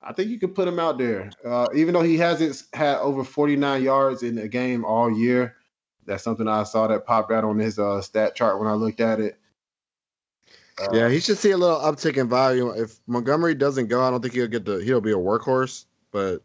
I 0.00 0.12
think 0.12 0.30
you 0.30 0.38
could 0.38 0.54
put 0.54 0.68
him 0.68 0.78
out 0.78 0.98
there, 0.98 1.32
uh, 1.44 1.66
even 1.74 1.94
though 1.94 2.02
he 2.02 2.16
hasn't 2.16 2.62
had 2.72 2.98
over 2.98 3.24
49 3.24 3.82
yards 3.82 4.22
in 4.22 4.38
a 4.38 4.46
game 4.46 4.84
all 4.84 5.10
year. 5.10 5.56
That's 6.04 6.22
something 6.22 6.46
I 6.46 6.62
saw 6.62 6.86
that 6.86 7.06
popped 7.06 7.32
out 7.32 7.42
on 7.42 7.58
his 7.58 7.80
uh, 7.80 8.00
stat 8.00 8.36
chart 8.36 8.60
when 8.60 8.68
I 8.68 8.74
looked 8.74 9.00
at 9.00 9.18
it. 9.18 9.36
Yeah, 10.92 11.08
he 11.08 11.18
should 11.18 11.38
see 11.38 11.50
a 11.50 11.56
little 11.56 11.80
uptick 11.80 12.18
in 12.18 12.28
value. 12.28 12.68
If 12.70 13.00
Montgomery 13.08 13.56
doesn't 13.56 13.88
go, 13.88 14.00
I 14.00 14.10
don't 14.10 14.20
think 14.20 14.34
he'll 14.34 14.46
get 14.46 14.64
the 14.64 14.76
he'll 14.76 15.00
be 15.00 15.10
a 15.10 15.16
workhorse, 15.16 15.86
but 16.12 16.42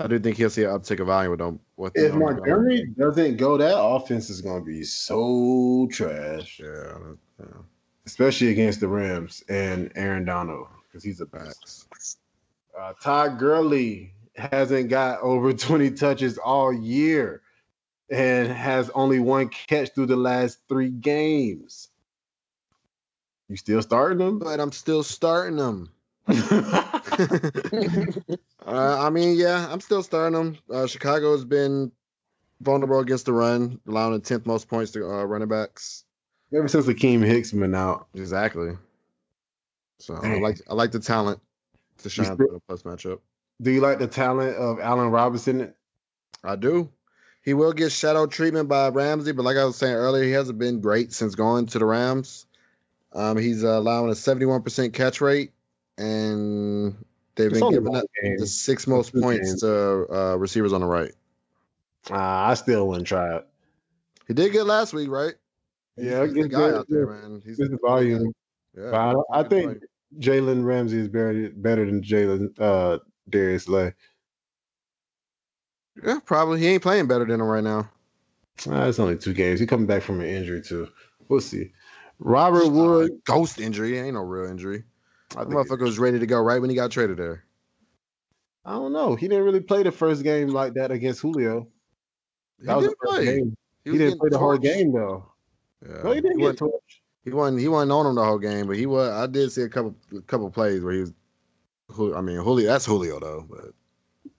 I 0.00 0.06
do 0.06 0.18
think 0.18 0.36
he'll 0.36 0.50
see 0.50 0.64
an 0.64 0.70
uptick 0.70 1.00
of 1.00 1.08
value 1.08 1.30
with 1.30 1.40
them. 1.40 1.60
With 1.76 1.96
if 1.96 2.14
Montgomery, 2.14 2.84
Montgomery 2.84 2.86
doesn't 2.96 3.36
go, 3.36 3.56
that 3.56 3.80
offense 3.80 4.30
is 4.30 4.40
going 4.40 4.60
to 4.60 4.66
be 4.66 4.84
so 4.84 5.88
trash. 5.90 6.60
Yeah, 6.62 6.98
yeah, 7.40 7.46
especially 8.06 8.48
against 8.48 8.80
the 8.80 8.88
Rams 8.88 9.42
and 9.48 9.90
Aaron 9.96 10.24
Donald 10.24 10.68
because 10.86 11.02
he's 11.02 11.20
a 11.20 11.26
backs. 11.26 11.86
Uh, 12.78 12.92
Todd 13.02 13.38
Gurley 13.38 14.12
hasn't 14.36 14.88
got 14.88 15.20
over 15.20 15.52
20 15.52 15.90
touches 15.92 16.38
all 16.38 16.72
year 16.72 17.42
and 18.10 18.48
has 18.48 18.90
only 18.90 19.18
one 19.18 19.48
catch 19.48 19.94
through 19.94 20.06
the 20.06 20.16
last 20.16 20.58
three 20.68 20.90
games. 20.90 21.88
You 23.48 23.56
still 23.56 23.82
starting 23.82 24.18
them? 24.18 24.38
But 24.38 24.60
I'm 24.60 24.72
still 24.72 25.02
starting 25.02 25.56
them. 25.56 25.90
uh, 26.28 28.26
I 28.66 29.10
mean, 29.10 29.36
yeah, 29.36 29.66
I'm 29.70 29.80
still 29.80 30.02
starting 30.02 30.34
them. 30.34 30.58
Uh, 30.70 30.86
Chicago 30.86 31.32
has 31.32 31.44
been 31.44 31.90
vulnerable 32.60 33.00
against 33.00 33.26
the 33.26 33.32
run, 33.32 33.80
allowing 33.88 34.12
the 34.14 34.20
tenth 34.20 34.46
most 34.46 34.68
points 34.68 34.92
to 34.92 35.06
uh, 35.06 35.24
running 35.24 35.48
backs. 35.48 36.04
Ever 36.52 36.68
since 36.68 36.86
Akiem 36.86 37.24
Hicks 37.24 37.52
been 37.52 37.74
out. 37.74 38.08
Exactly. 38.14 38.76
So 40.00 40.14
I 40.14 40.38
like 40.38 40.60
I 40.68 40.74
like 40.74 40.92
the 40.92 41.00
talent 41.00 41.40
to 41.98 42.10
shine 42.10 42.36
through 42.36 42.50
the 42.52 42.60
plus 42.66 42.82
matchup. 42.82 43.20
Do 43.60 43.70
you 43.70 43.80
like 43.80 43.98
the 43.98 44.06
talent 44.06 44.56
of 44.56 44.80
Allen 44.80 45.10
Robinson? 45.10 45.74
I 46.44 46.56
do. 46.56 46.90
He 47.42 47.54
will 47.54 47.72
get 47.72 47.90
shadow 47.90 48.26
treatment 48.26 48.68
by 48.68 48.88
Ramsey, 48.88 49.32
but 49.32 49.44
like 49.44 49.56
I 49.56 49.64
was 49.64 49.76
saying 49.76 49.94
earlier, 49.94 50.24
he 50.24 50.32
hasn't 50.32 50.58
been 50.58 50.80
great 50.80 51.12
since 51.12 51.34
going 51.34 51.66
to 51.66 51.78
the 51.78 51.86
Rams. 51.86 52.46
Um, 53.12 53.38
he's 53.38 53.64
uh, 53.64 53.78
allowing 53.78 54.10
a 54.10 54.14
71% 54.14 54.92
catch 54.92 55.20
rate, 55.20 55.52
and 55.98 57.04
they've 57.34 57.50
it's 57.50 57.60
been 57.60 57.70
giving 57.70 57.94
up 57.94 58.04
the 58.22 58.46
six 58.46 58.86
most 58.86 59.12
points 59.14 59.60
to 59.60 60.06
uh, 60.10 60.36
receivers 60.36 60.72
on 60.72 60.80
the 60.80 60.86
right. 60.86 61.12
Uh, 62.10 62.14
I 62.16 62.54
still 62.54 62.88
wouldn't 62.88 63.06
try 63.06 63.36
it. 63.36 63.46
He 64.26 64.34
did 64.34 64.52
good 64.52 64.66
last 64.66 64.94
week, 64.94 65.10
right? 65.10 65.34
Yeah, 65.96 66.24
he's 66.26 66.44
a 66.44 66.48
guy 66.48 66.70
out 66.70 66.86
there, 66.88 67.06
man. 67.06 67.42
He's 67.44 67.56
the 67.58 67.78
volume. 67.82 68.32
Yeah, 68.76 68.90
but 68.90 69.16
I, 69.32 69.40
I 69.40 69.42
think 69.42 69.82
Jalen 70.18 70.64
Ramsey 70.64 70.98
is 70.98 71.08
better 71.08 71.50
better 71.50 71.84
than 71.84 72.02
Jalen 72.02 72.58
uh, 72.60 72.98
Darius 73.28 73.64
Slay. 73.64 73.94
Yeah, 76.02 76.20
probably. 76.24 76.60
He 76.60 76.68
ain't 76.68 76.82
playing 76.82 77.08
better 77.08 77.24
than 77.24 77.40
him 77.40 77.48
right 77.48 77.64
now. 77.64 77.90
Uh, 78.66 78.88
it's 78.88 79.00
only 79.00 79.16
two 79.16 79.34
games. 79.34 79.58
He 79.58 79.66
coming 79.66 79.86
back 79.86 80.02
from 80.02 80.20
an 80.20 80.26
injury 80.26 80.62
too. 80.62 80.88
We'll 81.28 81.40
see. 81.40 81.72
Robert 82.20 82.68
Wood, 82.68 83.10
uh, 83.10 83.14
ghost 83.24 83.60
injury. 83.60 83.98
Ain't 83.98 84.14
no 84.14 84.20
real 84.20 84.48
injury. 84.50 84.84
I 85.36 85.44
think 85.44 85.54
motherfucker 85.54 85.82
was 85.82 85.98
ready 85.98 86.18
to 86.18 86.26
go 86.26 86.40
right 86.40 86.60
when 86.60 86.70
he 86.70 86.76
got 86.76 86.90
traded 86.90 87.18
there. 87.18 87.44
I 88.64 88.72
don't 88.72 88.92
know. 88.92 89.14
He 89.14 89.28
didn't 89.28 89.44
really 89.44 89.60
play 89.60 89.82
the 89.82 89.92
first 89.92 90.22
game 90.22 90.48
like 90.48 90.74
that 90.74 90.90
against 90.90 91.20
Julio. 91.20 91.68
That 92.60 92.72
he 92.72 92.76
was 92.76 92.84
the 92.86 92.96
first 93.02 93.14
play. 93.14 93.24
game. 93.24 93.56
He, 93.84 93.92
he 93.92 93.98
didn't 93.98 94.18
play 94.18 94.28
the 94.30 94.38
whole 94.38 94.58
game 94.58 94.92
though. 94.92 95.30
Yeah. 95.86 96.02
No, 96.02 96.12
he 96.12 96.20
didn't 96.20 96.38
he 96.38 96.44
get 96.44 96.56
torched. 96.56 97.00
He 97.24 97.30
wasn't. 97.30 97.60
He 97.60 97.68
wasn't 97.68 97.92
on 97.92 98.06
him 98.06 98.14
the 98.14 98.24
whole 98.24 98.38
game, 98.38 98.66
but 98.66 98.76
he 98.76 98.86
was. 98.86 99.10
I 99.10 99.26
did 99.26 99.52
see 99.52 99.62
a 99.62 99.68
couple 99.68 99.94
a 100.16 100.20
couple 100.22 100.50
plays 100.50 100.82
where 100.82 100.94
he 100.94 101.00
was. 101.00 101.12
I 102.14 102.20
mean, 102.20 102.36
Julio. 102.36 102.66
That's 102.66 102.86
Julio 102.86 103.20
though, 103.20 103.46
but 103.48 104.30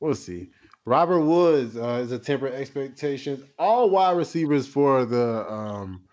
we'll 0.00 0.14
see. 0.14 0.50
Robert 0.86 1.20
Woods 1.20 1.76
uh, 1.76 2.00
is 2.02 2.12
a 2.12 2.18
temperate 2.18 2.54
expectations. 2.54 3.42
All 3.58 3.88
wide 3.88 4.16
receivers 4.16 4.66
for 4.66 5.04
the 5.04 5.50
um, 5.50 6.03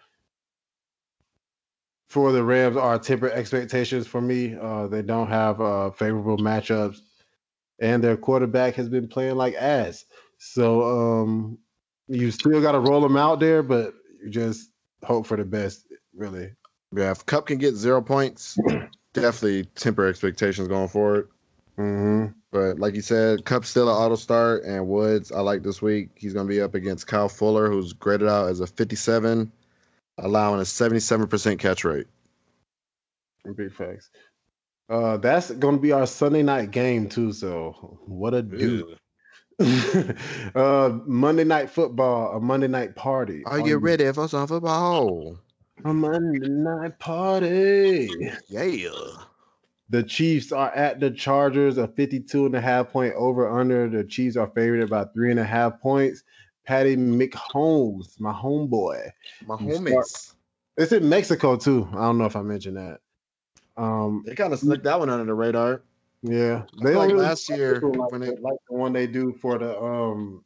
for 2.11 2.33
the 2.33 2.43
Rams 2.43 2.75
are 2.75 2.99
tempered 2.99 3.31
expectations 3.31 4.05
for 4.05 4.19
me. 4.19 4.53
Uh, 4.53 4.87
they 4.87 5.01
don't 5.01 5.29
have 5.29 5.61
uh, 5.61 5.91
favorable 5.91 6.37
matchups, 6.37 6.99
and 7.79 8.03
their 8.03 8.17
quarterback 8.17 8.75
has 8.75 8.89
been 8.89 9.07
playing 9.07 9.35
like 9.35 9.55
ass. 9.55 10.03
So 10.37 11.21
um, 11.21 11.57
you 12.09 12.31
still 12.31 12.61
got 12.61 12.73
to 12.73 12.81
roll 12.81 12.99
them 12.99 13.15
out 13.15 13.39
there, 13.39 13.63
but 13.63 13.93
you 14.21 14.29
just 14.29 14.69
hope 15.01 15.25
for 15.25 15.37
the 15.37 15.45
best, 15.45 15.87
really. 16.13 16.51
Yeah, 16.93 17.11
if 17.11 17.25
Kupp 17.25 17.47
can 17.47 17.59
get 17.59 17.75
zero 17.75 18.01
points, 18.01 18.57
definitely 19.13 19.63
temper 19.75 20.05
expectations 20.05 20.67
going 20.67 20.89
forward. 20.89 21.29
Mm-hmm. 21.77 22.33
But 22.51 22.77
like 22.77 22.95
you 22.95 23.01
said, 23.01 23.45
Kupp's 23.45 23.69
still 23.69 23.87
an 23.87 23.95
auto 23.95 24.17
start, 24.17 24.65
and 24.65 24.85
Woods 24.85 25.31
I 25.31 25.39
like 25.39 25.63
this 25.63 25.81
week. 25.81 26.09
He's 26.15 26.33
going 26.33 26.45
to 26.45 26.53
be 26.53 26.59
up 26.59 26.75
against 26.75 27.07
Kyle 27.07 27.29
Fuller, 27.29 27.69
who's 27.69 27.93
graded 27.93 28.27
out 28.27 28.49
as 28.49 28.59
a 28.59 28.67
57 28.67 29.53
allowing 30.21 30.59
a 30.59 30.63
77% 30.63 31.59
catch 31.59 31.83
rate. 31.83 32.07
Big 33.55 33.73
facts. 33.73 34.09
Uh, 34.89 35.17
that's 35.17 35.49
going 35.49 35.75
to 35.75 35.81
be 35.81 35.91
our 35.91 36.05
Sunday 36.05 36.43
night 36.43 36.71
game 36.71 37.09
too. 37.09 37.31
So 37.33 37.99
what 38.05 38.33
a 38.33 38.41
do. 38.41 38.95
uh, 40.55 40.99
Monday 41.05 41.43
night 41.43 41.69
football, 41.69 42.35
a 42.35 42.39
Monday 42.39 42.67
night 42.67 42.95
party. 42.95 43.43
Are 43.45 43.59
you 43.59 43.77
ready 43.77 44.11
for 44.11 44.27
some 44.27 44.47
football? 44.47 45.37
A 45.85 45.93
Monday 45.93 46.47
night 46.47 46.99
party. 46.99 48.09
Yeah. 48.49 48.89
The 49.89 50.03
Chiefs 50.03 50.51
are 50.51 50.71
at 50.73 50.99
the 50.99 51.11
Chargers, 51.11 51.77
a 51.77 51.87
52 51.87 52.45
and 52.45 52.55
a 52.55 52.61
half 52.61 52.91
point 52.91 53.13
over 53.15 53.59
under. 53.59 53.89
The 53.89 54.03
Chiefs 54.03 54.37
are 54.37 54.47
favored 54.47 54.81
about 54.81 55.13
three 55.13 55.31
and 55.31 55.39
a 55.39 55.43
half 55.43 55.81
points. 55.81 56.23
Patty 56.71 56.95
McHolmes, 56.95 58.17
my 58.17 58.31
homeboy. 58.31 59.11
My 59.45 59.57
homies. 59.57 60.33
It's 60.77 60.93
in 60.93 61.09
Mexico 61.09 61.57
too. 61.57 61.85
I 61.91 61.95
don't 61.95 62.17
know 62.17 62.23
if 62.23 62.37
I 62.37 62.43
mentioned 62.43 62.77
that. 62.77 63.01
Um, 63.75 64.23
they 64.25 64.35
kind 64.35 64.53
of 64.53 64.59
snuck 64.59 64.81
that 64.83 64.97
one 64.97 65.09
under 65.09 65.25
the 65.25 65.33
radar. 65.33 65.81
Yeah, 66.21 66.63
they 66.81 66.95
like 66.95 67.11
last 67.11 67.49
year 67.49 67.81
like, 67.81 68.11
when 68.13 68.21
they 68.21 68.29
like 68.29 68.55
the 68.69 68.75
one 68.75 68.93
they 68.93 69.05
do 69.05 69.33
for 69.33 69.57
the 69.57 69.77
um 69.77 70.45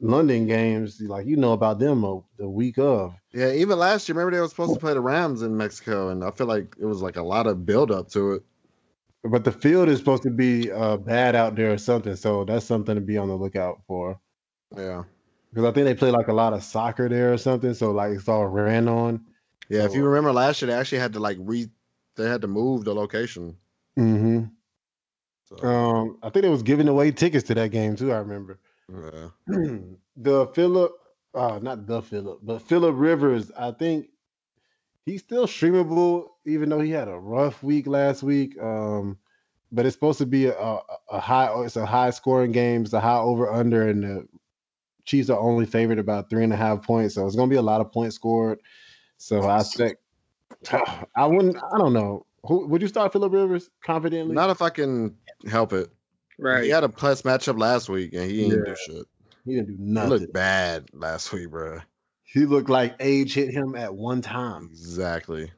London 0.00 0.48
games. 0.48 1.00
Like 1.00 1.26
you 1.26 1.36
know 1.36 1.52
about 1.52 1.78
them 1.78 2.02
a, 2.02 2.20
the 2.38 2.48
week 2.48 2.78
of. 2.78 3.14
Yeah, 3.32 3.52
even 3.52 3.78
last 3.78 4.08
year, 4.08 4.16
remember 4.16 4.36
they 4.36 4.40
were 4.40 4.48
supposed 4.48 4.74
to 4.74 4.80
play 4.80 4.94
the 4.94 5.00
Rams 5.00 5.42
in 5.42 5.56
Mexico, 5.56 6.08
and 6.08 6.24
I 6.24 6.32
feel 6.32 6.48
like 6.48 6.74
it 6.80 6.86
was 6.86 7.02
like 7.02 7.14
a 7.14 7.22
lot 7.22 7.46
of 7.46 7.64
build 7.64 7.92
up 7.92 8.08
to 8.10 8.32
it. 8.32 8.42
But 9.22 9.44
the 9.44 9.52
field 9.52 9.88
is 9.88 10.00
supposed 10.00 10.24
to 10.24 10.30
be 10.30 10.72
uh, 10.72 10.96
bad 10.96 11.36
out 11.36 11.54
there 11.54 11.72
or 11.72 11.78
something, 11.78 12.16
so 12.16 12.44
that's 12.44 12.66
something 12.66 12.96
to 12.96 13.00
be 13.00 13.16
on 13.16 13.28
the 13.28 13.36
lookout 13.36 13.82
for. 13.86 14.18
Yeah 14.76 15.04
because 15.52 15.68
I 15.68 15.72
think 15.72 15.84
they 15.84 15.94
play 15.94 16.10
like 16.10 16.28
a 16.28 16.32
lot 16.32 16.52
of 16.52 16.62
soccer 16.62 17.08
there 17.08 17.32
or 17.32 17.38
something. 17.38 17.74
So 17.74 17.90
like 17.92 18.12
it's 18.12 18.28
all 18.28 18.46
ran 18.46 18.88
on. 18.88 19.24
Yeah, 19.68 19.80
so, 19.80 19.86
if 19.86 19.94
you 19.94 20.04
remember 20.04 20.32
last 20.32 20.62
year, 20.62 20.70
they 20.70 20.76
actually 20.76 20.98
had 20.98 21.12
to 21.14 21.20
like 21.20 21.36
re, 21.40 21.68
they 22.16 22.28
had 22.28 22.40
to 22.42 22.46
move 22.46 22.84
the 22.84 22.94
location. 22.94 23.56
Mm-hmm. 23.98 24.44
So. 25.44 25.66
Um, 25.66 26.18
I 26.22 26.30
think 26.30 26.44
they 26.44 26.48
was 26.48 26.62
giving 26.62 26.88
away 26.88 27.10
tickets 27.10 27.46
to 27.48 27.54
that 27.54 27.70
game 27.70 27.96
too. 27.96 28.12
I 28.12 28.18
remember. 28.18 28.58
Yeah. 28.88 29.28
the 30.16 30.46
Philip, 30.48 30.92
uh, 31.34 31.58
not 31.62 31.86
the 31.86 32.02
Philip, 32.02 32.40
but 32.42 32.62
Philip 32.62 32.94
Rivers. 32.96 33.50
I 33.56 33.72
think 33.72 34.08
he's 35.04 35.20
still 35.20 35.46
streamable, 35.46 36.28
even 36.46 36.70
though 36.70 36.80
he 36.80 36.90
had 36.90 37.08
a 37.08 37.18
rough 37.18 37.62
week 37.62 37.86
last 37.86 38.22
week. 38.22 38.60
Um, 38.60 39.18
but 39.70 39.86
it's 39.86 39.94
supposed 39.94 40.18
to 40.18 40.26
be 40.26 40.46
a, 40.46 40.58
a, 40.58 40.80
a 41.10 41.20
high, 41.20 41.50
it's 41.64 41.76
a 41.76 41.86
high 41.86 42.10
scoring 42.10 42.52
game. 42.52 42.82
It's 42.82 42.92
a 42.92 43.00
high 43.00 43.18
over 43.18 43.50
under, 43.50 43.88
and 43.88 44.02
the 44.02 44.28
Chiefs 45.04 45.30
are 45.30 45.38
only 45.38 45.66
favored 45.66 45.98
about 45.98 46.30
three 46.30 46.44
and 46.44 46.52
a 46.52 46.56
half 46.56 46.82
points, 46.82 47.14
so 47.14 47.26
it's 47.26 47.36
going 47.36 47.48
to 47.48 47.52
be 47.52 47.58
a 47.58 47.62
lot 47.62 47.80
of 47.80 47.90
points 47.92 48.16
scored. 48.16 48.60
So 49.16 49.48
I 49.48 49.62
think 49.62 49.96
I 51.16 51.26
wouldn't. 51.26 51.56
I 51.56 51.78
don't 51.78 51.92
know. 51.92 52.26
Who 52.44 52.66
would 52.66 52.82
you 52.82 52.88
start 52.88 53.12
Philip 53.12 53.32
Rivers 53.32 53.70
confidently? 53.84 54.34
Not 54.34 54.50
if 54.50 54.62
I 54.62 54.70
can 54.70 55.16
help 55.48 55.72
it. 55.72 55.90
Right. 56.38 56.64
He 56.64 56.70
had 56.70 56.84
a 56.84 56.88
plus 56.88 57.22
matchup 57.22 57.58
last 57.58 57.88
week 57.88 58.14
and 58.14 58.28
he 58.28 58.48
didn't 58.48 58.64
yeah. 58.66 58.74
do 58.74 58.76
shit. 58.76 59.06
He 59.44 59.54
didn't 59.54 59.68
do 59.68 59.76
nothing. 59.78 60.10
He 60.10 60.18
looked 60.18 60.32
bad 60.32 60.88
last 60.92 61.32
week, 61.32 61.50
bro. 61.50 61.80
He 62.24 62.46
looked 62.46 62.70
like 62.70 62.96
age 62.98 63.34
hit 63.34 63.50
him 63.50 63.74
at 63.76 63.94
one 63.94 64.22
time. 64.22 64.68
Exactly. 64.72 65.52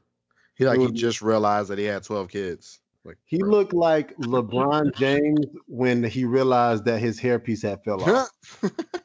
He 0.56 0.66
like 0.66 0.80
he 0.80 0.92
just 0.92 1.22
realized 1.22 1.70
that 1.70 1.78
he 1.78 1.84
had 1.84 2.02
twelve 2.02 2.28
kids. 2.28 2.80
Like 3.04 3.18
He 3.24 3.38
bro. 3.38 3.50
looked 3.50 3.72
like 3.72 4.16
LeBron 4.16 4.94
James 4.96 5.46
when 5.66 6.02
he 6.02 6.24
realized 6.24 6.84
that 6.86 7.00
his 7.00 7.20
hairpiece 7.20 7.62
had 7.62 7.82
fell 7.84 8.02
off. 8.02 8.30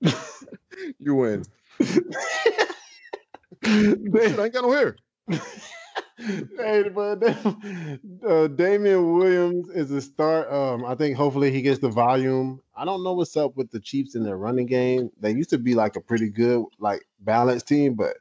you 0.98 1.14
win. 1.14 1.44
They- 3.62 4.28
Shit, 4.28 4.38
I 4.38 4.44
ain't 4.44 4.52
got 4.54 4.62
no 4.64 4.72
hair. 4.72 4.96
hey, 6.18 6.88
but 6.88 7.22
uh, 8.28 8.46
Damien 8.48 9.18
Williams 9.18 9.68
is 9.70 9.90
a 9.90 10.00
start. 10.00 10.50
Um, 10.52 10.84
I 10.84 10.94
think 10.94 11.16
hopefully 11.16 11.50
he 11.50 11.62
gets 11.62 11.80
the 11.80 11.88
volume. 11.88 12.60
I 12.76 12.84
don't 12.84 13.02
know 13.04 13.14
what's 13.14 13.36
up 13.36 13.56
with 13.56 13.70
the 13.70 13.80
Chiefs 13.80 14.14
in 14.14 14.22
their 14.22 14.36
running 14.36 14.66
game. 14.66 15.10
They 15.20 15.32
used 15.32 15.50
to 15.50 15.58
be 15.58 15.74
like 15.74 15.96
a 15.96 16.00
pretty 16.00 16.30
good, 16.30 16.64
like 16.78 17.02
balanced 17.20 17.68
team, 17.68 17.94
but 17.94 18.16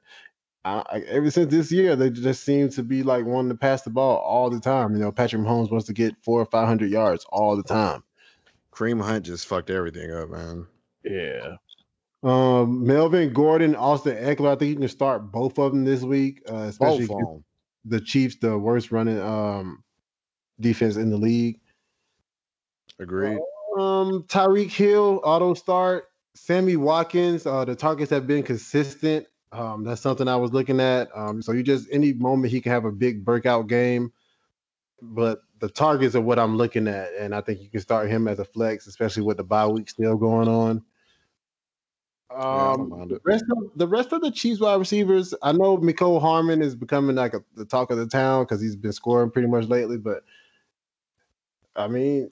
I, 0.63 0.83
I, 0.89 0.99
ever 1.07 1.29
since 1.31 1.51
this 1.51 1.71
year, 1.71 1.95
they 1.95 2.09
just 2.09 2.43
seem 2.43 2.69
to 2.69 2.83
be 2.83 3.03
like 3.03 3.25
wanting 3.25 3.49
to 3.49 3.57
pass 3.57 3.83
the 3.83 3.91
ball 3.91 4.17
all 4.17 4.49
the 4.49 4.59
time. 4.59 4.93
You 4.93 4.99
know, 4.99 5.11
Patrick 5.11 5.41
Mahomes 5.43 5.71
wants 5.71 5.87
to 5.87 5.93
get 5.93 6.15
four 6.23 6.41
or 6.41 6.45
five 6.45 6.67
hundred 6.67 6.89
yards 6.91 7.25
all 7.29 7.55
the 7.55 7.63
time. 7.63 8.03
Kareem 8.71 9.01
Hunt 9.01 9.25
just 9.25 9.47
fucked 9.47 9.69
everything 9.69 10.11
up, 10.11 10.29
man. 10.29 10.67
Yeah. 11.03 11.55
Um, 12.25 12.85
Melvin 12.85 13.31
Gordon, 13.33 13.75
Austin 13.75 14.17
Ekeler. 14.17 14.53
I 14.53 14.55
think 14.55 14.69
you 14.69 14.75
can 14.75 14.87
start 14.87 15.31
both 15.31 15.59
of 15.59 15.71
them 15.71 15.85
this 15.85 16.01
week, 16.01 16.41
uh, 16.49 16.55
especially 16.69 17.05
Both 17.05 17.17
against 17.17 17.29
of 17.29 17.35
'em. 17.35 17.43
the 17.85 18.01
Chiefs, 18.01 18.37
the 18.37 18.57
worst 18.57 18.91
running 18.91 19.19
um 19.19 19.83
defense 20.59 20.95
in 20.95 21.09
the 21.11 21.17
league. 21.17 21.59
Agreed. 22.99 23.37
Um, 23.77 24.23
Tyreek 24.23 24.71
Hill, 24.71 25.21
auto 25.23 25.53
start. 25.53 26.05
Sammy 26.33 26.75
Watkins, 26.77 27.45
uh, 27.45 27.63
the 27.63 27.75
targets 27.75 28.09
have 28.11 28.25
been 28.27 28.43
consistent. 28.43 29.27
Um, 29.51 29.83
that's 29.83 30.01
something 30.01 30.27
I 30.27 30.35
was 30.35 30.51
looking 30.51 30.79
at. 30.79 31.09
Um, 31.15 31.41
so 31.41 31.51
you 31.51 31.63
just 31.63 31.87
any 31.91 32.13
moment 32.13 32.51
he 32.51 32.59
can 32.59 32.71
have 32.71 32.85
a 32.85 32.91
big 32.91 33.23
breakout 33.23 33.67
game, 33.67 34.11
but 35.01 35.41
the 35.59 35.69
targets 35.69 36.15
are 36.15 36.21
what 36.21 36.39
I'm 36.39 36.57
looking 36.57 36.87
at, 36.87 37.13
and 37.19 37.35
I 37.35 37.41
think 37.41 37.61
you 37.61 37.69
can 37.69 37.79
start 37.79 38.09
him 38.09 38.27
as 38.27 38.39
a 38.39 38.45
flex, 38.45 38.87
especially 38.87 39.23
with 39.23 39.37
the 39.37 39.43
bye 39.43 39.67
week 39.67 39.89
still 39.89 40.17
going 40.17 40.47
on. 40.47 40.83
Yeah, 42.37 42.71
Um, 42.71 42.89
mind 42.89 43.11
the 43.11 43.19
rest 43.23 43.45
of 43.49 43.71
the 43.75 43.87
rest 43.87 44.11
of 44.11 44.21
the 44.21 44.31
Chiefs 44.31 44.59
wide 44.59 44.75
receivers, 44.79 45.33
I 45.41 45.51
know 45.53 45.77
Mecole 45.77 46.19
Hardman 46.19 46.61
is 46.61 46.75
becoming 46.75 47.15
like 47.15 47.33
a, 47.33 47.43
the 47.55 47.65
talk 47.65 47.91
of 47.91 47.97
the 47.97 48.07
town 48.07 48.43
because 48.43 48.61
he's 48.61 48.75
been 48.75 48.91
scoring 48.91 49.31
pretty 49.31 49.47
much 49.47 49.67
lately. 49.67 49.97
But 49.97 50.23
I 51.75 51.87
mean, 51.87 52.29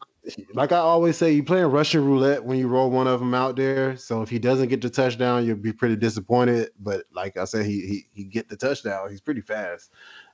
like 0.53 0.71
I 0.71 0.77
always 0.77 1.17
say, 1.17 1.31
you're 1.31 1.45
playing 1.45 1.67
Russian 1.67 2.05
roulette 2.05 2.43
when 2.43 2.57
you 2.57 2.67
roll 2.67 2.89
one 2.89 3.07
of 3.07 3.19
them 3.19 3.34
out 3.34 3.55
there. 3.55 3.95
So 3.97 4.21
if 4.21 4.30
he 4.30 4.39
doesn't 4.39 4.69
get 4.69 4.81
the 4.81 4.89
touchdown, 4.89 5.45
you'll 5.45 5.55
be 5.55 5.73
pretty 5.73 5.95
disappointed. 5.95 6.71
But 6.80 7.05
like 7.13 7.38
I 7.38 7.45
said, 7.45 7.65
he 7.65 7.81
he 7.88 8.07
he 8.13 8.23
get 8.25 8.49
the 8.49 8.57
touchdown. 8.57 9.09
He's 9.09 9.21
pretty 9.21 9.41
fast. 9.41 9.91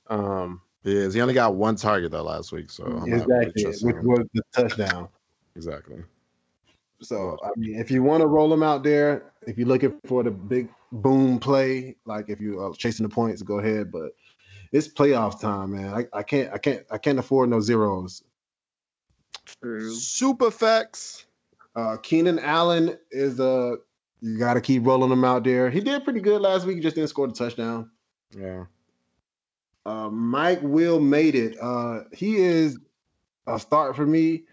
Um, 0.08 0.62
He 0.84 0.96
is. 0.96 1.14
He 1.14 1.22
only 1.22 1.34
got 1.36 1.56
one 1.56 1.76
target 1.76 2.12
though 2.12 2.24
last 2.24 2.52
week, 2.52 2.72
so 2.72 2.86
I'm 2.86 3.14
exactly, 3.14 3.66
which 3.66 3.96
was 4.04 4.26
the 4.34 4.42
touchdown. 4.52 5.10
Exactly. 5.56 6.04
So 7.02 7.38
I 7.44 7.50
mean, 7.56 7.80
if 7.80 7.90
you 7.90 8.04
want 8.04 8.22
to 8.22 8.28
roll 8.28 8.54
him 8.54 8.64
out 8.64 8.84
there, 8.84 9.32
if 9.50 9.58
you're 9.58 9.68
looking 9.68 10.00
for 10.06 10.22
the 10.22 10.30
big 10.30 10.70
boom 10.92 11.40
play, 11.40 11.96
like 12.06 12.30
if 12.30 12.40
you 12.40 12.62
are 12.62 12.72
chasing 12.74 13.04
the 13.04 13.14
points, 13.14 13.42
go 13.42 13.58
ahead. 13.58 13.92
But 13.92 14.12
it's 14.72 14.88
playoff 14.88 15.42
time, 15.42 15.72
man. 15.72 15.92
I, 15.94 16.20
I 16.20 16.24
can't, 16.24 16.54
I 16.54 16.60
can't, 16.60 16.86
I 16.92 17.00
can't 17.00 17.18
afford 17.18 17.50
no 17.50 17.60
zeros. 17.60 18.24
True. 19.62 19.92
Super 19.96 20.52
facts. 20.52 21.26
Uh, 21.76 21.98
Keenan 21.98 22.38
Allen 22.38 22.98
is 23.10 23.40
a. 23.40 23.78
you 24.22 24.38
got 24.38 24.54
to 24.54 24.62
keep 24.62 24.86
rolling 24.86 25.12
him 25.12 25.26
out 25.26 25.44
there. 25.44 25.72
He 25.72 25.80
did 25.80 26.04
pretty 26.04 26.20
good 26.20 26.42
last 26.42 26.66
week. 26.66 26.76
He 26.76 26.82
just 26.82 26.96
didn't 26.96 27.10
score 27.10 27.28
the 27.28 27.34
touchdown. 27.34 27.90
Yeah. 28.38 28.66
Uh, 29.84 30.10
Mike 30.10 30.60
Will 30.62 31.00
made 31.00 31.34
it. 31.34 31.58
Uh, 31.60 32.02
he 32.14 32.36
is 32.38 32.78
a 33.48 33.60
start 33.60 33.96
for 33.96 34.06
me. 34.06 34.44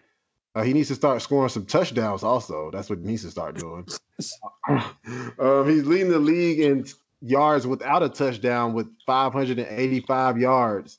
Uh, 0.57 0.63
he 0.63 0.73
needs 0.73 0.89
to 0.89 0.95
start 0.95 1.21
scoring 1.21 1.51
some 1.51 1.67
touchdowns. 1.67 2.23
Also, 2.23 2.71
that's 2.71 2.89
what 2.89 2.99
he 2.99 3.05
needs 3.05 3.23
to 3.25 3.31
start 3.31 3.59
doing. 3.59 3.87
um, 5.39 5.69
he's 5.69 5.85
leading 5.85 6.09
the 6.09 6.19
league 6.19 6.61
in 6.61 6.87
yards 7.21 7.67
without 7.67 8.03
a 8.03 8.09
touchdown 8.09 8.73
with 8.73 8.89
585 9.05 10.39
yards. 10.39 10.99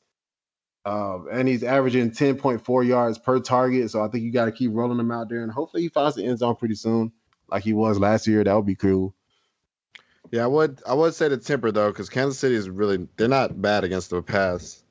Um, 0.85 1.27
and 1.31 1.47
he's 1.47 1.63
averaging 1.63 2.11
10.4 2.11 2.88
yards 2.88 3.17
per 3.17 3.39
target. 3.39 3.89
So 3.89 4.03
I 4.03 4.09
think 4.09 4.25
you 4.25 4.31
got 4.31 4.45
to 4.45 4.51
keep 4.51 4.69
rolling 4.71 4.99
him 4.99 5.09
out 5.09 5.27
there, 5.27 5.41
and 5.41 5.51
hopefully 5.51 5.81
he 5.81 5.89
finds 5.89 6.15
the 6.15 6.23
end 6.23 6.38
zone 6.38 6.55
pretty 6.55 6.75
soon, 6.75 7.11
like 7.49 7.63
he 7.63 7.73
was 7.73 7.97
last 7.97 8.27
year. 8.27 8.43
That 8.43 8.55
would 8.55 8.67
be 8.67 8.75
cool. 8.75 9.15
Yeah, 10.29 10.43
I 10.43 10.47
would 10.47 10.84
I 10.85 10.93
would 10.93 11.15
say 11.15 11.29
to 11.29 11.38
temper 11.38 11.71
though, 11.71 11.89
because 11.89 12.09
Kansas 12.09 12.38
City 12.38 12.53
is 12.53 12.69
really 12.69 13.07
they're 13.17 13.27
not 13.27 13.59
bad 13.59 13.84
against 13.84 14.11
the 14.11 14.21
pass. 14.21 14.84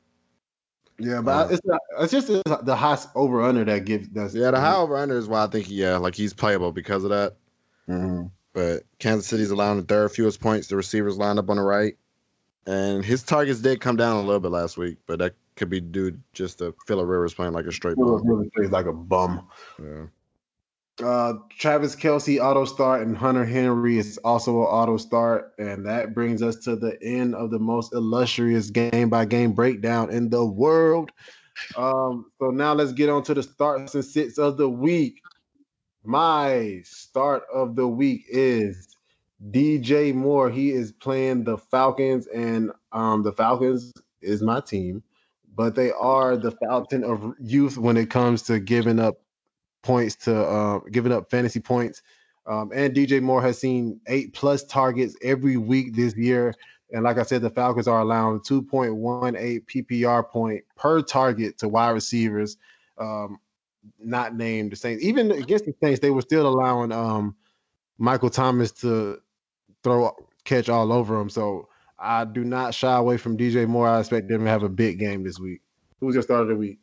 Yeah, 0.98 1.20
but 1.20 1.52
it's 1.52 1.64
not, 1.64 1.80
it's 2.00 2.12
just 2.12 2.28
the 2.28 2.76
high 2.76 2.98
over 3.14 3.42
under 3.42 3.64
that 3.64 3.84
gives 3.84 4.08
that's 4.08 4.34
Yeah, 4.34 4.50
the 4.50 4.60
high 4.60 4.76
over 4.76 4.96
under 4.96 5.18
is 5.18 5.28
why 5.28 5.44
I 5.44 5.46
think 5.46 5.66
yeah, 5.68 5.98
like 5.98 6.14
he's 6.14 6.32
playable 6.32 6.72
because 6.72 7.04
of 7.04 7.10
that. 7.10 7.36
Mhm. 7.88 8.30
But 8.54 8.84
Kansas 8.98 9.26
City's 9.26 9.50
allowing 9.50 9.78
the 9.78 9.84
third 9.84 10.10
fewest 10.12 10.40
points. 10.40 10.68
The 10.68 10.76
receivers 10.76 11.18
lined 11.18 11.38
up 11.38 11.50
on 11.50 11.56
the 11.56 11.62
right, 11.62 11.96
and 12.66 13.04
his 13.04 13.22
targets 13.22 13.60
did 13.60 13.80
come 13.80 13.96
down 13.96 14.16
a 14.16 14.22
little 14.22 14.40
bit 14.40 14.50
last 14.50 14.78
week, 14.78 14.96
but 15.06 15.18
that 15.18 15.34
could 15.56 15.68
be 15.68 15.80
due 15.80 16.18
just 16.32 16.58
to 16.58 16.74
Philip 16.86 17.06
Rivers 17.06 17.34
playing 17.34 17.52
like 17.52 17.66
a 17.66 17.72
straight 17.72 17.96
ball. 17.96 18.18
really 18.24 18.48
plays 18.56 18.70
like 18.70 18.86
a 18.86 18.92
bum. 18.92 19.46
Yeah. 19.78 20.06
Uh, 21.02 21.34
Travis 21.58 21.94
Kelce 21.94 22.42
auto 22.42 22.64
start 22.64 23.02
and 23.02 23.16
Hunter 23.16 23.44
Henry 23.44 23.98
is 23.98 24.18
also 24.24 24.62
an 24.62 24.66
auto 24.66 24.96
start, 24.96 25.52
and 25.58 25.84
that 25.84 26.14
brings 26.14 26.42
us 26.42 26.56
to 26.64 26.74
the 26.74 26.98
end 27.02 27.34
of 27.34 27.50
the 27.50 27.58
most 27.58 27.92
illustrious 27.92 28.70
game 28.70 29.10
by 29.10 29.26
game 29.26 29.52
breakdown 29.52 30.10
in 30.10 30.30
the 30.30 30.44
world. 30.44 31.12
Um, 31.76 32.30
so 32.38 32.50
now 32.50 32.72
let's 32.72 32.92
get 32.92 33.10
on 33.10 33.22
to 33.24 33.34
the 33.34 33.42
starts 33.42 33.94
and 33.94 34.04
sits 34.04 34.38
of 34.38 34.56
the 34.56 34.68
week. 34.68 35.20
My 36.02 36.80
start 36.84 37.42
of 37.52 37.76
the 37.76 37.88
week 37.88 38.24
is 38.28 38.96
DJ 39.50 40.14
Moore. 40.14 40.48
He 40.48 40.70
is 40.70 40.92
playing 40.92 41.44
the 41.44 41.58
Falcons, 41.58 42.26
and 42.28 42.72
um, 42.92 43.22
the 43.22 43.32
Falcons 43.32 43.92
is 44.22 44.40
my 44.40 44.60
team, 44.60 45.02
but 45.54 45.74
they 45.74 45.92
are 45.92 46.38
the 46.38 46.52
fountain 46.52 47.04
of 47.04 47.34
youth 47.38 47.76
when 47.76 47.98
it 47.98 48.08
comes 48.08 48.42
to 48.44 48.60
giving 48.60 48.98
up 48.98 49.16
points 49.86 50.16
to 50.16 50.36
uh, 50.36 50.78
giving 50.90 51.12
up 51.12 51.30
fantasy 51.30 51.60
points. 51.60 52.02
Um, 52.44 52.70
and 52.74 52.94
DJ 52.94 53.22
Moore 53.22 53.42
has 53.42 53.58
seen 53.58 54.00
eight 54.08 54.34
plus 54.34 54.64
targets 54.64 55.16
every 55.22 55.56
week 55.56 55.94
this 55.94 56.16
year. 56.16 56.54
And 56.92 57.04
like 57.04 57.18
I 57.18 57.22
said, 57.22 57.42
the 57.42 57.50
Falcons 57.50 57.88
are 57.88 58.00
allowing 58.00 58.40
2.18 58.40 59.64
PPR 59.64 60.28
point 60.28 60.64
per 60.76 61.02
target 61.02 61.58
to 61.58 61.68
wide 61.68 61.90
receivers, 61.90 62.56
um, 62.98 63.38
not 63.98 64.36
named 64.36 64.72
the 64.72 64.76
Saints. 64.76 65.04
Even 65.04 65.32
against 65.32 65.64
the 65.64 65.74
Saints, 65.82 66.00
they 66.00 66.10
were 66.10 66.22
still 66.22 66.46
allowing 66.46 66.92
um, 66.92 67.36
Michael 67.98 68.30
Thomas 68.30 68.72
to 68.72 69.18
throw 69.82 70.14
catch 70.44 70.68
all 70.68 70.92
over 70.92 71.20
him. 71.20 71.28
So 71.28 71.68
I 71.98 72.24
do 72.24 72.44
not 72.44 72.74
shy 72.74 72.96
away 72.96 73.16
from 73.16 73.36
DJ 73.36 73.66
Moore. 73.66 73.88
I 73.88 74.00
expect 74.00 74.28
them 74.28 74.44
to 74.44 74.50
have 74.50 74.62
a 74.62 74.68
big 74.68 74.98
game 74.98 75.24
this 75.24 75.38
week. 75.40 75.62
Who's 76.00 76.14
your 76.14 76.22
start 76.22 76.42
of 76.42 76.48
the 76.48 76.56
week? 76.56 76.78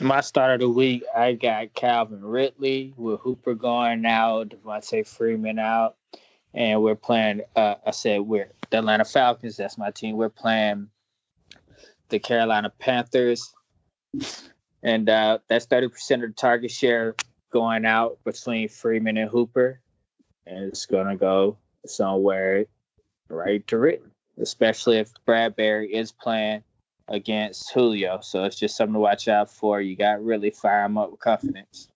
My 0.00 0.20
start 0.20 0.52
of 0.52 0.60
the 0.60 0.68
week, 0.68 1.04
I 1.14 1.32
got 1.32 1.72
Calvin 1.72 2.22
Ridley 2.22 2.92
with 2.98 3.20
Hooper 3.20 3.54
going 3.54 4.04
out, 4.04 4.50
Devonta 4.50 5.06
Freeman 5.06 5.58
out, 5.58 5.96
and 6.52 6.82
we're 6.82 6.96
playing. 6.96 7.42
Uh, 7.54 7.76
I 7.86 7.92
said 7.92 8.20
we're 8.20 8.50
the 8.68 8.78
Atlanta 8.78 9.06
Falcons. 9.06 9.56
That's 9.56 9.78
my 9.78 9.90
team. 9.90 10.16
We're 10.16 10.28
playing 10.28 10.88
the 12.10 12.18
Carolina 12.18 12.70
Panthers, 12.78 13.54
and 14.82 15.08
uh, 15.08 15.38
that's 15.48 15.64
thirty 15.64 15.88
percent 15.88 16.24
of 16.24 16.30
the 16.30 16.34
target 16.34 16.70
share 16.70 17.14
going 17.50 17.86
out 17.86 18.18
between 18.22 18.68
Freeman 18.68 19.16
and 19.16 19.30
Hooper, 19.30 19.80
and 20.46 20.64
it's 20.64 20.84
gonna 20.84 21.16
go 21.16 21.56
somewhere 21.86 22.66
right 23.30 23.66
to 23.68 23.78
Ridley, 23.78 24.10
especially 24.38 24.98
if 24.98 25.10
Bradberry 25.26 25.88
is 25.88 26.12
playing 26.12 26.64
against 27.08 27.72
Julio. 27.72 28.20
So 28.22 28.44
it's 28.44 28.58
just 28.58 28.76
something 28.76 28.94
to 28.94 29.00
watch 29.00 29.28
out 29.28 29.50
for. 29.50 29.80
You 29.80 29.96
got 29.96 30.16
to 30.16 30.20
really 30.20 30.50
fire 30.50 30.84
him 30.84 30.98
up 30.98 31.10
with 31.10 31.20
confidence. 31.20 31.88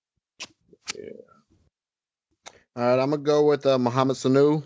Yeah. 0.96 1.10
All 2.76 2.84
right, 2.84 3.02
I'm 3.02 3.10
gonna 3.10 3.22
go 3.22 3.46
with 3.46 3.66
uh, 3.66 3.78
Mohamed 3.78 4.16
Sanu. 4.16 4.62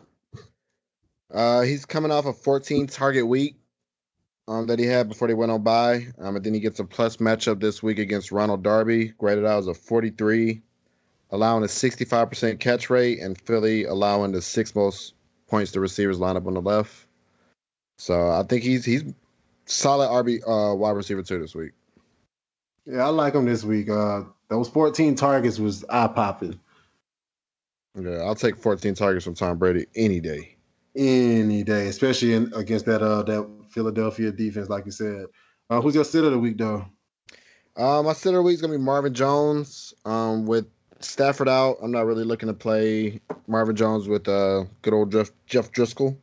Uh, 1.33 1.62
he's 1.62 1.87
coming 1.87 2.12
off 2.12 2.27
a 2.27 2.33
14 2.33 2.87
target 2.87 3.27
week 3.27 3.57
um, 4.47 4.66
that 4.66 4.79
he 4.79 4.85
had 4.85 5.09
before 5.09 5.27
they 5.27 5.35
went 5.35 5.51
on 5.51 5.62
by, 5.62 6.09
um, 6.19 6.37
and 6.37 6.45
then 6.45 6.55
he 6.55 6.61
gets 6.61 6.79
a 6.81 6.85
plus 6.85 7.16
matchup 7.16 7.61
this 7.61 7.83
week 7.83 7.99
against 7.99 8.31
Ronald 8.31 8.62
Darby, 8.62 9.09
graded 9.09 9.47
out 9.47 9.59
as 9.59 9.66
a 9.69 9.75
43, 9.75 10.61
allowing 11.31 11.65
a 11.65 11.66
65% 11.66 12.61
catch 12.61 12.91
rate, 12.91 13.21
and 13.21 13.41
Philly 13.41 13.85
allowing 13.85 14.33
the 14.33 14.43
sixth 14.43 14.77
most 14.77 15.15
points 15.49 15.73
to 15.73 15.81
receivers 15.81 16.21
line 16.21 16.37
up 16.37 16.47
on 16.47 16.55
the 16.55 16.62
left. 16.62 16.93
So 17.97 18.31
I 18.31 18.43
think 18.43 18.65
he's 18.65 18.85
he's 18.85 19.05
solid 19.66 20.09
RB 20.09 20.41
uh, 20.47 20.74
wide 20.77 20.93
receiver 20.93 21.23
too 21.23 21.41
this 21.41 21.55
week. 21.55 21.73
Yeah, 22.86 23.05
I 23.07 23.09
like 23.09 23.35
him 23.35 23.47
this 23.47 23.65
week. 23.65 23.89
Uh, 23.89 24.24
those 24.49 24.69
14 24.69 25.15
targets 25.15 25.59
was 25.59 25.85
eye 25.89 26.07
popping 26.09 26.61
Yeah, 27.99 28.19
I'll 28.23 28.35
take 28.35 28.57
14 28.57 28.95
targets 28.95 29.24
from 29.24 29.35
Tom 29.35 29.59
Brady 29.59 29.86
any 29.97 30.20
day. 30.20 30.57
any 30.97 31.62
day, 31.65 31.89
especially 31.89 32.35
in, 32.35 32.53
against 32.55 32.86
that 32.86 33.03
uh 33.03 33.23
that 33.24 33.49
Philadelphia 33.70 34.31
defense, 34.32 34.69
like 34.69 34.86
you 34.86 34.93
said. 34.93 35.27
Uh, 35.70 35.81
who's 35.81 35.95
your 35.95 36.05
sit 36.05 36.24
of 36.24 36.32
the 36.32 36.39
week 36.39 36.59
though? 36.59 36.86
Uh, 37.77 38.03
my 38.03 38.12
sit 38.12 38.28
of 38.31 38.35
the 38.35 38.43
week 38.43 38.55
is 38.55 38.61
gonna 38.61 38.74
be 38.74 38.78
Marvin 38.78 39.15
Jones. 39.15 39.95
Um, 40.05 40.47
with 40.47 40.66
Stafford 41.01 41.49
out, 41.49 41.78
I'm 41.82 41.91
not 41.91 42.07
really 42.07 42.24
looking 42.24 42.47
to 42.49 42.55
play 42.55 43.20
Marvin 43.49 43.77
Jones 43.77 44.07
with 44.07 44.28
uh 44.28 44.65
good 44.82 44.93
old 44.95 45.11
Jeff 45.11 45.31
Jeff 45.47 45.73
Driskel. 45.73 46.16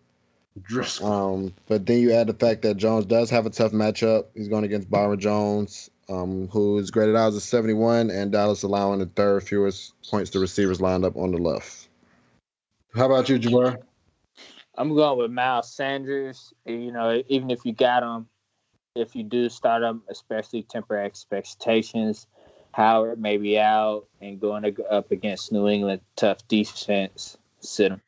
Driskel. 0.59 1.05
Um, 1.05 1.53
but 1.67 1.85
then 1.85 2.01
you 2.01 2.13
add 2.13 2.27
the 2.27 2.33
fact 2.33 2.63
that 2.63 2.77
Jones 2.77 3.05
does 3.05 3.29
have 3.29 3.45
a 3.45 3.49
tough 3.49 3.71
matchup. 3.71 4.25
He's 4.35 4.47
going 4.47 4.63
against 4.63 4.89
Byron 4.89 5.19
Jones, 5.19 5.89
um, 6.09 6.47
who 6.49 6.77
is 6.77 6.91
graded 6.91 7.15
out 7.15 7.29
as 7.29 7.35
a 7.35 7.41
71, 7.41 8.09
and 8.09 8.31
Dallas 8.31 8.63
allowing 8.63 8.99
the 8.99 9.05
third 9.05 9.43
fewest 9.43 9.93
points 10.09 10.31
to 10.31 10.39
receivers 10.39 10.81
lined 10.81 11.05
up 11.05 11.15
on 11.15 11.31
the 11.31 11.37
left. 11.37 11.87
How 12.93 13.05
about 13.05 13.29
you, 13.29 13.39
Jabbar? 13.39 13.77
I'm 14.75 14.93
going 14.95 15.17
with 15.17 15.31
Miles 15.31 15.71
Sanders. 15.71 16.53
You 16.65 16.91
know, 16.91 17.23
even 17.27 17.49
if 17.49 17.65
you 17.65 17.73
got 17.73 18.03
him, 18.03 18.27
if 18.95 19.15
you 19.15 19.23
do 19.23 19.47
start 19.47 19.83
him, 19.83 20.03
especially 20.09 20.63
temper 20.63 20.97
expectations, 20.97 22.27
Howard 22.73 23.19
may 23.19 23.37
be 23.37 23.59
out 23.59 24.07
and 24.21 24.39
going 24.39 24.75
up 24.89 25.11
against 25.11 25.51
New 25.51 25.67
England, 25.67 26.01
tough 26.15 26.45
defense, 26.47 27.37
sit 27.59 27.91
him. 27.91 28.01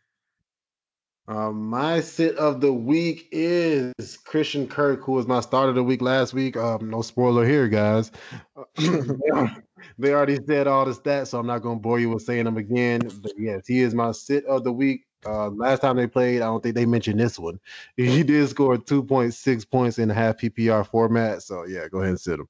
Um, 1.27 1.69
my 1.69 2.01
sit 2.01 2.35
of 2.37 2.59
the 2.59 2.73
week 2.73 3.29
is 3.31 4.17
Christian 4.25 4.67
Kirk, 4.67 5.03
who 5.03 5.13
was 5.13 5.25
my 5.25 5.39
start 5.39 5.69
of 5.69 5.75
the 5.75 5.83
week 5.83 6.01
last 6.01 6.33
week. 6.33 6.57
Um, 6.57 6.89
no 6.89 7.01
spoiler 7.01 7.45
here, 7.45 7.69
guys. 7.69 8.11
they 8.77 10.13
already 10.13 10.37
said 10.45 10.67
all 10.67 10.83
the 10.83 10.91
stats, 10.91 11.27
so 11.27 11.39
I'm 11.39 11.47
not 11.47 11.61
going 11.61 11.77
to 11.77 11.81
bore 11.81 11.99
you 11.99 12.09
with 12.09 12.23
saying 12.23 12.43
them 12.43 12.57
again. 12.57 13.09
But 13.21 13.31
yes, 13.37 13.65
he 13.65 13.79
is 13.79 13.95
my 13.95 14.11
sit 14.11 14.45
of 14.45 14.65
the 14.65 14.73
week. 14.73 15.05
Uh, 15.25 15.47
last 15.47 15.79
time 15.79 15.95
they 15.95 16.07
played, 16.07 16.41
I 16.41 16.45
don't 16.45 16.61
think 16.61 16.75
they 16.75 16.85
mentioned 16.85 17.21
this 17.21 17.39
one. 17.39 17.57
He 17.95 18.23
did 18.23 18.49
score 18.49 18.77
2.6 18.77 19.69
points 19.69 19.99
in 19.99 20.11
a 20.11 20.13
half 20.13 20.37
PPR 20.37 20.85
format. 20.85 21.41
So 21.41 21.65
yeah, 21.65 21.87
go 21.87 21.99
ahead 21.99 22.09
and 22.09 22.19
sit 22.19 22.41
him. 22.41 22.49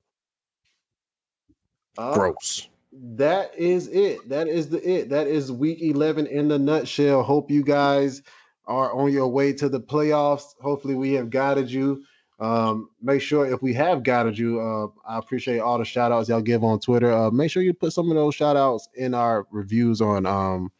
Uh, 1.95 2.13
Gross. 2.15 2.67
That 2.91 3.53
is 3.55 3.87
it. 3.87 4.29
That 4.29 4.47
is 4.47 4.69
the 4.69 4.77
it. 4.77 5.09
That 5.09 5.27
is 5.27 5.51
week 5.51 5.79
11 5.81 6.25
in 6.25 6.47
the 6.47 6.57
nutshell. 6.57 7.21
Hope 7.21 7.51
you 7.51 7.63
guys 7.63 8.23
are 8.65 8.93
on 8.93 9.11
your 9.11 9.27
way 9.27 9.53
to 9.53 9.69
the 9.69 9.79
playoffs. 9.79 10.55
Hopefully, 10.61 10.95
we 10.95 11.13
have 11.13 11.29
guided 11.29 11.71
you. 11.71 12.03
Um, 12.39 12.89
make 13.01 13.21
sure 13.21 13.45
if 13.45 13.61
we 13.61 13.73
have 13.73 14.03
guided 14.03 14.37
you, 14.37 14.59
uh, 14.59 14.87
I 15.07 15.17
appreciate 15.17 15.59
all 15.59 15.77
the 15.77 15.85
shout 15.85 16.11
outs 16.11 16.29
y'all 16.29 16.41
give 16.41 16.63
on 16.63 16.79
Twitter. 16.79 17.11
Uh, 17.11 17.31
make 17.31 17.51
sure 17.51 17.63
you 17.63 17.73
put 17.73 17.93
some 17.93 18.09
of 18.09 18.15
those 18.15 18.35
shout 18.35 18.57
outs 18.57 18.89
in 18.95 19.13
our 19.13 19.47
reviews 19.51 20.01
on 20.01 20.25
um, 20.25 20.71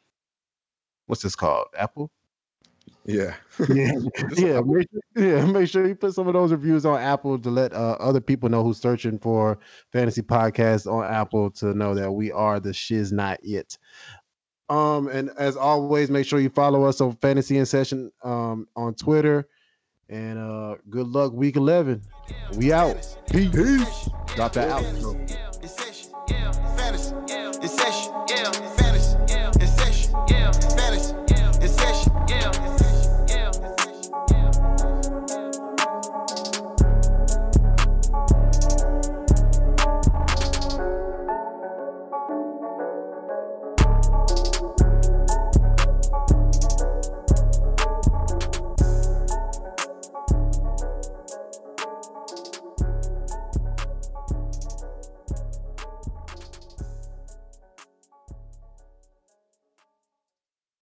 what's 1.06 1.22
this 1.22 1.36
called? 1.36 1.68
Apple? 1.78 2.12
Yeah. 3.06 3.36
yeah. 3.70 3.92
yeah. 4.36 4.62
Make 4.62 4.88
sure, 4.90 5.02
yeah. 5.16 5.46
Make 5.46 5.70
sure 5.70 5.88
you 5.88 5.96
put 5.96 6.14
some 6.14 6.28
of 6.28 6.34
those 6.34 6.52
reviews 6.52 6.86
on 6.86 7.00
Apple 7.00 7.38
to 7.40 7.50
let 7.50 7.74
uh, 7.74 7.98
other 8.00 8.22
people 8.22 8.50
know 8.50 8.64
who's 8.64 8.80
searching 8.80 9.20
for 9.20 9.60
fantasy 9.92 10.22
podcasts 10.22 10.92
on 10.92 11.06
Apple 11.06 11.52
to 11.52 11.74
know 11.74 11.96
that 11.96 12.12
we 12.12 12.32
are 12.32 12.60
the 12.60 12.74
shiz 12.74 13.12
not 13.12 13.40
it. 13.44 13.78
Um, 14.74 15.08
and 15.08 15.30
as 15.38 15.56
always, 15.56 16.10
make 16.10 16.26
sure 16.26 16.40
you 16.40 16.50
follow 16.50 16.84
us 16.86 17.00
on 17.00 17.16
Fantasy 17.18 17.58
in 17.58 17.66
Session 17.66 18.12
um 18.24 18.68
on 18.76 18.96
Twitter. 18.96 19.48
And 20.10 20.40
uh 20.40 20.76
good 20.90 21.08
luck 21.08 21.32
week 21.32 21.56
11. 21.56 22.02
We 22.56 22.74
out. 22.74 22.96
Peace. 23.30 23.52
Peace. 23.54 24.10
Drop 24.36 24.54
that 24.54 24.70
out. 24.70 25.53